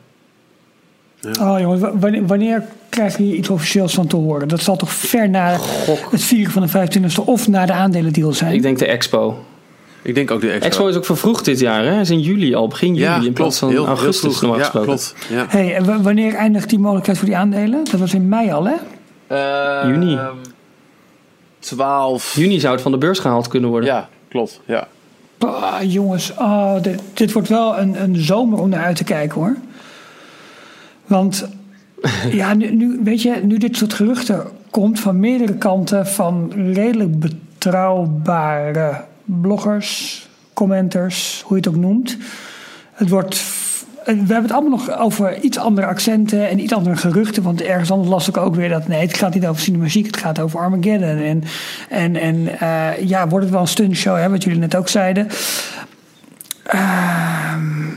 Oh 1.42 1.60
jongens, 1.60 1.82
wa- 1.82 1.98
wanneer, 2.00 2.26
wanneer 2.28 2.64
we 2.90 3.14
hier 3.18 3.36
iets 3.36 3.50
officieels 3.50 3.94
van 3.94 4.08
te 4.08 4.16
horen? 4.16 4.48
Dat 4.48 4.62
zal 4.62 4.76
toch 4.78 4.92
ver 4.92 5.30
na 5.30 5.58
het 6.10 6.24
vieren 6.24 6.52
van 6.52 6.62
de 6.62 6.70
25e 6.70 7.24
of 7.26 7.48
na 7.48 7.66
de 7.66 7.74
aandelendeal 7.74 8.34
zijn? 8.34 8.54
Ik 8.54 8.62
denk 8.62 8.80
de 8.80 8.86
expo. 8.88 9.38
Ik 10.10 10.16
denk 10.16 10.32
ook 10.32 10.42
de 10.42 10.50
expo. 10.50 10.66
Expo 10.66 10.88
is 10.88 10.96
ook 10.96 11.06
vervroegd 11.06 11.46
dit 11.46 11.60
jaar, 11.60 11.84
hè? 11.84 12.00
is 12.00 12.10
in 12.10 12.20
juli 12.20 12.56
al, 12.56 12.68
begin 12.68 12.94
juli. 12.94 13.02
ja, 13.06 13.16
in 13.16 13.22
klopt. 13.22 13.34
plaats 13.36 13.60
van 13.60 13.70
Heel, 13.70 13.78
heel 13.78 13.88
augustus 13.88 14.20
vroeg. 14.38 14.42
normaal 14.42 14.58
Ja, 14.60 14.64
gesproken. 14.64 14.90
klopt. 14.90 15.16
Ja. 15.30 15.46
Hey, 15.50 15.76
en 15.76 15.86
wa- 15.86 16.02
wanneer 16.02 16.34
eindigt 16.34 16.70
die 16.70 16.80
mogelijkheid 16.80 17.18
voor 17.18 17.28
die 17.28 17.38
aandelen? 17.38 17.84
Dat 17.92 18.00
was 18.00 18.14
in 18.14 18.30
mei 18.30 18.52
al, 18.52 18.66
hè? 18.68 18.76
Juni. 19.88 20.16
Ehm, 20.16 20.36
12. 21.60 22.36
Juni 22.36 22.60
zou 22.60 22.74
het 22.74 22.82
van 22.82 22.92
de 22.92 22.98
beurs 22.98 23.20
gehaald 23.20 23.48
kunnen 23.48 23.70
worden. 23.70 23.90
Ja, 23.90 24.10
klopt. 24.30 24.62
Ja. 24.66 24.88
Ah, 25.38 25.76
jongens, 25.82 26.34
oh, 26.38 26.82
dit, 26.82 27.00
dit 27.14 27.32
wordt 27.32 27.48
wel 27.48 27.78
een, 27.80 28.02
een 28.04 28.16
zomer 28.16 28.60
om 28.60 28.70
naar 28.70 28.84
uit 28.84 28.96
te 28.96 29.04
kijken 29.04 29.40
hoor. 29.42 29.56
Want 31.08 31.48
ja, 32.32 32.54
nu, 32.54 32.72
nu, 32.76 33.00
weet 33.04 33.22
je, 33.22 33.36
nu 33.44 33.58
dit 33.58 33.78
soort 33.78 33.94
geruchten 33.94 34.48
komt 34.70 35.00
van 35.00 35.20
meerdere 35.20 35.54
kanten 35.58 36.08
van 36.08 36.52
redelijk 36.74 37.20
betrouwbare 37.20 39.04
bloggers, 39.42 40.28
commenters, 40.54 41.44
hoe 41.46 41.58
je 41.58 41.64
het 41.64 41.76
ook 41.76 41.82
noemt. 41.82 42.18
Het 42.94 43.10
wordt. 43.10 43.44
We 44.06 44.12
hebben 44.12 44.42
het 44.42 44.52
allemaal 44.52 44.78
nog 44.78 45.00
over 45.00 45.40
iets 45.40 45.58
andere 45.58 45.88
accenten 45.88 46.50
en 46.50 46.60
iets 46.60 46.74
andere 46.74 46.96
geruchten. 46.96 47.44
Want 47.44 47.62
ergens 47.62 47.92
anders 47.92 48.10
las 48.10 48.28
ik 48.28 48.38
ook 48.38 48.56
weer 48.56 48.70
dat 48.70 48.88
nee, 48.88 49.02
het 49.02 49.18
gaat 49.18 49.34
niet 49.34 49.48
over 49.48 49.62
cinemagiek, 49.62 50.06
het 50.06 50.18
gaat 50.18 50.40
over 50.40 50.60
Armageddon. 50.60 51.18
En, 51.18 51.44
en, 51.90 52.16
en 52.16 52.60
eh, 52.60 53.08
ja, 53.08 53.28
wordt 53.28 53.46
het 53.46 53.54
wel 53.54 53.64
een 53.64 53.68
stuntshow, 53.68 54.18
hè, 54.18 54.30
wat 54.30 54.44
jullie 54.44 54.60
net 54.60 54.76
ook 54.76 54.90
zeiden. 54.90 55.28
Ehm, 56.64 57.88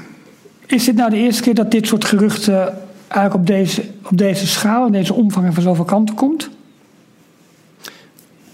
is 0.66 0.84
dit 0.84 0.94
nou 0.94 1.10
de 1.10 1.16
eerste 1.16 1.42
keer 1.42 1.54
dat 1.54 1.70
dit 1.70 1.86
soort 1.86 2.04
geruchten 2.04 2.78
eigenlijk 3.08 3.34
op 3.34 3.46
deze, 3.46 3.84
op 4.02 4.18
deze 4.18 4.46
schaal 4.46 4.86
en 4.86 4.92
deze 4.92 5.14
omvang 5.14 5.46
en 5.46 5.52
van 5.52 5.62
zoveel 5.62 5.84
kanten 5.84 6.14
komt? 6.14 6.50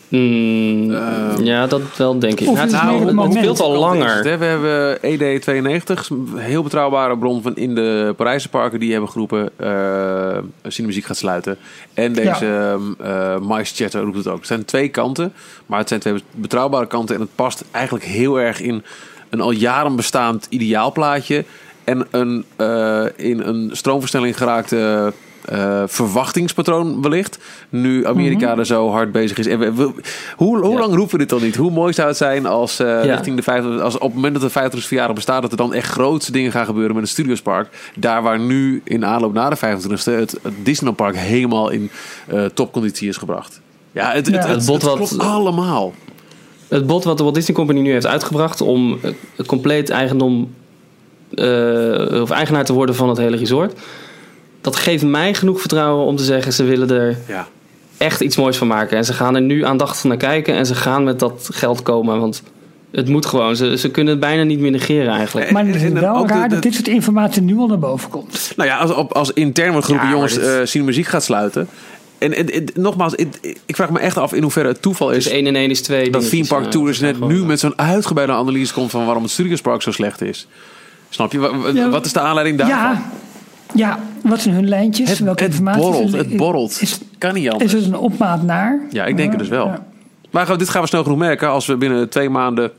Mm, 0.09 0.91
Ehm, 0.95 1.43
ja, 1.43 1.67
dat 1.67 1.81
wel 1.97 2.19
denk 2.19 2.41
ik. 2.41 2.47
Nou, 2.47 2.59
het, 2.59 3.15
nou, 3.15 3.33
speelt 3.33 3.61
al 3.61 3.79
langer. 3.79 4.23
We 4.23 4.45
hebben 4.45 4.99
ED92, 4.99 6.09
een 6.11 6.29
heel 6.37 6.63
betrouwbare 6.63 7.19
bron 7.19 7.43
van 7.43 7.57
in 7.57 7.75
de 7.75 8.15
Parijse 8.17 8.49
parken. 8.49 8.81
Die 8.81 8.93
hebben 8.93 9.11
geroepen, 9.11 9.51
eh 9.57 10.39
Cinemuziek 10.67 11.05
gaat 11.05 11.17
sluiten. 11.17 11.57
En 11.95 12.13
deze 12.13 12.45
Ja. 12.99 13.35
eh 13.35 13.41
Mais 13.41 13.73
Chatter 13.77 14.01
roept 14.03 14.17
het 14.17 14.27
ook. 14.29 14.39
Het 14.39 14.47
zijn 14.47 14.65
twee 14.65 14.89
kanten, 14.89 15.33
maar 15.67 15.79
het 15.79 15.89
zijn 15.89 16.01
twee 16.01 16.23
betrouwbare 16.31 16.87
kanten. 16.87 17.15
En 17.15 17.21
het 17.21 17.35
past 17.35 17.65
eigenlijk 17.71 18.05
heel 18.05 18.41
erg 18.41 18.61
in 18.61 18.83
een 19.31 19.41
al 19.41 19.51
jaren 19.51 19.97
bestaand 19.97 20.47
ideaalplaatje. 20.49 21.45
En 21.85 22.07
een 22.11 22.45
eh, 22.57 23.05
in 23.17 23.41
een 23.41 23.71
stroomversnelling 23.73 24.37
geraakte 24.37 25.13
eh, 25.49 25.83
verwachtingspatroon 25.87 27.03
wellicht. 27.03 27.39
Nu 27.69 28.07
Amerika 28.07 28.51
Mhm. 28.51 28.59
er 28.59 28.67
zo 28.67 28.91
hard 28.91 29.13
bezig 29.13 29.39
is. 29.39 29.47
En 29.47 29.59
we, 29.59 29.73
we- 29.75 29.93
hoe 30.37 30.59
hoe 30.59 30.73
Ja. 30.73 30.79
lang 30.79 30.95
roepen 30.95 31.13
we 31.13 31.19
dit 31.19 31.29
dan 31.29 31.43
niet? 31.43 31.57
Hoe 31.57 31.71
mooi 31.71 31.93
zou 31.93 32.09
het 32.09 32.17
zijn 32.17 32.47
als, 32.47 32.79
eh, 32.81 32.87
Ja. 32.87 33.01
richting 33.15 33.37
de 33.37 33.43
50, 33.43 33.81
als 33.81 33.95
op 33.95 34.01
het 34.03 34.15
moment 34.15 34.33
dat 34.35 34.43
de 34.43 34.51
50 34.51 34.85
verjaardag 34.85 35.15
bestaat, 35.15 35.43
dat 35.43 35.51
er 35.51 35.57
dan 35.57 35.75
echt 35.75 35.91
grootste 35.91 36.33
dingen 36.33 36.53
gaan 36.53 36.67
gebeuren 36.67 36.93
met 36.95 37.03
het 37.03 37.13
Studiospark. 37.13 37.69
Daar 37.97 38.23
waar 38.23 38.39
nu 38.41 38.81
in 38.85 39.05
aanloop 39.05 39.33
naar 39.33 39.51
de 39.51 39.57
25e 39.57 40.11
het, 40.11 40.39
het 40.43 40.53
Disneylandpark 40.63 41.17
helemaal 41.17 41.71
in 41.71 41.91
eh, 42.27 42.45
topconditie 42.45 43.09
is 43.09 43.17
gebracht. 43.17 43.61
Ja, 43.93 44.13
het, 44.13 44.27
het, 44.27 44.35
Ja. 44.35 44.41
het, 44.41 44.49
Het 44.57 44.67
bot 44.67 44.83
het 44.83 44.99
wat- 44.99 45.19
allemaal. 45.19 45.93
Het 46.69 46.87
bod 46.87 47.05
wat 47.05 47.17
de 47.17 47.23
Walt 47.23 47.35
Disney 47.35 47.57
Company 47.57 47.81
nu 47.81 47.91
heeft 47.93 48.07
uitgebracht 48.07 48.61
om 48.61 48.99
eh, 49.03 49.47
compleet 49.47 49.91
eigendom 49.91 50.51
of 52.23 52.31
eigenaar 52.31 52.65
te 52.65 52.73
worden 52.73 52.95
van 52.95 53.09
het 53.09 53.19
hele 53.19 53.37
resort. 53.37 53.73
Dat 54.73 54.77
geeft 54.77 55.05
mij 55.05 55.35
genoeg 55.35 55.61
vertrouwen 55.61 56.07
om 56.07 56.17
te 56.17 56.25
zeggen 56.25 56.53
ze 56.53 56.65
willen 56.65 56.91
er 56.91 57.17
Ja. 57.27 57.47
echt 57.97 58.21
iets 58.21 58.37
moois 58.37 58.57
van 58.57 58.67
maken. 58.67 58.97
En 58.97 59.05
ze 59.05 59.13
gaan 59.13 59.35
er 59.35 59.41
nu 59.41 59.65
aandachtig 59.65 60.05
naar 60.05 60.17
kijken 60.17 60.55
en 60.55 60.67
ze 60.67 60.75
gaan 60.75 61.05
met 61.05 61.19
dat 61.19 61.49
geld 61.53 61.83
komen. 61.83 62.21
Want 62.21 62.43
het 62.91 63.09
moet 63.09 63.27
gewoon. 63.27 63.57
Ze, 63.57 63.79
ze 63.79 63.91
kunnen 63.91 64.13
het 64.13 64.21
bijna 64.21 64.43
niet 64.43 64.59
meer 64.59 64.71
negeren 64.71 65.13
eigenlijk. 65.13 65.51
Maar 65.51 65.67
het 65.67 65.75
is 65.75 65.89
wel 65.93 66.27
raar 66.29 66.49
dat 66.49 66.63
dit 66.63 66.75
soort 66.75 66.89
informatie 66.89 67.43
nu 67.43 67.57
al 67.59 67.67
naar 67.67 67.79
boven 67.79 68.11
komt. 68.11 68.53
Nou 68.57 68.69
ja, 68.69 68.77
als, 68.79 68.91
op, 68.95 69.13
als 69.13 69.33
intern 69.33 69.73
wordt 69.73 69.87
Ja, 69.89 69.95
maar 69.95 70.11
jongens, 70.11 70.35
dit- 70.35 70.43
eh 70.45 70.55
Cinemuziek 70.65 71.07
gaat 71.07 71.25
sluiten. 71.25 71.69
En, 72.19 72.33
en, 72.35 72.51
en 72.51 72.65
nogmaals, 72.75 73.15
ik, 73.15 73.57
ik 73.67 73.77
vraag 73.77 73.91
me 73.91 73.99
echt 73.99 74.17
af 74.19 74.33
in 74.33 74.43
hoeverre 74.43 74.69
het 74.69 74.83
toeval 74.83 75.11
is 75.11 75.25
Dus 75.25 75.33
1 75.33 75.47
en 75.47 75.57
1 75.57 75.71
is 75.71 75.83
2. 75.83 76.11
dat 76.11 76.29
Theme 76.31 76.47
Park 76.47 76.71
Tours 76.71 77.01
net 77.01 77.21
nu 77.21 77.45
met 77.45 77.61
zo'n 77.61 77.79
uitgebreide 77.79 78.33
analyse 78.35 78.73
komt 78.73 78.91
van 78.91 79.05
waarom 79.05 79.23
het 79.23 79.33
Studiospark 79.33 79.83
zo 79.83 79.91
slecht 79.91 80.23
is. 80.23 80.47
Snap 81.09 81.33
je? 81.33 81.71
Ja. 81.75 81.89
Wat 81.89 82.07
is 82.07 82.13
de 82.13 82.21
aanleiding 82.21 82.59
daarvan? 82.59 82.77
Ja, 82.79 83.11
ja, 83.75 83.99
wat 84.23 84.41
zijn 84.41 84.55
hun 84.55 84.69
lijntjes? 84.69 85.09
Het, 85.09 85.19
Welke 85.19 85.43
het 85.43 85.51
informatie? 85.53 85.83
borrelt, 85.83 86.07
is- 86.07 86.13
het 86.13 86.37
borrelt. 86.37 86.79
Is, 86.83 86.99
kan 87.19 87.35
niet 87.35 87.45
is 87.45 87.51
anders. 87.53 87.73
het 87.73 87.85
een 87.85 87.97
opmaat 87.97 88.43
naar? 88.43 88.81
Ja, 88.91 89.05
ik 89.05 89.17
denk 89.17 89.31
het 89.31 89.39
dus 89.39 89.49
wel. 89.49 89.67
Ja. 89.67 89.87
Maar 90.31 90.47
goed, 90.47 90.59
dit 90.59 90.69
gaan 90.69 90.83
we 90.83 90.89
snel 90.89 91.03
genoeg 91.03 91.19
merken. 91.19 91.49
Als 91.51 91.67
we 91.67 91.77
binnen 91.77 92.09
twee 92.09 92.29
maanden 92.31 92.71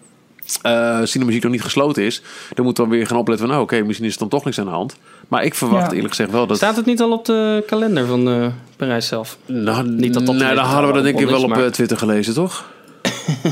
eh 0.61 0.99
Cinemuziek 1.03 1.43
nog 1.43 1.51
niet 1.51 1.61
gesloten 1.61 2.03
is, 2.03 2.21
dan 2.53 2.65
moeten 2.65 2.83
we 2.83 2.89
weer 2.89 3.07
gaan 3.07 3.17
opletten 3.17 3.47
van, 3.47 3.55
oh, 3.55 3.61
oké, 3.61 3.81
misschien 3.81 4.07
is 4.07 4.13
er 4.13 4.19
dan 4.19 4.29
toch 4.29 4.45
niks 4.45 4.59
aan 4.59 4.65
de 4.65 4.71
hand. 4.71 4.95
Maar 5.27 5.43
ik 5.43 5.55
verwacht 5.55 5.85
Ja. 5.89 5.91
eerlijk 5.95 6.09
gezegd 6.09 6.31
wel 6.31 6.47
dat... 6.47 6.57
Staat 6.57 6.75
het 6.75 6.85
niet 6.85 7.01
al 7.01 7.11
op 7.11 7.25
de 7.25 7.63
kalender 7.67 8.05
van 8.05 8.29
eh, 8.29 8.47
Parijs 8.75 9.07
zelf? 9.07 9.37
Nou, 9.45 9.87
Niet 9.89 10.13
dat 10.13 10.25
dat 10.25 10.35
nou, 10.35 10.55
dan 10.55 10.65
hadden 10.65 10.87
we 10.87 10.93
dat 10.95 11.03
denk 11.03 11.19
ik 11.19 11.27
wel 11.27 11.37
is, 11.37 11.43
op 11.43 11.49
maar- 11.49 11.63
eh, 11.65 11.71
Twitter 11.71 11.97
gelezen, 11.97 12.33
toch? 12.33 12.69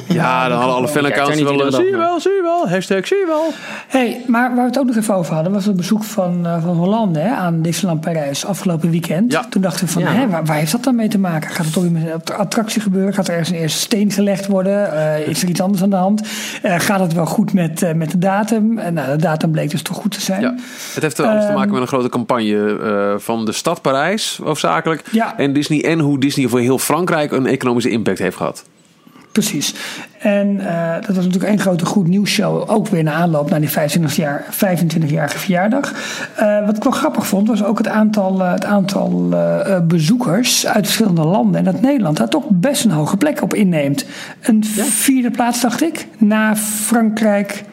Ja, 0.08 0.48
dan 0.50 0.58
hadden 0.58 0.76
alle 0.76 0.88
fanaccounts 0.88 1.42
wel... 1.42 1.66
eh, 1.66 1.74
Zie 1.74 1.86
je 1.86 1.98
wel, 1.98 2.20
zie 2.20 2.32
je 2.32 2.42
wel. 2.42 2.70
Hashtag 2.70 3.08
zie 3.08 3.18
je 3.18 3.26
wel. 3.28 3.52
Hey, 3.88 4.22
maar 4.28 4.48
waar 4.50 4.64
we 4.64 4.70
het 4.70 4.80
ook 4.80 4.86
nog 4.86 4.96
even 4.96 5.16
over 5.16 5.34
hadden, 5.34 5.54
was 5.54 5.66
het 5.66 5.76
bezoek 5.76 6.04
van, 6.04 6.46
eh, 6.46 6.64
van 6.64 6.76
Hollande 6.76 7.20
hè, 7.20 7.30
aan 7.36 7.62
Disneyland 7.62 8.02
Parijs 8.02 8.46
afgelopen 8.46 8.90
weekend. 8.90 9.32
Ja. 9.32 9.46
Toen 9.50 9.62
dachten 9.62 9.86
we 9.86 9.92
van, 9.92 10.02
Ja. 10.02 10.12
hè, 10.12 10.28
waar, 10.28 10.46
waar 10.46 10.58
heeft 10.58 10.72
dat 10.72 10.84
dan 10.84 10.96
mee 10.96 11.08
te 11.08 11.20
maken? 11.20 11.50
Gaat 11.50 11.66
het 11.66 11.74
toch 11.74 11.90
met 11.90 12.04
een 12.30 12.36
attractie 12.36 12.82
gebeuren? 12.82 13.14
Gaat 13.14 13.28
er 13.28 13.32
ergens 13.34 13.50
een 13.50 13.56
eerste 13.62 13.80
steen 13.80 14.12
gelegd 14.12 14.48
worden? 14.48 14.92
Eh, 14.94 15.28
is 15.28 15.44
er 15.44 15.50
iets 15.50 15.62
anders 15.62 15.84
aan 15.84 15.90
de 15.90 15.96
hand? 15.96 16.22
Gaat 16.64 17.00
het 17.00 17.14
wel 17.14 17.26
goed 17.26 17.54
met, 17.54 17.96
met 17.96 18.12
de 18.12 18.18
datum? 18.18 18.78
En 18.78 18.94
nou, 18.94 19.10
de 19.12 19.16
datum 19.24 19.52
bleek 19.52 19.70
dus 19.70 19.82
toch 19.82 19.98
goed 19.98 20.12
te 20.12 20.22
zijn. 20.22 20.42
Ja. 20.42 20.56
Het 20.94 21.04
heeft 21.04 21.20
alles 21.20 21.42
te 21.42 21.48
Ehm, 21.48 21.56
maken 21.58 21.72
met 21.72 21.82
een 21.82 21.88
grote 21.88 22.10
campagne 22.10 23.16
van 23.20 23.46
de 23.46 23.52
stad 23.52 23.82
Parijs, 23.82 24.40
hoofdzakelijk. 24.44 25.04
Ja. 25.12 25.38
En 25.38 25.54
Disney 25.54 25.84
en 25.84 26.00
hoe 26.00 26.20
Disney 26.20 26.48
voor 26.48 26.60
heel 26.60 26.80
Frankrijk 26.80 27.32
een 27.32 27.46
economische 27.46 27.90
impact 27.90 28.20
heeft 28.20 28.36
gehad. 28.38 28.64
Precies. 29.38 29.74
En 30.18 30.48
uh, 30.48 30.94
dat 30.94 31.16
was 31.16 31.26
natuurlijk 31.26 31.44
één 31.44 31.60
grote 31.60 31.86
goed 31.86 32.08
nieuws 32.08 32.30
show. 32.30 32.72
Ook 32.72 32.88
weer 32.88 33.04
na 33.04 33.12
aanloop 33.12 33.50
naar 33.50 33.60
die 33.60 33.70
25 33.70 34.16
jaar, 34.16 34.46
25-jarige 34.52 35.38
verjaardag. 35.38 35.94
Uh, 36.40 36.66
wat 36.66 36.78
ik 36.78 36.84
wel 36.84 36.92
grappig 36.92 37.28
vond, 37.28 37.48
was 37.48 37.64
ook 37.64 37.78
het 37.78 37.88
aantal, 37.88 38.42
uh, 38.42 38.52
het 38.52 38.66
aantal 38.66 39.30
bezoekers 39.88 40.68
uit 40.68 40.86
verschillende 40.86 41.24
landen. 41.24 41.56
En 41.56 41.64
dat 41.64 41.82
Nederland 41.82 42.18
daar 42.18 42.30
toch 42.30 42.44
best 42.50 42.86
een 42.86 42.92
hoge 42.92 43.18
plek 43.18 43.42
op 43.42 43.54
inneemt. 43.54 44.06
Een 44.42 44.64
ja? 44.76 44.84
vierde 44.84 45.32
plaats, 45.32 45.62
dacht 45.62 45.82
ik. 45.82 46.08
Na 46.18 46.56
Frankrijk, 46.56 47.64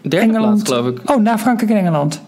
Derde 0.00 0.26
Engeland. 0.26 0.62
plaats, 0.62 0.70
geloof 0.70 0.86
ik. 0.86 1.10
Oh, 1.10 1.22
na 1.22 1.38
Frankrijk 1.38 1.70
en 1.70 1.76
Engeland. 1.76 2.20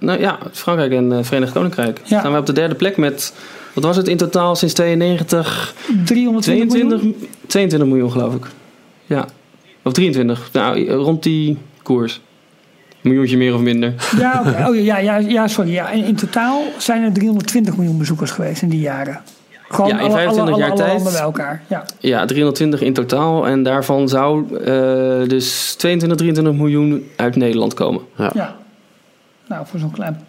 Nou 0.00 0.20
ja, 0.20 0.38
Frankrijk 0.52 0.92
en 0.92 1.24
Verenigd 1.24 1.52
Koninkrijk. 1.52 2.00
Ja. 2.04 2.18
Staan 2.18 2.32
we 2.32 2.38
op 2.38 2.46
de 2.46 2.52
derde 2.52 2.74
plek 2.74 2.96
met, 2.96 3.32
wat 3.78 3.86
was 3.86 3.96
het 3.96 4.08
in 4.08 4.16
totaal 4.16 4.56
sinds 4.56 4.74
92? 4.74 5.74
320 6.04 6.42
22 6.42 7.02
miljoen? 7.02 7.28
22 7.46 7.88
miljoen 7.88 8.10
geloof 8.10 8.34
ik. 8.34 8.46
Ja. 9.06 9.26
Of 9.82 9.92
23. 9.92 10.48
Nou, 10.52 10.90
rond 10.90 11.22
die 11.22 11.58
koers. 11.82 12.20
Een 12.90 13.10
miljoentje 13.10 13.36
meer 13.36 13.54
of 13.54 13.60
minder. 13.60 13.94
Ja, 14.16 14.42
okay. 14.46 14.68
oh, 14.68 14.84
ja, 14.84 14.98
ja, 14.98 15.16
ja, 15.16 15.48
sorry. 15.48 15.72
Ja. 15.72 15.90
In, 15.90 16.04
in 16.04 16.16
totaal 16.16 16.62
zijn 16.78 17.02
er 17.02 17.12
320 17.12 17.76
miljoen 17.76 17.98
bezoekers 17.98 18.30
geweest 18.30 18.62
in 18.62 18.68
die 18.68 18.80
jaren. 18.80 19.20
Gewoon 19.68 19.90
ja, 19.90 19.94
in 19.94 20.00
alle, 20.00 20.12
25 20.12 20.54
alle, 20.54 20.62
jaar 20.62 20.70
alle, 20.70 20.80
tijd. 20.80 21.02
bij 21.12 21.22
elkaar. 21.22 21.62
Ja. 21.66 21.84
Ja, 21.98 22.24
320 22.24 22.80
in 22.80 22.92
totaal. 22.92 23.46
En 23.46 23.62
daarvan 23.62 24.08
zou 24.08 24.44
uh, 24.50 25.28
dus 25.28 25.74
22, 25.74 26.18
23 26.18 26.54
miljoen 26.54 27.10
uit 27.16 27.36
Nederland 27.36 27.74
komen. 27.74 28.02
Ja. 28.16 28.30
ja. 28.34 28.56
Nou, 29.48 29.66
voor 29.66 29.80
zo'n 29.80 29.90
klein 29.90 30.26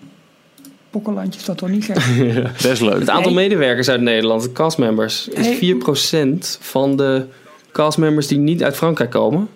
pokkenlandje 0.89 1.39
is 1.39 1.45
dat 1.45 1.57
toch 1.57 1.69
niet 1.69 1.85
gek? 1.85 1.97
leuk. 2.79 2.99
Het 2.99 3.09
aantal 3.09 3.31
Nee. 3.33 3.43
medewerkers 3.49 3.89
uit 3.89 4.01
Nederland, 4.01 4.43
de 4.43 4.51
castmembers, 4.51 5.27
is 5.27 5.45
Hey. 5.45 5.57
4% 5.57 6.57
van 6.59 6.95
de 6.97 7.25
castmembers 7.71 8.27
die 8.27 8.37
niet 8.37 8.63
uit 8.63 8.75
Frankrijk 8.75 9.09
komen. 9.09 9.47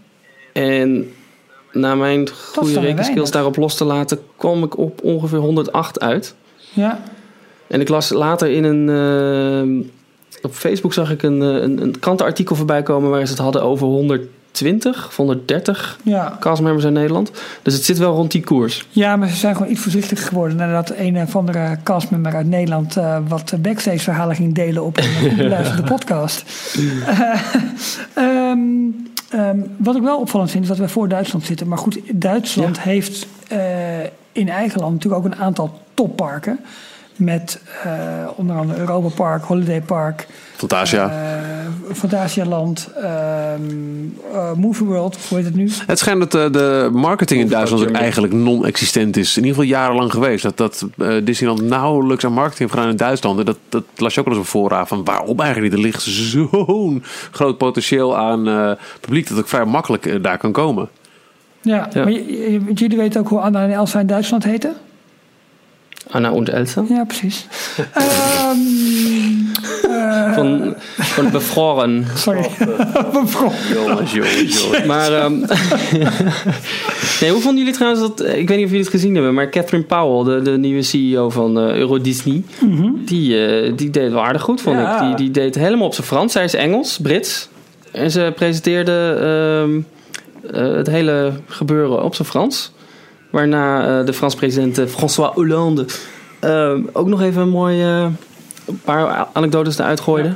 En 0.54 1.12
na 1.72 1.96
mijn 1.96 2.30
goede 2.30 2.80
rekenskills 2.80 3.32
daarop 3.32 3.56
los 3.56 3.76
te 3.76 3.84
laten, 3.86 4.20
kwam 4.38 4.64
ik 4.64 4.78
op 4.78 5.04
ongeveer 5.04 5.40
108 5.40 6.00
uit. 6.00 6.36
ja. 6.74 7.04
En 7.68 7.82
ik 7.82 7.90
las 7.90 8.10
later 8.10 8.50
in 8.50 8.64
een. 8.64 8.90
eh, 9.82 9.88
op 10.42 10.54
Facebook 10.54 10.94
zag 10.94 11.12
ik 11.12 11.24
een, 11.24 11.42
eh, 11.42 11.48
een, 11.48 11.82
een 11.82 12.00
krantenartikel 12.00 12.56
voorbij 12.56 12.84
komen 12.84 13.10
waar 13.10 13.26
ze 13.26 13.32
het 13.32 13.42
hadden 13.42 13.64
over 13.64 13.88
120 14.60 15.08
of 15.08 15.16
130 15.16 15.98
Ja. 16.04 16.38
castmembers 16.40 16.86
uit 16.86 16.94
Nederland. 16.94 17.32
Dus 17.62 17.74
het 17.74 17.84
zit 17.84 17.98
wel 17.98 18.16
rond 18.16 18.32
die 18.32 18.44
koers. 18.44 18.86
ja, 18.90 19.16
maar 19.16 19.28
ze 19.28 19.36
zijn 19.36 19.56
gewoon 19.56 19.72
iets 19.72 19.82
voorzichtig 19.82 20.28
geworden 20.28 20.58
nadat 20.58 20.94
een 20.98 21.18
of 21.22 21.36
andere 21.36 21.78
castmember 21.84 22.36
uit 22.36 22.48
Nederland 22.48 22.98
uh, 22.98 23.18
wat 23.28 23.54
backstage 23.60 24.00
verhalen 24.00 24.36
ging 24.36 24.54
delen 24.56 24.84
op 24.84 24.98
een 24.98 25.36
beluisterde 25.38 25.84
podcast. 25.84 26.44
Uh, 26.80 27.44
um, 28.18 29.06
um, 29.34 29.66
wat 29.78 29.96
ik 29.96 30.02
wel 30.02 30.20
opvallend 30.20 30.52
vind 30.52 30.64
is 30.64 30.70
dat 30.70 30.78
we 30.78 30.88
voor 30.88 31.08
Duitsland 31.08 31.46
zitten. 31.46 31.68
Maar 31.68 31.78
goed, 31.78 32.00
Duitsland 32.14 32.76
Ja. 32.76 32.82
heeft 32.82 33.28
uh, 33.52 33.58
in 34.32 34.50
eigen 34.50 34.80
land 34.80 34.94
natuurlijk 34.94 35.26
ook 35.26 35.32
een 35.32 35.40
aantal 35.40 35.82
topparken. 35.94 36.60
Met 37.16 37.62
uh, 37.86 37.92
onder 38.36 38.56
andere 38.56 38.80
Europa 38.80 39.08
Park, 39.08 39.44
Holiday 39.44 39.82
Park, 39.82 40.28
Fantasia. 40.56 41.08
uh, 41.08 41.96
Fantasialand, 41.96 42.90
um, 42.98 44.18
uh, 44.34 44.54
Movie 44.54 44.86
World, 44.86 45.18
hoe 45.30 45.38
heet 45.38 45.48
het 45.48 45.56
nu? 45.56 45.72
Het 45.88 46.00
schijnt 46.00 46.32
dat 46.32 46.36
uh, 46.36 46.52
de 46.52 46.90
marketing 46.92 47.42
in 47.42 47.48
Duitsland 47.48 47.88
ook 47.88 47.96
eigenlijk 47.96 48.34
non-existent 48.34 49.18
is. 49.18 49.38
In 49.38 49.44
ieder 49.44 49.62
geval 49.62 49.80
jarenlang 49.80 50.12
geweest. 50.12 50.44
Dat, 50.44 50.58
dat 50.58 50.88
uh, 50.98 51.16
Disneyland 51.24 51.62
nauwelijks 51.62 52.26
aan 52.26 52.34
marketing 52.34 52.60
heeft 52.60 52.72
gedaan 52.72 52.90
in 52.90 52.98
Duitsland. 52.98 53.40
En 53.40 53.46
dat, 53.46 53.58
dat 53.70 53.84
las 53.96 54.14
je 54.14 54.20
ook 54.20 54.26
wel 54.26 54.36
eens 54.36 54.44
op 54.44 54.50
voorraad 54.50 54.88
van 54.88 55.04
waarom 55.04 55.40
eigenlijk 55.40 55.74
niet. 55.74 55.84
Er 55.84 55.86
ligt 55.86 56.02
zo'n 56.02 57.04
groot 57.32 57.58
potentieel 57.58 58.18
aan 58.18 58.48
uh, 58.48 58.72
publiek 59.00 59.30
dat 59.30 59.38
ook 59.38 59.48
vrij 59.48 59.66
makkelijk 59.66 60.06
uh, 60.06 60.16
daar 60.22 60.38
kan 60.38 60.52
komen. 60.52 60.90
Ja, 61.62 61.90
ja. 61.94 62.04
maar 62.04 62.12
jullie 62.74 62.98
weten 62.98 63.22
ook 63.22 63.28
hoe 63.28 63.40
Anna 63.40 63.64
en 63.64 63.72
Elsa 63.72 64.00
in 64.00 64.08
Duitsland 64.08 64.44
heten? 64.44 64.76
Anna 66.10 66.30
und 66.30 66.50
Elsa? 66.50 66.86
Ja, 66.90 67.04
precies. 67.06 67.48
um, 67.78 69.52
uh, 69.86 70.34
van, 70.34 70.76
van 70.98 71.32
bevroren. 71.32 72.06
Sorry. 72.16 72.50
bevroren. 73.14 73.58
Jongens, 73.74 74.12
jongens, 74.12 74.62
jongens. 74.64 74.86
Maar 74.94 75.24
um, 75.26 75.40
nee, 77.22 77.32
hoe 77.32 77.42
vonden 77.42 77.58
jullie 77.58 77.74
trouwens 77.74 78.02
dat... 78.02 78.20
Ik 78.20 78.48
weet 78.48 78.58
niet 78.58 78.66
of 78.66 78.72
jullie 78.72 78.80
het 78.80 78.90
gezien 78.90 79.14
hebben, 79.14 79.34
maar 79.34 79.50
Catherine 79.50 79.84
Powell, 79.84 80.36
de, 80.36 80.42
de 80.42 80.58
nieuwe 80.58 80.82
CEO 80.82 81.30
van 81.30 81.58
uh, 81.58 81.76
Euro 81.76 82.02
Disney, 82.02 82.44
mm 82.60 82.78
-hmm. 82.78 83.02
die, 83.06 83.36
uh, 83.68 83.78
die 83.78 83.90
deed 83.90 84.12
wel 84.12 84.24
aardig 84.24 84.42
goed, 84.42 84.62
vond 84.62 84.78
Ja. 84.78 85.02
ik. 85.02 85.08
Die, 85.08 85.16
die 85.16 85.32
deed 85.32 85.56
helemaal 85.56 85.88
op 85.88 85.94
zijn 85.94 86.08
Frans. 86.08 86.32
Zij 86.32 86.44
is 86.44 86.54
Engels, 86.54 87.00
Brits. 87.02 87.50
En 87.92 88.12
ze 88.12 88.34
presenteerde 88.36 88.92
um, 89.64 89.86
het 90.52 90.88
hele 90.88 91.34
gebeuren 91.48 92.04
op 92.04 92.16
zijn 92.16 92.28
Frans. 92.28 92.72
Waarna 93.34 94.00
uh, 94.00 94.06
de 94.06 94.14
Franse 94.14 94.38
president 94.38 94.80
uh, 94.80 94.86
François 94.86 95.34
Hollande 95.34 95.86
uh, 96.44 96.72
ook 96.92 97.08
nog 97.08 97.22
even 97.22 97.42
een 97.42 97.50
mooi 97.50 97.84
uh, 97.86 98.06
paar 98.84 99.28
anekdotes 99.34 99.78
eruit 99.78 100.00
gooide. 100.00 100.28
Ja. 100.28 100.36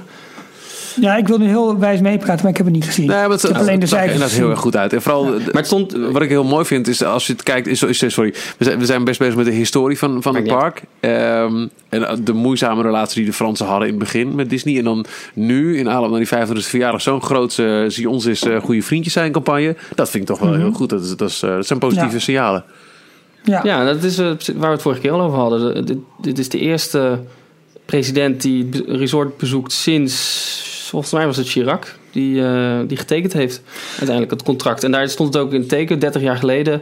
Ja, 1.01 1.15
ik 1.15 1.27
wil 1.27 1.37
nu 1.37 1.47
heel 1.47 1.79
wijs 1.79 1.99
meepraten, 2.01 2.41
maar 2.41 2.51
ik 2.51 2.57
heb 2.57 2.65
het 2.65 2.75
niet 2.75 2.85
gezien. 2.85 3.07
Nee, 3.07 3.17
maar 3.17 3.29
het, 3.29 3.43
ik 3.43 3.49
heb 3.49 3.57
alleen 3.57 3.75
de 3.75 3.81
er 3.81 3.87
cijfers 3.87 4.13
inderdaad 4.13 4.37
heel 4.37 4.49
erg 4.49 4.59
goed 4.59 4.75
uit. 4.75 4.93
En 4.93 5.01
vooral, 5.01 5.23
Maar 5.25 5.39
het 5.53 5.65
stond, 5.65 5.93
wat 6.11 6.21
ik 6.21 6.29
heel 6.29 6.43
mooi 6.43 6.65
vind, 6.65 6.87
is 6.87 7.03
als 7.03 7.27
je 7.27 7.33
het 7.33 7.43
kijkt, 7.43 7.67
is, 7.67 7.83
is 7.83 8.13
sorry, 8.13 8.33
we 8.57 8.63
zijn, 8.65 8.79
we 8.79 8.85
zijn 8.85 9.03
best 9.03 9.19
bezig 9.19 9.35
met 9.35 9.45
de 9.45 9.51
historie 9.51 9.97
van, 9.97 10.21
van 10.21 10.35
het 10.35 10.43
park. 10.47 10.81
Um, 10.99 11.69
en 11.89 12.19
de 12.23 12.33
moeizame 12.33 12.81
relatie 12.81 13.15
die 13.15 13.25
de 13.25 13.33
Fransen 13.33 13.65
hadden 13.65 13.87
in 13.87 13.93
het 13.93 14.03
begin 14.03 14.35
met 14.35 14.49
Disney. 14.49 14.77
En 14.77 14.83
dan 14.83 15.05
nu, 15.33 15.77
in 15.77 15.89
aanloop 15.89 16.09
naar 16.11 16.19
die 16.19 16.57
25e 16.63 16.67
verjaardag, 16.69 17.01
zo'n 17.01 17.21
groot 17.21 17.57
uh, 17.57 17.83
zie 17.87 18.09
ons 18.09 18.25
is 18.25 18.43
uh, 18.43 18.59
goede 18.59 18.81
vriendjes 18.81 19.13
zijn 19.13 19.31
campagne. 19.31 19.75
Dat 19.95 20.09
vind 20.09 20.23
ik 20.23 20.29
toch 20.29 20.39
wel 20.39 20.49
Mhm. 20.51 20.59
heel 20.61 20.71
goed. 20.71 20.89
Dat, 20.89 21.03
is, 21.03 21.15
dat, 21.15 21.29
is, 21.29 21.43
uh, 21.43 21.49
dat 21.55 21.67
zijn 21.67 21.79
positieve 21.79 22.13
Ja. 22.15 22.19
signalen. 22.19 22.63
Ja. 23.47 23.59
Ja, 23.63 23.85
dat 23.85 24.03
is 24.03 24.19
uh, 24.19 24.25
waar 24.55 24.59
we 24.59 24.65
het 24.67 24.81
vorige 24.81 25.01
keer 25.01 25.11
al 25.11 25.21
over 25.21 25.37
hadden. 25.37 25.73
De- 25.75 25.83
Dit, 25.83 25.97
dit 26.21 26.39
is 26.39 26.49
de 26.49 26.59
eerste 26.59 27.19
president 27.85 28.41
die 28.41 28.67
het 28.71 28.83
resort 28.87 29.37
bezoekt 29.37 29.71
sinds, 29.71 30.85
volgens 30.89 31.11
mij 31.11 31.25
was 31.25 31.37
het 31.37 31.47
Chirac, 31.47 31.95
die, 32.11 32.43
eh, 32.45 32.79
die 32.87 32.97
getekend 32.97 33.33
heeft 33.33 33.61
uiteindelijk 33.89 34.31
het 34.31 34.43
contract. 34.43 34.83
En 34.83 34.91
daar 34.91 35.09
stond 35.09 35.33
het 35.33 35.43
ook 35.43 35.53
in 35.53 35.59
het 35.59 35.69
teken, 35.69 35.99
30 35.99 36.21
jaar 36.21 36.37
geleden, 36.37 36.81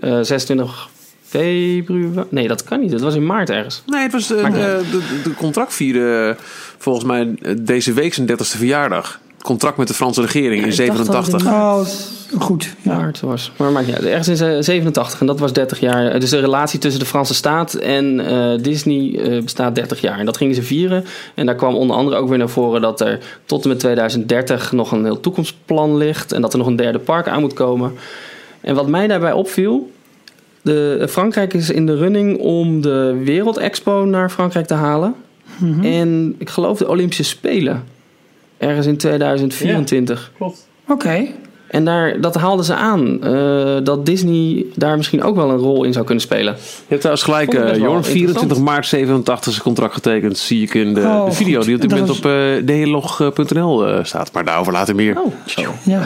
eh 0.00 0.18
26 0.22 0.88
februari. 1.22 2.26
Nee, 2.30 2.48
dat 2.48 2.64
kan 2.64 2.80
niet. 2.80 2.90
Dat 2.90 3.00
was 3.00 3.14
in 3.14 3.26
maart 3.26 3.50
ergens. 3.50 3.82
Nee, 3.86 4.02
het 4.02 4.12
was 4.12 4.30
uh, 4.30 4.44
de, 4.52 4.82
de, 4.90 5.20
de 5.24 5.34
contract 5.34 5.74
vierde 5.74 6.36
volgens 6.78 7.04
mij 7.04 7.34
deze 7.60 7.92
week 7.92 8.14
zijn 8.14 8.30
30ste 8.30 8.36
verjaardag. 8.56 9.20
Het 9.42 9.50
contract 9.50 9.76
met 9.76 9.88
de 9.88 9.94
Franse 9.94 10.20
regering 10.20 10.62
in 10.62 10.70
ik 10.70 10.76
dacht 10.76 11.06
dat 11.06 11.32
het 11.32 11.40
87. 11.40 11.44
in 11.44 12.36
Oh, 12.36 12.42
goed. 12.42 12.74
Ja. 12.82 12.96
maart 12.96 13.20
was. 13.20 13.52
Maar 13.56 13.72
maakt 13.72 13.86
niet 13.86 13.96
uit. 13.96 14.04
Ergens 14.04 14.40
in 14.40 14.48
eh, 14.48 14.56
87 14.60 15.20
en 15.20 15.26
dat 15.26 15.38
was 15.38 15.52
30 15.52 15.80
jaar. 15.80 16.20
Dus 16.20 16.30
de 16.30 16.40
relatie 16.40 16.78
tussen 16.78 17.00
de 17.00 17.06
Franse 17.06 17.34
staat 17.34 17.74
en 17.74 18.26
eh, 18.26 18.62
Disney 18.62 19.18
eh, 19.18 19.42
bestaat 19.42 19.74
30 19.74 20.00
jaar. 20.00 20.18
En 20.18 20.24
dat 20.24 20.36
gingen 20.36 20.54
ze 20.54 20.62
vieren. 20.62 21.04
En 21.34 21.46
daar 21.46 21.54
kwam 21.54 21.74
onder 21.74 21.96
andere 21.96 22.16
ook 22.16 22.28
weer 22.28 22.38
naar 22.38 22.48
voren 22.48 22.80
dat 22.80 23.00
er 23.00 23.18
tot 23.44 23.62
en 23.62 23.68
met 23.68 23.78
2030 23.78 24.72
nog 24.72 24.92
een 24.92 25.04
heel 25.04 25.20
toekomstplan 25.20 25.96
ligt. 25.96 26.32
En 26.32 26.40
dat 26.40 26.52
er 26.52 26.58
nog 26.58 26.66
een 26.66 26.76
derde 26.76 26.98
park 26.98 27.28
aan 27.28 27.40
moet 27.40 27.54
komen. 27.54 27.92
En 28.60 28.74
wat 28.74 28.88
mij 28.88 29.06
daarbij 29.06 29.32
opviel. 29.32 29.90
De, 30.62 31.06
Frankrijk 31.08 31.54
is 31.54 31.70
in 31.70 31.86
de 31.86 31.96
running 31.96 32.38
om 32.38 32.80
de 32.80 33.20
Wereldexpo 33.24 34.04
naar 34.04 34.30
Frankrijk 34.30 34.66
te 34.66 34.74
halen. 34.74 35.14
Mhm. 35.58 35.84
En 35.84 36.34
ik 36.38 36.50
geloof 36.50 36.78
de 36.78 36.88
Olympische 36.88 37.24
Spelen. 37.24 37.91
Ergens 38.62 38.86
in 38.86 38.96
2024. 38.96 40.32
Oké. 40.88 41.26
En 41.68 41.84
daar, 41.84 42.20
dat 42.20 42.34
haalden 42.34 42.64
ze 42.64 42.74
aan. 42.74 43.22
eh, 43.24 43.76
dat 43.84 44.06
Disney 44.06 44.64
daar 44.74 44.96
misschien 44.96 45.22
ook 45.22 45.36
wel 45.36 45.50
een 45.50 45.56
rol 45.56 45.84
in 45.84 45.92
zou 45.92 46.04
kunnen 46.04 46.22
spelen. 46.24 46.54
Je 46.54 46.84
hebt 46.88 47.00
trouwens 47.00 47.22
gelijk, 47.24 47.54
uh, 47.54 47.60
Jorn. 47.76 48.04
24 48.04 48.26
interessant. 48.28 48.60
maart 48.60 48.86
87 48.86 49.46
is 49.48 49.54
het 49.54 49.62
contract 49.62 49.94
getekend. 49.94 50.38
Zie 50.38 50.62
ik 50.62 50.74
in 50.74 50.94
de, 50.94 51.00
Oh, 51.00 51.24
de 51.24 51.32
video 51.32 51.56
goed. 51.56 51.64
die 51.66 51.74
op 51.74 51.80
dit 51.80 51.90
moment 51.90 52.08
was- 52.08 52.18
op 52.18 52.24
uh, 52.24 52.84
dlog.nl 52.84 53.88
uh, 53.88 54.04
staat. 54.04 54.32
Maar 54.32 54.44
daarover 54.44 54.72
later 54.72 54.94
meer. 54.94 55.20
Oh, 55.20 55.32
Ja. 55.84 56.02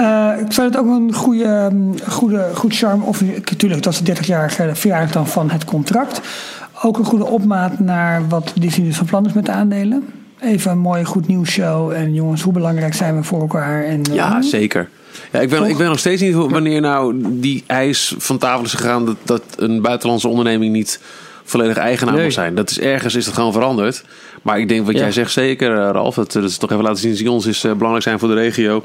Uh, 0.00 0.40
ik 0.46 0.52
zou 0.52 0.66
het 0.68 0.76
ook 0.78 0.86
een 0.86 1.12
goede, 1.14 1.68
um, 1.72 1.94
goede 2.08 2.50
goed 2.54 2.76
charme. 2.76 3.04
Of 3.04 3.20
natuurlijk, 3.20 3.82
dat 3.82 3.92
is 3.92 4.00
de 4.00 4.16
30-jarige 4.16 4.70
verjaardag 4.72 5.10
dan 5.12 5.26
van 5.26 5.50
het 5.50 5.64
contract. 5.64 6.20
Ook 6.82 6.98
een 6.98 7.04
goede 7.04 7.26
opmaat 7.26 7.78
naar 7.78 8.28
wat 8.28 8.52
Disney 8.60 8.86
dus 8.86 8.96
van 8.96 9.06
plan 9.06 9.26
is 9.26 9.32
met 9.32 9.46
de 9.46 9.52
aandelen. 9.52 10.04
Even 10.40 10.70
een 10.70 10.78
mooie 10.78 11.04
goed 11.04 11.26
nieuws 11.26 11.50
show. 11.50 11.90
En 11.92 12.14
jongens, 12.14 12.42
hoe 12.42 12.52
belangrijk 12.52 12.94
zijn 12.94 13.16
we 13.16 13.22
voor 13.22 13.40
elkaar? 13.40 13.84
En, 13.84 14.00
uh, 14.08 14.14
Ja, 14.14 14.42
zeker. 14.42 14.88
Ja, 15.32 15.40
ik, 15.40 15.48
weet, 15.50 15.60
ik 15.68 15.76
weet 15.76 15.88
nog 15.88 15.98
steeds 15.98 16.22
niet 16.22 16.34
wanneer 16.34 16.80
nou 16.80 17.14
die 17.40 17.64
eis 17.66 18.14
van 18.18 18.38
tafel 18.38 18.64
is 18.64 18.72
gegaan 18.72 19.04
dat, 19.06 19.16
dat 19.22 19.42
een 19.56 19.82
buitenlandse 19.82 20.28
onderneming 20.28 20.72
niet 20.72 21.00
volledig 21.44 21.76
eigenaar 21.76 22.14
Nee. 22.14 22.24
moet 22.24 22.32
zijn. 22.32 22.54
Dat 22.54 22.70
is 22.70 22.80
ergens 22.80 23.14
is 23.14 23.26
het 23.26 23.34
gewoon 23.34 23.52
veranderd. 23.52 24.04
Maar 24.42 24.58
ik 24.58 24.68
denk 24.68 24.86
wat 24.86 24.94
Ja. 24.94 25.00
jij 25.00 25.12
zegt 25.12 25.32
zeker, 25.32 25.70
eh, 25.70 25.90
Ralf. 25.92 26.14
Dat, 26.14 26.32
dat 26.32 26.44
is 26.44 26.56
toch 26.56 26.70
even 26.70 26.82
laten 26.82 26.98
zien 27.00 27.24
dat 27.24 27.32
ons 27.32 27.46
is 27.46 27.64
eh, 27.64 27.72
belangrijk 27.72 28.02
zijn 28.04 28.18
voor 28.18 28.28
de 28.28 28.34
regio. 28.34 28.84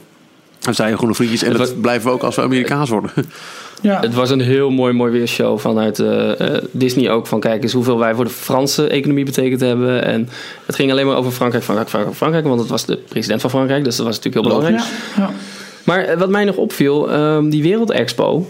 Dan 0.59 0.73
zijn 0.73 0.97
gewoon 0.97 1.15
vriendjes 1.15 1.43
en 1.43 1.53
dat 1.57 1.81
blijven 1.81 2.07
we 2.07 2.13
ook 2.13 2.23
als 2.23 2.35
we 2.35 2.41
Amerikaans 2.41 2.89
worden. 2.89 3.11
Ja. 3.81 3.99
Het 3.99 4.13
was 4.13 4.29
een 4.29 4.41
heel 4.41 4.69
mooi, 4.69 4.93
mooi 4.93 5.11
weershow 5.11 5.59
vanuit 5.59 5.99
eh, 5.99 6.39
eh, 6.39 6.63
Disney 6.71 7.09
ook. 7.09 7.27
Van 7.27 7.39
kijk 7.39 7.63
eens 7.63 7.73
hoeveel 7.73 7.99
wij 7.99 8.15
voor 8.15 8.23
de 8.23 8.29
Franse 8.29 8.87
economie 8.87 9.25
betekend 9.25 9.61
hebben. 9.61 10.03
En 10.03 10.29
het 10.65 10.75
ging 10.75 10.91
alleen 10.91 11.05
maar 11.05 11.15
over 11.15 11.31
Frankrijk, 11.31 11.63
Frankrijk, 11.63 11.89
Frankrijk, 11.89 12.17
Frankrijk. 12.17 12.45
Want 12.45 12.59
het 12.59 12.69
was 12.69 12.85
de 12.85 12.97
president 12.97 13.41
van 13.41 13.49
Frankrijk, 13.49 13.83
dus 13.83 13.95
dat 13.95 14.05
was 14.05 14.15
natuurlijk 14.15 14.45
heel 14.45 14.55
belangrijk. 14.55 14.89
Ja, 15.15 15.21
ja. 15.23 15.29
Maar 15.83 16.03
eh, 16.03 16.17
wat 16.17 16.29
mij 16.29 16.43
nog 16.43 16.55
opviel, 16.55 17.11
ehm, 17.11 17.49
die 17.49 17.63
Wereldexpo. 17.63 18.47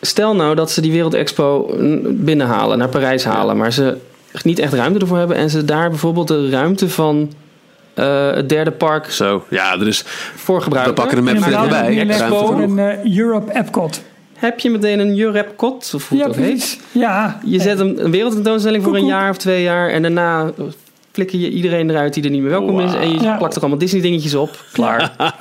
Stel 0.00 0.34
nou 0.34 0.54
dat 0.54 0.70
ze 0.70 0.80
die 0.80 0.92
Wereldexpo 0.92 1.74
binnenhalen, 2.04 2.78
naar 2.78 2.88
Parijs 2.88 3.24
halen. 3.24 3.56
Maar 3.56 3.72
ze 3.72 3.96
niet 4.42 4.58
echt 4.58 4.72
ruimte 4.72 4.98
ervoor 4.98 5.18
hebben. 5.18 5.36
En 5.36 5.50
ze 5.50 5.64
daar 5.64 5.88
bijvoorbeeld 5.88 6.28
de 6.28 6.50
ruimte 6.50 6.88
van 6.88 7.32
eh, 7.94 8.30
het 8.30 8.48
derde 8.48 8.70
park 8.70 9.10
Zo, 9.10 9.44
ja, 9.48 9.72
er 9.72 9.86
is... 9.86 10.02
voor 10.36 10.62
gebruiken. 10.62 10.94
We 10.94 11.00
pakken 11.00 11.28
En 11.28 11.36
even 11.36 11.50
we 11.50 11.56
erbij. 11.56 12.28
voor 12.28 12.46
genoeg. 12.46 12.78
een 12.78 13.18
Europe 13.18 13.54
Epcot. 13.54 14.02
Heb 14.38 14.60
je 14.60 14.70
meteen 14.70 14.98
een 14.98 15.18
Eurepcot, 15.18 15.92
of 15.94 16.08
hoe 16.08 16.18
Ja, 16.18 16.24
heet. 16.26 16.34
precies. 16.34 16.78
Ja. 16.92 17.40
Je 17.44 17.60
zet 17.60 17.78
een, 17.78 18.04
een 18.04 18.10
wereldtentoonstelling 18.10 18.84
voor 18.84 18.96
een 18.96 19.06
jaar 19.06 19.30
of 19.30 19.36
twee 19.36 19.62
jaar. 19.62 19.90
En 19.90 20.02
daarna 20.02 20.50
flikker 21.12 21.38
je 21.38 21.50
iedereen 21.50 21.90
eruit 21.90 22.14
die 22.14 22.24
er 22.24 22.30
niet 22.30 22.40
meer 22.40 22.50
welkom 22.50 22.80
is. 22.80 22.94
En 22.94 23.10
je 23.10 23.20
Ja. 23.20 23.36
plakt 23.36 23.54
er 23.54 23.60
allemaal 23.60 23.78
Disney 23.78 24.00
dingetjes 24.02 24.34
op. 24.34 24.64
Klaar. 24.72 25.12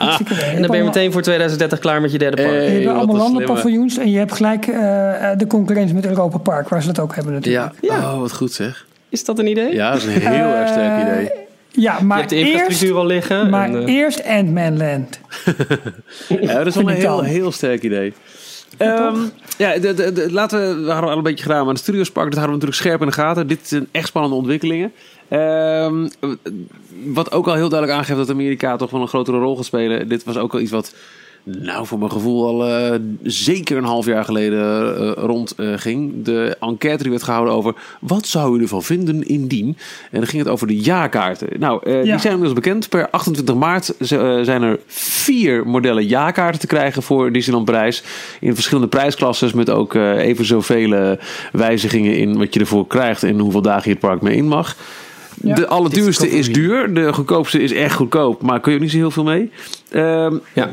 En 0.53 0.61
dan 0.61 0.67
ben 0.71 0.77
je 0.77 0.83
meteen 0.83 1.11
voor 1.11 1.21
2030 1.21 1.79
klaar 1.79 2.01
met 2.01 2.11
je 2.11 2.17
derde 2.17 2.41
park. 2.43 2.55
Eh, 2.55 2.77
Je 2.79 2.83
hebt 2.85 2.97
allemaal 2.97 3.15
landenpaviljoens 3.15 3.97
en 3.97 4.11
je 4.11 4.17
hebt 4.17 4.31
gelijk 4.33 4.67
eh, 4.67 5.31
eh, 5.31 5.37
de 5.37 5.47
concurrentie 5.47 5.95
met 5.95 6.05
Europa 6.05 6.37
Park, 6.37 6.69
waar 6.69 6.81
ze 6.81 6.87
dat 6.87 6.99
ook 6.99 7.15
hebben 7.15 7.33
natuurlijk. 7.33 7.73
Ja. 7.81 7.95
Ja. 7.95 8.13
oh, 8.13 8.19
wat 8.19 8.33
goed 8.33 8.51
zeg. 8.53 8.85
Is 9.09 9.25
dat 9.25 9.39
een 9.39 9.47
idee? 9.47 9.73
Ja, 9.73 9.91
dat 9.91 9.99
is 10.01 10.05
een 10.05 10.11
heel 10.21 10.53
erg 10.53 10.69
sterk 10.69 11.01
Eh, 11.07 11.07
idee. 11.13 11.31
Ja, 11.71 11.95
Je 11.99 12.03
maar 12.05 12.17
hebt 12.17 12.29
de 12.29 12.39
infrastructuur 12.39 12.87
eerst, 12.87 12.99
al 12.99 13.05
liggen. 13.05 13.49
maar 13.49 13.69
en, 13.69 13.85
eh, 13.87 13.93
eerst 13.95 14.23
Ant-Man 14.25 14.77
Land. 14.77 15.19
Ja, 16.41 16.53
dat 16.57 16.65
is 16.67 16.75
wel 16.75 16.89
een 16.89 16.95
heel, 16.95 17.21
heel 17.21 17.51
sterk 17.51 17.83
idee. 17.83 18.13
Ehm, 18.77 19.17
ja, 19.57 19.77
de, 19.77 19.93
de, 19.93 20.31
laten 20.31 20.59
we, 20.59 20.83
we 20.83 20.91
hadden 20.91 21.11
al 21.11 21.17
een 21.17 21.23
beetje 21.23 21.43
gedaan, 21.43 21.65
maar 21.65 21.73
de 21.73 21.79
Studiospark, 21.79 22.31
dat 22.31 22.39
houden 22.39 22.59
we 22.59 22.65
natuurlijk 22.65 22.81
scherp 22.81 23.01
in 23.01 23.07
de 23.07 23.27
gaten. 23.27 23.47
Dit 23.47 23.67
zijn 23.67 23.87
echt 23.91 24.07
spannende 24.07 24.35
ontwikkelingen. 24.35 24.93
Ehm, 25.27 26.07
wat 27.05 27.31
ook 27.31 27.47
al 27.47 27.53
heel 27.53 27.69
duidelijk 27.69 27.99
aangeeft 27.99 28.19
dat 28.19 28.29
Amerika 28.29 28.75
toch 28.75 28.91
wel 28.91 29.01
een 29.01 29.07
grotere 29.07 29.37
rol 29.37 29.55
gaat 29.55 29.65
spelen. 29.65 30.09
Dit 30.09 30.23
was 30.23 30.37
ook 30.37 30.53
al 30.53 30.59
iets 30.59 30.71
wat, 30.71 30.93
nou 31.47 31.85
voor 31.87 31.99
mijn 31.99 32.11
gevoel, 32.11 32.45
al 32.47 32.67
eh, 32.67 32.99
zeker 33.23 33.77
een 33.77 33.83
half 33.83 34.05
jaar 34.05 34.23
geleden 34.25 34.59
eh, 34.97 35.11
rond 35.23 35.51
eh, 35.55 35.73
ging. 35.75 36.23
De 36.23 36.57
enquête 36.59 37.01
die 37.01 37.11
werd 37.11 37.23
gehouden 37.23 37.53
over 37.53 37.73
wat 37.99 38.27
zou 38.27 38.57
u 38.59 38.61
ervan 38.61 38.83
vinden 38.83 39.23
indien. 39.27 39.77
En 40.11 40.19
dan 40.19 40.27
ging 40.27 40.43
het 40.43 40.51
over 40.51 40.67
de 40.67 40.77
jaarkaarten. 40.77 41.47
Nou, 41.59 41.79
eh, 41.83 41.93
Ja. 41.93 42.01
die 42.11 42.19
zijn 42.19 42.33
inmiddels 42.33 42.53
bekend. 42.53 42.89
Per 42.89 43.09
28 43.09 43.55
maart 43.55 43.97
eh, 43.97 44.07
zijn 44.41 44.61
er 44.61 44.79
vier 44.87 45.67
modellen 45.67 46.05
jaarkaarten 46.05 46.59
te 46.59 46.67
krijgen 46.67 47.03
voor 47.03 47.31
Disneyland 47.31 47.65
Parijs. 47.65 48.03
In 48.39 48.53
verschillende 48.55 48.89
prijsklasses 48.89 49.53
met 49.53 49.69
ook 49.69 49.95
eh, 49.95 50.17
even 50.17 50.45
zoveel 50.45 50.93
eh, 50.93 51.11
wijzigingen 51.51 52.17
in 52.17 52.37
wat 52.37 52.53
je 52.53 52.59
ervoor 52.59 52.87
krijgt 52.87 53.23
en 53.23 53.39
hoeveel 53.39 53.61
dagen 53.61 53.83
je 53.83 53.89
het 53.89 53.99
park 53.99 54.21
mee 54.21 54.35
in 54.35 54.47
mag. 54.47 54.75
Ja. 55.43 55.55
De 55.55 55.67
allerduurste 55.67 56.29
is 56.29 56.53
duur. 56.53 56.93
De 56.93 57.13
goedkoopste 57.13 57.59
is 57.61 57.71
echt 57.71 57.95
goedkoop. 57.95 58.41
Maar 58.41 58.59
kun 58.59 58.71
je 58.71 58.77
ook 58.77 58.83
niet 58.83 58.91
zo 58.93 58.97
heel 58.97 59.11
veel 59.11 59.23
mee. 59.23 59.51
Ehm, 59.89 60.35
Ja. 60.53 60.69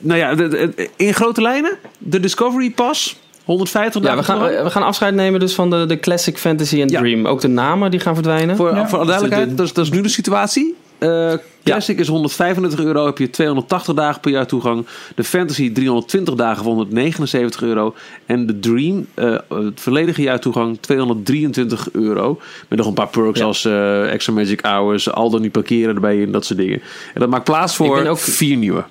Nou 0.00 0.18
ja, 0.18 0.34
de- 0.34 0.48
de- 0.48 0.88
in 0.96 1.14
grote 1.14 1.42
lijnen. 1.42 1.76
De 1.98 2.20
Discovery 2.20 2.70
Pass. 2.70 3.16
150 3.44 4.02
ja, 4.02 4.06
dagen 4.14 4.20
we 4.20 4.24
gaan, 4.54 4.64
we 4.64 4.70
gaan 4.70 4.82
afscheid 4.82 5.14
nemen 5.14 5.40
dus 5.40 5.54
van 5.54 5.70
de, 5.70 5.86
de 5.86 6.00
Classic 6.00 6.38
Fantasy 6.38 6.80
en 6.80 6.88
Ja. 6.88 7.00
Dream. 7.00 7.26
Ook 7.26 7.40
de 7.40 7.48
namen 7.48 7.90
die 7.90 8.00
gaan 8.00 8.14
verdwijnen. 8.14 8.56
Voor, 8.56 8.74
Ja. 8.74 8.88
voor 8.88 8.98
alle 8.98 9.06
duidelijkheid, 9.06 9.56
dat 9.56 9.66
is, 9.66 9.72
dat 9.72 9.84
is 9.84 9.90
nu 9.90 10.00
de 10.00 10.08
situatie. 10.08 10.74
Eh, 10.98 11.32
Classic 11.64 11.98
is 11.98 12.08
135 12.08 12.80
euro, 12.84 13.06
heb 13.06 13.18
je 13.18 13.30
280 13.30 13.94
dagen 13.94 14.20
per 14.20 14.30
jaar 14.30 14.46
toegang. 14.46 14.86
De 15.14 15.24
Fantasy 15.24 15.72
320 15.72 16.34
dagen 16.34 16.64
voor 16.64 16.72
179 16.74 17.62
euro. 17.62 17.94
En 18.26 18.46
de 18.46 18.58
Dream, 18.60 19.06
eh, 19.14 19.36
het 19.48 19.80
volledige 19.80 20.22
jaar 20.22 20.40
toegang 20.40 20.78
223 20.80 21.88
euro. 21.92 22.40
Met 22.68 22.78
nog 22.78 22.86
een 22.88 22.94
paar 22.94 23.08
perks 23.08 23.38
Ja. 23.38 23.44
als 23.44 23.64
eh, 23.64 24.12
extra 24.12 24.32
magic 24.32 24.60
hours, 24.64 25.10
al 25.10 25.30
dan 25.30 25.40
niet 25.40 25.52
parkeren 25.52 25.94
erbij 25.94 26.22
en 26.22 26.32
dat 26.32 26.44
soort 26.44 26.58
dingen. 26.58 26.80
En 27.14 27.20
dat 27.20 27.28
maakt 27.28 27.44
plaats 27.44 27.76
voor 27.76 28.06
ook- 28.06 28.18
vier 28.18 28.56
nieuwe. 28.56 28.84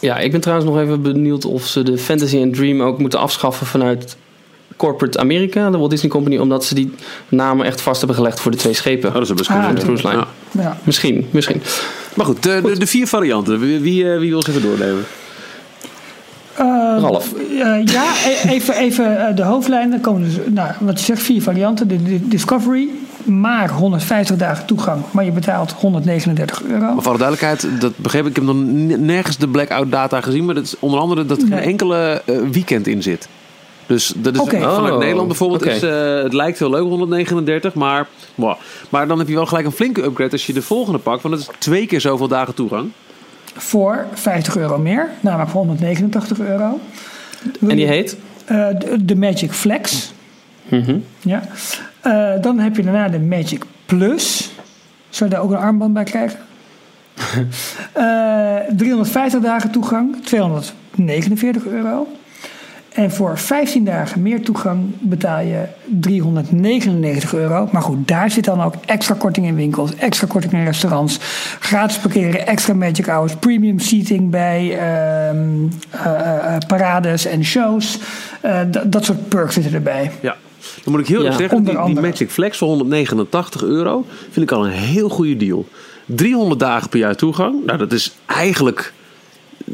Ja, 0.00 0.18
ik 0.18 0.30
ben 0.32 0.40
trouwens 0.40 0.70
nog 0.70 0.78
even 0.80 1.02
benieuwd 1.02 1.44
of 1.44 1.66
ze 1.66 1.82
de 1.82 1.98
Fantasy 1.98 2.36
en 2.38 2.52
Dream 2.52 2.82
ook 2.82 2.98
moeten 2.98 3.18
afschaffen 3.18 3.66
vanuit 3.66 4.16
corporate 4.76 5.18
Amerika, 5.18 5.70
de 5.70 5.78
Walt 5.78 5.90
Disney 5.90 6.10
Company, 6.10 6.36
omdat 6.36 6.64
ze 6.64 6.74
die 6.74 6.94
namen 7.28 7.66
echt 7.66 7.80
vast 7.80 7.98
hebben 7.98 8.16
gelegd 8.16 8.40
voor 8.40 8.50
de 8.50 8.56
twee 8.56 8.74
schepen. 8.74 9.08
Oh, 9.08 9.14
dat 9.14 9.22
is 9.22 9.34
best 9.34 9.50
Ah, 9.50 9.74
de 9.74 9.80
cruise 9.82 10.08
line. 10.08 10.18
Ja. 10.52 10.60
Ja. 10.62 10.76
Misschien, 10.84 11.26
misschien. 11.30 11.62
Maar 12.14 12.26
goed, 12.26 12.42
de, 12.42 12.60
de, 12.64 12.78
de 12.78 12.86
vier 12.86 13.06
varianten. 13.06 13.58
Wie, 13.60 13.80
wie, 13.80 14.12
eh, 14.12 14.18
wie 14.18 14.30
wil 14.30 14.42
ze 14.42 14.50
even 14.50 14.62
doornemen? 14.62 15.04
Eh, 16.56 16.64
Ralf. 17.00 17.32
eh, 17.32 17.84
ja, 17.84 18.04
e- 18.26 18.48
even, 18.48 18.74
even 18.74 19.28
eh, 19.28 19.36
de 19.36 19.42
hoofdlijnen. 19.42 20.00
Komen 20.00 20.22
dus, 20.24 20.34
nou, 20.46 20.70
wat 20.80 20.98
je 20.98 21.04
zegt, 21.04 21.22
vier 21.22 21.42
varianten. 21.42 21.88
De, 21.88 22.02
de 22.02 22.28
Discovery, 22.28 22.88
maar 23.24 23.70
150 23.70 24.36
dagen 24.36 24.66
toegang. 24.66 25.02
Maar 25.10 25.24
je 25.24 25.30
betaalt 25.30 25.72
139 25.72 26.62
euro. 26.62 26.80
Maar 26.80 26.94
voor 27.02 27.08
alle 27.12 27.18
duidelijkheid, 27.18 27.80
dat 27.80 27.92
begreep 27.96 28.22
ik. 28.22 28.28
Ik 28.30 28.36
heb 28.36 28.44
nog 28.44 28.56
nergens 28.98 29.36
de 29.36 29.48
blackout 29.48 29.90
data 29.90 30.20
gezien. 30.20 30.44
Maar 30.44 30.54
dat 30.54 30.64
is 30.64 30.74
onder 30.78 31.00
andere 31.00 31.26
dat 31.26 31.36
er 31.40 31.46
geen 31.46 31.56
Nee. 31.56 31.64
enkele 31.66 32.22
weekend 32.52 32.86
in 32.86 33.02
zit. 33.02 33.28
Dus 33.92 34.12
dat 34.16 34.34
is 34.34 34.40
Oké. 34.40 34.60
vanuit 34.60 34.92
Oh, 34.92 34.98
Nederland 34.98 35.28
bijvoorbeeld. 35.28 35.66
Is, 35.66 35.82
eh, 35.82 36.22
het 36.22 36.32
lijkt 36.32 36.58
heel 36.58 36.70
leuk, 36.70 36.82
139. 36.82 37.74
Maar, 37.74 38.08
wow. 38.34 38.54
maar 38.88 39.06
dan 39.06 39.18
heb 39.18 39.28
je 39.28 39.34
wel 39.34 39.46
gelijk 39.46 39.66
een 39.66 39.72
flinke 39.72 40.02
upgrade 40.02 40.30
als 40.30 40.46
je 40.46 40.52
de 40.52 40.62
volgende 40.62 40.98
pakt. 40.98 41.22
Want 41.22 41.34
dat 41.34 41.42
is 41.42 41.50
twee 41.58 41.86
keer 41.86 42.00
zoveel 42.00 42.28
dagen 42.28 42.54
toegang. 42.54 42.90
Voor 43.54 44.06
50 44.12 44.56
euro 44.56 44.78
meer. 44.78 45.08
Namelijk 45.20 45.50
voor 45.50 45.60
189 45.60 46.40
euro. 46.40 46.80
En 47.68 47.76
die 47.76 47.86
heet? 47.86 48.16
Eh, 48.44 48.68
de, 48.78 49.04
de 49.04 49.16
Magic 49.16 49.52
Flex. 49.52 50.12
Mhm. 50.68 50.98
Ja. 51.20 51.42
Eh, 52.00 52.30
dan 52.40 52.58
heb 52.58 52.76
je 52.76 52.82
daarna 52.82 53.08
de 53.08 53.20
Magic 53.20 53.64
Plus. 53.86 54.50
Zou 55.08 55.30
je 55.30 55.36
daar 55.36 55.44
ook 55.44 55.50
een 55.50 55.56
armband 55.56 55.92
bij 55.92 56.04
krijgen? 56.04 56.38
Eh 57.92 58.56
350 58.76 59.40
dagen 59.40 59.70
toegang, 59.70 60.24
249 60.24 61.66
euro. 61.66 62.06
En 62.94 63.10
voor 63.10 63.38
15 63.38 63.84
dagen 63.84 64.22
meer 64.22 64.42
toegang 64.42 64.80
betaal 65.00 65.40
je 65.40 65.62
399 65.86 67.34
euro. 67.34 67.68
Maar 67.72 67.82
goed, 67.82 68.08
daar 68.08 68.30
zit 68.30 68.44
dan 68.44 68.62
ook 68.62 68.74
extra 68.86 69.14
korting 69.14 69.46
in 69.46 69.54
winkels, 69.54 69.94
extra 69.94 70.26
korting 70.26 70.52
in 70.52 70.64
restaurants, 70.64 71.18
gratis 71.60 71.98
parkeren, 71.98 72.46
extra 72.46 72.74
magic 72.74 73.06
hours, 73.06 73.34
premium 73.36 73.78
seating 73.78 74.30
bij 74.30 74.78
ehm, 74.78 75.46
eh, 75.90 76.54
eh, 76.54 76.58
parades 76.66 77.24
en 77.26 77.44
shows. 77.44 77.98
Eh, 78.40 78.60
dat- 78.70 78.92
dat 78.92 79.04
soort 79.04 79.28
perks 79.28 79.54
zitten 79.54 79.72
erbij. 79.74 80.10
Ja. 80.20 80.36
Dan 80.84 80.92
moet 80.92 81.00
ik 81.02 81.06
heel 81.08 81.20
Ja. 81.22 81.26
erg 81.26 81.36
zeggen, 81.36 81.64
die. 81.64 82.00
Magic 82.00 82.30
Flex 82.30 82.58
voor 82.58 82.68
189 82.68 83.62
euro 83.62 84.04
vind 84.30 84.50
ik 84.50 84.56
al 84.56 84.64
een 84.66 84.72
heel 84.72 85.08
goede 85.08 85.36
deal. 85.36 85.66
300 86.06 86.60
dagen 86.60 86.88
per 86.88 86.98
jaar 86.98 87.16
toegang. 87.16 87.64
Nou, 87.66 87.78
dat 87.78 87.92
is 87.92 88.16
eigenlijk... 88.26 88.92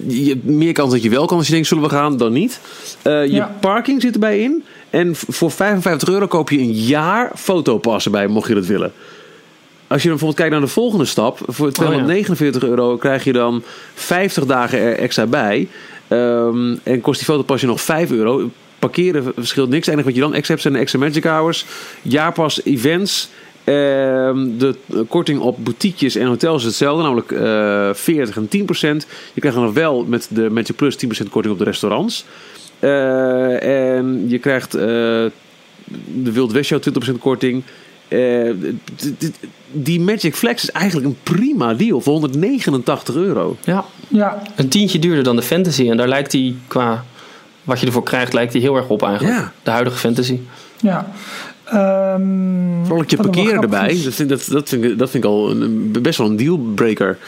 Je 0.07 0.28
hebt 0.28 0.44
meer 0.44 0.72
kans 0.72 0.92
dat 0.92 1.03
je 1.03 1.11
wel 1.11 1.26
kan 1.26 1.36
als 1.36 1.46
je 1.46 1.53
denkt, 1.53 1.68
zullen 1.68 1.82
we 1.82 1.90
gaan, 1.90 2.16
dan 2.16 2.32
niet. 2.32 2.61
Eh, 3.03 3.24
je 3.26 3.32
Ja. 3.32 3.57
parking 3.61 4.01
zit 4.01 4.14
erbij 4.14 4.38
in. 4.40 4.64
En 4.90 5.16
voor 5.16 5.51
55 5.51 6.09
euro 6.09 6.26
koop 6.26 6.51
je 6.51 6.59
een 6.59 6.72
jaar 6.72 7.30
fotopassen 7.34 8.12
bij, 8.12 8.26
mocht 8.26 8.49
je 8.49 8.55
dat 8.55 8.66
willen. 8.66 8.92
Als 9.86 10.03
je 10.03 10.09
dan 10.09 10.18
bijvoorbeeld 10.18 10.34
kijkt 10.34 10.53
naar 10.53 10.61
de 10.61 10.66
volgende 10.80 11.05
stap. 11.05 11.38
Voor 11.46 11.72
249 11.72 12.62
euro 12.62 12.96
krijg 12.96 13.24
je 13.24 13.32
dan 13.32 13.62
50 13.94 14.46
dagen 14.46 14.78
er 14.78 14.96
extra 14.99 15.26
bij. 15.26 15.68
Ehm, 16.09 16.76
en 16.82 17.01
kost 17.01 17.18
die 17.18 17.28
fotopas 17.28 17.61
je 17.61 17.66
nog 17.66 17.80
5 17.80 18.11
euro. 18.11 18.51
Parkeren 18.78 19.32
verschilt 19.36 19.68
niks. 19.68 19.86
Het 19.86 19.94
enige 19.94 20.09
wat 20.09 20.16
je 20.16 20.22
dan 20.22 20.34
extra 20.34 20.51
hebt 20.51 20.62
zijn 20.62 20.74
de 20.74 20.80
extra 20.80 20.99
magic 20.99 21.24
hours. 21.24 21.64
Jaarpas 22.03 22.64
events. 22.64 23.28
Ehm, 23.69 24.59
de 24.59 24.75
korting 25.09 25.41
op 25.41 25.57
boutiques 25.64 26.16
en 26.16 26.27
hotels 26.27 26.61
is 26.61 26.66
hetzelfde. 26.66 27.03
Namelijk 27.03 27.33
eh 27.33 27.95
40 27.95 28.37
en 28.37 28.49
10% 28.49 29.07
Je 29.35 29.41
krijgt 29.41 29.59
dan 29.59 29.66
nog 29.66 29.75
wel 29.75 30.05
met 30.05 30.27
de 30.31 30.51
Magic 30.51 30.77
Plus 30.77 30.97
10% 30.97 31.31
korting 31.31 31.53
op 31.53 31.59
de 31.59 31.64
restaurants. 31.64 32.25
Eh, 32.79 33.97
en 33.97 34.25
je 34.29 34.39
krijgt 34.39 34.75
eh, 34.75 34.83
de 36.05 36.33
Wild 36.33 36.53
West 36.53 36.66
Show 36.66 36.81
20% 36.81 37.19
korting. 37.21 37.62
Eh, 38.09 38.51
die 39.73 40.01
Magic 40.01 40.35
Flex 40.35 40.62
is 40.62 40.71
eigenlijk 40.71 41.07
een 41.07 41.19
prima 41.23 41.75
deal 41.75 42.01
voor 42.01 42.12
189 42.12 43.14
euro. 43.14 43.57
Ja. 43.64 43.85
Ja, 44.09 44.43
Een 44.57 44.69
tientje 44.69 44.99
duurder 44.99 45.25
dan 45.25 45.37
de 45.37 45.43
Fantasy. 45.43 45.91
En 45.91 45.97
daar 45.97 46.09
lijkt 46.09 46.31
die 46.31 46.57
qua 46.66 47.05
wat 47.64 47.81
je 47.81 47.87
ervoor 47.87 48.03
krijgt, 48.03 48.33
lijkt 48.33 48.53
die 48.53 48.61
heel 48.61 48.77
erg 48.77 48.89
op 48.89 49.03
eigenlijk. 49.03 49.37
Ja. 49.37 49.53
De 49.62 49.71
huidige 49.71 49.99
Fantasy. 49.99 50.39
ja. 50.81 51.11
Ehm, 51.71 52.21
Vooral 52.81 52.99
dat 52.99 53.11
je 53.11 53.16
wat 53.16 53.27
nog 53.27 53.35
wel 53.35 53.45
parkeren 53.45 53.62
erbij. 53.62 54.01
Dat 54.05 54.14
vind, 54.14 54.29
dat, 54.29 54.47
dat, 54.51 54.69
vind 54.69 54.85
ik, 54.85 54.99
dat 54.99 55.11
vind 55.11 55.25
ik 55.25 55.31
al 55.31 55.51
een, 55.51 55.93
best 56.03 56.19
wel 56.19 56.27
een 56.27 56.37
dealbreaker. 56.37 57.19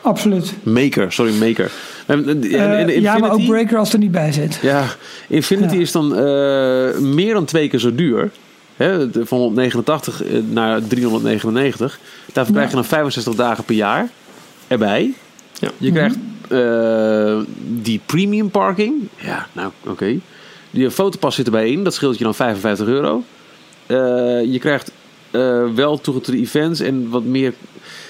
Absoluut. 0.00 0.52
Maker, 0.62 1.12
sorry, 1.12 1.32
maker. 1.38 1.70
En, 2.06 2.28
en- 2.28 2.42
Eh, 2.42 3.00
ja, 3.00 3.18
maar 3.18 3.32
ook 3.32 3.46
Breaker 3.46 3.78
als 3.78 3.92
er 3.92 3.98
niet 3.98 4.10
bij 4.10 4.32
zit. 4.32 4.58
Ja, 4.62 4.84
Infinity 5.28 5.74
Ja. 5.74 5.80
is 5.80 5.92
dan 5.92 6.16
eh, 6.16 6.98
meer 6.98 7.32
dan 7.34 7.44
twee 7.44 7.68
keer 7.68 7.78
zo 7.78 7.94
duur. 7.94 8.30
Hè, 8.76 9.06
van 9.24 9.38
189 9.38 10.22
eh, 10.24 10.38
naar 10.50 10.80
399. 10.86 11.98
Daarvoor 12.32 12.54
krijg 12.54 12.68
je 12.70 12.74
dan 12.74 12.84
65 12.84 13.34
dagen 13.34 13.64
per 13.64 13.74
jaar 13.74 14.08
erbij. 14.68 15.12
Ja. 15.58 15.68
Je 15.78 15.92
krijgt 15.92 16.16
Eh, 16.48 17.38
die 17.68 18.00
premium 18.06 18.50
parking. 18.50 18.94
Ja, 19.16 19.46
nou 19.52 19.70
oké. 19.86 20.18
Die 20.70 20.90
fotopas 20.90 21.34
zit 21.34 21.46
erbij 21.46 21.70
in. 21.70 21.84
Dat 21.84 21.94
scheelt 21.94 22.18
je 22.18 22.24
dan 22.24 22.34
55 22.34 22.86
euro. 22.86 23.22
Eh, 23.90 23.96
je 24.52 24.58
krijgt 24.58 24.92
eh, 25.30 25.62
wel 25.74 26.00
toegang 26.00 26.24
tot 26.24 26.34
de 26.34 26.40
events 26.40 26.80
en 26.80 27.08
wat 27.08 27.24
meer. 27.24 27.52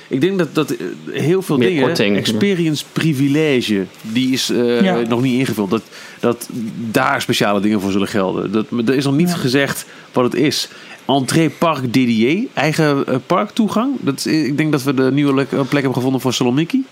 Ik 0.09 0.21
denk 0.21 0.39
dat, 0.39 0.55
dat 0.55 0.71
eh, 0.71 0.87
heel 1.13 1.43
veel 1.43 1.57
Meer 1.59 1.69
dingen. 1.69 1.83
korting. 1.83 2.17
Experience 2.17 2.85
privilege. 2.93 3.85
Die 4.03 4.33
is 4.33 4.51
eh, 4.51 4.81
Ja. 4.83 5.01
nog 5.09 5.23
niet 5.23 5.39
ingevuld. 5.39 5.71
Dat, 5.71 5.83
dat 6.21 6.49
daar 6.91 7.21
speciale 7.23 7.61
dingen 7.61 7.81
voor 7.81 7.93
zullen 7.93 8.09
gelden. 8.09 8.53
Dat, 8.53 8.67
er 8.87 8.95
is 8.95 9.05
nog 9.05 9.17
niet 9.17 9.29
Ja. 9.29 9.35
gezegd 9.35 9.87
wat 10.13 10.25
het 10.25 10.35
is. 10.35 10.69
Entree 11.07 11.51
Park 11.51 11.93
Didier. 11.93 12.47
Eigen 12.55 13.05
parktoegang. 13.27 13.95
Dat, 14.01 14.25
ik 14.27 14.57
denk 14.57 14.73
dat 14.73 14.83
we 14.83 14.95
de 14.95 15.11
nieuwe 15.13 15.35
lek- 15.35 15.49
plek 15.49 15.71
hebben 15.73 15.95
gevonden 15.95 16.21
voor 16.21 16.33
Saloniki. 16.33 16.85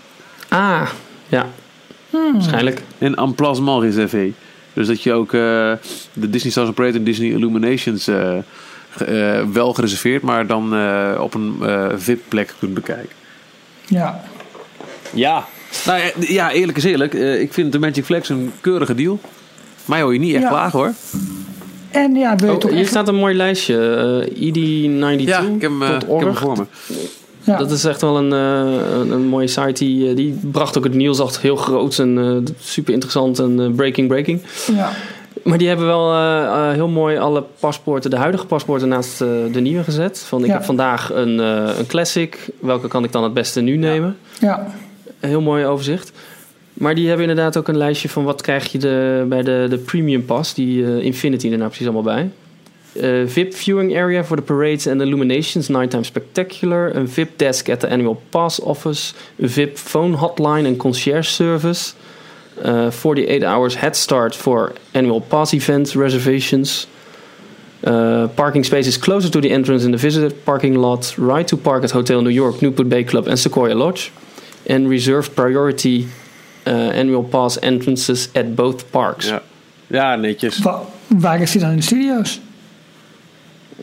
Ah, 0.49 0.89
ja. 1.29 1.47
Waarschijnlijk. 2.33 2.83
En 2.99 3.15
emplacement 3.15 3.83
réservé. 3.83 4.33
Dus 4.73 4.87
dat 4.87 5.03
je 5.03 5.13
ook 5.13 5.33
eh, 5.33 5.41
de 6.13 6.31
Disney 6.31 6.51
Stars 6.53 6.71
Parade 6.71 6.99
en 6.99 7.05
Disney 7.05 7.29
Illuminations 7.31 8.09
wel 9.53 9.73
gereserveerd, 9.73 10.23
maar 10.23 10.47
dan 10.47 10.75
eh, 10.75 11.19
op 11.21 11.35
een 11.35 11.57
eh 11.63 11.87
VIP-plek 11.97 12.55
kunt 12.59 12.75
bekijken. 12.75 13.17
Ja. 13.87 14.21
Ja. 15.15 15.45
Nou 15.87 16.01
ja, 16.19 16.51
eerlijk 16.53 16.79
is 16.79 16.85
eerlijk. 16.85 17.15
eh, 17.15 17.41
ik 17.41 17.53
vind 17.53 17.73
de 17.73 17.79
Magic 17.79 18.05
Flex 18.05 18.29
een 18.29 18.53
keurige 18.61 18.95
deal. 18.95 19.21
Mij 19.85 20.01
hoor 20.03 20.13
je 20.13 20.19
niet 20.19 20.35
echt 20.35 20.43
Ja. 20.43 20.49
klagen 20.49 20.79
hoor. 20.79 20.93
En 21.91 22.15
ja, 22.15 22.37
wil 22.37 22.49
je 22.49 22.55
Oh, 22.55 22.61
toch 22.61 22.71
hier 22.71 22.81
echt... 22.81 22.89
staat 22.89 23.09
een 23.09 23.15
mooi 23.15 23.35
lijstje. 23.35 23.77
Eh 24.27 24.49
ED92. 24.49 25.25
Ja, 25.25 25.41
ik 25.41 25.61
heb 25.63 25.71
hem, 25.71 25.83
eh, 25.83 25.89
ik 25.95 26.01
heb 26.09 26.21
hem 26.21 26.37
voor 26.37 26.57
me. 26.57 26.65
Ja. 27.43 27.57
Dat 27.57 27.71
is 27.71 27.85
echt 27.85 28.01
wel 28.01 28.17
een, 28.19 28.33
eh, 28.33 28.99
een, 29.01 29.11
een 29.11 29.27
mooie 29.27 29.47
site. 29.47 29.73
Die, 29.85 30.09
eh, 30.11 30.17
die 30.17 30.39
bracht 30.43 30.79
ook 30.79 30.85
het 30.85 30.95
nieuws 30.95 31.21
echt 31.21 31.41
heel 31.41 31.57
groot 31.57 31.99
en 31.99 32.19
eh, 32.19 32.53
super 32.61 32.93
interessant 32.93 33.39
en 33.39 33.61
eh, 33.61 33.71
breaking 33.77 34.09
breaking. 34.09 34.41
ja. 34.77 34.91
Maar 35.49 35.59
die 35.59 35.69
hebben 35.69 35.87
wel 35.87 36.13
eh, 36.13 36.43
eh, 36.43 36.73
heel 36.73 36.89
mooi 36.89 37.19
alle 37.19 37.45
paspoorten, 37.61 38.11
de 38.11 38.17
huidige 38.17 38.47
paspoorten 38.47 38.89
naast 38.89 39.21
eh, 39.21 39.29
de 39.53 39.61
nieuwe 39.61 39.85
gezet. 39.85 40.19
Van 40.19 40.41
ik 40.41 40.47
Ja. 40.47 40.53
heb 40.53 40.65
vandaag 40.65 41.13
een, 41.13 41.39
een 41.39 41.87
classic. 41.87 42.49
Welke 42.61 42.89
kan 42.89 43.05
ik 43.05 43.13
dan 43.13 43.23
het 43.23 43.35
beste 43.35 43.61
nu 43.61 43.77
nemen? 43.77 44.17
ja. 44.41 44.67
Heel 45.21 45.41
mooi 45.41 45.67
overzicht. 45.67 46.13
Maar 46.73 46.95
die 46.95 47.09
hebben 47.09 47.29
inderdaad 47.29 47.57
ook 47.57 47.69
een 47.69 47.77
lijstje 47.77 48.09
van 48.09 48.25
wat 48.25 48.43
krijg 48.43 48.73
je 48.73 48.79
de, 48.79 49.25
bij 49.29 49.43
de, 49.43 49.67
de 49.71 49.79
premium 49.79 50.25
pass. 50.25 50.55
Die 50.55 51.03
Infinity 51.03 51.51
er 51.51 51.57
nou 51.59 51.69
precies 51.69 51.87
allemaal 51.87 52.15
bij. 52.15 52.31
VIP 53.27 53.55
viewing 53.55 53.97
area 53.97 54.25
for 54.25 54.37
the 54.37 54.43
parades 54.43 54.87
and 54.87 55.01
illuminations, 55.01 55.69
nighttime 55.69 56.05
spectacular. 56.05 56.97
Een 56.97 57.09
VIP 57.09 57.39
desk 57.39 57.69
at 57.69 57.81
the 57.81 57.89
annual 57.89 58.23
pass 58.29 58.61
office. 58.61 59.15
Een 59.37 59.51
VIP 59.51 59.79
phone 59.79 60.17
hotline 60.17 60.69
en 60.69 60.77
concierge 60.77 61.31
service. 61.31 61.93
Eh 62.65 62.91
48 62.91 63.43
hours 63.45 63.75
head 63.75 63.97
start 63.97 64.35
for 64.35 64.73
annual 64.93 65.21
pass 65.21 65.53
event 65.53 65.95
reservations. 65.95 66.87
Uh, 67.87 68.27
parking 68.35 68.65
spaces 68.65 68.99
closer 68.99 69.31
to 69.31 69.41
the 69.41 69.51
entrance 69.53 69.85
in 69.85 69.93
the 69.93 69.99
visitor 69.99 70.35
parking 70.45 70.75
lot. 70.81 71.15
Ride 71.17 71.45
to 71.49 71.57
park 71.57 71.85
at 71.85 71.93
Hotel 71.93 72.21
New 72.23 72.33
York, 72.33 72.61
Newport 72.61 72.89
Bay 72.89 73.05
Club 73.05 73.29
en 73.29 73.37
Sequoia 73.37 73.75
Lodge. 73.75 74.11
And 74.69 74.89
reserved 74.89 75.35
priority 75.35 76.09
uh, 76.67 76.71
annual 76.93 77.23
pass 77.25 77.57
entrances 77.63 78.29
at 78.35 78.55
both 78.55 78.91
parks. 78.91 79.27
Ja. 79.29 79.43
ja, 79.87 80.17
netjes. 80.17 80.59
Wa- 80.59 80.83
waar 81.07 81.41
is 81.41 81.53
die 81.53 81.61
dan 81.61 81.71
in 81.71 81.77
de 81.77 81.83
studio's? 81.83 82.41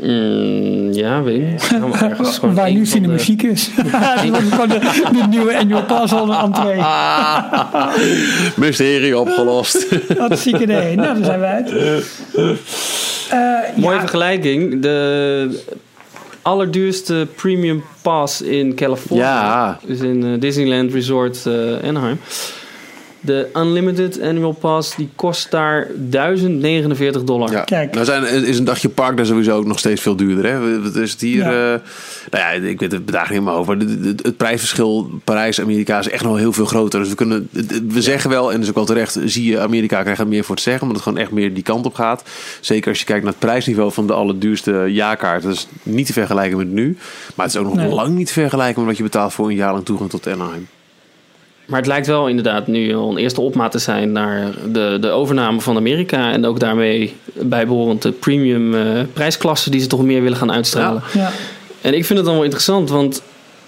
Mm, 0.02 0.92
ja, 0.94 1.24
weet 1.24 1.38
ik 1.42 1.48
niet. 1.48 1.70
Waar 2.00 2.10
nu 2.10 2.26
van 2.36 2.56
de- 2.56 2.86
cinematiek 2.86 3.44
is. 3.44 3.70
dat 3.76 4.30
wordt 4.30 4.50
gewoon 4.50 4.68
de, 4.68 4.80
de 5.12 5.26
nieuwe 5.30 5.58
annual 5.58 5.84
pass 5.84 6.14
al 6.14 6.30
een 6.30 6.36
entree. 6.40 6.82
Mysterie 8.66 9.18
opgelost. 9.18 9.88
Wat 10.18 10.32
een 10.32 10.38
ziek 10.38 10.60
idee. 10.60 10.96
Nou, 10.96 11.16
daar 11.16 11.26
zijn 11.26 11.40
we 11.40 11.46
uit. 11.46 11.70
Eh, 13.30 13.76
Mooie 13.76 13.94
ja, 13.94 14.00
vergelijking. 14.00 14.82
De 14.82 15.64
allerduurste 16.42 17.28
premium 17.36 17.84
pass 18.02 18.42
in 18.42 18.76
Californië. 18.76 19.22
Ja. 19.22 19.80
Dus 19.86 20.00
in 20.00 20.24
eh, 20.24 20.40
Disneyland 20.40 20.94
Resort 20.94 21.46
eh, 21.46 21.54
Anaheim. 21.90 22.20
De 23.26 23.50
Unlimited 23.54 24.22
Annual 24.22 24.52
Pass 24.52 24.96
die 24.96 25.10
kost 25.16 25.52
daar 25.52 25.88
1049 25.96 27.24
dollar. 27.24 27.52
Ja. 27.52 27.62
Kijk. 27.62 27.94
Nou 27.94 28.06
zijn, 28.06 28.24
is 28.46 28.58
een 28.58 28.64
dagje 28.66 28.90
park 28.90 29.18
daar 29.18 29.26
sowieso 29.26 29.58
ook 29.58 29.66
nog 29.66 29.80
steeds 29.80 30.02
veel 30.02 30.16
duurder. 30.16 30.46
Hè? 30.52 30.82
Wat 30.82 30.96
is 30.96 31.12
het 31.12 31.22
hier? 31.22 31.38
Ja. 31.52 31.74
eh, 31.74 31.80
nou 32.32 32.44
ja, 32.44 32.50
ik 32.70 32.80
weet 32.80 32.92
het 32.92 33.06
bedrag 33.06 33.30
niet 33.30 33.42
meer 33.42 33.54
over. 33.54 33.78
Het, 33.78 33.90
het, 34.06 34.24
het 34.26 34.38
prijsverschil 34.38 35.10
Parijs-Amerika 35.24 36.00
is 36.00 36.10
echt 36.10 36.24
nog 36.24 36.38
heel 36.38 36.54
veel 36.54 36.66
groter. 36.66 37.00
Dus 37.00 37.10
we, 37.10 37.16
kunnen, 37.16 37.50
we 37.88 38.02
zeggen 38.02 38.30
wel, 38.30 38.48
en 38.48 38.54
dat 38.54 38.64
is 38.64 38.70
ook 38.70 38.76
wel 38.76 38.86
terecht, 38.86 39.18
zie 39.26 39.52
je 39.52 39.60
Amerika 39.60 40.02
krijgt 40.02 40.20
er 40.20 40.28
meer 40.28 40.44
voor 40.44 40.56
te 40.56 40.62
zeggen. 40.62 40.82
Omdat 40.82 40.98
het 40.98 41.08
gewoon 41.08 41.24
echt 41.24 41.32
meer 41.34 41.54
die 41.54 41.64
kant 41.64 41.86
op 41.86 41.94
gaat. 41.94 42.24
Zeker 42.62 42.90
als 42.90 43.00
je 43.00 43.06
kijkt 43.06 43.24
naar 43.24 43.32
het 43.32 43.42
prijsniveau 43.42 43.92
van 43.92 44.08
de 44.08 44.14
allerduurste 44.14 44.86
jaarkaart. 44.88 45.44
Dat 45.44 45.54
is 45.54 45.68
niet 45.84 46.06
te 46.06 46.14
vergelijken 46.14 46.58
met 46.58 46.68
nu. 46.72 46.98
Maar 47.36 47.46
het 47.46 47.56
is 47.56 47.62
ook 47.62 47.68
nog 47.68 47.76
Nee. 47.76 47.90
lang 47.94 48.16
niet 48.16 48.28
te 48.28 48.34
vergelijken 48.34 48.80
met 48.80 48.88
wat 48.88 48.98
je 48.98 49.04
betaalt 49.04 49.34
voor 49.34 49.48
een 49.50 49.56
jaar 49.56 49.72
lang 49.72 49.86
toegang 49.86 50.10
tot 50.10 50.28
Anaheim. 50.28 50.68
Maar 51.66 51.80
het 51.80 51.88
lijkt 51.88 52.08
wel 52.08 52.28
inderdaad 52.28 52.68
nu 52.68 52.96
al 52.96 53.10
een 53.10 53.18
eerste 53.18 53.42
opmaat 53.42 53.72
te 53.72 53.80
zijn 53.80 54.12
naar 54.12 54.52
de, 54.72 54.98
de 55.02 55.10
overname 55.10 55.62
van 55.62 55.76
Amerika. 55.76 56.32
En 56.32 56.46
ook 56.46 56.60
daarmee 56.60 57.16
bijbehorend 57.34 58.02
de 58.02 58.12
premium 58.12 58.74
eh, 58.74 59.02
prijsklasse 59.14 59.70
die 59.70 59.82
ze 59.82 59.88
toch 59.88 60.04
meer 60.04 60.22
willen 60.22 60.38
gaan 60.38 60.52
uitstralen. 60.52 61.04
ja. 61.14 61.32
En 61.82 61.94
ik 61.94 62.06
vind 62.06 62.20
het 62.20 62.28
dan 62.28 62.36
wel 62.36 62.44
interessant, 62.44 62.90
want 62.90 63.22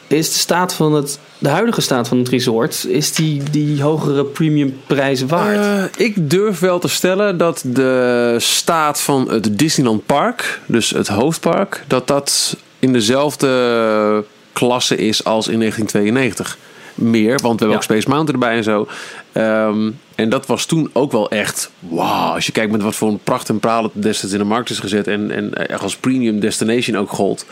is 0.08 0.34
de 0.34 0.40
staat 0.40 0.74
van 0.74 0.94
het, 0.94 1.20
de 1.38 1.50
huidige 1.50 1.82
staat 1.82 2.08
van 2.08 2.18
het 2.18 2.30
resort, 2.30 2.86
is 2.88 3.14
die, 3.14 3.44
die 3.52 3.82
hogere 3.82 4.26
premium 4.26 4.80
prijs 4.88 5.26
waard? 5.26 5.92
Eh, 5.96 6.06
ik 6.06 6.30
durf 6.30 6.60
wel 6.60 6.80
te 6.80 6.88
stellen 6.88 7.38
dat 7.38 7.64
de 7.66 8.36
staat 8.38 9.02
van 9.02 9.32
het 9.32 9.58
Disneyland 9.60 10.06
Park, 10.06 10.62
dus 10.66 10.90
het 10.90 11.08
hoofdpark, 11.08 11.84
dat 11.88 12.08
dat 12.08 12.58
in 12.80 12.94
dezelfde 12.94 14.24
klasse 14.54 14.96
is 14.96 15.24
als 15.24 15.48
in 15.48 15.60
1992. 15.60 16.58
Meer, 16.98 17.30
want 17.30 17.42
we 17.42 17.48
hebben 17.50 17.70
Ja. 17.70 17.76
ook 17.76 17.84
Space 17.84 18.10
Mountain 18.10 18.42
erbij 18.42 18.58
en 18.58 18.64
zo. 18.64 18.88
Ehm, 19.32 19.92
en 20.16 20.30
dat 20.30 20.46
was 20.46 20.66
toen 20.66 20.90
ook 20.94 21.12
wel 21.12 21.30
echt 21.30 21.72
wauw. 21.80 22.34
Als 22.34 22.46
je 22.46 22.52
kijkt 22.52 22.72
met 22.72 22.82
wat 22.82 22.96
voor 22.96 23.10
een 23.10 23.20
pracht 23.24 23.50
en 23.50 23.60
praal 23.60 23.84
het 23.84 23.92
destijds 23.94 24.34
in 24.34 24.40
de 24.42 24.46
markt 24.46 24.70
is 24.70 24.80
gezet 24.80 25.08
en, 25.08 25.32
en 25.32 25.68
echt 25.68 25.82
als 25.82 25.96
premium 25.98 26.40
destination 26.40 26.98
ook 26.98 27.10
gold. 27.10 27.46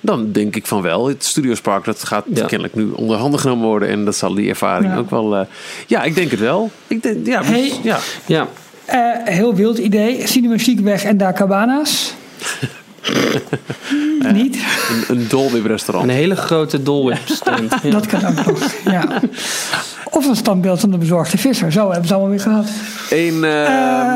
Dan 0.00 0.32
denk 0.32 0.56
ik 0.56 0.66
van 0.66 0.82
wel. 0.82 1.06
Het 1.08 1.24
Studios 1.24 1.60
Park 1.60 1.84
dat 1.84 2.04
gaat 2.04 2.24
Ja. 2.34 2.46
kennelijk 2.46 2.74
nu 2.74 2.90
onder 2.90 3.16
handen 3.16 3.40
genomen 3.40 3.66
worden. 3.66 3.88
En 3.88 4.04
dat 4.04 4.16
zal 4.16 4.34
die 4.34 4.48
ervaring 4.48 4.92
Ja. 4.92 4.98
ook 4.98 5.10
wel... 5.10 5.36
eh, 5.36 5.46
ja, 5.86 6.02
ik 6.02 6.14
denk 6.14 6.30
het 6.30 6.40
wel. 6.40 6.70
Ik 6.86 7.02
denk, 7.02 7.26
ja, 7.26 7.42
Hey. 7.44 7.72
ja. 7.82 7.98
ja, 8.26 8.48
Eh, 8.84 8.98
heel 9.34 9.54
wild 9.54 9.78
idee. 9.78 10.26
Cinematiek 10.26 10.80
weg 10.80 11.04
en 11.04 11.16
daar 11.16 11.32
cabana's. 11.34 12.14
Niet? 14.32 14.56
Een, 14.90 15.16
een 15.16 15.28
Dolby 15.28 15.60
restaurant. 15.66 16.08
een 16.08 16.14
hele 16.14 16.36
grote 16.36 16.82
Whip 16.82 17.18
stand. 17.24 17.72
Ja. 17.82 17.90
Dat 17.90 18.06
kan 18.06 18.26
ook 18.26 18.46
nog. 18.46 18.72
Ja. 18.84 19.20
Of 20.10 20.26
een 20.26 20.36
standbeeld 20.36 20.80
van 20.80 20.90
de 20.90 20.98
bezorgde 20.98 21.38
visser. 21.38 21.72
Zo 21.72 21.90
hebben 21.90 22.08
ze 22.08 22.12
allemaal 22.14 22.30
weer 22.30 22.40
gehad. 22.40 22.68
In 23.10 23.44
eh, 23.44 23.66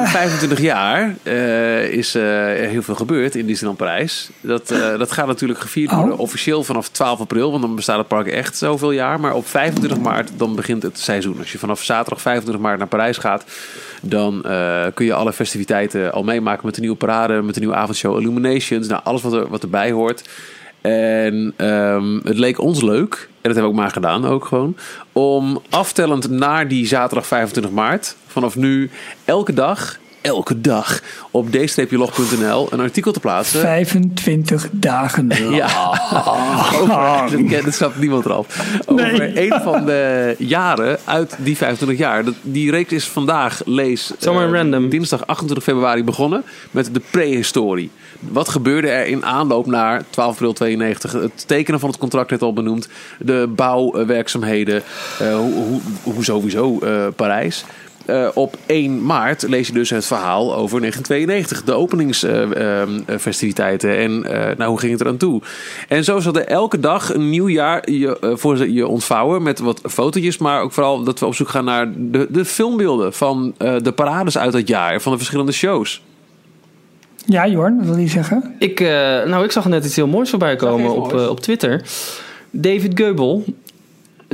Eh. 0.03 0.09
25 0.11 0.61
jaar 0.61 1.15
eh, 1.23 1.85
is 1.85 2.15
eh, 2.15 2.63
er 2.63 2.69
heel 2.69 2.83
veel 2.83 2.95
gebeurd 2.95 3.35
in 3.35 3.47
Disneyland 3.47 3.79
Parijs. 3.79 4.31
Dat, 4.41 4.71
eh, 4.71 4.99
dat 4.99 5.13
gaat 5.13 5.27
natuurlijk 5.27 5.61
gevierd 5.61 5.91
Oh. 5.93 5.99
worden 5.99 6.19
officieel 6.19 6.65
vanaf 6.65 6.89
12 6.89 7.21
april. 7.21 7.51
Want 7.51 7.63
dan 7.63 7.75
bestaat 7.75 7.99
het 7.99 8.09
park 8.09 8.27
echt 8.27 8.57
zoveel 8.57 8.91
jaar. 8.91 9.21
Maar 9.21 9.35
op 9.35 9.47
25 9.49 9.99
maart 9.99 10.31
dan 10.37 10.55
begint 10.57 10.83
het 10.83 10.99
seizoen. 10.99 11.39
Als 11.39 11.53
je 11.53 11.59
vanaf 11.59 11.83
zaterdag 11.83 12.21
25 12.23 12.63
maart 12.63 12.79
naar 12.79 12.89
Parijs 12.89 13.17
gaat... 13.19 13.45
dan 14.03 14.45
eh, 14.45 14.87
kun 14.95 15.05
je 15.07 15.15
alle 15.15 15.33
festiviteiten 15.33 16.13
al 16.13 16.23
meemaken 16.23 16.67
met 16.67 16.75
de 16.75 16.81
nieuwe 16.81 16.97
parade... 16.97 17.43
met 17.43 17.55
de 17.55 17.61
nieuwe 17.61 17.75
avondshow 17.75 18.21
Illuminations. 18.21 18.89
Nou, 18.89 19.01
alles 19.05 19.23
wat, 19.23 19.33
er, 19.33 19.49
wat 19.49 19.63
erbij 19.63 19.91
hoort. 19.91 20.29
En 20.81 21.53
ehm, 21.57 22.15
het 22.25 22.39
leek 22.39 22.61
ons 22.61 22.83
leuk, 22.83 23.15
en 23.15 23.51
dat 23.51 23.55
hebben 23.55 23.63
we 23.63 23.69
ook 23.69 23.83
maar 23.83 23.91
gedaan 23.91 24.27
ook 24.27 24.45
gewoon, 24.45 24.77
om 25.13 25.63
aftellend 25.71 26.31
naar 26.31 26.69
die 26.69 26.87
zaterdag 26.87 27.27
25 27.27 27.73
maart, 27.73 28.17
vanaf 28.27 28.57
nu 28.57 28.91
elke 29.25 29.53
dag, 29.53 29.99
elke 30.23 30.61
dag 30.61 31.01
op 31.31 31.51
d-log.nl 31.51 32.67
een 32.71 32.81
artikel 32.81 33.13
te 33.13 33.21
plaatsen. 33.21 33.61
25 33.61 34.69
dagen. 34.73 35.29
Ja, 35.55 35.67
over, 36.81 37.31
dat, 37.39 37.47
ken- 37.49 37.65
dat 37.65 37.75
snapt 37.75 37.99
niemand 38.01 38.25
eraf. 38.25 38.47
Over 38.87 39.13
Nee. 39.19 39.51
een 39.53 39.61
van 39.63 39.85
de 39.85 40.35
jaren 40.39 40.99
uit 41.05 41.37
die 41.39 41.57
25 41.57 41.99
jaar. 41.99 42.25
Dat, 42.25 42.35
die 42.43 42.71
reeks 42.71 42.93
is 42.93 43.05
vandaag, 43.09 43.61
lees, 43.65 44.11
Zomaar 44.19 44.47
eh, 44.47 44.53
random. 44.53 44.89
dinsdag 44.89 45.27
28 45.27 45.65
februari 45.65 46.05
begonnen 46.05 46.45
met 46.71 46.95
de 46.95 47.01
prehistorie. 47.11 47.91
Wat 48.21 48.49
gebeurde 48.49 48.89
er 48.89 49.07
in 49.07 49.25
aanloop 49.25 49.67
naar 49.67 50.03
12 50.11 50.31
april 50.31 50.53
92? 50.53 51.13
Het 51.13 51.45
tekenen 51.49 51.81
van 51.81 51.89
het 51.89 51.99
contract 51.99 52.31
net 52.31 52.43
al 52.43 52.53
benoemd. 52.53 52.89
De 53.19 53.53
bouwwerkzaamheden. 53.57 54.83
eh, 55.19 55.35
hoe, 55.37 55.53
hoe, 55.55 55.81
hoe 56.03 56.25
sowieso 56.25 56.79
eh, 56.79 57.07
Parijs. 57.17 57.65
Eh, 58.07 58.29
op 58.35 58.57
1 58.67 59.05
maart 59.05 59.49
lees 59.49 59.67
je 59.67 59.73
dus 59.73 59.91
het 59.91 60.07
verhaal 60.07 60.55
over 60.55 60.81
1992. 60.81 61.65
De 61.65 61.73
openingsfestiviteiten. 61.73 63.97
en 63.97 64.25
eh, 64.25 64.57
nou, 64.57 64.71
hoe 64.71 64.79
ging 64.79 64.93
het 64.93 65.01
eraan 65.01 65.17
toe? 65.17 65.43
En 65.89 66.05
zo 66.05 66.21
zal 66.21 66.35
er 66.35 66.47
elke 66.47 66.81
dag 66.81 67.15
een 67.15 67.31
nieuw 67.31 67.49
jaar 67.49 67.91
je, 67.91 68.19
eh, 68.19 68.31
voor 68.35 68.69
je 68.69 68.87
ontvouwen. 68.87 69.43
Met 69.43 69.59
wat 69.59 69.81
fotootjes. 69.89 70.39
Maar 70.39 70.63
ook 70.63 70.73
vooral 70.73 71.03
dat 71.03 71.21
we 71.21 71.27
op 71.27 71.35
zoek 71.35 71.49
gaan 71.49 71.65
naar 71.65 71.93
de, 71.97 72.27
de 72.31 72.45
filmbeelden. 72.45 73.13
Van 73.13 73.55
eh, 73.59 73.75
de 73.83 73.93
parades 73.93 74.39
uit 74.39 74.53
dat 74.53 74.69
jaar. 74.69 75.01
Van 75.01 75.13
de 75.13 75.19
verschillende 75.19 75.53
shows. 75.53 76.03
Ja, 77.27 77.47
Jorn, 77.47 77.77
wat 77.77 77.87
wil 77.87 77.97
je 77.97 78.09
zeggen? 78.09 78.55
Ik, 78.59 78.81
eh, 78.81 78.89
nou, 79.25 79.45
ik 79.45 79.51
zag 79.51 79.69
net 79.69 79.85
iets 79.85 79.97
heel 79.97 80.07
moois 80.07 80.31
voorbij 80.31 80.57
komen 80.57 80.95
op, 80.95 81.13
op 81.13 81.41
Twitter. 81.41 81.83
David 82.51 83.01
Goebel, 83.01 83.45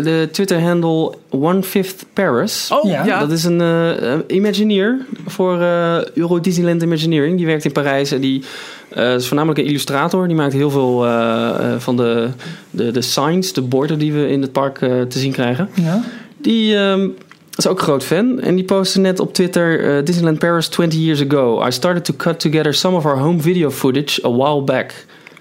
de 0.02 0.28
Twitter-handle 0.32 1.14
One 1.30 1.62
Fifth 1.62 2.04
Paris. 2.12 2.68
Oh, 2.72 2.90
Ja. 2.90 3.18
Dat 3.18 3.30
is 3.30 3.44
een 3.44 3.60
eh, 3.60 4.36
Imagineer 4.36 4.98
voor 5.26 5.60
eh, 5.60 6.04
Euro 6.14 6.40
Disneyland 6.40 6.82
Imagineering. 6.82 7.36
Die 7.36 7.46
werkt 7.46 7.64
in 7.64 7.72
Parijs 7.72 8.12
en 8.12 8.20
die 8.20 8.42
eh, 8.88 9.14
is 9.14 9.26
voornamelijk 9.26 9.60
een 9.60 9.66
illustrator. 9.66 10.26
Die 10.26 10.36
maakt 10.36 10.52
heel 10.52 10.70
veel 10.70 11.06
eh, 11.06 11.48
eh, 11.72 11.78
van 11.80 11.96
de, 11.96 12.28
de, 12.70 12.90
de 12.90 13.02
signs, 13.02 13.52
de 13.52 13.62
borden 13.62 13.98
die 13.98 14.12
we 14.12 14.28
in 14.28 14.42
het 14.42 14.52
park 14.52 14.78
te 14.78 15.18
zien 15.18 15.32
krijgen. 15.32 15.68
Ja. 15.74 16.02
Die 16.40 16.76
ehm, 16.76 17.08
is 17.56 17.66
ook 17.66 17.78
een 17.78 17.84
groot 17.84 18.04
fan. 18.04 18.40
En 18.40 18.54
die 18.54 18.64
postte 18.64 19.00
net 19.00 19.20
op 19.20 19.34
Twitter... 19.34 20.04
Disneyland 20.04 20.38
Paris 20.38 20.68
20 20.68 20.98
years 20.98 21.24
ago. 21.28 21.66
I 21.66 21.70
started 21.70 22.04
to 22.04 22.14
cut 22.16 22.40
together 22.40 22.74
some 22.74 22.96
of 22.96 23.04
our 23.04 23.18
home 23.18 23.40
video 23.40 23.70
footage 23.70 24.26
a 24.26 24.30
while 24.32 24.62
back. 24.62 24.92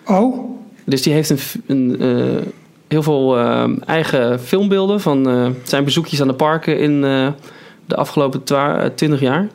Oh, 0.06 0.50
Dus 0.86 1.02
die 1.02 1.14
heeft 1.14 1.30
een, 1.30 1.40
een, 1.68 2.00
eh, 2.00 2.44
heel 2.88 3.04
veel 3.04 3.38
ehm, 3.38 3.76
eigen 3.86 4.40
filmbeelden... 4.40 5.02
van 5.02 5.30
eh, 5.30 5.48
zijn 5.64 5.84
bezoekjes 5.84 6.22
aan 6.22 6.28
de 6.28 6.34
parken 6.34 6.80
in 6.80 7.04
eh, 7.04 7.28
de 7.86 7.96
afgelopen 7.96 8.44
twa- 8.44 8.78
eh, 8.80 8.90
20 8.96 9.20
jaar. 9.20 9.48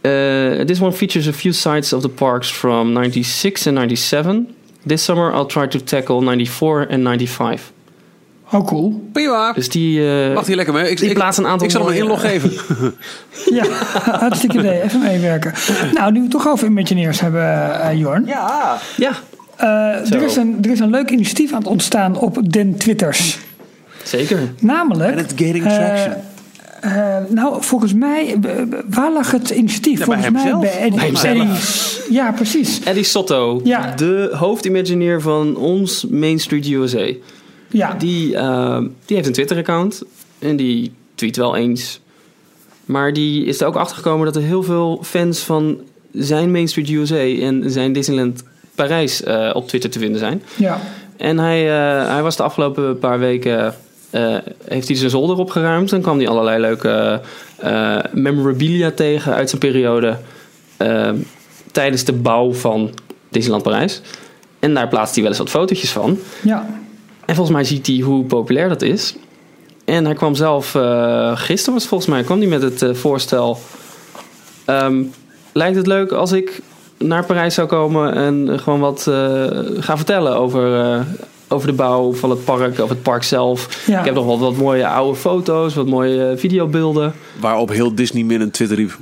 Eh, 0.00 0.64
this 0.64 0.80
one 0.80 0.92
features 0.92 1.28
a 1.28 1.32
few 1.32 1.52
sites 1.52 1.92
of 1.92 2.00
the 2.02 2.08
parks 2.08 2.50
from 2.52 2.92
96 2.94 3.66
and 3.66 3.76
97. 3.76 4.46
This 4.86 5.04
summer 5.04 5.34
I'll 5.34 5.46
try 5.46 5.66
to 5.68 5.78
tackle 5.84 6.20
94 6.20 6.88
and 6.90 7.02
95. 7.02 7.72
oh 8.52 8.64
cool. 8.66 9.08
Prima. 9.12 9.52
Dus 9.52 9.68
die... 9.68 10.10
eh, 10.28 10.34
Wacht 10.34 10.46
hier 10.46 10.56
lekker 10.56 10.74
mee. 10.74 10.90
Ik, 10.90 11.00
ik, 11.00 11.16
een 11.16 11.22
aantal 11.22 11.62
ik 11.66 11.70
zal 11.70 11.80
hem 11.86 11.90
een 11.90 11.96
inlog 11.98 12.20
geven. 12.20 12.52
Ja, 13.54 13.64
hartstikke 14.24 14.58
idee. 14.58 14.82
Even 14.82 15.00
meewerken. 15.00 15.52
Nou, 15.94 16.10
nu 16.12 16.16
we 16.18 16.22
het 16.22 16.30
toch 16.30 16.48
over 16.48 16.66
Imagineers 16.66 17.20
hebben, 17.20 17.80
eh, 17.80 17.98
Jorn. 17.98 18.26
Ja. 18.26 18.78
Ja, 18.96 19.08
Eh. 19.10 19.16
Er, 19.58 20.22
is 20.22 20.36
een, 20.36 20.58
er 20.62 20.70
is 20.70 20.80
een 20.80 20.90
leuk 20.90 21.10
initiatief 21.10 21.52
aan 21.52 21.58
het 21.58 21.68
ontstaan 21.68 22.18
op 22.18 22.52
den 22.52 22.76
Twitters. 22.76 23.38
zeker. 24.04 24.38
Namelijk... 24.60 25.10
And 25.10 25.20
it's 25.20 25.32
getting 25.44 25.64
eh, 25.66 25.74
traction. 25.74 26.14
eh, 26.80 27.16
nou, 27.28 27.62
volgens 27.62 27.94
mij, 27.94 28.36
eh, 28.42 28.62
waar 28.88 29.12
lag 29.12 29.30
het 29.30 29.50
initiatief? 29.50 29.98
Ja, 29.98 30.04
bij 30.06 30.14
volgens 30.22 30.42
mij 30.44 30.58
bij 30.60 30.78
Eddie. 30.78 30.98
Bij 30.98 31.06
hemzelf. 31.06 32.06
Ja, 32.10 32.32
precies. 32.32 32.80
Eddie 32.84 33.04
Sotto, 33.04 33.60
Ja. 33.64 33.94
de 33.96 34.30
hoofdimagineer 34.32 35.20
van 35.20 35.56
ons 35.56 36.06
Main 36.10 36.38
Street 36.40 36.66
USA. 36.66 37.10
Ja, 37.70 37.94
Die, 37.98 38.36
eh, 38.36 38.78
die 39.04 39.16
heeft 39.16 39.26
een 39.28 39.32
Twitter-account 39.34 40.02
en 40.38 40.56
die 40.56 40.92
tweet 41.14 41.36
wel 41.36 41.56
eens. 41.56 42.00
Maar 42.84 43.12
die 43.12 43.44
is 43.44 43.60
er 43.60 43.66
ook 43.66 43.76
achter 43.76 43.96
gekomen 43.96 44.24
dat 44.26 44.36
er 44.36 44.42
heel 44.42 44.62
veel 44.62 45.00
fans 45.04 45.38
van 45.40 45.78
zijn 46.12 46.50
Main 46.50 46.68
Street 46.68 46.88
USA 46.88 47.16
en 47.46 47.70
zijn 47.70 47.92
Disneyland 47.92 48.42
Parijs 48.86 49.22
eh, 49.22 49.50
op 49.52 49.68
Twitter 49.68 49.90
te 49.90 49.98
vinden 49.98 50.18
zijn. 50.18 50.42
ja. 50.56 50.80
En 51.16 51.38
hij, 51.38 51.60
eh, 51.70 52.08
hij 52.08 52.22
was 52.22 52.36
de 52.36 52.42
afgelopen 52.42 52.98
paar 52.98 53.18
weken. 53.18 53.74
eh, 54.10 54.36
heeft 54.64 54.88
hij 54.88 54.96
zijn 54.96 55.10
zolder 55.10 55.36
opgeruimd. 55.36 55.92
En 55.92 56.00
kwam 56.02 56.18
hij 56.18 56.28
allerlei 56.28 56.60
leuke 56.60 57.20
memorabilia 58.12 58.90
tegen 58.90 59.34
uit 59.34 59.48
zijn 59.48 59.60
periode. 59.60 60.16
tijdens 61.72 62.04
de 62.04 62.12
bouw 62.12 62.52
van 62.52 62.90
Disneyland 63.28 63.62
Parijs. 63.64 64.00
En 64.58 64.74
daar 64.74 64.88
plaatst 64.88 65.12
hij 65.14 65.22
wel 65.22 65.32
eens 65.32 65.40
wat 65.40 65.50
fotootjes 65.50 65.90
van. 65.90 66.18
ja. 66.42 66.66
En 67.26 67.34
volgens 67.34 67.56
mij 67.56 67.64
ziet 67.64 67.86
hij 67.86 67.96
hoe 67.98 68.24
populair 68.24 68.68
dat 68.68 68.82
is. 68.82 69.14
En 69.84 70.04
hij 70.04 70.14
kwam 70.14 70.34
zelf, 70.34 70.74
eh, 70.74 71.36
gisteren 71.36 71.74
was 71.74 71.86
volgens 71.86 72.10
mij, 72.10 72.22
kwam 72.22 72.38
hij 72.38 72.48
met 72.48 72.62
het 72.62 72.98
voorstel. 72.98 73.58
ehm, 74.64 75.02
lijkt 75.52 75.76
het 75.76 75.86
leuk 75.86 76.12
als 76.12 76.32
ik 76.32 76.60
naar 76.98 77.24
Parijs 77.24 77.54
zou 77.54 77.68
komen 77.68 78.14
en 78.14 78.60
gewoon 78.60 78.80
wat 78.80 79.06
eh, 79.06 79.46
ga 79.78 79.96
vertellen 79.96 80.36
over, 80.36 80.80
eh, 80.80 81.00
over 81.48 81.68
de 81.68 81.74
bouw 81.74 82.14
van 82.14 82.30
het 82.30 82.44
park, 82.44 82.78
of 82.78 82.88
het 82.88 83.02
park 83.02 83.22
zelf. 83.22 83.86
Ja. 83.86 83.98
Ik 83.98 84.04
heb 84.04 84.14
nog 84.14 84.26
wel 84.26 84.38
wat 84.38 84.56
mooie 84.56 84.88
oude 84.88 85.18
foto's, 85.18 85.74
wat 85.74 85.86
mooie 85.86 86.28
eh, 86.28 86.38
videobeelden. 86.38 87.12
Waarop 87.40 87.68
heel 87.68 87.94
Disney 87.94 88.22
min 88.22 88.40
een 88.40 88.50
Twitter 88.50 88.76
riep. 88.76 88.96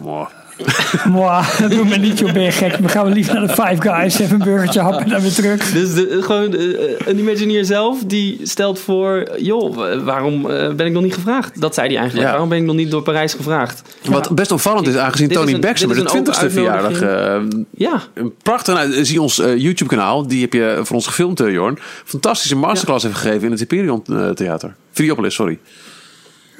Mwah, 1.12 1.58
dat 1.60 1.70
doen 1.70 1.88
we 1.88 1.96
niet, 1.96 2.18
joh, 2.18 2.32
ben 2.32 2.42
je 2.42 2.50
gek. 2.50 2.76
We 2.76 2.88
gaan 2.88 3.04
wel 3.04 3.12
liever 3.12 3.34
naar 3.34 3.46
de 3.46 3.52
Five 3.62 3.76
Guys, 3.90 4.18
even 4.18 4.34
een 4.40 4.44
burgertje 4.46 4.80
happen 4.80 5.02
en 5.04 5.08
dan 5.08 5.20
weer 5.20 5.32
terug. 5.32 5.72
Dus 5.72 5.94
de, 5.94 6.18
gewoon 6.22 6.54
eh, 6.54 7.06
een 7.06 7.18
Imagineer 7.18 7.64
zelf 7.64 7.98
die 8.06 8.40
stelt 8.42 8.78
voor, 8.78 9.28
joh, 9.38 9.74
wa- 9.74 9.98
waarom 10.02 10.50
eh, 10.50 10.72
ben 10.74 10.86
ik 10.86 10.92
nog 10.92 11.02
niet 11.02 11.14
gevraagd? 11.14 11.60
Dat 11.60 11.74
zei 11.74 11.86
hij 11.88 11.96
eigenlijk. 11.96 12.26
Ja. 12.26 12.32
Waarom 12.32 12.48
ben 12.50 12.58
ik 12.58 12.64
nog 12.64 12.76
niet 12.76 12.90
door 12.90 13.02
Parijs 13.02 13.34
gevraagd? 13.34 13.82
Wat 14.04 14.34
best 14.34 14.50
opvallend 14.52 14.86
is, 14.88 14.96
aangezien 14.96 15.28
Dit 15.28 15.36
is 15.36 15.42
Tony 15.42 15.54
een- 15.54 15.60
Baxter 15.60 15.88
met 15.88 15.96
de 15.96 16.02
een 16.02 16.08
20ste 16.24 16.28
open 16.38 16.50
verjaardag. 16.52 17.00
eh, 17.00 17.36
Ja, 17.70 18.02
een 18.14 18.32
prachtig, 18.42 18.74
nou, 18.74 19.04
zie 19.04 19.20
ons 19.22 19.38
eh, 19.38 19.56
YouTube 19.56 19.90
kanaal, 19.90 20.26
die 20.26 20.40
heb 20.40 20.52
je 20.52 20.80
voor 20.82 20.96
ons 20.96 21.06
gefilmd, 21.06 21.40
eh, 21.40 21.52
Jorn. 21.52 21.78
Fantastische 22.04 22.56
masterclass 22.56 23.04
heeft 23.04 23.16
gegeven 23.16 23.42
in 23.44 23.50
het 23.50 23.60
Hyperion 23.60 24.02
eh, 24.06 24.28
Theater. 24.30 24.74
Videopolis, 24.92 25.34
sorry. 25.34 25.58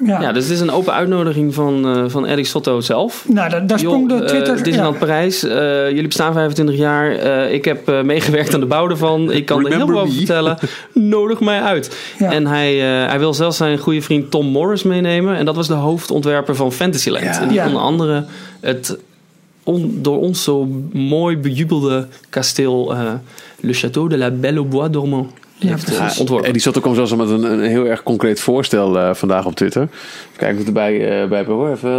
Ja. 0.05 0.21
Ja, 0.21 0.31
dus 0.31 0.43
het 0.43 0.53
is 0.53 0.59
een 0.59 0.71
open 0.71 0.93
uitnodiging 0.93 1.53
van, 1.53 1.87
eh 1.87 2.03
van 2.07 2.25
Eddie 2.27 2.45
Sotto 2.45 2.79
zelf. 2.81 3.25
nou, 3.27 3.49
daar, 3.49 3.67
daar 3.67 3.79
sprong 3.79 4.09
Joh, 4.09 4.17
de 4.19 4.23
eh, 4.25 4.29
Twitter... 4.29 4.63
Disneyland 4.63 4.93
ja. 4.93 4.99
Parijs, 4.99 5.43
eh, 5.43 5.89
jullie 5.89 6.07
bestaan 6.07 6.33
25 6.33 6.75
jaar. 6.75 7.11
Eh, 7.11 7.53
ik 7.53 7.65
heb 7.65 7.87
eh, 7.89 8.01
meegewerkt 8.01 8.53
aan 8.53 8.59
de 8.59 8.65
bouw 8.65 8.89
ervan. 8.89 9.31
Ik 9.31 9.45
kan 9.45 9.57
er 9.57 9.63
heel 9.63 9.71
Remember 9.71 9.95
veel 9.95 10.03
over 10.05 10.17
vertellen. 10.17 10.57
Nodig 10.93 11.39
mij 11.39 11.61
uit. 11.61 11.97
Ja. 12.19 12.31
En 12.31 12.47
hij, 12.47 12.73
eh, 13.03 13.09
hij 13.09 13.19
wil 13.19 13.33
zelfs 13.33 13.57
zijn 13.57 13.77
goede 13.77 14.01
vriend 14.01 14.31
Tom 14.31 14.45
Morris 14.45 14.83
meenemen. 14.83 15.35
En 15.35 15.45
dat 15.45 15.55
was 15.55 15.67
de 15.67 15.73
hoofdontwerper 15.73 16.55
van 16.55 16.71
Fantasyland. 16.71 17.23
Ja. 17.23 17.41
En 17.41 17.47
die 17.47 17.57
Ja. 17.57 17.65
onder 17.65 17.81
andere 17.81 18.25
het 18.61 18.97
on- 19.63 19.99
door 20.01 20.19
ons 20.19 20.43
zo 20.43 20.67
mooi 20.93 21.37
bejubelde 21.37 22.07
kasteel 22.29 22.93
eh, 22.93 22.99
Le 23.59 23.73
Château 23.75 24.07
de 24.09 24.17
la 24.17 24.31
Belle 24.31 24.57
au 24.57 24.65
Bois 24.67 24.89
Dormant 24.91 25.27
Ja, 25.59 25.69
heeft 25.69 25.85
precies. 25.85 26.19
ontworpen. 26.19 26.47
En 26.47 26.53
die 26.53 26.61
zat 26.61 26.83
ook 26.83 26.95
zelfs 26.95 27.15
met 27.15 27.29
een, 27.29 27.43
een 27.43 27.61
heel 27.61 27.85
erg 27.85 28.03
concreet 28.03 28.39
voorstel 28.39 28.99
eh, 28.99 29.13
vandaag 29.13 29.45
op 29.45 29.55
Twitter. 29.55 29.81
Even 29.81 30.37
kijken 30.37 30.55
of 30.55 30.61
ik 30.61 30.67
erbij 30.67 31.21
eh, 31.21 31.29
bij 31.29 31.37
heb. 31.37 31.47
hoor. 31.47 31.71
Even. 31.71 31.89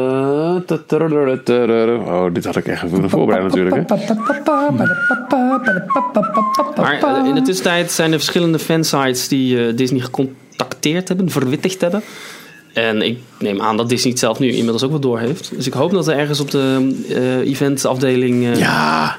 Oh, 2.07 2.27
dit 2.33 2.45
had 2.45 2.57
ik 2.57 2.67
echt 2.67 2.77
even 2.77 2.93
kunnen 2.93 3.11
voorbereiden 3.11 3.51
natuurlijk. 3.51 3.89
Hè. 3.89 4.15
Maar 6.77 7.03
eh, 7.03 7.27
in 7.27 7.35
de 7.35 7.43
tussentijd 7.43 7.91
zijn 7.91 8.13
er 8.13 8.19
verschillende 8.19 8.59
fansites 8.59 9.29
die 9.29 9.67
eh, 9.67 9.77
Disney 9.77 10.01
gecontacteerd 10.01 11.09
hebben, 11.09 11.31
verwittigd 11.31 11.81
hebben. 11.81 12.03
En 12.73 13.03
ik 13.03 13.19
neem 13.39 13.61
aan 13.61 13.77
dat 13.77 13.89
Disney 13.89 14.11
het 14.11 14.21
zelf 14.21 14.39
nu 14.39 14.49
inmiddels 14.53 14.83
ook 14.83 14.91
wel 14.91 15.01
door 15.01 15.19
heeft. 15.19 15.51
Dus 15.57 15.67
ik 15.67 15.73
hoop 15.73 15.91
dat 15.91 16.09
er 16.09 16.17
ergens 16.19 16.41
op 16.41 16.51
de 16.51 16.95
eh 17.09 17.51
eventafdeling 17.51 18.45
eh, 18.47 18.57
Ja, 18.59 19.17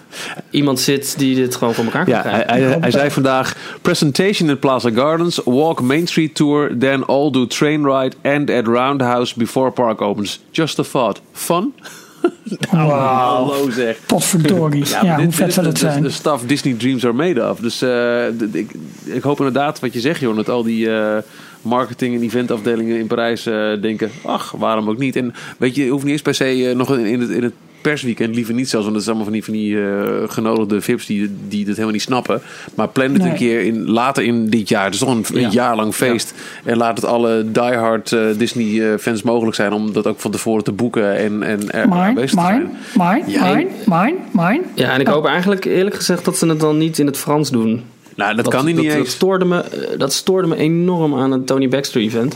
iemand 0.50 0.80
zit 0.80 1.14
die 1.18 1.36
dit 1.36 1.56
gewoon 1.56 1.74
voor 1.74 1.84
elkaar 1.84 2.06
kan 2.06 2.14
ja 2.14 2.22
hij, 2.22 2.44
krijgen. 2.44 2.70
hij, 2.70 2.78
hij 2.80 2.92
zei 2.92 3.10
vandaag: 3.12 3.56
Presentation 3.82 4.50
in 4.50 4.60
Plaza 4.60 4.90
Gardens, 4.92 5.42
walk 5.46 5.82
Main 5.82 6.08
Street 6.08 6.36
tour, 6.36 6.78
then 6.80 7.06
all 7.06 7.32
do 7.32 7.48
train 7.48 7.86
ride 7.86 8.16
and 8.24 8.50
at 8.50 8.68
Roundhouse 8.68 9.34
before 9.38 9.72
park 9.72 10.02
opens. 10.02 10.40
Just 10.52 10.80
a 10.80 10.84
thought. 10.84 11.22
Fun? 11.34 11.74
Wauw. 12.72 12.90
Hallo 12.90 13.70
zeg. 13.70 13.98
Potverdorie. 14.06 14.86
Ja, 14.90 15.04
maar 15.04 15.16
hoe 15.16 15.26
dit- 15.26 15.36
vet 15.36 15.54
zou 15.54 15.68
is 15.68 15.74
dat 15.74 15.82
de- 15.82 15.90
zijn? 15.92 16.04
De 16.04 16.10
stuff 16.10 16.44
Disney 16.46 16.74
Dreams 16.74 17.04
are 17.04 17.14
made 17.14 17.50
of. 17.50 17.60
Dus 17.60 17.82
eh, 17.82 18.26
ik, 18.52 18.72
ik 19.06 19.24
hoop 19.24 19.38
inderdaad 19.38 19.80
wat 19.80 19.94
je 19.94 20.00
zegt, 20.00 20.20
joh, 20.20 20.36
dat 20.36 20.50
al 20.50 20.64
die 20.64 20.92
eh, 20.92 21.18
marketing- 21.62 22.16
en 22.16 22.22
eventafdelingen 22.22 22.98
in 23.00 23.08
Parijs 23.08 23.46
eh, 23.46 23.82
denken: 23.82 24.10
ach, 24.26 24.52
waarom 24.58 24.90
ook 24.90 24.98
niet? 24.98 25.16
En 25.16 25.34
weet 25.58 25.76
je, 25.76 25.84
je 25.86 25.92
hoeft 25.92 26.04
niet 26.04 26.14
eens 26.14 26.22
per 26.22 26.36
se 26.36 26.70
eh, 26.70 26.76
nog 26.76 26.98
in, 26.98 27.06
in 27.06 27.20
het, 27.22 27.30
in 27.30 27.44
het 27.44 27.54
persweekend, 27.82 28.36
liever 28.36 28.54
niet 28.54 28.70
zelfs, 28.70 28.86
want 28.86 28.98
dat 28.98 29.08
is 29.08 29.08
allemaal 29.16 29.26
van 29.26 29.34
die, 29.34 29.44
van 29.44 29.54
die 29.54 29.82
eh, 29.82 30.30
genodigde 30.30 30.82
VIP's 30.82 31.06
die, 31.06 31.30
die 31.48 31.60
dat 31.60 31.74
helemaal 31.74 31.92
niet 31.94 32.02
snappen. 32.02 32.42
Maar 32.76 32.88
plan 32.88 33.14
het 33.14 33.22
Nee. 33.22 33.32
een 33.32 33.38
keer 33.38 33.62
in, 33.62 33.90
later 33.90 34.24
in 34.24 34.50
dit 34.50 34.70
jaar. 34.70 34.84
Het 34.86 34.94
is 34.94 35.00
toch 35.00 35.10
een, 35.10 35.26
een 35.34 35.42
Ja. 35.42 35.50
jaar 35.50 35.76
lang 35.76 35.94
feest. 35.94 36.34
En 36.64 36.78
laat 36.78 36.96
het 36.98 37.06
alle 37.06 37.46
diehard 37.52 38.12
eh, 38.12 38.26
Disney-fans 38.38 39.22
mogelijk 39.24 39.56
zijn 39.56 39.72
om 39.74 39.94
dat 39.94 40.08
ook 40.08 40.20
van 40.20 40.32
tevoren 40.32 40.64
te 40.64 40.72
boeken 40.72 41.16
en, 41.18 41.44
en 41.44 41.72
er 41.72 41.88
Mine, 41.88 42.00
aanwezig 42.02 42.30
te 42.40 42.52
mine, 42.52 42.68
zijn. 42.94 43.14
mine, 43.26 43.32
Ja. 43.32 43.54
mine, 43.56 43.68
mine, 43.86 44.16
mine. 44.32 44.62
Ja, 44.74 44.92
en 44.94 45.00
ik 45.00 45.08
hoop 45.08 45.26
eigenlijk 45.26 45.66
eerlijk 45.66 45.96
gezegd 45.96 46.26
dat 46.26 46.38
ze 46.38 46.48
het 46.48 46.60
dan 46.60 46.78
niet 46.78 47.00
in 47.00 47.06
het 47.06 47.18
Frans 47.18 47.52
doen. 47.52 47.84
Nou, 48.20 48.36
dat, 48.36 48.48
kan 48.48 48.64
hij 48.64 48.74
niet 48.74 48.86
dat, 48.86 48.96
eens. 48.96 49.06
Dat 49.06 49.14
stoorde, 49.14 49.46
me, 49.46 49.62
eh, 49.62 50.00
dat 50.00 50.14
stoorde 50.14 50.48
me 50.48 50.56
enorm 50.56 51.16
aan 51.16 51.32
het 51.32 51.48
Tony 51.48 51.70
Baxter 51.70 52.02
event. 52.02 52.36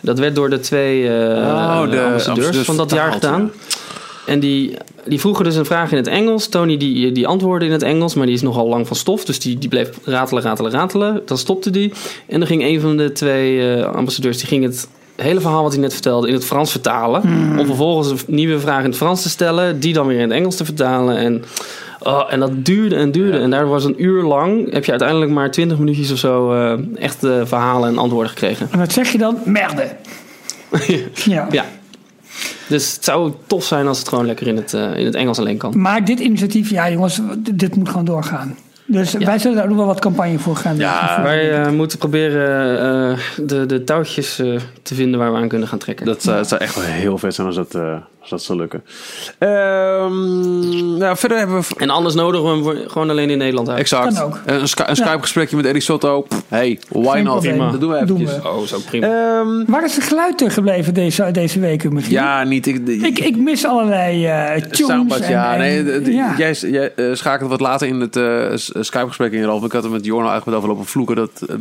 Dat 0.00 0.18
werd 0.18 0.34
door 0.34 0.50
de 0.50 0.60
twee 0.60 1.08
eh, 1.08 1.12
Oh, 1.12 1.90
de 1.90 2.02
ambassadeurs 2.02 2.58
van 2.58 2.76
dat 2.76 2.90
jaar 2.90 3.12
gedaan. 3.12 3.50
En 4.26 4.40
die, 4.40 4.76
die 5.04 5.20
vroegen 5.20 5.44
dus 5.44 5.56
een 5.56 5.64
vraag 5.64 5.90
in 5.90 5.96
het 5.96 6.06
Engels. 6.06 6.48
Tony 6.48 6.76
die, 6.76 7.12
die 7.12 7.26
antwoordde 7.26 7.66
in 7.66 7.72
het 7.72 7.82
Engels, 7.82 8.14
maar 8.14 8.26
die 8.26 8.34
is 8.34 8.42
nogal 8.42 8.68
lang 8.68 8.86
van 8.86 8.96
stof. 8.96 9.24
Dus 9.24 9.38
die, 9.38 9.58
die 9.58 9.68
bleef 9.68 9.90
ratelen, 10.04 10.42
ratelen, 10.42 10.70
ratelen. 10.70 11.22
Dan 11.24 11.38
stopte 11.38 11.70
die. 11.70 11.92
En 12.26 12.38
dan 12.38 12.48
ging 12.48 12.62
een 12.62 12.80
van 12.80 12.96
de 12.96 13.12
twee 13.12 13.74
eh, 13.74 13.92
ambassadeurs 13.92 14.38
die 14.38 14.46
ging 14.46 14.64
het 14.64 14.88
hele 15.16 15.40
verhaal 15.40 15.62
wat 15.62 15.72
hij 15.72 15.80
net 15.80 15.92
vertelde 15.92 16.28
in 16.28 16.34
het 16.34 16.44
Frans 16.44 16.70
vertalen. 16.70 17.22
Om 17.58 17.66
vervolgens 17.66 18.10
een 18.10 18.18
nieuwe 18.26 18.60
vraag 18.60 18.82
in 18.82 18.88
het 18.88 18.96
Frans 18.96 19.22
te 19.22 19.28
stellen, 19.28 19.80
die 19.80 19.92
dan 19.92 20.06
weer 20.06 20.16
in 20.16 20.28
het 20.28 20.38
Engels 20.38 20.56
te 20.56 20.64
vertalen. 20.64 21.16
En, 21.16 21.44
oh, 22.02 22.32
en 22.32 22.40
dat 22.40 22.64
duurde 22.64 22.96
en 22.96 23.12
duurde. 23.12 23.38
En 23.38 23.50
daar 23.50 23.66
was 23.66 23.84
een 23.84 24.02
uur 24.04 24.22
lang, 24.22 24.72
heb 24.72 24.84
je 24.84 24.90
uiteindelijk 24.90 25.30
maar 25.30 25.50
20 25.50 25.78
minuutjes 25.78 26.12
of 26.12 26.18
zo 26.18 26.52
eh, 26.52 26.78
echt 27.02 27.24
eh, 27.24 27.40
verhalen 27.44 27.88
en 27.88 27.98
antwoorden 27.98 28.30
gekregen. 28.30 28.68
En 28.70 28.78
wat 28.78 28.92
zeg 28.92 29.12
je 29.12 29.18
dan? 29.18 29.38
Merde. 29.44 29.88
ja. 31.24 31.46
Ja. 31.50 31.64
Dus 32.68 32.94
het 32.94 33.04
zou 33.04 33.32
tof 33.46 33.64
zijn 33.64 33.86
als 33.86 33.98
het 33.98 34.08
gewoon 34.08 34.26
lekker 34.26 34.46
in 34.46 34.56
het, 34.56 34.74
eh, 34.74 34.96
in 34.96 35.04
het 35.04 35.14
Engels 35.14 35.38
alleen 35.38 35.56
kan. 35.56 35.80
Maar 35.80 36.04
dit 36.04 36.20
initiatief, 36.20 36.70
ja 36.70 36.90
jongens, 36.90 37.20
dit 37.54 37.76
moet 37.76 37.88
gewoon 37.88 38.04
doorgaan. 38.04 38.56
Dus 38.92 39.12
wij 39.12 39.38
zullen 39.38 39.56
daar 39.56 39.64
ook 39.64 39.70
nog 39.70 39.78
wel 39.78 39.86
wat 39.86 40.00
campagne 40.00 40.38
voor 40.38 40.56
gaan 40.56 40.72
doen. 40.72 40.80
Ja, 40.80 41.22
Wij 41.22 41.72
moeten 41.72 41.98
proberen 41.98 42.80
eh, 43.12 43.18
de, 43.36 43.66
de 43.66 43.84
touwtjes 43.84 44.38
eh, 44.38 44.60
te 44.82 44.94
vinden 44.94 45.20
waar 45.20 45.32
we 45.32 45.38
aan 45.38 45.48
kunnen 45.48 45.68
gaan 45.68 45.78
trekken. 45.78 46.06
Dat 46.06 46.22
zou, 46.22 46.44
zou 46.44 46.60
echt 46.60 46.74
wel 46.74 46.84
heel 46.84 47.18
vet 47.18 47.34
zijn 47.34 47.46
als 47.46 47.56
dat, 47.56 47.74
eh, 47.74 47.96
als 48.20 48.30
dat 48.30 48.42
zou 48.42 48.58
lukken. 48.58 48.84
Ehm, 49.38 50.96
nou, 50.98 51.16
verder 51.16 51.38
hebben 51.38 51.60
we... 51.60 51.66
En 51.76 51.90
anders 51.90 52.14
nodigen 52.14 52.62
we 52.64 52.70
hem 52.76 52.88
gewoon 52.88 53.10
alleen 53.10 53.30
in 53.30 53.38
Nederland 53.38 53.68
uit. 53.68 53.78
Exact. 53.78 54.14
Kan 54.14 54.22
ook. 54.24 54.40
Een, 54.46 54.68
Sky- 54.68 54.84
een 54.86 54.96
Skype-gesprekje 54.96 55.56
met 55.56 55.64
Eddie 55.64 55.82
Sotto. 55.82 56.20
Pff, 56.22 56.42
Hey, 56.48 56.78
why 56.88 57.08
Geen 57.14 57.24
not? 57.24 57.40
probleem. 57.40 57.70
Dat 57.70 57.80
doen 57.80 57.90
we 57.90 57.96
eventjes. 57.96 58.30
Doen 58.30 58.42
we. 58.42 58.48
Oh, 58.48 58.62
zo 58.62 58.78
prima. 58.86 59.06
Ehm, 59.06 59.64
Waar 59.70 59.84
is 59.84 59.94
het 59.94 60.04
geluid 60.04 60.40
er 60.40 60.50
gebleven 60.50 60.94
deze, 60.94 61.30
deze 61.30 61.60
weken, 61.60 61.92
Michiel? 61.94 62.10
ja, 62.12 62.44
niet. 62.44 62.66
Ik, 62.66 62.88
Ik, 62.88 63.18
ik 63.18 63.36
mis 63.36 63.64
allerlei 63.66 64.26
eh 64.26 64.54
tunes. 64.62 65.20
En- 65.20 65.30
ja. 65.30 65.52
en- 65.52 65.58
nee, 65.58 65.84
de- 65.84 66.02
de- 66.02 66.12
ja. 66.12 66.34
Jij, 66.38 66.52
jij 66.52 66.94
eh, 66.94 67.04
schakelde 67.12 67.50
wat 67.50 67.60
later 67.60 67.86
in 67.88 68.00
het 68.00 68.16
eh, 68.16 68.46
s- 68.54 68.72
Skype-gesprek 68.80 69.32
in, 69.32 69.44
Ralf. 69.44 69.64
Ik 69.64 69.72
had 69.72 69.84
er 69.84 69.90
met 69.90 70.04
Jorno 70.04 70.28
eigenlijk 70.28 70.46
met 70.46 70.56
overlopen 70.56 70.86
vloeken. 70.86 71.16
Dat, 71.16 71.30
eh, 71.48 71.56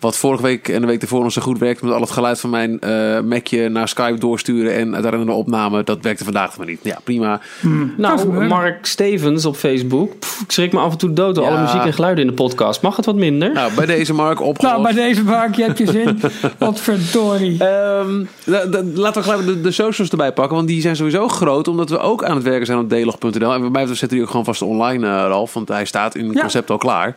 wat 0.00 0.16
vorige 0.16 0.42
week 0.42 0.68
en 0.68 0.80
de 0.80 0.86
week 0.86 1.02
ervoor 1.02 1.22
nog 1.22 1.32
zo 1.32 1.42
goed 1.42 1.58
werkte... 1.58 1.84
met 1.84 1.94
al 1.94 2.00
het 2.00 2.10
geluid 2.10 2.40
van 2.40 2.50
mijn 2.50 2.80
eh 2.80 3.20
Macje 3.20 3.68
naar 3.68 3.88
Skype 3.88 4.18
doorsturen... 4.18 4.72
en 4.74 4.92
uiteindelijk 4.94 5.30
een 5.30 5.36
opname, 5.36 5.84
dat 5.84 5.98
werkte 6.02 6.24
vandaag 6.24 6.56
maar 6.58 6.66
niet. 6.66 6.78
Ja, 6.82 6.98
prima. 7.04 7.40
Kan 7.62 7.92
nou. 7.96 8.46
Mark 8.46 8.86
Stevens 8.86 9.44
op 9.44 9.56
Facebook. 9.56 10.18
Pff, 10.18 10.40
ik 10.40 10.50
schrik 10.52 10.72
me 10.72 10.78
af 10.80 10.92
en 10.92 10.98
toe 10.98 11.12
dood 11.12 11.34
door 11.34 11.44
Ja. 11.44 11.50
alle 11.50 11.60
muziek 11.60 11.80
en 11.82 11.92
geluiden 11.92 12.24
in 12.24 12.30
de 12.30 12.36
podcast. 12.36 12.82
Mag 12.82 12.96
het 12.96 13.06
wat 13.06 13.14
minder? 13.14 13.52
Nou, 13.52 13.72
bij 13.74 13.86
deze 13.86 14.14
Mark 14.14 14.40
opgelost. 14.40 14.76
Nou, 14.76 14.94
bij 14.94 15.04
deze 15.04 15.24
maak 15.24 15.54
je 15.54 15.62
hebt 15.62 15.78
je 15.78 15.86
zin. 15.86 16.20
Wat 16.58 16.80
verdorie. 16.80 17.64
Ehm, 17.64 18.24
da- 18.44 18.82
laten 18.94 19.22
we 19.22 19.28
gelijk 19.28 19.46
de, 19.46 19.60
de 19.60 19.70
socials 19.70 20.10
erbij 20.10 20.32
pakken, 20.32 20.56
want 20.56 20.68
die 20.68 20.80
zijn 20.80 20.96
sowieso 20.96 21.28
groot, 21.28 21.68
omdat 21.68 21.90
we 21.90 21.98
ook 21.98 22.24
aan 22.24 22.34
het 22.34 22.44
werken 22.44 22.66
zijn 22.66 22.78
op 22.78 22.90
delog.nl. 22.90 23.52
En 23.54 23.60
bij 23.60 23.70
mij 23.70 23.86
zetten 23.86 24.08
die 24.08 24.22
ook 24.22 24.30
gewoon 24.30 24.44
vast 24.44 24.62
online, 24.62 25.06
eh, 25.06 25.12
Ralf, 25.12 25.54
want 25.54 25.68
hij 25.68 25.84
staat 25.84 26.14
in 26.14 26.24
het 26.24 26.34
Ja. 26.34 26.40
concept 26.40 26.70
al 26.70 26.78
klaar. 26.78 27.14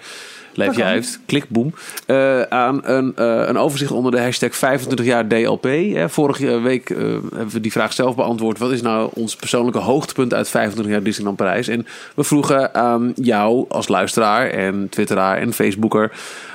Leef 0.53 0.68
Dat 0.68 0.76
je 0.76 0.82
kan. 0.82 0.91
heeft, 0.91 1.19
klik, 1.26 1.49
boem. 1.49 1.73
Eh, 2.06 2.41
aan 2.41 2.80
een, 2.84 3.15
eh, 3.15 3.44
een 3.45 3.57
overzicht 3.57 3.91
onder 3.91 4.11
de 4.11 4.22
hashtag 4.22 4.56
25 4.56 5.06
jaar 5.06 5.28
DLP. 5.28 5.64
Hè. 5.64 6.10
Vorige 6.10 6.60
week 6.60 6.90
eh, 6.90 6.98
hebben 6.98 7.49
we 7.52 7.60
die 7.60 7.72
vraag 7.72 7.94
zelf 7.94 8.15
beantwoord. 8.15 8.57
Wat 8.57 8.72
is 8.72 8.82
nou 8.82 9.10
ons 9.14 9.36
persoonlijke 9.36 9.80
hoogtepunt 9.80 10.34
uit 10.34 10.49
25 10.49 10.94
jaar 10.94 11.03
Disneyland 11.03 11.38
Parijs? 11.38 11.68
En 11.68 11.88
we 12.15 12.23
vroegen 12.23 12.73
aan 12.73 13.14
jou 13.15 13.65
als 13.69 13.88
luisteraar 13.88 14.49
en 14.49 14.88
twitteraar 14.90 15.38
en 15.38 15.53
facebooker... 15.53 16.11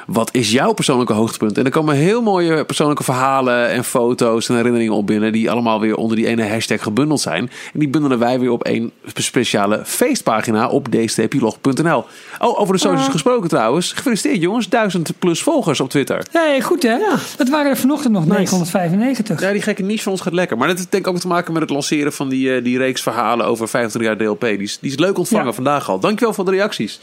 Wat 0.06 0.34
is 0.34 0.50
jouw 0.52 0.72
persoonlijke 0.72 1.12
hoogtepunt? 1.12 1.58
En 1.58 1.64
er 1.64 1.70
komen 1.70 1.94
heel 1.94 2.22
mooie 2.22 2.64
persoonlijke 2.64 3.04
verhalen 3.04 3.68
en 3.70 3.84
foto's 3.84 4.48
en 4.48 4.56
herinneringen 4.56 4.92
op 4.94 5.06
binnen. 5.06 5.32
Die 5.32 5.50
allemaal 5.50 5.80
weer 5.80 5.96
onder 5.96 6.16
die 6.16 6.26
ene 6.26 6.46
hashtag 6.48 6.82
gebundeld 6.82 7.20
zijn. 7.20 7.50
En 7.72 7.78
die 7.78 7.88
bundelen 7.88 8.18
wij 8.18 8.40
weer 8.40 8.50
op 8.50 8.64
één 8.64 8.92
speciale 9.14 9.80
feestpagina 9.84 10.68
op 10.68 10.88
dstplog.nl. 10.92 12.04
Oh, 12.38 12.60
over 12.60 12.74
de 12.74 12.80
socials 12.80 13.08
gesproken 13.08 13.48
trouwens. 13.48 13.92
Gefeliciteerd 13.92 14.40
jongens. 14.40 14.68
Duizend 14.68 15.12
plus 15.18 15.42
volgers 15.42 15.80
op 15.80 15.90
Twitter. 15.90 16.26
Nee, 16.32 16.60
goed 16.62 16.82
hè? 16.82 16.96
Dat 17.36 17.48
waren 17.48 17.70
er 17.70 17.76
vanochtend 17.76 18.12
nog 18.12 18.26
995. 18.26 19.40
Ja, 19.40 19.52
die 19.52 19.62
gekke 19.62 19.82
niche 19.82 20.02
van 20.02 20.12
ons 20.12 20.20
gaat 20.20 20.32
lekker. 20.32 20.56
Maar 20.56 20.68
dat 20.68 20.76
heeft 20.76 20.90
denk 20.90 21.06
ik 21.06 21.12
ook 21.12 21.18
te 21.20 21.26
maken 21.26 21.52
met 21.52 21.62
het 21.62 21.70
lanceren 21.70 22.12
van 22.12 22.28
die, 22.28 22.54
eh, 22.54 22.64
die 22.64 22.78
reeks 22.78 23.02
verhalen 23.02 23.46
over 23.46 23.68
25 23.68 24.10
jaar 24.10 24.18
DLP. 24.28 24.40
Die 24.40 24.58
is, 24.62 24.78
die 24.80 24.90
is 24.90 24.98
leuk 24.98 25.18
ontvangen 25.18 25.46
Ja. 25.46 25.52
vandaag 25.52 25.88
al. 25.90 26.00
Dankjewel 26.00 26.34
voor 26.34 26.44
de 26.44 26.50
reacties. 26.50 27.00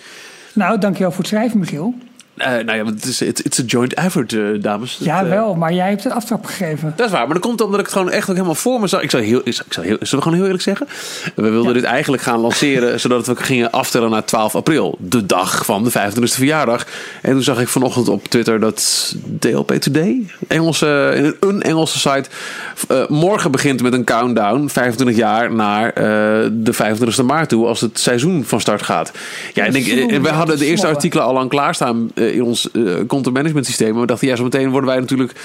Nou, 0.53 0.77
dankjewel 0.79 1.11
voor 1.11 1.19
het 1.19 1.27
schrijven, 1.27 1.59
Michiel. 1.59 1.93
Eh, 2.37 2.51
nou 2.51 2.77
ja, 2.77 2.83
want 2.83 2.95
het 2.95 3.05
is 3.05 3.21
it's, 3.21 3.59
a 3.59 3.63
joint 3.65 3.93
effort, 3.93 4.33
eh, 4.33 4.41
dames. 4.59 4.97
Ja, 4.99 5.17
Het, 5.17 5.25
eh, 5.25 5.33
wel, 5.33 5.55
maar 5.55 5.73
jij 5.73 5.89
hebt 5.89 6.03
de 6.03 6.13
aftrap 6.13 6.45
gegeven. 6.45 6.93
Dat 6.95 7.05
is 7.05 7.11
waar, 7.11 7.25
maar 7.25 7.33
dat 7.33 7.43
komt 7.43 7.61
omdat 7.61 7.79
ik 7.79 7.85
het 7.85 7.93
gewoon 7.95 8.11
echt 8.11 8.29
ook 8.29 8.35
helemaal 8.35 8.55
voor 8.55 8.79
me 8.79 8.87
zag. 8.87 9.01
Ik 9.01 9.09
zou 9.09 9.23
heel, 9.23 9.41
ik 9.43 9.53
zou, 9.69 9.85
heel, 9.87 9.97
zullen 9.99 10.15
we 10.15 10.21
gewoon 10.21 10.33
heel 10.33 10.43
eerlijk 10.43 10.63
zeggen? 10.63 10.87
We 11.35 11.49
wilden 11.49 11.73
Ja. 11.73 11.79
dit 11.79 11.83
eigenlijk 11.83 12.23
gaan 12.23 12.39
lanceren 12.39 12.99
zodat 12.99 13.27
we 13.27 13.35
gingen 13.35 13.71
aftellen 13.71 14.09
naar 14.09 14.25
12 14.25 14.55
april. 14.55 14.97
De 14.99 15.25
dag 15.25 15.65
van 15.65 15.83
de 15.83 15.91
25e 15.91 16.33
verjaardag. 16.33 16.85
En 17.21 17.31
toen 17.31 17.43
zag 17.43 17.61
ik 17.61 17.67
vanochtend 17.67 18.09
op 18.09 18.27
Twitter 18.27 18.59
dat 18.59 19.13
DLP 19.39 19.71
Today, 19.71 20.25
Engelse, 20.47 21.35
een 21.39 21.61
Engelse 21.61 21.99
site, 21.99 22.29
morgen 23.07 23.51
begint 23.51 23.81
met 23.81 23.93
een 23.93 24.03
countdown. 24.03 24.67
25 24.67 25.15
jaar 25.15 25.53
naar 25.53 25.93
de 26.53 26.73
25e 26.73 27.25
maart 27.25 27.49
toe 27.49 27.67
als 27.67 27.81
het 27.81 27.99
seizoen 27.99 28.43
van 28.45 28.61
start 28.61 28.81
gaat. 28.81 29.11
Ja, 29.53 29.65
ik 29.65 29.87
en 29.87 30.21
we 30.21 30.29
hadden 30.29 30.57
de 30.57 30.65
eerste 30.65 30.87
artikelen 30.87 31.25
al 31.25 31.33
lang 31.33 31.49
klaarstaan 31.49 32.11
in 32.31 32.43
ons 32.43 32.71
eh, 32.71 32.81
content 33.07 33.35
management 33.35 33.65
systeem. 33.65 33.91
Maar 33.91 34.01
we 34.01 34.07
dachten, 34.07 34.27
ja, 34.27 34.35
zo 34.35 34.43
meteen 34.43 34.69
worden 34.69 34.89
wij 34.89 34.99
natuurlijk 34.99 35.39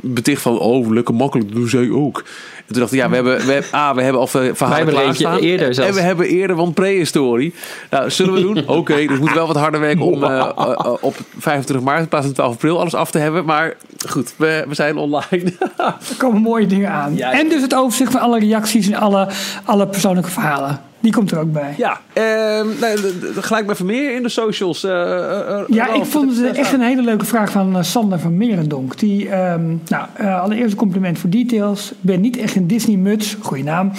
beticht 0.00 0.42
van, 0.42 0.58
oh, 0.58 0.90
lekker 0.90 1.14
makkelijk, 1.14 1.52
doen 1.52 1.68
zij 1.68 1.90
ook. 1.90 2.24
En 2.68 2.74
toen 2.74 2.82
dachten 2.82 2.98
we, 2.98 3.04
ja, 3.04 3.08
we 3.08 3.14
hebben, 3.14 3.46
we 3.46 3.52
hebben, 3.52 3.70
ah, 3.70 3.94
we 3.94 4.02
hebben 4.02 4.20
al 4.20 4.26
ver- 4.26 4.56
verhalen 4.56 4.86
er 4.86 4.92
klaarstaan. 4.92 5.38
eerder 5.38 5.74
zelfs. 5.74 5.90
En 5.90 5.96
we 5.96 6.00
hebben 6.00 6.26
eerder 6.26 6.56
van 6.56 6.72
prehistorie. 6.72 7.54
Nou, 7.90 8.10
zullen 8.10 8.34
we 8.34 8.40
doen? 8.40 8.68
Oké, 8.68 8.94
dus 8.94 9.06
we 9.06 9.16
moeten 9.16 9.34
wel 9.34 9.46
wat 9.46 9.56
harder 9.56 9.80
werken 9.80 10.04
om 10.04 10.24
eh, 10.24 10.30
eh, 10.30 10.48
eh, 10.56 10.92
op 11.00 11.16
25 11.38 11.86
maart 11.86 12.00
in 12.00 12.08
plaats 12.08 12.24
van 12.24 12.34
12 12.34 12.52
april 12.52 12.80
alles 12.80 12.94
af 12.94 13.10
te 13.10 13.18
hebben. 13.18 13.44
Maar 13.44 13.76
goed, 14.08 14.34
we, 14.36 14.64
we 14.68 14.74
zijn 14.74 14.96
online. 14.96 15.52
Er 15.76 16.16
komen 16.18 16.42
mooie 16.42 16.66
dingen 16.66 16.90
aan. 16.90 17.16
Ja, 17.16 17.30
ja. 17.32 17.38
En 17.38 17.48
dus 17.48 17.62
het 17.62 17.74
overzicht 17.74 18.12
van 18.12 18.20
alle 18.20 18.38
reacties 18.38 18.86
en 18.86 18.94
alle, 18.94 19.28
alle 19.64 19.86
persoonlijke 19.86 20.30
verhalen. 20.30 20.80
Die 21.00 21.12
komt 21.12 21.30
er 21.30 21.38
ook 21.38 21.52
bij. 21.52 21.74
ja, 21.76 22.00
d- 22.94 23.36
d- 23.36 23.44
gelijk 23.44 23.66
maar 23.66 23.76
meer 23.84 24.14
in 24.14 24.22
de 24.22 24.28
socials. 24.28 24.84
eh, 24.84 24.90
eh, 24.92 25.50
eh, 25.60 25.64
Ja, 25.68 25.94
ik 25.94 26.04
vond 26.04 26.36
het 26.36 26.56
echt 26.56 26.72
een 26.72 26.80
hele 26.80 27.02
leuke 27.02 27.24
vraag 27.24 27.50
van 27.50 27.84
Sander 27.84 28.18
van 28.18 28.36
Merendonk. 28.36 28.98
Die, 28.98 29.28
ehm, 29.28 29.66
nou, 29.88 30.06
allereerst 30.40 30.70
een 30.72 30.76
compliment 30.78 31.18
voor 31.18 31.30
details. 31.30 31.90
Ik 31.90 31.96
ben 32.00 32.20
niet 32.20 32.36
echt 32.36 32.56
een 32.56 32.66
Disney-muts, 32.66 33.36
goede 33.40 33.62
naam. 33.62 33.92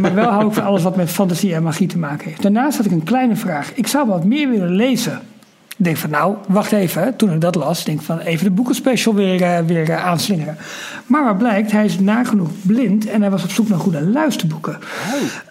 Maar 0.00 0.14
wel 0.14 0.28
hou 0.28 0.46
ik 0.48 0.52
van 0.54 0.64
alles 0.64 0.82
wat 0.82 0.96
met 0.96 1.10
fantasie 1.10 1.54
en 1.54 1.62
magie 1.62 1.86
te 1.88 1.98
maken 1.98 2.28
heeft. 2.28 2.42
Daarnaast 2.42 2.76
had 2.76 2.86
ik 2.86 2.92
een 2.92 3.04
kleine 3.04 3.36
vraag. 3.36 3.72
Ik 3.74 3.86
zou 3.86 4.08
wat 4.08 4.24
meer 4.24 4.50
willen 4.50 4.70
lezen. 4.74 5.20
Ik 5.78 5.84
denk 5.84 5.96
van 5.96 6.10
nou, 6.10 6.36
wacht 6.48 6.72
even. 6.72 7.16
Toen 7.16 7.32
ik 7.32 7.40
dat 7.40 7.54
las, 7.54 7.84
denk 7.84 7.98
ik 7.98 8.04
van 8.04 8.18
even 8.18 8.44
de 8.44 8.50
boekenspecial 8.50 9.14
weer, 9.14 9.42
eh, 9.42 9.58
weer 9.66 9.90
eh, 9.90 10.06
aanslingeren. 10.06 10.56
Maar 11.06 11.24
wat 11.24 11.38
blijkt, 11.38 11.72
hij 11.72 11.84
is 11.84 11.98
nagenoeg 11.98 12.48
blind 12.62 13.06
en 13.06 13.20
hij 13.20 13.30
was 13.30 13.42
op 13.42 13.50
zoek 13.50 13.68
naar 13.68 13.78
goede 13.78 14.02
luisterboeken. 14.02 14.78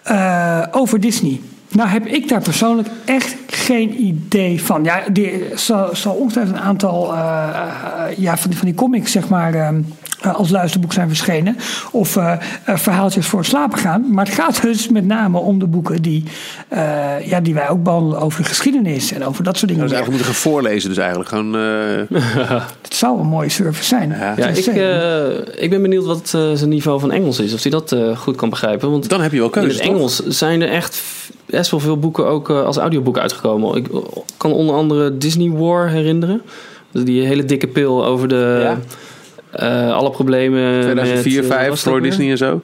Eh, 0.02 0.62
over 0.70 1.00
Disney. 1.00 1.40
Nou 1.68 1.88
heb 1.88 2.06
ik 2.06 2.28
daar 2.28 2.42
persoonlijk 2.42 2.88
echt 3.04 3.36
geen 3.68 4.02
idee 4.04 4.62
van. 4.62 4.84
Ja, 4.84 5.06
er 5.06 5.30
zal, 5.58 5.88
zal 5.92 6.14
ongetwijfeld 6.14 6.56
een 6.56 6.62
aantal 6.62 7.14
eh, 7.14 7.18
eh, 7.18 8.18
ja, 8.18 8.36
van, 8.36 8.50
die, 8.50 8.58
van 8.58 8.66
die 8.68 8.76
comics 8.76 9.12
zeg 9.12 9.28
maar, 9.28 9.54
ehm, 9.54 9.80
eh, 10.20 10.34
als 10.34 10.50
luisterboek 10.50 10.92
zijn 10.92 11.08
verschenen. 11.08 11.56
Of 11.90 12.16
eh, 12.16 12.32
eh, 12.64 12.76
verhaaltjes 12.76 13.26
voor 13.26 13.38
het 13.38 13.48
slapen 13.48 13.78
gaan. 13.78 14.04
Maar 14.12 14.24
het 14.24 14.34
gaat 14.34 14.62
dus 14.62 14.88
met 14.88 15.04
name 15.06 15.38
om 15.38 15.58
de 15.58 15.66
boeken 15.66 16.02
die, 16.02 16.24
eh, 16.68 17.28
ja, 17.28 17.40
die 17.40 17.54
wij 17.54 17.68
ook 17.68 17.82
behandelen 17.82 18.20
over 18.20 18.42
de 18.42 18.48
geschiedenis. 18.48 19.12
En 19.12 19.24
over 19.24 19.44
dat 19.44 19.56
soort 19.56 19.70
dingen. 19.70 19.82
Dus 19.86 19.92
meer. 19.92 20.00
eigenlijk 20.00 20.08
moeten 20.10 20.26
gaan 20.44 20.52
voorlezen, 20.52 20.88
dus 20.88 20.98
eigenlijk 20.98 21.28
gewoon. 21.28 21.54
eh, 21.56 22.60
Het 22.82 22.94
zou 22.94 23.20
een 23.20 23.26
mooie 23.26 23.48
service 23.48 23.84
zijn. 23.84 24.08
Ja. 24.08 24.46
Ik, 24.46 24.66
eh, 24.66 25.62
ik 25.62 25.70
ben 25.70 25.82
benieuwd 25.82 26.04
wat 26.04 26.32
eh, 26.34 26.50
zijn 26.54 26.68
niveau 26.70 27.00
van 27.00 27.12
Engels 27.12 27.38
is. 27.40 27.54
Of 27.54 27.62
hij 27.62 27.70
dat 27.70 27.92
eh, 27.92 28.16
goed 28.16 28.36
kan 28.36 28.50
begrijpen. 28.50 28.90
Want 28.90 29.08
dan 29.08 29.20
heb 29.20 29.30
je 29.32 29.36
wel 29.38 29.46
in 29.46 29.52
keuze. 29.52 29.76
het 29.82 29.88
Engels 29.90 30.16
zijn 30.26 30.62
er 30.62 30.68
echt 30.70 31.02
best 31.50 31.70
wel 31.70 31.80
veel 31.80 31.98
boeken 31.98 32.26
ook 32.26 32.50
eh, 32.50 32.64
als 32.64 32.76
audioboek 32.76 33.18
uitgekomen. 33.18 33.76
Ik 33.76 33.88
kan 34.36 34.52
onder 34.52 34.74
andere 34.74 35.18
Disney 35.18 35.50
War 35.50 35.88
herinneren. 35.88 36.42
Die 36.92 37.26
hele 37.26 37.44
dikke 37.44 37.66
pil 37.66 38.04
over 38.06 38.28
de... 38.28 38.60
Ja. 38.62 38.78
eh, 39.50 39.94
alle 39.96 40.10
problemen 40.10 40.80
2004, 40.80 41.42
met, 41.42 41.50
eh, 41.50 41.56
5, 41.56 41.68
was 41.68 41.82
dat 41.82 41.92
Roy? 41.92 42.02
Disney 42.02 42.30
en 42.30 42.36
zo. 42.36 42.60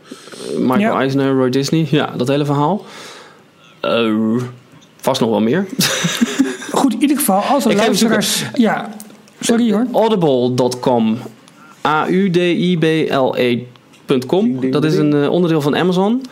Michael 0.58 0.78
Ja. 0.80 0.98
Eisner, 0.98 1.32
Roy 1.34 1.50
Disney. 1.50 1.86
Ja, 1.90 2.10
dat 2.16 2.28
hele 2.28 2.44
verhaal. 2.44 2.84
Eh, 3.80 4.12
vast 4.96 5.20
nog 5.20 5.30
wel 5.30 5.40
meer. 5.40 5.66
Goed, 6.70 6.92
in 6.94 7.00
ieder 7.00 7.16
geval, 7.16 7.40
als 7.40 7.64
er 7.64 7.74
luisteraars... 7.74 8.44
Ja, 8.54 8.88
sorry 9.40 9.72
hoor. 9.72 9.86
Audible.com. 9.92 11.18
A-U-D-I-B-L-E.com. 13.34 14.70
Dat 14.70 14.84
is 14.84 14.96
een 14.96 15.12
eh, 15.14 15.30
onderdeel 15.30 15.60
van 15.60 15.76
Amazon. 15.76 16.22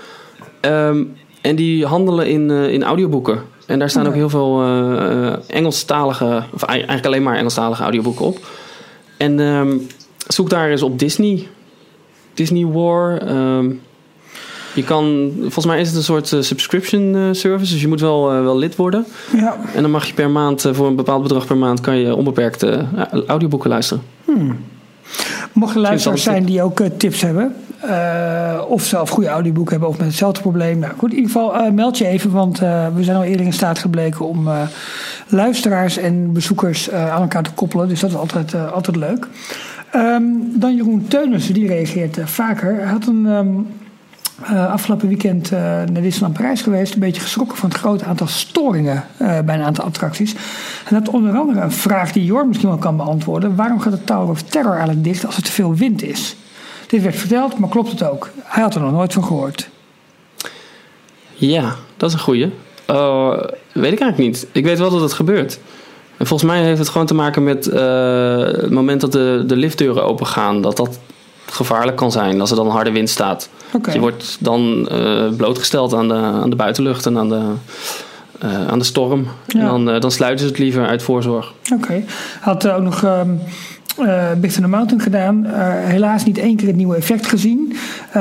Ehm, 0.60 1.02
en 1.42 1.56
die 1.56 1.86
handelen 1.86 2.28
in, 2.28 2.50
eh, 2.50 2.72
in 2.72 2.82
audioboeken. 2.82 3.42
En 3.66 3.78
daar 3.78 3.90
staan 3.90 4.06
ook 4.06 4.14
heel 4.14 4.28
veel 4.28 4.62
eh, 4.62 5.32
Engelstalige, 5.46 6.42
of 6.54 6.62
ei- 6.62 6.76
eigenlijk 6.78 7.06
alleen 7.06 7.22
maar 7.22 7.36
Engelstalige 7.36 7.82
audioboeken 7.82 8.24
op. 8.24 8.38
En 9.16 9.40
ehm, 9.40 9.76
zoek 10.26 10.50
daar 10.50 10.70
eens 10.70 10.82
op 10.82 10.98
Disney. 10.98 11.46
Disney 12.34 12.66
War. 12.66 13.16
ehm, 13.18 13.70
je 14.74 14.84
kan, 14.84 15.30
volgens 15.40 15.66
mij 15.66 15.80
is 15.80 15.88
het 15.88 15.96
een 15.96 16.02
soort 16.02 16.32
eh, 16.32 16.40
subscription 16.40 17.34
service. 17.34 17.72
Dus 17.72 17.80
je 17.82 17.88
moet 17.88 18.00
wel, 18.00 18.42
wel 18.42 18.58
lid 18.58 18.76
worden. 18.76 19.06
Ja, 19.36 19.56
En 19.74 19.82
dan 19.82 19.90
mag 19.90 20.06
je 20.06 20.14
per 20.14 20.30
maand, 20.30 20.68
voor 20.72 20.86
een 20.86 20.96
bepaald 20.96 21.22
bedrag 21.22 21.46
per 21.46 21.56
maand, 21.56 21.80
kan 21.80 21.96
je 21.96 22.14
onbeperkt 22.14 22.66
audioboeken 23.26 23.70
luisteren. 23.70 24.02
Mocht 25.52 25.74
er 25.74 25.80
luisteraars 25.80 26.22
zijn 26.22 26.44
die 26.44 26.62
ook 26.62 26.80
eh, 26.80 26.90
tips 26.96 27.20
hebben. 27.20 27.54
eh, 27.80 28.60
of 28.68 28.82
zelf 28.84 29.10
goede 29.10 29.28
audioboek 29.28 29.70
hebben 29.70 29.88
of 29.88 29.98
met 29.98 30.06
hetzelfde 30.06 30.40
probleem. 30.40 30.78
Nou 30.78 30.92
goed, 30.98 31.10
in 31.10 31.16
ieder 31.16 31.30
geval 31.30 31.56
eh, 31.56 31.70
meld 31.70 31.98
je 31.98 32.06
even. 32.06 32.30
Want 32.30 32.58
we 32.94 32.98
zijn 33.00 33.16
al 33.16 33.24
eerder 33.24 33.46
in 33.46 33.52
staat 33.52 33.78
gebleken 33.78 34.26
om 34.28 34.48
luisteraars 35.26 35.96
en 35.96 36.32
bezoekers 36.32 36.90
aan 36.90 37.22
elkaar 37.22 37.42
te 37.42 37.52
koppelen. 37.52 37.88
Dus 37.88 38.00
dat 38.00 38.10
is 38.10 38.16
altijd, 38.16 38.54
altijd 38.72 38.96
leuk. 38.96 39.26
Ehm, 39.90 40.22
dan 40.54 40.74
Jeroen 40.76 41.06
Teunissen, 41.08 41.54
die 41.54 41.66
reageert 41.66 42.18
vaker. 42.24 42.74
Hij 42.74 42.90
had 42.90 43.06
een... 43.06 43.26
ehm, 43.26 43.48
eh, 44.44 44.72
afgelopen 44.72 45.08
weekend 45.08 45.52
eh, 45.52 45.58
naar 45.60 46.02
Disneyland 46.02 46.32
Parijs 46.32 46.62
geweest. 46.62 46.94
Een 46.94 47.00
beetje 47.00 47.20
geschrokken 47.20 47.56
van 47.56 47.68
het 47.68 47.78
grote 47.78 48.04
aantal 48.04 48.26
storingen 48.26 49.06
eh, 49.16 49.40
bij 49.40 49.54
een 49.54 49.62
aantal 49.62 49.84
attracties. 49.84 50.34
En 50.84 50.94
dat 50.94 51.08
onder 51.08 51.36
andere 51.36 51.60
een 51.60 51.72
vraag 51.72 52.12
die 52.12 52.24
Jor 52.24 52.46
misschien 52.46 52.68
wel 52.68 52.78
kan 52.78 52.96
beantwoorden. 52.96 53.56
Waarom 53.56 53.80
gaat 53.80 53.92
de 53.92 54.04
Tower 54.04 54.28
of 54.28 54.42
Terror 54.42 54.72
eigenlijk 54.72 55.04
dicht 55.04 55.26
als 55.26 55.36
er 55.36 55.42
te 55.42 55.52
veel 55.52 55.74
wind 55.74 56.02
is? 56.02 56.36
Dit 56.86 57.02
werd 57.02 57.16
verteld, 57.16 57.58
maar 57.58 57.68
klopt 57.68 57.90
het 57.90 58.02
ook? 58.02 58.30
Hij 58.42 58.62
had 58.62 58.74
er 58.74 58.80
nog 58.80 58.92
nooit 58.92 59.12
van 59.12 59.24
gehoord. 59.24 59.68
Ja, 61.34 61.74
dat 61.96 62.08
is 62.08 62.14
een 62.14 62.22
goeie. 62.22 62.52
Weet 63.72 63.92
ik 63.92 64.00
eigenlijk 64.00 64.18
niet. 64.18 64.46
Ik 64.52 64.64
weet 64.64 64.78
wel 64.78 64.90
dat 64.90 65.00
het 65.00 65.12
gebeurt. 65.12 65.58
En 66.16 66.26
volgens 66.26 66.50
mij 66.50 66.62
heeft 66.62 66.78
het 66.78 66.88
gewoon 66.88 67.06
te 67.06 67.14
maken 67.14 67.44
met 67.44 67.64
het 67.64 68.70
moment 68.70 69.00
dat 69.00 69.12
de, 69.12 69.44
de 69.46 69.56
liftdeuren 69.56 70.04
open 70.04 70.26
gaan. 70.26 70.62
Dat 70.62 70.76
dat 70.76 70.98
gevaarlijk 71.46 71.96
kan 71.96 72.12
zijn 72.12 72.40
als 72.40 72.50
er 72.50 72.56
dan 72.56 72.68
harde 72.68 72.90
wind 72.90 73.10
staat. 73.10 73.48
Oké. 73.72 73.92
Je 73.92 74.00
wordt 74.00 74.36
dan 74.40 74.88
eh, 74.88 75.28
blootgesteld 75.36 75.94
aan 75.94 76.08
de, 76.08 76.14
aan 76.14 76.50
de 76.50 76.56
buitenlucht 76.56 77.06
en 77.06 77.18
aan 77.18 77.28
de, 77.28 77.42
eh, 78.42 78.66
aan 78.68 78.78
de 78.78 78.84
storm. 78.84 79.26
Ja. 79.46 79.60
En 79.60 79.66
dan, 79.66 79.90
eh, 79.90 80.00
dan 80.00 80.10
sluiten 80.10 80.44
ze 80.44 80.50
het 80.50 80.58
liever 80.58 80.86
uit 80.86 81.02
voorzorg. 81.02 81.52
Oké. 81.72 82.02
Had 82.40 82.68
ook 82.68 82.82
nog 82.82 83.04
ehm 83.04 83.30
eh, 84.06 84.32
Big 84.40 84.52
Thunder 84.52 84.70
Mountain 84.70 85.02
gedaan. 85.02 85.44
Helaas 85.84 86.24
niet 86.24 86.38
één 86.38 86.56
keer 86.56 86.66
het 86.66 86.76
nieuwe 86.76 86.96
effect 86.96 87.26
gezien. 87.26 87.76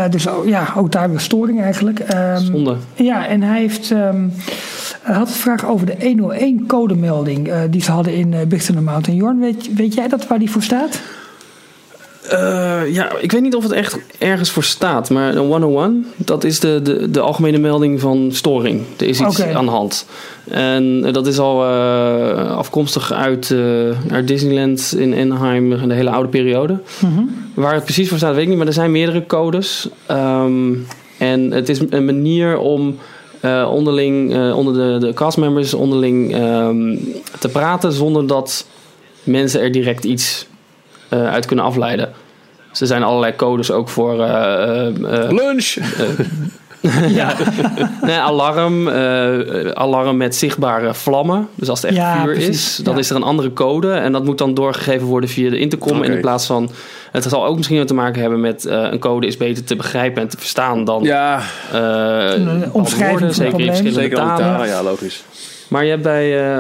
Dus 0.10 0.28
oh, 0.28 0.48
ja, 0.48 0.73
ook 0.78 0.91
daar 0.91 1.10
weer 1.10 1.19
storing 1.19 1.61
eigenlijk. 1.61 1.99
Ehm, 1.99 2.38
Zonde. 2.38 2.76
Ja, 2.94 3.28
en 3.28 3.41
hij 3.41 3.60
heeft, 3.60 3.91
ehm, 3.91 4.28
had 5.02 5.28
een 5.28 5.34
vraag 5.34 5.65
over 5.65 5.86
de 5.86 5.95
101 5.99 6.65
codemelding 6.68 7.52
die 7.69 7.82
ze 7.82 7.91
hadden 7.91 8.14
in 8.14 8.36
Big 8.48 8.64
Thunder 8.64 8.84
Mountain. 8.84 9.19
Jorn, 9.19 9.40
weet, 9.40 9.73
weet 9.76 9.94
jij 9.94 10.07
dat 10.07 10.28
waar 10.28 10.40
die 10.40 10.52
voor 10.52 10.64
staat? 10.64 11.02
Eh, 12.32 12.94
ja, 12.94 13.12
ik 13.20 13.32
weet 13.32 13.41
niet 13.41 13.56
of 13.56 13.64
het 13.64 13.72
echt 13.72 13.98
ergens 14.18 14.52
voor 14.52 14.64
staat, 14.64 15.10
maar 15.10 15.36
een 15.36 15.48
101, 15.48 16.08
dat 16.18 16.44
is 16.44 16.60
de, 16.60 16.80
de, 16.84 17.12
de 17.12 17.20
algemene 17.20 17.58
melding 17.58 17.99
van 17.99 18.30
storing. 18.32 18.82
Er 18.98 19.08
is 19.08 19.20
iets 19.20 19.41
aan 19.41 19.66
de 19.66 19.72
hand. 19.72 20.06
En 20.49 21.02
dat 21.02 21.28
is 21.28 21.40
al 21.40 21.64
eh, 21.64 22.58
afkomstig 22.58 23.14
uit, 23.14 23.52
eh, 23.52 24.14
uit 24.14 24.28
Disneyland 24.28 24.95
in 24.98 25.14
Anaheim, 25.14 25.88
de 25.88 25.94
hele 25.94 26.10
oude 26.10 26.30
periode. 26.30 26.80
Waar 27.53 27.74
het 27.74 27.84
precies 27.84 28.10
voor 28.10 28.18
staat, 28.18 28.34
weet 28.34 28.44
ik 28.44 28.49
niet, 28.49 28.58
maar 28.58 28.68
er 28.68 28.74
zijn 28.74 28.91
meerdere 28.91 29.26
codes. 29.26 29.90
Ehm, 30.06 30.74
en 31.18 31.52
het 31.52 31.70
is 31.70 31.80
een 31.90 32.06
manier 32.06 32.58
om 32.58 32.98
eh, 33.41 33.70
onderling, 33.72 34.34
eh, 34.34 34.58
onder 34.58 34.74
de, 34.74 35.06
de 35.08 35.14
castmembers 35.14 35.74
onderling 35.74 36.34
ehm, 36.34 36.98
te 37.40 37.49
praten 37.49 37.91
zonder 37.91 38.28
dat 38.28 38.68
mensen 39.24 39.62
er 39.62 39.72
direct 39.72 40.03
iets 40.03 40.48
eh, 41.10 41.28
uit 41.28 41.45
kunnen 41.45 41.66
afleiden. 41.66 42.14
Dus 42.72 42.81
er 42.81 42.88
zijn 42.88 43.03
allerlei 43.03 43.35
codes 43.35 43.72
ook 43.72 43.89
voor 43.89 44.23
eh, 44.23 44.88
eh, 44.88 44.88
eh, 44.88 45.31
Lunch! 45.31 45.76
Ja, 47.07 47.35
nee, 48.02 48.18
alarm, 48.18 48.88
eh, 48.88 49.72
alarm 49.73 50.18
met 50.18 50.35
zichtbare 50.35 50.93
vlammen. 50.93 51.48
Dus 51.56 51.69
als 51.69 51.81
het 51.81 51.91
echt 51.91 51.99
Ja, 51.99 52.23
vuur 52.23 52.34
precies, 52.34 52.49
is, 52.49 52.76
dan 52.84 52.93
ja. 52.93 52.99
is 52.99 53.10
er 53.10 53.15
een 53.15 53.23
andere 53.23 53.53
code. 53.53 53.91
En 53.91 54.11
dat 54.11 54.23
moet 54.23 54.38
dan 54.38 54.53
doorgegeven 54.53 55.07
worden 55.07 55.30
via 55.30 55.49
de 55.49 55.57
intercom. 55.60 56.03
En 56.03 56.11
in 56.11 56.22
plaats 56.22 56.45
van... 56.45 56.69
Het 57.11 57.23
zal 57.23 57.45
ook 57.45 57.57
misschien 57.57 57.85
te 57.85 57.93
maken 57.93 58.22
hebben 58.22 58.39
met... 58.39 58.65
eh, 58.65 58.88
een 58.91 58.99
code 58.99 59.27
is 59.27 59.38
beter 59.38 59.64
te 59.64 59.76
begrijpen 59.76 60.22
en 60.22 60.27
te 60.27 60.38
verstaan 60.38 60.84
dan... 60.85 61.03
Ja, 61.03 61.41
eh, 61.72 62.34
omschrijving 62.72 63.19
het 63.19 63.35
zeker 63.35 63.60
in 63.60 63.65
verschillende 63.65 63.99
zeker 63.99 64.18
talen. 64.18 64.68
Ja, 64.68 64.84
logisch. 64.84 65.23
Maar 65.68 65.84
je 65.84 65.89
hebt 65.89 66.03
bij 66.03 66.56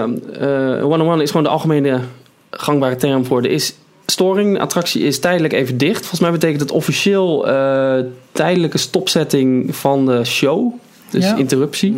101 0.81 1.21
is 1.21 1.29
gewoon 1.29 1.43
de 1.45 1.49
algemene 1.51 1.99
gangbare 2.51 2.95
term 2.95 3.25
voor. 3.25 3.41
Er 3.41 3.51
is 3.51 3.73
storing. 4.11 4.53
De 4.53 4.59
attractie 4.59 5.01
is 5.03 5.19
tijdelijk 5.19 5.53
even 5.53 5.77
dicht. 5.77 5.99
Volgens 5.99 6.19
mij 6.19 6.31
betekent 6.31 6.59
het 6.61 6.71
officieel 6.71 7.47
eh, 7.47 7.93
tijdelijke 8.31 8.77
stopzetting 8.77 9.75
van 9.75 10.05
de 10.05 10.25
show. 10.25 10.73
Dus 11.09 11.23
Ja. 11.25 11.35
interruptie. 11.35 11.95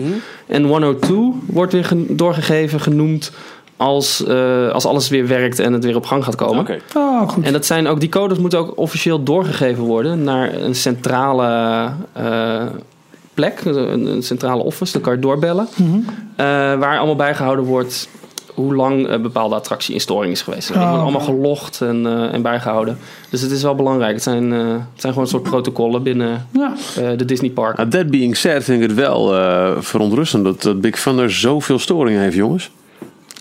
En 0.48 0.64
102 0.64 1.32
wordt 1.48 1.74
weer 1.74 1.86
gen- 1.86 2.08
doorgegeven, 2.10 2.80
genoemd 2.80 3.32
als, 3.78 4.26
eh, 4.26 4.70
als 4.70 4.86
alles 4.86 5.10
weer 5.10 5.28
werkt 5.28 5.60
en 5.60 5.74
het 5.74 5.84
weer 5.84 5.96
op 5.96 6.06
gang 6.06 6.24
gaat 6.24 6.36
komen. 6.36 6.60
Oké. 6.60 6.80
oh, 6.96 7.30
goed. 7.30 7.44
En 7.46 7.54
dat 7.54 7.66
zijn 7.66 7.88
ook, 7.88 8.00
die 8.00 8.10
codes 8.10 8.38
moeten 8.38 8.60
ook 8.60 8.78
officieel 8.78 9.24
doorgegeven 9.24 9.84
worden 9.84 10.24
naar 10.24 10.54
een 10.62 10.76
centrale 10.76 11.90
eh, 12.14 12.62
plek, 13.34 13.62
een, 13.66 14.06
een 14.06 14.24
centrale 14.24 14.64
office. 14.64 14.92
Dan 14.94 15.02
kan 15.02 15.14
je 15.14 15.20
doorbellen. 15.20 15.68
Mhm. 15.76 15.96
Eh, 16.36 16.46
waar 16.80 16.98
allemaal 16.98 17.16
bijgehouden 17.16 17.66
wordt 17.66 18.08
hoe 18.54 18.76
lang 18.76 19.10
een 19.10 19.22
bepaalde 19.22 19.56
attractie 19.56 19.94
in 19.94 20.02
storing 20.02 20.32
is 20.32 20.42
geweest. 20.42 20.68
Dat 20.68 20.78
Oh, 20.78 20.84
wordt 20.90 21.02
allemaal 21.02 21.22
oké. 21.22 21.32
gelogd 21.32 21.82
en, 21.82 22.06
eh, 22.06 22.34
en 22.34 22.42
bijgehouden. 22.42 22.98
Dus 23.30 23.42
het 23.42 23.52
is 23.52 23.64
wel 23.64 23.76
belangrijk. 23.76 24.14
Het 24.14 24.24
zijn, 24.24 24.54
eh, 24.54 24.60
het 24.68 24.78
zijn 24.96 25.14
gewoon 25.14 25.24
een 25.24 25.28
soort 25.28 25.44
protocollen 25.44 26.04
binnen 26.04 26.48
ja. 26.52 26.74
eh, 26.98 27.10
de 27.18 27.26
Disney 27.26 27.50
Park. 27.50 27.78
Nou, 27.78 27.90
that 27.90 28.10
being 28.10 28.38
said 28.38 28.64
vind 28.64 28.82
ik 28.82 28.90
het 28.90 28.98
wel 28.98 29.36
eh, 29.36 29.72
verontrustend 29.80 30.44
dat, 30.44 30.62
dat 30.62 30.82
Big 30.82 31.02
Thunder 31.02 31.32
zoveel 31.32 31.80
storing 31.80 32.18
heeft, 32.20 32.36
jongens. 32.36 32.72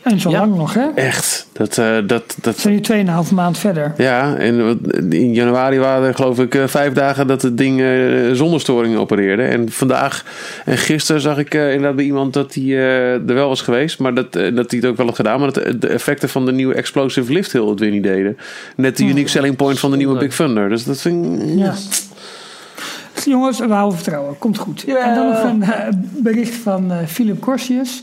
En 0.02 0.20
zo 0.20 0.30
Ja. 0.30 0.38
lang 0.38 0.54
nog, 0.56 0.74
hè? 0.74 0.86
Echt. 0.94 1.46
Dat, 1.52 1.78
eh, 1.78 1.96
dat, 2.06 2.22
We 2.36 2.42
dat, 2.42 2.58
zijn 2.58 2.74
nu 2.74 2.80
2,5 2.80 3.32
maand 3.32 3.58
verder. 3.58 3.92
ja, 3.96 4.34
en 4.36 4.64
wat- 4.66 4.94
in 5.10 5.34
januari 5.34 5.78
waren 5.78 6.08
er 6.08 6.14
geloof 6.14 6.38
ik 6.38 6.54
eh, 6.54 6.66
vijf 6.66 6.92
dagen 6.92 7.26
dat 7.26 7.42
het 7.42 7.58
ding 7.58 7.80
eh, 7.80 7.86
zonder 8.32 8.60
storing 8.60 8.96
opereerde. 8.96 9.42
En 9.42 9.70
vandaag 9.70 10.24
en 10.64 10.78
gisteren 10.78 11.20
zag 11.20 11.38
ik 11.38 11.54
eh, 11.54 11.66
inderdaad 11.70 11.96
bij 11.96 12.04
iemand 12.04 12.32
dat 12.32 12.54
hij 12.54 12.62
eh, 12.64 13.12
er 13.12 13.34
wel 13.34 13.48
was 13.48 13.60
geweest. 13.62 13.98
Maar 13.98 14.14
dat, 14.14 14.36
eh, 14.36 14.54
dat 14.54 14.70
hij 14.70 14.80
het 14.80 14.88
ook 14.88 14.96
wel 14.96 15.06
had 15.06 15.16
gedaan. 15.16 15.40
Maar 15.40 15.52
dat 15.52 15.80
de 15.80 15.88
effecten 15.88 16.28
van 16.28 16.46
de 16.46 16.52
nieuwe 16.52 16.74
Explosive 16.74 17.32
Lift 17.32 17.52
Hill 17.52 17.66
het 17.68 17.80
weer 17.80 17.90
niet 17.90 18.02
deden. 18.02 18.36
Net 18.76 18.96
de 18.96 19.04
unique 19.04 19.28
selling 19.28 19.56
point 19.56 19.78
van 19.78 19.90
de 19.90 19.96
nieuwe. 19.96 20.18
Big 20.18 20.34
Thunder. 20.36 20.68
Dus 20.68 20.84
dat 20.84 21.00
vind 21.00 21.42
ik... 21.42 21.58
Ja. 21.58 21.74
Jongens, 23.24 23.58
we 23.58 23.66
houden 23.72 23.98
vertrouwen. 23.98 24.38
Komt 24.38 24.58
goed. 24.58 24.84
En 24.84 25.14
dan 25.14 25.28
nog 25.28 25.42
een 25.42 25.62
eh, 25.62 25.88
bericht 26.22 26.54
van 26.54 26.90
eh, 26.92 26.96
Philip 27.06 27.40
Corsius. 27.40 28.02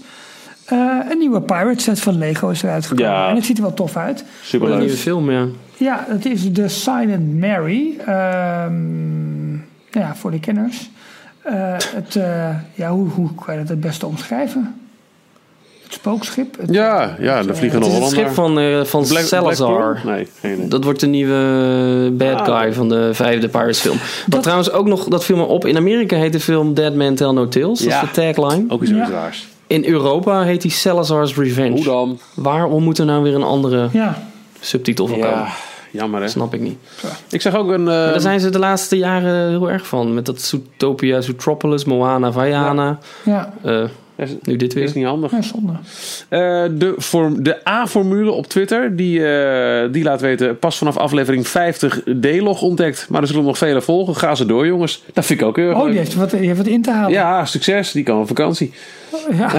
Eh, 0.69 0.77
een 1.09 1.17
nieuwe 1.17 1.41
Pirate 1.41 1.81
set 1.81 1.99
van 1.99 2.17
Lego 2.17 2.49
is 2.49 2.63
eruit 2.63 2.85
gekomen. 2.85 3.11
Ja. 3.13 3.29
En 3.29 3.35
het 3.35 3.45
ziet 3.45 3.57
er 3.57 3.63
wel 3.63 3.73
tof 3.73 3.97
uit. 3.97 4.19
Een 4.19 4.25
Superleuk. 4.43 4.79
nieuwe 4.79 4.93
film, 4.93 5.31
ja. 5.31 5.45
Ja, 5.77 6.05
het 6.07 6.25
is 6.25 6.51
The 6.53 6.67
Silent 6.67 7.39
Mary. 7.39 7.93
Ehm, 8.05 9.53
ja, 9.91 10.15
voor 10.15 10.31
de 10.31 10.39
kenners. 10.39 10.89
Eh, 11.43 11.53
het, 11.95 12.15
eh, 12.15 12.49
ja, 12.73 12.89
hoe, 12.91 13.09
hoe 13.09 13.29
kan 13.45 13.53
je 13.53 13.59
dat 13.59 13.69
het 13.69 13.79
beste 13.79 14.05
omschrijven? 14.05 14.75
Het 15.83 15.93
spookschip. 15.93 16.57
Het, 16.61 16.69
Ja, 16.73 17.15
ja, 17.19 17.43
de 17.43 17.55
vliegende 17.55 17.85
Het 17.85 17.95
is 17.95 18.01
het 18.01 18.03
Hollander. 18.03 18.09
schip 18.19 18.29
van, 18.33 18.59
eh, 18.59 18.83
van 18.83 19.07
Black- 19.07 19.23
Salazar. 19.23 20.01
Nee, 20.05 20.27
geen 20.39 20.53
idee. 20.53 20.67
Dat 20.67 20.83
wordt 20.83 20.99
de 20.99 21.07
nieuwe 21.07 22.11
bad 22.13 22.47
Ah. 22.47 22.59
guy 22.59 22.73
van 22.73 22.89
de 22.89 23.09
vijfde 23.13 23.47
Pirates 23.49 23.79
film. 23.79 23.97
Wat 23.97 24.07
Dat- 24.27 24.41
trouwens 24.41 24.71
ook 24.71 24.87
nog, 24.87 25.07
dat 25.07 25.25
viel 25.25 25.35
me 25.37 25.43
op. 25.43 25.65
In 25.65 25.77
Amerika 25.77 26.15
heet 26.17 26.33
de 26.33 26.39
film 26.39 26.73
Dead 26.73 26.95
Man 26.95 27.15
Tell 27.15 27.31
No 27.31 27.47
Tales. 27.47 27.79
Dat 27.79 27.87
Ja. 27.91 28.01
is 28.03 28.11
de 28.13 28.33
tagline. 28.33 28.65
Ook 28.67 28.81
iets 28.81 28.91
Ja. 28.91 29.09
raars. 29.09 29.47
In 29.69 29.85
Europa 29.85 30.41
heet 30.43 30.61
die 30.61 30.71
Salazar's 30.71 31.35
Revenge. 31.35 31.69
Hoe 31.75 31.83
dan? 31.83 32.19
Waarom 32.33 32.83
moet 32.83 32.97
er 32.97 33.05
nou 33.05 33.23
weer 33.23 33.35
een 33.35 33.43
andere 33.43 33.89
Ja, 33.91 34.21
subtitel 34.59 35.07
voor 35.07 35.17
komen? 35.17 35.29
Ja, 35.37 35.47
jammer 35.91 36.21
hè. 36.21 36.27
Snap 36.27 36.53
ik 36.53 36.61
niet. 36.61 36.77
Ik 37.29 37.41
zag 37.41 37.55
ook 37.55 37.69
een... 37.69 37.87
eh, 37.87 37.93
daar 37.93 38.19
zijn 38.19 38.39
ze 38.39 38.49
de 38.49 38.59
laatste 38.59 38.97
jaren 38.97 39.49
heel 39.49 39.69
erg 39.71 39.87
van. 39.87 40.13
Met 40.13 40.25
dat 40.25 40.41
Zootopia, 40.41 41.21
Zootropolis, 41.21 41.85
Moana, 41.85 42.31
Vaiana. 42.31 42.99
ja, 43.25 43.53
Eh, 43.63 43.83
is, 44.19 44.35
nu 44.41 44.55
dit 44.55 44.75
is 44.75 44.83
weer. 44.83 44.91
niet 44.95 45.05
handig. 45.05 45.31
ja, 45.31 45.41
zonde. 45.41 45.73
Eh, 46.29 46.39
de, 46.77 47.35
de 47.39 47.67
A-formule 47.67 48.31
op 48.31 48.47
Twitter, 48.47 48.95
die, 48.95 49.27
eh, 49.27 49.91
die 49.91 50.03
laat 50.03 50.21
weten, 50.21 50.59
pas 50.59 50.77
vanaf 50.77 50.97
aflevering 50.97 51.47
50 51.47 52.03
D-log 52.21 52.61
ontdekt. 52.61 53.05
Maar 53.09 53.21
er 53.21 53.27
zullen 53.27 53.43
nog 53.43 53.57
vele 53.57 53.81
volgen. 53.81 54.15
Ga 54.15 54.35
ze 54.35 54.45
door, 54.45 54.65
jongens. 54.65 55.03
Dat 55.13 55.25
vind 55.25 55.41
ik 55.41 55.45
ook 55.45 55.55
heel 55.55 55.69
erg 55.69 55.77
Oh, 55.77 55.85
die 55.85 55.97
heeft 55.97 56.15
wat, 56.15 56.29
die 56.29 56.39
heeft 56.39 56.57
wat 56.57 56.67
in 56.67 56.81
te 56.81 56.91
halen. 56.91 57.11
Ja, 57.11 57.45
succes. 57.45 57.91
Die 57.91 58.03
kan 58.03 58.19
op 58.19 58.27
vakantie. 58.27 58.73
Ja. 59.31 59.51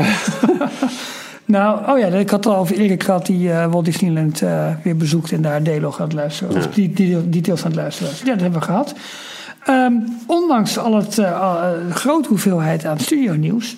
nou, 1.45 1.91
oh 1.91 1.99
ja, 1.99 2.07
ik 2.07 2.31
had 2.31 2.45
het 2.45 2.55
al 2.55 2.61
over 2.61 2.77
Erik 2.77 3.03
gehad 3.03 3.27
die 3.27 3.53
eh, 3.53 3.73
Walt 3.73 3.85
Disneyland 3.85 4.43
eh, 4.43 4.74
weer 4.82 4.97
bezoekt 4.97 5.32
en 5.32 5.43
daar 5.43 5.62
D-log 5.62 6.01
aan 6.01 6.07
het 6.07 6.15
luisteren. 6.15 6.57
Of 6.57 6.66
die, 6.66 6.93
die 6.93 7.28
details 7.28 7.61
aan 7.65 7.70
het 7.70 7.81
luisteren. 7.81 8.12
Ja, 8.24 8.32
dat 8.32 8.41
hebben 8.41 8.61
we 8.61 8.66
gehad. 8.66 8.95
Ehm, 9.65 9.93
ondanks 10.27 10.78
al 10.78 10.97
het 10.97 11.23
grote 11.91 12.28
hoeveelheid 12.28 12.85
aan 12.85 12.99
studio 12.99 13.32
nieuws, 13.32 13.77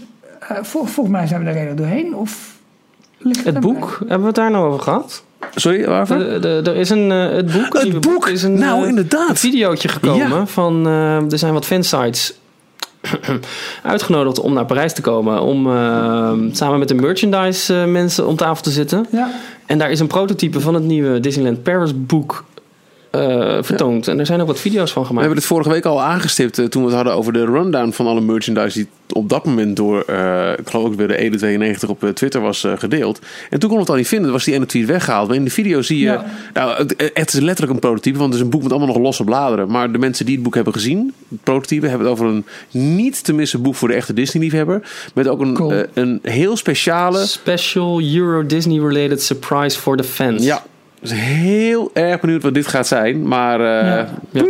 eh, 0.56 0.64
vol- 0.64 0.84
volgens 0.84 1.16
mij 1.16 1.26
zijn 1.26 1.40
we 1.40 1.46
er 1.46 1.52
redelijk 1.52 1.78
doorheen. 1.78 2.14
Of 2.14 2.52
ligt 3.18 3.44
Het 3.44 3.54
aan 3.54 3.60
boek, 3.60 3.96
hebben 3.98 4.20
we 4.20 4.26
het 4.26 4.34
daar 4.34 4.50
nou 4.50 4.66
over 4.66 4.80
gehad? 4.80 5.22
Sorry, 5.54 5.86
waarvoor? 5.86 6.16
Er 6.16 6.76
is 6.76 6.90
een, 6.90 7.10
eh, 7.12 7.30
het 7.30 7.52
boek. 7.52 7.72
Het 7.82 8.00
boek? 8.00 8.28
is 8.28 8.42
een, 8.42 8.58
Nou, 8.58 8.82
eh, 8.82 8.88
inderdaad. 8.88 9.28
Een 9.28 9.36
videootje 9.36 9.88
gekomen 9.88 10.28
Ja. 10.28 10.46
van. 10.46 10.86
er 11.30 11.38
zijn 11.38 11.52
wat 11.52 11.64
fansites 11.66 12.34
uitgenodigd 13.82 14.40
om 14.40 14.52
naar 14.52 14.64
Parijs 14.66 14.92
te 14.92 15.00
komen. 15.00 15.40
Om 15.42 15.64
samen 16.54 16.78
met 16.78 16.88
de 16.88 16.94
merchandise 16.94 17.74
mensen 17.74 18.26
om 18.26 18.36
tafel 18.36 18.62
te 18.62 18.70
zitten. 18.70 19.06
Ja, 19.10 19.30
En 19.66 19.78
daar 19.78 19.90
is 19.90 20.00
een 20.00 20.06
prototype 20.06 20.60
van 20.60 20.74
het 20.74 20.82
nieuwe 20.82 21.20
Disneyland 21.20 21.62
Paris 21.62 21.92
boek 22.06 22.44
eh, 23.12 23.58
vertoond. 23.60 24.08
En 24.08 24.18
er 24.18 24.26
zijn 24.26 24.40
ook 24.40 24.46
wat 24.46 24.60
video's 24.60 24.92
van 24.92 25.02
We 25.02 25.08
gemaakt. 25.08 25.26
hebben 25.26 25.42
het 25.44 25.52
vorige 25.52 25.70
week 25.70 25.84
al 25.84 26.02
aangestipt 26.02 26.58
eh, 26.58 26.64
toen 26.64 26.82
we 26.82 26.88
het 26.88 26.96
hadden 26.96 27.14
over 27.14 27.32
de 27.32 27.44
rundown 27.44 27.90
van 27.90 28.06
alle 28.06 28.20
merchandise 28.20 28.78
die 28.78 28.88
op 29.12 29.28
dat 29.28 29.44
moment 29.44 29.76
door, 29.76 30.00
eh, 30.00 30.52
ik 30.58 30.68
geloof 30.68 30.86
ook 30.86 30.94
weer 30.94 31.08
de 31.08 31.16
Ede92 31.16 31.88
op 31.88 32.10
Twitter 32.14 32.40
was 32.40 32.66
gedeeld. 32.76 33.18
En 33.50 33.58
toen 33.58 33.70
kon 33.70 33.78
het 33.78 33.88
al 33.88 33.94
niet 33.96 34.08
vinden, 34.08 34.32
was 34.32 34.44
die 34.44 34.54
ene 34.54 34.66
tweet 34.66 34.86
weggehaald. 34.86 35.26
Maar 35.28 35.36
in 35.36 35.44
de 35.44 35.50
video 35.50 35.82
zie 35.82 35.98
je, 35.98 36.04
Ja. 36.04 36.24
nou 36.54 36.76
het, 36.76 37.10
het 37.14 37.32
is 37.32 37.40
letterlijk 37.40 37.72
een 37.72 37.78
prototype, 37.78 38.18
want 38.18 38.28
het 38.30 38.38
is 38.38 38.44
een 38.44 38.50
boek 38.50 38.62
met 38.62 38.70
allemaal 38.72 38.94
nog 38.94 39.02
losse 39.02 39.24
bladeren. 39.24 39.70
Maar 39.70 39.92
de 39.92 39.98
mensen 39.98 40.24
die 40.26 40.34
het 40.34 40.44
boek 40.44 40.54
hebben 40.54 40.72
gezien, 40.72 41.14
het 41.28 41.42
prototype, 41.42 41.86
hebben 41.86 42.06
het 42.08 42.18
over 42.18 42.26
een 42.34 42.44
niet 42.70 43.24
te 43.24 43.32
missen 43.32 43.62
boek 43.62 43.74
voor 43.74 43.88
de 43.88 43.94
echte 43.94 44.12
Disney-liefhebber. 44.14 44.82
Met 45.14 45.28
ook 45.28 45.40
een, 45.40 45.54
Cool. 45.54 45.82
een 45.94 46.18
heel 46.22 46.56
speciale... 46.56 47.26
Special 47.26 48.00
Euro 48.14 48.46
Disney 48.46 48.78
related 48.80 49.22
surprise 49.22 49.78
for 49.78 49.96
the 49.96 50.04
fans. 50.04 50.44
Ja, 50.44 50.62
dus 51.02 51.12
heel 51.12 51.90
erg 51.92 52.20
benieuwd 52.20 52.42
wat 52.42 52.54
dit 52.54 52.66
gaat 52.66 52.86
zijn. 52.86 53.28
Maar 53.28 53.60
eh, 53.60 54.08
Ja. 54.30 54.44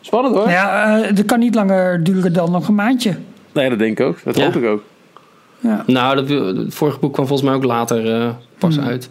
Spannend 0.00 0.34
hoor. 0.36 0.50
Ja, 0.50 0.98
eh 1.02 1.14
dat 1.16 1.24
kan 1.24 1.38
niet 1.38 1.54
langer 1.54 2.04
duren 2.04 2.32
dan 2.32 2.50
nog 2.50 2.68
een 2.68 2.74
maandje. 2.74 3.16
Nee, 3.52 3.68
dat 3.68 3.78
denk 3.78 3.98
ik 3.98 4.06
ook. 4.06 4.18
Dat 4.24 4.36
Ja. 4.36 4.44
hoop 4.44 4.56
ik 4.56 4.64
ook. 4.64 4.82
Ja, 5.60 5.82
Nou, 5.86 6.14
dat, 6.16 6.28
het 6.56 6.74
vorige 6.74 6.98
boek 6.98 7.12
kwam 7.12 7.26
volgens 7.26 7.48
mij 7.48 7.56
ook 7.58 7.64
later 7.64 8.20
eh, 8.20 8.28
pas 8.58 8.80
uit. 8.80 9.10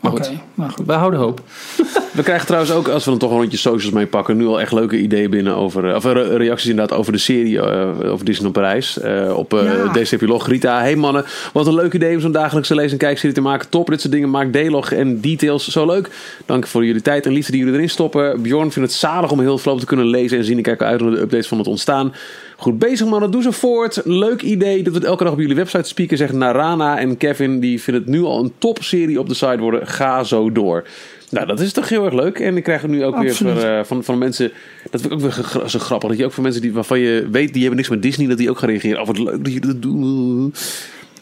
Maar 0.00 0.12
oké. 0.12 0.24
goed, 0.24 0.36
Maar 0.54 0.70
goed. 0.70 0.86
we 0.86 0.92
houden 0.92 1.20
hoop. 1.20 1.40
We 2.18 2.24
krijgen 2.24 2.46
trouwens 2.46 2.72
ook, 2.72 2.88
als 2.88 3.04
we 3.04 3.10
dan 3.10 3.18
toch 3.18 3.30
een 3.30 3.36
rondje 3.38 3.58
socials 3.58 3.94
mee 3.94 4.06
pakken, 4.06 4.36
nu 4.36 4.46
al 4.46 4.60
echt 4.60 4.72
leuke 4.72 4.98
ideeën 4.98 5.30
binnen 5.30 5.54
over, 5.54 5.88
eh, 5.88 5.94
of 5.94 6.04
re- 6.04 6.36
reacties 6.36 6.70
inderdaad 6.70 6.98
over 6.98 7.12
de 7.12 7.18
serie 7.18 7.60
eh, 7.60 8.12
over 8.12 8.24
Disney 8.24 8.46
op 8.48 8.52
Parijs. 8.52 8.98
Eh, 8.98 9.36
op 9.36 9.54
eh 9.54 9.62
Ja. 9.62 9.92
DCP-log. 9.92 10.48
Rita, 10.48 10.80
hey 10.80 10.96
mannen, 10.96 11.24
wat 11.52 11.66
een 11.66 11.74
leuk 11.74 11.92
idee 11.92 12.14
om 12.14 12.20
zo'n 12.20 12.32
dagelijkse 12.32 12.74
lees- 12.74 12.92
en 12.92 12.98
kijkserie 12.98 13.34
te 13.34 13.40
maken. 13.40 13.68
Top, 13.68 13.86
dit 13.86 14.00
soort 14.00 14.12
dingen 14.12 14.30
maakt 14.30 14.52
D-log 14.52 14.92
en 14.92 15.20
details 15.20 15.68
zo 15.68 15.86
leuk. 15.86 16.08
Dank 16.46 16.66
voor 16.66 16.84
jullie 16.84 17.02
tijd 17.02 17.26
en 17.26 17.32
liefde 17.32 17.52
die 17.52 17.60
jullie 17.60 17.74
erin 17.76 17.90
stoppen. 17.90 18.42
Bjorn 18.42 18.72
vindt 18.72 18.88
het 18.90 18.98
zalig 18.98 19.30
om 19.30 19.40
heel 19.40 19.58
veel 19.58 19.78
te 19.78 19.86
kunnen 19.86 20.06
lezen 20.06 20.38
en 20.38 20.44
zien. 20.44 20.58
Ik 20.58 20.64
kijk 20.64 20.82
uit 20.82 21.00
naar 21.00 21.10
de 21.10 21.20
updates 21.20 21.48
van 21.48 21.58
het 21.58 21.66
ontstaan. 21.66 22.14
Goed 22.56 22.78
bezig 22.78 23.06
mannen, 23.06 23.30
doe 23.30 23.42
zo 23.42 23.50
voort. 23.50 24.00
Leuk 24.04 24.42
idee 24.42 24.82
dat 24.82 24.92
we 24.92 24.98
het 24.98 25.08
elke 25.08 25.24
dag 25.24 25.32
op 25.32 25.38
jullie 25.38 25.54
website 25.56 25.88
spieken. 25.88 26.16
Zegt 26.16 26.32
Narana 26.32 26.98
en 26.98 27.16
Kevin, 27.16 27.60
die 27.60 27.82
vinden 27.82 28.02
het 28.02 28.12
nu 28.12 28.22
al 28.22 28.38
een 28.44 28.52
topserie 28.58 29.18
op 29.20 29.28
de 29.28 29.34
site 29.34 29.58
worden. 29.58 29.86
Ga 29.86 30.24
zo 30.24 30.52
door. 30.52 30.84
Nou, 31.30 31.46
dat 31.46 31.60
is 31.60 31.72
toch 31.72 31.88
heel 31.88 32.04
erg 32.04 32.14
leuk. 32.14 32.38
En 32.38 32.56
ik 32.56 32.62
krijg 32.62 32.82
er 32.82 32.88
nu 32.88 33.04
ook 33.04 33.14
Absoluut. 33.14 33.54
weer 33.54 33.62
van, 33.62 33.70
eh, 33.70 33.84
van, 33.84 34.04
van 34.04 34.18
mensen. 34.18 34.52
Dat 34.90 35.00
vind 35.00 35.12
ik 35.12 35.18
ook 35.18 35.32
weer 35.34 35.68
zo 35.68 35.78
grappig. 35.78 36.08
Dat 36.08 36.18
je 36.18 36.24
ook 36.24 36.32
van 36.32 36.42
mensen 36.42 36.62
die, 36.62 36.72
waarvan 36.72 36.98
je 36.98 37.28
weet, 37.30 37.52
die 37.52 37.60
hebben 37.60 37.76
niks 37.76 37.88
met 37.88 38.02
Disney, 38.02 38.26
dat 38.26 38.38
die 38.38 38.50
ook 38.50 38.58
gaan 38.58 38.68
reageren. 38.68 39.00
Oh, 39.00 39.06
wat 39.06 39.18
leuk 39.18 39.44
dat 39.44 39.52
je 39.52 39.60
dat 39.60 39.82
doet. 39.82 40.58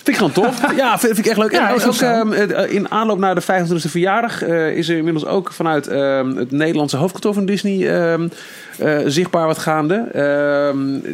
Vind 0.06 0.18
ik 0.18 0.26
gewoon 0.26 0.32
tof. 0.32 0.60
Ja, 0.76 0.98
vind, 0.98 1.14
vind 1.14 1.26
ik 1.26 1.26
echt 1.26 1.38
leuk. 1.38 1.52
Ja, 1.52 1.74
en 1.74 1.84
ook, 1.84 1.94
ehm, 1.94 2.32
eh, 2.32 2.72
in 2.72 2.90
aanloop 2.90 3.18
naar 3.18 3.34
de 3.34 3.40
25e 3.40 3.88
verjaardag 3.88 4.42
eh, 4.42 4.76
is 4.76 4.88
er 4.88 4.96
inmiddels 4.96 5.26
ook 5.26 5.52
vanuit 5.52 5.86
ehm, 5.86 6.36
het 6.36 6.50
Nederlandse 6.50 6.96
hoofdkantoor 6.96 7.34
van 7.34 7.46
Disney 7.46 7.90
ehm, 7.90 8.28
eh, 8.78 8.98
zichtbaar 9.06 9.46
wat 9.46 9.58
gaande. 9.58 9.94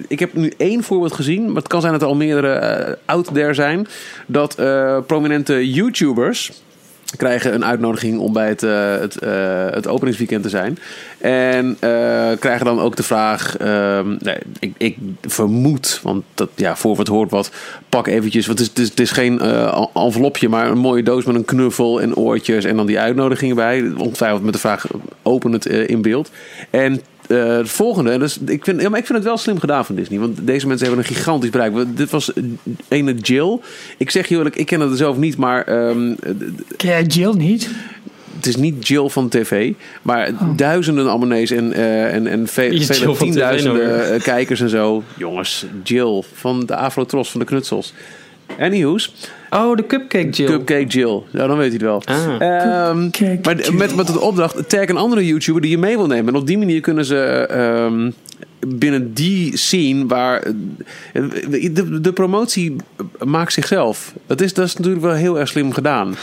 Ik 0.09 0.19
heb 0.19 0.35
nu 0.35 0.53
één 0.57 0.83
voorbeeld 0.83 1.13
gezien, 1.13 1.47
maar 1.47 1.57
het 1.57 1.69
kan 1.69 1.81
zijn 1.81 1.93
dat 1.93 2.03
er 2.03 2.09
al 2.09 2.15
meerdere 2.15 2.99
out 3.05 3.35
there 3.35 3.55
zijn. 3.55 3.87
Dat 4.27 4.57
prominente 5.07 5.71
YouTubers 5.71 6.63
krijgen 7.17 7.55
een 7.55 7.65
uitnodiging 7.65 8.19
om 8.19 8.33
bij 8.33 8.49
het, 8.49 8.63
eh, 8.63 8.99
het, 8.99 9.19
eh, 9.19 9.31
het 9.71 9.89
openingsweekend 9.89 10.43
te 10.43 10.49
zijn. 10.49 10.79
En 11.19 11.77
eh, 11.81 12.31
krijgen 12.39 12.65
dan 12.65 12.81
ook 12.81 12.97
de 12.97 13.03
vraag, 13.03 13.57
ehm, 13.57 14.09
nee, 14.19 14.37
ik, 14.59 14.75
ik 14.77 14.97
vermoed, 15.21 16.01
want 16.03 16.25
dat, 16.35 16.49
ja, 16.55 16.77
voor 16.77 16.97
wat 16.97 17.07
hoort 17.07 17.31
wat, 17.31 17.51
pak 17.89 18.07
eventjes, 18.07 18.47
want 18.47 18.59
het 18.59 18.69
is, 18.69 18.75
het 18.75 18.83
is, 18.83 18.89
het 18.89 19.01
is 19.01 19.11
geen 19.11 19.41
envelopje, 19.95 20.49
maar 20.49 20.71
een 20.71 20.79
mooie 20.79 21.03
doos 21.03 21.25
met 21.25 21.35
een 21.35 21.45
knuffel 21.45 22.01
en 22.01 22.17
oortjes 22.17 22.65
en 22.65 22.77
dan 22.77 22.87
die 22.87 22.99
uitnodiging 22.99 23.51
erbij. 23.51 23.93
Ongetwijfeld 23.97 24.43
met 24.43 24.53
de 24.53 24.61
vraag, 24.61 24.87
open 25.23 25.53
het 25.53 25.67
in 25.67 26.03
beeld. 26.03 26.31
En 26.71 27.01
eh, 27.33 27.57
het 27.57 27.71
volgende, 27.71 28.11
en 28.11 28.19
dus 28.19 28.39
ik, 28.47 28.65
vind, 28.65 28.81
ja, 28.81 28.89
maar 28.89 28.99
ik 28.99 29.07
vind 29.07 29.19
het 29.19 29.27
wel 29.27 29.37
slim 29.37 29.59
gedaan 29.61 29.85
van 29.85 29.95
Disney. 29.95 30.19
Want 30.19 30.39
deze 30.47 30.67
mensen 30.67 30.87
hebben 30.87 31.05
een 31.05 31.15
gigantisch 31.17 31.51
bereik. 31.51 31.73
Dit 31.97 32.11
was 32.11 32.33
eh, 32.33 32.43
ene 32.89 33.15
Jill. 33.15 33.59
Ik 33.97 34.11
zeg 34.11 34.29
je 34.29 34.37
eerlijk, 34.37 34.57
ik 34.57 34.67
ken 34.67 34.81
het 34.81 34.99
zelf 34.99 35.17
niet, 35.17 35.37
maar 35.37 35.65
ehm, 35.65 36.15
Ken 36.77 36.89
jij 36.89 37.03
Jill 37.03 37.33
niet? 37.37 37.71
het 38.37 38.47
is 38.47 38.57
niet 38.57 38.89
Jill 38.89 39.09
van 39.09 39.29
tv, 39.29 39.73
maar 40.03 40.31
duizenden 40.57 41.09
abonnees 41.11 41.51
en, 41.51 41.73
eh, 41.73 42.15
en, 42.15 42.27
en 42.27 42.47
ve- 42.47 42.79
vele 42.81 43.17
tienduizenden 43.17 44.13
eh, 44.15 44.23
kijkers 44.23 44.61
en 44.61 44.69
zo. 44.69 45.03
Jongens, 45.17 45.67
Jill 45.83 46.23
van 46.35 46.67
de 46.67 46.77
Afro-Tros 46.77 47.31
van 47.31 47.41
de 47.41 47.47
Knutsels. 47.47 47.93
Anyhows, 48.59 49.13
Oh, 49.55 49.77
de 49.77 49.87
Cupcake 49.87 50.29
Jill. 50.31 50.47
Cupcake 50.49 50.87
Jill. 50.87 51.23
Ja, 51.31 51.47
dan 51.47 51.57
weet 51.57 51.67
hij 51.67 51.73
het 51.73 51.83
wel. 51.83 52.03
Ah. 52.05 52.41
Ehm, 52.41 53.01
maar 53.43 53.57
Jill. 53.57 53.73
met, 53.73 53.97
met 53.97 54.07
de 54.07 54.21
opdracht, 54.21 54.69
tag 54.69 54.89
een 54.89 54.97
andere 54.97 55.27
YouTuber 55.27 55.61
die 55.63 55.71
je 55.71 55.79
mee 55.79 55.97
wil 55.97 56.07
nemen. 56.07 56.35
En 56.35 56.41
op 56.41 56.47
die 56.47 56.59
manier 56.59 56.81
kunnen 56.81 57.05
ze 57.05 57.17
ehm, 57.51 58.11
binnen 58.67 59.15
die 59.15 59.57
scene 59.57 60.07
waar... 60.07 60.43
eh, 60.43 61.23
De, 61.73 62.01
de 62.01 62.13
promotie 62.13 62.77
maakt 63.25 63.53
zichzelf. 63.53 64.13
Dat 64.27 64.41
is, 64.41 64.55
dat 64.55 64.67
is 64.67 64.77
natuurlijk 64.77 65.05
wel 65.05 65.15
heel 65.15 65.39
erg 65.39 65.49
slim 65.49 65.73
gedaan. 65.73 66.15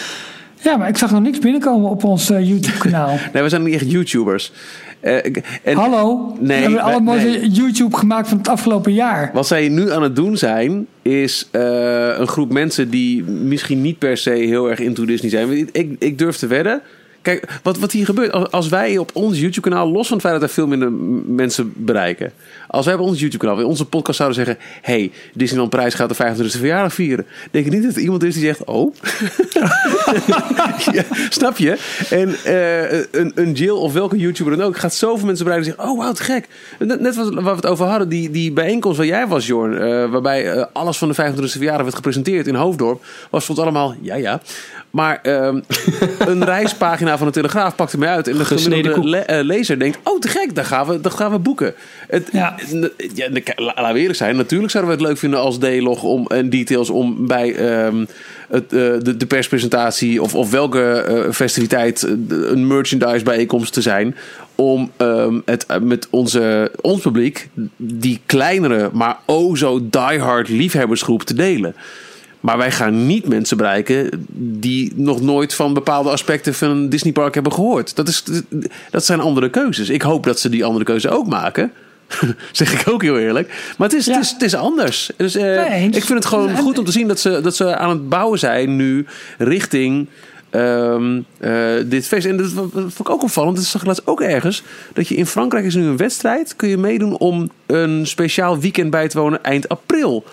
Ja, 0.61 0.77
maar 0.77 0.87
ik 0.89 0.97
zag 0.97 1.11
nog 1.11 1.21
niks 1.21 1.39
binnenkomen 1.39 1.89
op 1.89 2.03
ons 2.03 2.29
eh, 2.29 2.47
YouTube-kanaal. 2.47 3.17
Nee, 3.33 3.43
we 3.43 3.49
zijn 3.49 3.63
niet 3.63 3.73
echt 3.73 3.91
YouTubers. 3.91 4.51
Eh, 4.99 5.25
en 5.63 5.75
Hallo? 5.75 6.35
Nee, 6.39 6.57
we 6.57 6.63
hebben 6.63 6.81
allemaal 6.81 7.15
nee. 7.15 7.49
YouTube 7.49 7.97
gemaakt 7.97 8.27
van 8.27 8.37
het 8.37 8.47
afgelopen 8.47 8.93
jaar. 8.93 9.29
Wat 9.33 9.47
zij 9.47 9.69
nu 9.69 9.91
aan 9.91 10.03
het 10.03 10.15
doen 10.15 10.37
zijn, 10.37 10.87
is 11.01 11.47
eh, 11.51 12.17
een 12.17 12.27
groep 12.27 12.51
mensen 12.53 12.89
die 12.89 13.23
misschien 13.23 13.81
niet 13.81 13.97
per 13.97 14.17
se 14.17 14.29
heel 14.29 14.69
erg 14.69 14.79
into 14.79 15.05
Disney 15.05 15.29
zijn. 15.29 15.69
Ik, 15.71 15.95
ik 15.99 16.17
durf 16.17 16.37
te 16.37 16.47
wedden. 16.47 16.81
Kijk, 17.21 17.59
wat, 17.63 17.77
wat 17.77 17.91
hier 17.91 18.05
gebeurt, 18.05 18.51
als, 18.51 18.69
wij 18.69 18.97
op 18.97 19.11
ons 19.13 19.39
YouTube-kanaal, 19.39 19.91
los 19.91 20.07
van 20.07 20.17
het 20.17 20.25
feit 20.25 20.39
dat 20.39 20.49
er 20.49 20.55
veel 20.55 20.67
minder 20.67 20.91
mensen 21.25 21.73
bereiken. 21.75 22.31
Als 22.71 22.85
wij 22.85 22.93
op 22.95 22.99
ons 22.99 23.19
YouTube-kanaal, 23.19 23.59
in 23.59 23.65
onze 23.65 23.85
podcast 23.85 24.17
zouden 24.17 24.45
zeggen: 24.45 24.63
hey, 24.81 25.11
Disneyland 25.33 25.69
Prijs 25.69 25.93
gaat 25.93 26.17
de 26.17 26.25
25e 26.35 26.57
verjaardag 26.57 26.93
vieren. 26.93 27.25
Denk 27.51 27.65
ik 27.65 27.71
niet 27.71 27.83
dat 27.83 27.95
er 27.95 28.01
iemand 28.01 28.23
is 28.23 28.33
die 28.33 28.43
zegt: 28.43 28.63
Oh. 28.63 28.95
ja, 30.91 31.03
snap 31.29 31.57
je? 31.57 31.77
En 32.09 32.35
eh, 32.43 32.99
een, 33.11 33.31
een 33.35 33.51
Jill 33.53 33.69
of 33.71 33.93
welke 33.93 34.17
YouTuber 34.17 34.57
dan 34.57 34.65
ook 34.65 34.77
gaat 34.77 34.93
zoveel 34.93 35.25
mensen 35.25 35.45
bereiken 35.45 35.69
die 35.71 35.77
zeggen: 35.77 35.93
Oh, 35.97 36.03
wauw, 36.03 36.13
te 36.13 36.23
gek. 36.23 36.47
Net, 36.79 36.99
net 36.99 37.15
wat, 37.15 37.33
waar 37.33 37.43
we 37.43 37.49
het 37.49 37.65
over 37.65 37.85
hadden, 37.85 38.09
die, 38.09 38.29
die 38.29 38.51
bijeenkomst 38.51 38.97
waar 38.97 39.05
jij 39.07 39.27
was, 39.27 39.47
Jorn, 39.47 39.77
eh, 39.77 40.11
waarbij 40.11 40.51
eh, 40.51 40.65
alles 40.73 40.97
van 40.97 41.07
de 41.07 41.15
25e 41.15 41.43
verjaardag 41.43 41.81
werd 41.83 41.95
gepresenteerd 41.95 42.47
in 42.47 42.55
Hoofddorp, 42.55 43.03
was 43.29 43.49
ons 43.49 43.59
allemaal: 43.59 43.95
Ja, 44.01 44.15
ja. 44.15 44.41
Maar 44.89 45.19
ehm, 45.21 45.59
een 46.19 46.43
reispagina 46.45 47.17
van 47.17 47.27
de 47.27 47.33
Telegraaf 47.33 47.75
pakte 47.75 47.97
mij 47.97 48.09
uit. 48.09 48.27
En 48.27 48.37
de 48.37 48.45
Gesneden 48.45 48.93
gemiddelde 48.93 49.23
le- 49.27 49.41
lezer 49.43 49.79
denkt: 49.79 49.97
Oh, 50.03 50.19
te 50.19 50.27
gek, 50.27 50.55
daar 50.55 50.65
gaan 50.65 50.87
we, 50.87 51.01
daar 51.01 51.11
gaan 51.11 51.31
we 51.31 51.39
boeken. 51.39 51.73
Het, 52.07 52.27
Ja. 52.31 52.55
Ja, 53.13 53.29
de- 53.29 53.43
la- 53.55 53.73
laten 53.75 53.93
we 53.93 53.99
eerlijk 53.99 54.17
zijn. 54.17 54.35
Natuurlijk 54.35 54.71
zouden 54.71 54.91
we 54.91 54.97
het 54.97 55.07
leuk 55.07 55.17
vinden 55.19 55.39
als 55.39 55.57
D-log 55.57 56.03
om, 56.03 56.27
en 56.27 56.49
details 56.49 56.89
om 56.89 57.27
bij 57.27 57.55
ehm, 57.55 58.05
het, 58.49 58.73
eh, 58.73 59.15
de, 59.17 59.25
perspresentatie 59.27 60.21
of, 60.21 60.35
of 60.35 60.51
welke 60.51 60.91
eh, 60.91 61.31
festiviteit 61.31 62.03
eh, 62.03 62.11
een 62.27 62.67
merchandise 62.67 63.23
bijeenkomst 63.23 63.73
te 63.73 63.81
zijn. 63.81 64.15
Om 64.55 64.91
ehm, 64.97 65.39
het 65.45 65.65
met 65.81 66.07
onze, 66.09 66.71
ons 66.81 67.01
publiek, 67.01 67.49
die 67.77 68.19
kleinere, 68.25 68.89
maar 68.93 69.17
o 69.25 69.55
zo 69.55 69.79
diehard 69.89 70.49
liefhebbersgroep 70.49 71.23
te 71.23 71.33
delen. 71.33 71.75
Maar 72.39 72.57
wij 72.57 72.71
gaan 72.71 73.05
niet 73.05 73.27
mensen 73.27 73.57
bereiken 73.57 74.25
die 74.33 74.93
nog 74.95 75.21
nooit 75.21 75.53
van 75.53 75.73
bepaalde 75.73 76.09
aspecten 76.09 76.53
van 76.53 76.69
een 76.69 76.89
Disneypark 76.89 77.33
hebben 77.33 77.53
gehoord. 77.53 77.95
Dat, 77.95 78.07
is, 78.07 78.23
dat 78.91 79.05
zijn 79.05 79.19
andere 79.19 79.49
keuzes. 79.49 79.89
Ik 79.89 80.01
hoop 80.01 80.23
dat 80.23 80.39
ze 80.39 80.49
die 80.49 80.65
andere 80.65 80.85
keuze 80.85 81.09
ook 81.09 81.27
maken. 81.27 81.71
zeg 82.51 82.81
ik 82.81 82.89
ook 82.89 83.01
heel 83.01 83.19
eerlijk. 83.19 83.73
Maar 83.77 83.89
het 83.89 83.97
is, 83.97 84.05
Ja. 84.05 84.13
het 84.13 84.23
is, 84.23 84.31
het 84.31 84.41
is 84.41 84.55
anders. 84.55 85.11
Dus, 85.17 85.33
Nee, 85.33 85.85
ik 85.85 86.03
vind 86.03 86.09
het 86.09 86.25
gewoon 86.25 86.57
goed 86.57 86.77
om 86.77 86.85
te 86.85 86.91
zien 86.91 87.07
dat 87.07 87.19
ze, 87.19 87.41
dat 87.41 87.55
ze 87.55 87.75
aan 87.75 87.89
het 87.89 88.09
bouwen 88.09 88.39
zijn 88.39 88.75
nu 88.75 89.05
richting 89.37 90.07
ehm, 90.49 91.19
eh, 91.37 91.51
dit 91.85 92.07
feest. 92.07 92.25
En 92.25 92.37
dat 92.37 92.51
vond 92.73 92.99
ik 92.99 93.09
ook 93.09 93.23
opvallend. 93.23 93.55
Dat 93.55 93.65
zag 93.65 93.81
ik 93.81 93.87
laatst 93.87 94.07
ook 94.07 94.21
ergens. 94.21 94.63
Dat 94.93 95.07
je 95.07 95.15
in 95.15 95.25
Frankrijk 95.25 95.65
is 95.65 95.75
nu 95.75 95.85
een 95.85 95.97
wedstrijd. 95.97 96.55
Kun 96.55 96.69
je 96.69 96.77
meedoen 96.77 97.17
om 97.17 97.49
een 97.65 98.07
speciaal 98.07 98.59
weekend 98.59 98.89
bij 98.91 99.07
te 99.07 99.19
wonen 99.19 99.43
eind 99.43 99.69
april. 99.69 100.23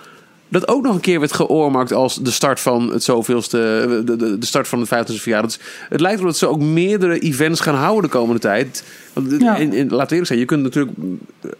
Dat 0.48 0.68
ook 0.68 0.82
nog 0.82 0.94
een 0.94 1.00
keer 1.00 1.18
werd 1.20 1.32
geoormarkt 1.32 1.92
als 1.92 2.14
de 2.22 2.30
start 2.30 2.60
van 2.60 2.92
het 2.92 3.04
zoveelste, 3.04 3.56
de, 4.04 4.16
de, 4.16 4.38
de 4.38 4.46
start 4.46 4.68
van 4.68 4.80
het 4.80 4.88
50ste 4.88 5.14
verjaardag. 5.20 5.50
Dus 5.50 5.60
het 5.88 6.00
lijkt 6.00 6.16
erop 6.18 6.30
dat 6.30 6.38
ze 6.38 6.46
ook 6.46 6.60
meerdere 6.60 7.18
events 7.18 7.60
gaan 7.60 7.74
houden 7.74 8.02
de 8.02 8.16
komende 8.16 8.40
tijd. 8.40 8.84
Want, 9.12 9.34
Ja. 9.38 9.58
en, 9.58 9.72
en, 9.72 9.88
laten 9.88 10.06
we 10.06 10.10
eerlijk 10.10 10.26
zijn, 10.26 10.38
je 10.38 10.44
kunt 10.44 10.62
natuurlijk, 10.62 10.96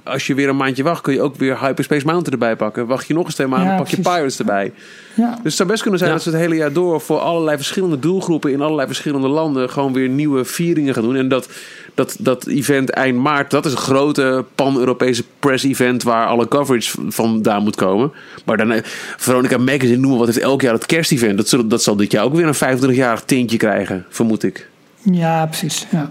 als 0.03 0.27
je 0.27 0.35
weer 0.35 0.49
een 0.49 0.57
maandje 0.57 0.83
wacht, 0.83 1.01
kun 1.03 1.13
je 1.13 1.21
ook 1.23 1.37
weer 1.37 1.61
Hyperspace 1.61 2.07
Mountain 2.07 2.33
erbij 2.33 2.57
pakken. 2.57 2.87
Wacht 2.87 3.07
je 3.07 3.15
nog 3.15 3.25
eens 3.25 3.35
twee 3.35 3.47
maanden, 3.47 3.69
Ja, 3.71 3.77
pak 3.77 3.87
je 3.89 3.97
precies. 3.97 4.13
Pirates 4.13 4.39
erbij. 4.39 4.73
Ja. 5.15 5.31
Dus 5.31 5.43
het 5.43 5.53
zou 5.55 5.69
best 5.69 5.83
kunnen 5.83 5.99
zijn 5.99 6.11
Ja. 6.11 6.17
dat 6.17 6.27
ze 6.27 6.31
het 6.33 6.41
hele 6.41 6.55
jaar 6.55 6.73
door 6.73 7.01
voor 7.01 7.19
allerlei 7.19 7.57
verschillende 7.57 7.99
doelgroepen 7.99 8.53
in 8.53 8.61
allerlei 8.61 8.87
verschillende 8.87 9.29
landen 9.29 9.71
gewoon 9.71 9.93
weer 9.93 10.09
nieuwe 10.09 10.45
vieringen 10.45 10.95
gaan 10.95 11.03
doen. 11.03 11.17
En 11.17 11.29
dat, 11.29 11.49
dat, 11.97 12.17
dat 12.19 12.47
event 12.47 12.91
eind 12.91 13.19
maart, 13.19 13.51
dat 13.51 13.67
is 13.67 13.73
een 13.73 13.79
grote 13.79 14.45
pan-Europese 14.55 15.25
press-event 15.39 16.03
waar 16.03 16.27
alle 16.27 16.49
coverage 16.49 16.97
vandaan 17.09 17.63
moet 17.63 17.77
komen. 17.77 18.13
Maar 18.45 18.57
dan, 18.57 18.73
eh, 18.73 18.81
Veronica 19.17 19.59
Magazine, 19.59 19.97
noem 19.97 20.11
maar 20.11 20.19
wat, 20.19 20.27
heeft 20.27 20.39
elk 20.41 20.61
jaar 20.63 20.73
het 20.75 20.87
kerstevent. 20.87 21.37
Dat, 21.37 21.49
zal- 21.49 21.67
dat 21.69 21.83
zal 21.83 21.97
dit 21.97 22.13
jaar 22.13 22.25
ook 22.25 22.35
weer 22.35 22.47
een 22.47 22.79
25-jarig 22.79 23.23
tintje 23.23 23.57
krijgen, 23.57 24.07
vermoed 24.09 24.43
ik. 24.43 24.69
ja, 25.03 25.47
precies. 25.47 25.87
Ja. 25.91 26.11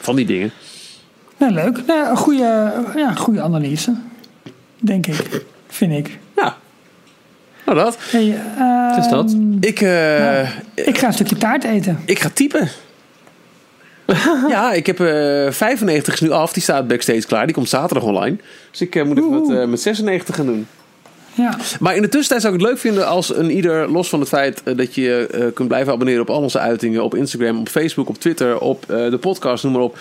Van 0.00 0.16
die 0.16 0.26
dingen. 0.26 0.50
Nou, 1.38 1.52
leuk. 1.52 1.86
Nou, 1.86 2.10
een 2.10 2.16
goede, 2.16 2.72
ja, 2.96 3.14
goede 3.14 3.40
analyse. 3.42 3.94
Denk 4.80 5.06
ik. 5.06 5.44
Vind 5.68 5.92
ik. 5.92 6.18
Ja. 6.36 6.56
Nou, 7.66 7.78
dat. 7.78 7.96
Hey, 8.10 8.24
Het 8.94 9.04
is 9.04 9.10
dat. 9.10 9.32
ehm, 9.32 9.52
Ik, 9.60 9.80
eh, 9.80 10.40
Ik 10.74 10.98
ga 10.98 11.06
een 11.06 11.12
stukje 11.12 11.36
taart 11.36 11.64
eten. 11.64 11.98
ik 12.04 12.18
ga 12.18 12.28
typen. 12.28 12.68
ja, 14.48 14.72
ik 14.72 14.86
heb 14.86 15.00
eh 15.00 15.50
95 15.50 16.14
is 16.14 16.20
nu 16.20 16.30
af. 16.30 16.52
Die 16.52 16.62
staat 16.62 16.88
backstage 16.88 17.26
klaar. 17.26 17.46
Die 17.46 17.54
komt 17.54 17.68
zaterdag 17.68 18.02
online. 18.02 18.36
Dus 18.70 18.80
ik 18.80 18.94
eh, 18.94 19.04
moet 19.04 19.16
even 19.18 19.30
wat 19.30 19.50
eh, 19.50 19.66
met 19.66 19.80
96 19.80 20.34
gaan 20.34 20.46
doen. 20.46 20.66
Ja. 21.34 21.58
Maar 21.80 21.96
in 21.96 22.02
de 22.02 22.08
tussentijd 22.08 22.40
zou 22.40 22.54
ik 22.54 22.60
het 22.60 22.68
leuk 22.68 22.78
vinden 22.78 23.06
als 23.06 23.36
een 23.36 23.50
ieder, 23.50 23.90
los 23.90 24.08
van 24.08 24.20
het 24.20 24.28
feit 24.28 24.62
dat 24.76 24.94
je 24.94 25.50
kunt 25.54 25.68
blijven 25.68 25.92
abonneren 25.92 26.20
op 26.20 26.30
al 26.30 26.40
onze 26.40 26.58
uitingen, 26.58 27.02
op 27.04 27.14
Instagram, 27.14 27.58
op 27.58 27.68
Facebook, 27.68 28.08
op 28.08 28.18
Twitter, 28.18 28.58
op 28.58 28.84
de 28.86 29.18
podcast, 29.20 29.64
noem 29.64 29.72
maar 29.72 29.82
op. 29.82 29.98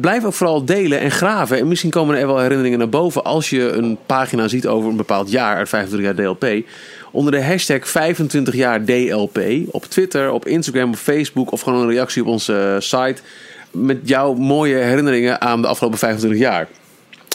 Blijf 0.00 0.24
ook 0.24 0.32
vooral 0.32 0.64
delen 0.64 1.00
en 1.00 1.10
graven. 1.10 1.58
En 1.58 1.68
misschien 1.68 1.90
komen 1.90 2.16
er 2.16 2.26
wel 2.26 2.38
herinneringen 2.38 2.78
naar 2.78 2.88
boven 2.88 3.24
als 3.24 3.50
je 3.50 3.70
een 3.70 3.98
pagina 4.06 4.48
ziet 4.48 4.66
over 4.66 4.90
een 4.90 4.96
bepaald 4.96 5.30
jaar 5.30 5.56
uit 5.56 5.68
25 5.68 6.16
jaar 6.16 6.34
DLP. 6.34 6.66
Onder 7.12 7.32
de 7.32 7.42
hashtag 7.44 7.88
25 7.88 8.54
jaar 8.54 8.84
DLP 8.84 9.38
op 9.70 9.84
Twitter, 9.84 10.30
op 10.30 10.46
Instagram, 10.46 10.88
op 10.90 10.96
Facebook 10.96 11.52
of 11.52 11.60
gewoon 11.60 11.80
een 11.82 11.90
reactie 11.90 12.22
op 12.22 12.28
onze 12.28 12.54
eh, 12.54 12.80
site 12.80 13.22
met 13.70 13.98
jouw 14.04 14.34
mooie 14.34 14.76
herinneringen 14.76 15.40
aan 15.40 15.62
de 15.62 15.68
afgelopen 15.68 15.98
25 15.98 16.40
jaar 16.40 16.68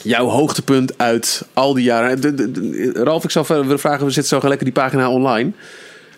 jouw 0.04 0.26
hoogtepunt 0.26 0.98
uit 0.98 1.46
al 1.54 1.74
die 1.74 1.84
jaren. 1.84 2.22
De, 2.22 2.34
de- 2.34 2.52
de- 2.52 2.92
Ralf, 3.04 3.24
ik 3.24 3.30
zou 3.30 3.46
verder 3.46 3.64
willen 3.64 3.80
vragen, 3.80 4.06
we 4.06 4.12
zitten 4.12 4.40
zo 4.42 4.48
lekker 4.48 4.66
die 4.66 4.74
pagina 4.74 5.10
online. 5.10 5.52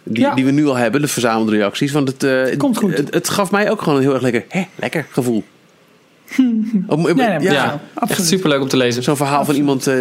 Die, 0.03 0.23
Ja. 0.23 0.33
die 0.35 0.45
we 0.45 0.51
nu 0.51 0.65
al 0.67 0.75
hebben, 0.75 1.01
de 1.01 1.07
verzamelde 1.07 1.51
reacties. 1.51 1.91
Want 1.91 2.07
het, 2.19 2.57
Komt 2.57 2.77
goed. 2.77 2.97
Het, 2.97 3.13
het 3.13 3.29
gaf 3.29 3.51
mij 3.51 3.71
ook 3.71 3.81
gewoon 3.81 3.95
een 3.97 4.03
heel 4.03 4.13
erg 4.13 4.21
lekker, 4.21 4.45
hè, 4.49 4.63
lekker 4.75 5.05
gevoel. 5.11 5.43
Ja, 7.15 7.39
ja. 7.39 7.39
Ja, 7.39 7.79
echt 7.95 8.25
superleuk 8.25 8.61
om 8.61 8.67
te 8.67 8.77
lezen. 8.77 9.03
Zo'n 9.03 9.15
verhaal 9.15 9.45
van 9.45 9.55
iemand 9.55 9.87
eh, 9.87 9.95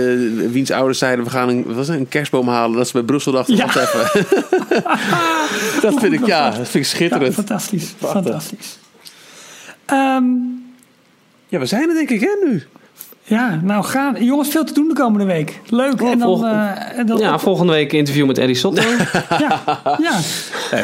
wiens 0.51 0.71
ouders 0.71 0.99
zeiden... 0.99 1.25
we 1.25 1.31
gaan 1.31 1.49
een, 1.49 1.65
wat 1.65 1.75
was 1.75 1.89
het, 1.89 1.99
een 1.99 2.09
kerstboom 2.09 2.49
halen. 2.49 2.77
Dat 2.77 2.87
ze 2.87 2.93
bij 2.93 3.03
Brussel 3.03 3.33
dachten, 3.33 3.57
Ja. 3.57 3.65
even. 3.67 4.27
dat 5.91 6.01
vind 6.01 6.13
ik, 6.13 6.27
ja, 6.27 6.45
dat 6.51 6.69
vind 6.69 6.85
ik 6.85 6.91
schitterend. 6.91 7.35
fantastisch. 7.35 7.95
Prachtig. 7.99 8.23
Fantastisch. 8.23 8.79
Ehm, 9.85 10.25
Ja, 11.49 11.59
we 11.59 11.67
zijn 11.67 11.89
er 11.89 11.95
denk 11.95 12.11
ik 12.11 12.21
hè 12.21 12.47
nu. 12.49 12.63
Ja, 13.27 13.61
nou 13.63 13.85
gaan. 13.85 14.25
Jongens, 14.25 14.49
veel 14.49 14.65
te 14.65 14.73
doen 14.73 14.89
de 14.89 14.95
komende 14.95 15.25
week. 15.27 15.61
Leuk. 15.71 16.01
en 16.01 16.19
dan, 16.19 16.21
volg- 16.21 16.45
eh, 16.45 16.99
en 16.99 17.07
dan 17.07 17.19
Ja, 17.19 17.39
volgende 17.39 17.73
week 17.73 17.93
een 17.93 17.99
interview 17.99 18.27
met 18.27 18.39
Eddie 18.39 18.57
Sotto. 18.57 18.83
ja, 19.45 19.63
ja. 20.01 20.21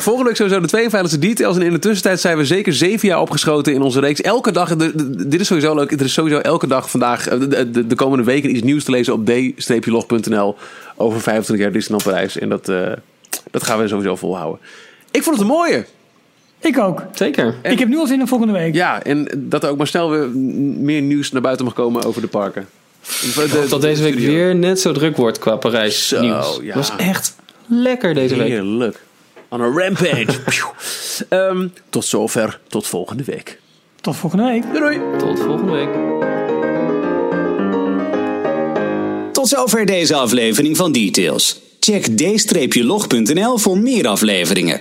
Volgende 0.00 0.24
week 0.28 0.36
sowieso 0.36 0.60
de 0.60 0.66
52 0.66 1.18
details. 1.20 1.56
En 1.56 1.62
in 1.62 1.72
de 1.72 1.78
tussentijd 1.78 2.20
zijn 2.20 2.36
we 2.36 2.44
zeker 2.44 2.72
zeven 2.72 3.08
jaar 3.08 3.20
opgeschoten 3.20 3.74
in 3.74 3.82
onze 3.82 4.00
reeks. 4.00 4.20
Elke 4.20 4.52
dag, 4.52 4.76
de- 4.76 4.92
de- 5.16 5.28
dit 5.28 5.40
is 5.40 5.46
sowieso 5.46 5.74
leuk. 5.74 5.92
Er 5.92 6.00
is 6.00 6.12
sowieso 6.12 6.38
elke 6.40 6.66
dag 6.66 6.90
vandaag, 6.90 7.28
eh, 7.28 7.40
de, 7.40 7.70
de, 7.70 7.86
de 7.86 7.94
komende 7.94 8.24
weken, 8.24 8.50
iets 8.56 8.62
nieuws 8.62 8.84
te 8.84 8.90
lezen 8.90 9.12
op 9.12 9.26
d-log.nl 9.26 10.56
over 10.96 11.20
25 11.20 11.64
jaar 11.64 11.72
Disneyland 11.74 12.04
Parijs. 12.10 12.38
En 12.38 12.48
dat, 12.48 12.68
eh, 12.68 12.82
dat 13.50 13.62
gaan 13.62 13.78
we 13.78 13.88
sowieso 13.88 14.16
volhouden. 14.16 14.60
Ik 15.10 15.22
vond 15.22 15.36
het 15.38 15.44
een 15.48 15.52
mooie. 15.52 15.84
Ik 16.60 16.78
ook. 16.78 17.02
Zeker. 17.14 17.54
Ik 17.62 17.78
heb 17.78 17.88
nu 17.88 17.98
al 17.98 18.06
zin 18.06 18.20
in 18.20 18.26
volgende 18.26 18.52
week. 18.52 18.74
Ja, 18.74 19.02
en 19.02 19.28
dat 19.36 19.62
er 19.64 19.70
ook 19.70 19.76
maar 19.76 19.86
snel 19.86 20.10
weer 20.10 20.28
meer 20.80 21.02
nieuws 21.02 21.30
naar 21.32 21.42
buiten 21.42 21.64
mag 21.64 21.74
komen 21.74 22.04
over 22.04 22.20
de 22.20 22.28
parken. 22.28 22.68
De- 23.34 23.48
de- 23.52 23.66
Dat 23.68 23.80
deze 23.80 24.02
week 24.02 24.12
studio. 24.12 24.32
weer 24.32 24.54
net 24.56 24.80
zo 24.80 24.92
druk 24.92 25.16
wordt 25.16 25.38
qua 25.38 25.56
Parijs 25.56 26.08
Zo, 26.08 26.20
nieuws. 26.20 26.58
ja. 26.62 26.74
was 26.74 26.92
echt 26.96 27.36
lekker 27.66 28.14
deze 28.14 28.36
week. 28.36 28.48
Heerlijk. 28.48 29.00
On 29.48 29.60
a 29.60 29.64
rampage. 29.66 30.26
Ehm, 31.28 31.68
tot 31.88 32.04
zover. 32.04 32.60
Tot 32.68 32.86
volgende 32.86 33.24
week. 33.24 33.60
Tot 34.00 34.16
volgende 34.16 34.44
week. 34.44 34.62
Doei 34.62 34.78
doei. 34.78 35.00
Tot 35.18 35.40
volgende 35.40 35.72
week. 35.72 35.88
Tot 39.32 39.48
zover 39.48 39.86
deze 39.86 40.14
aflevering 40.14 40.76
van 40.76 40.92
Details. 40.92 41.60
Check 41.80 42.04
d-log.nl 42.04 43.58
voor 43.58 43.78
meer 43.78 44.06
afleveringen. 44.06 44.80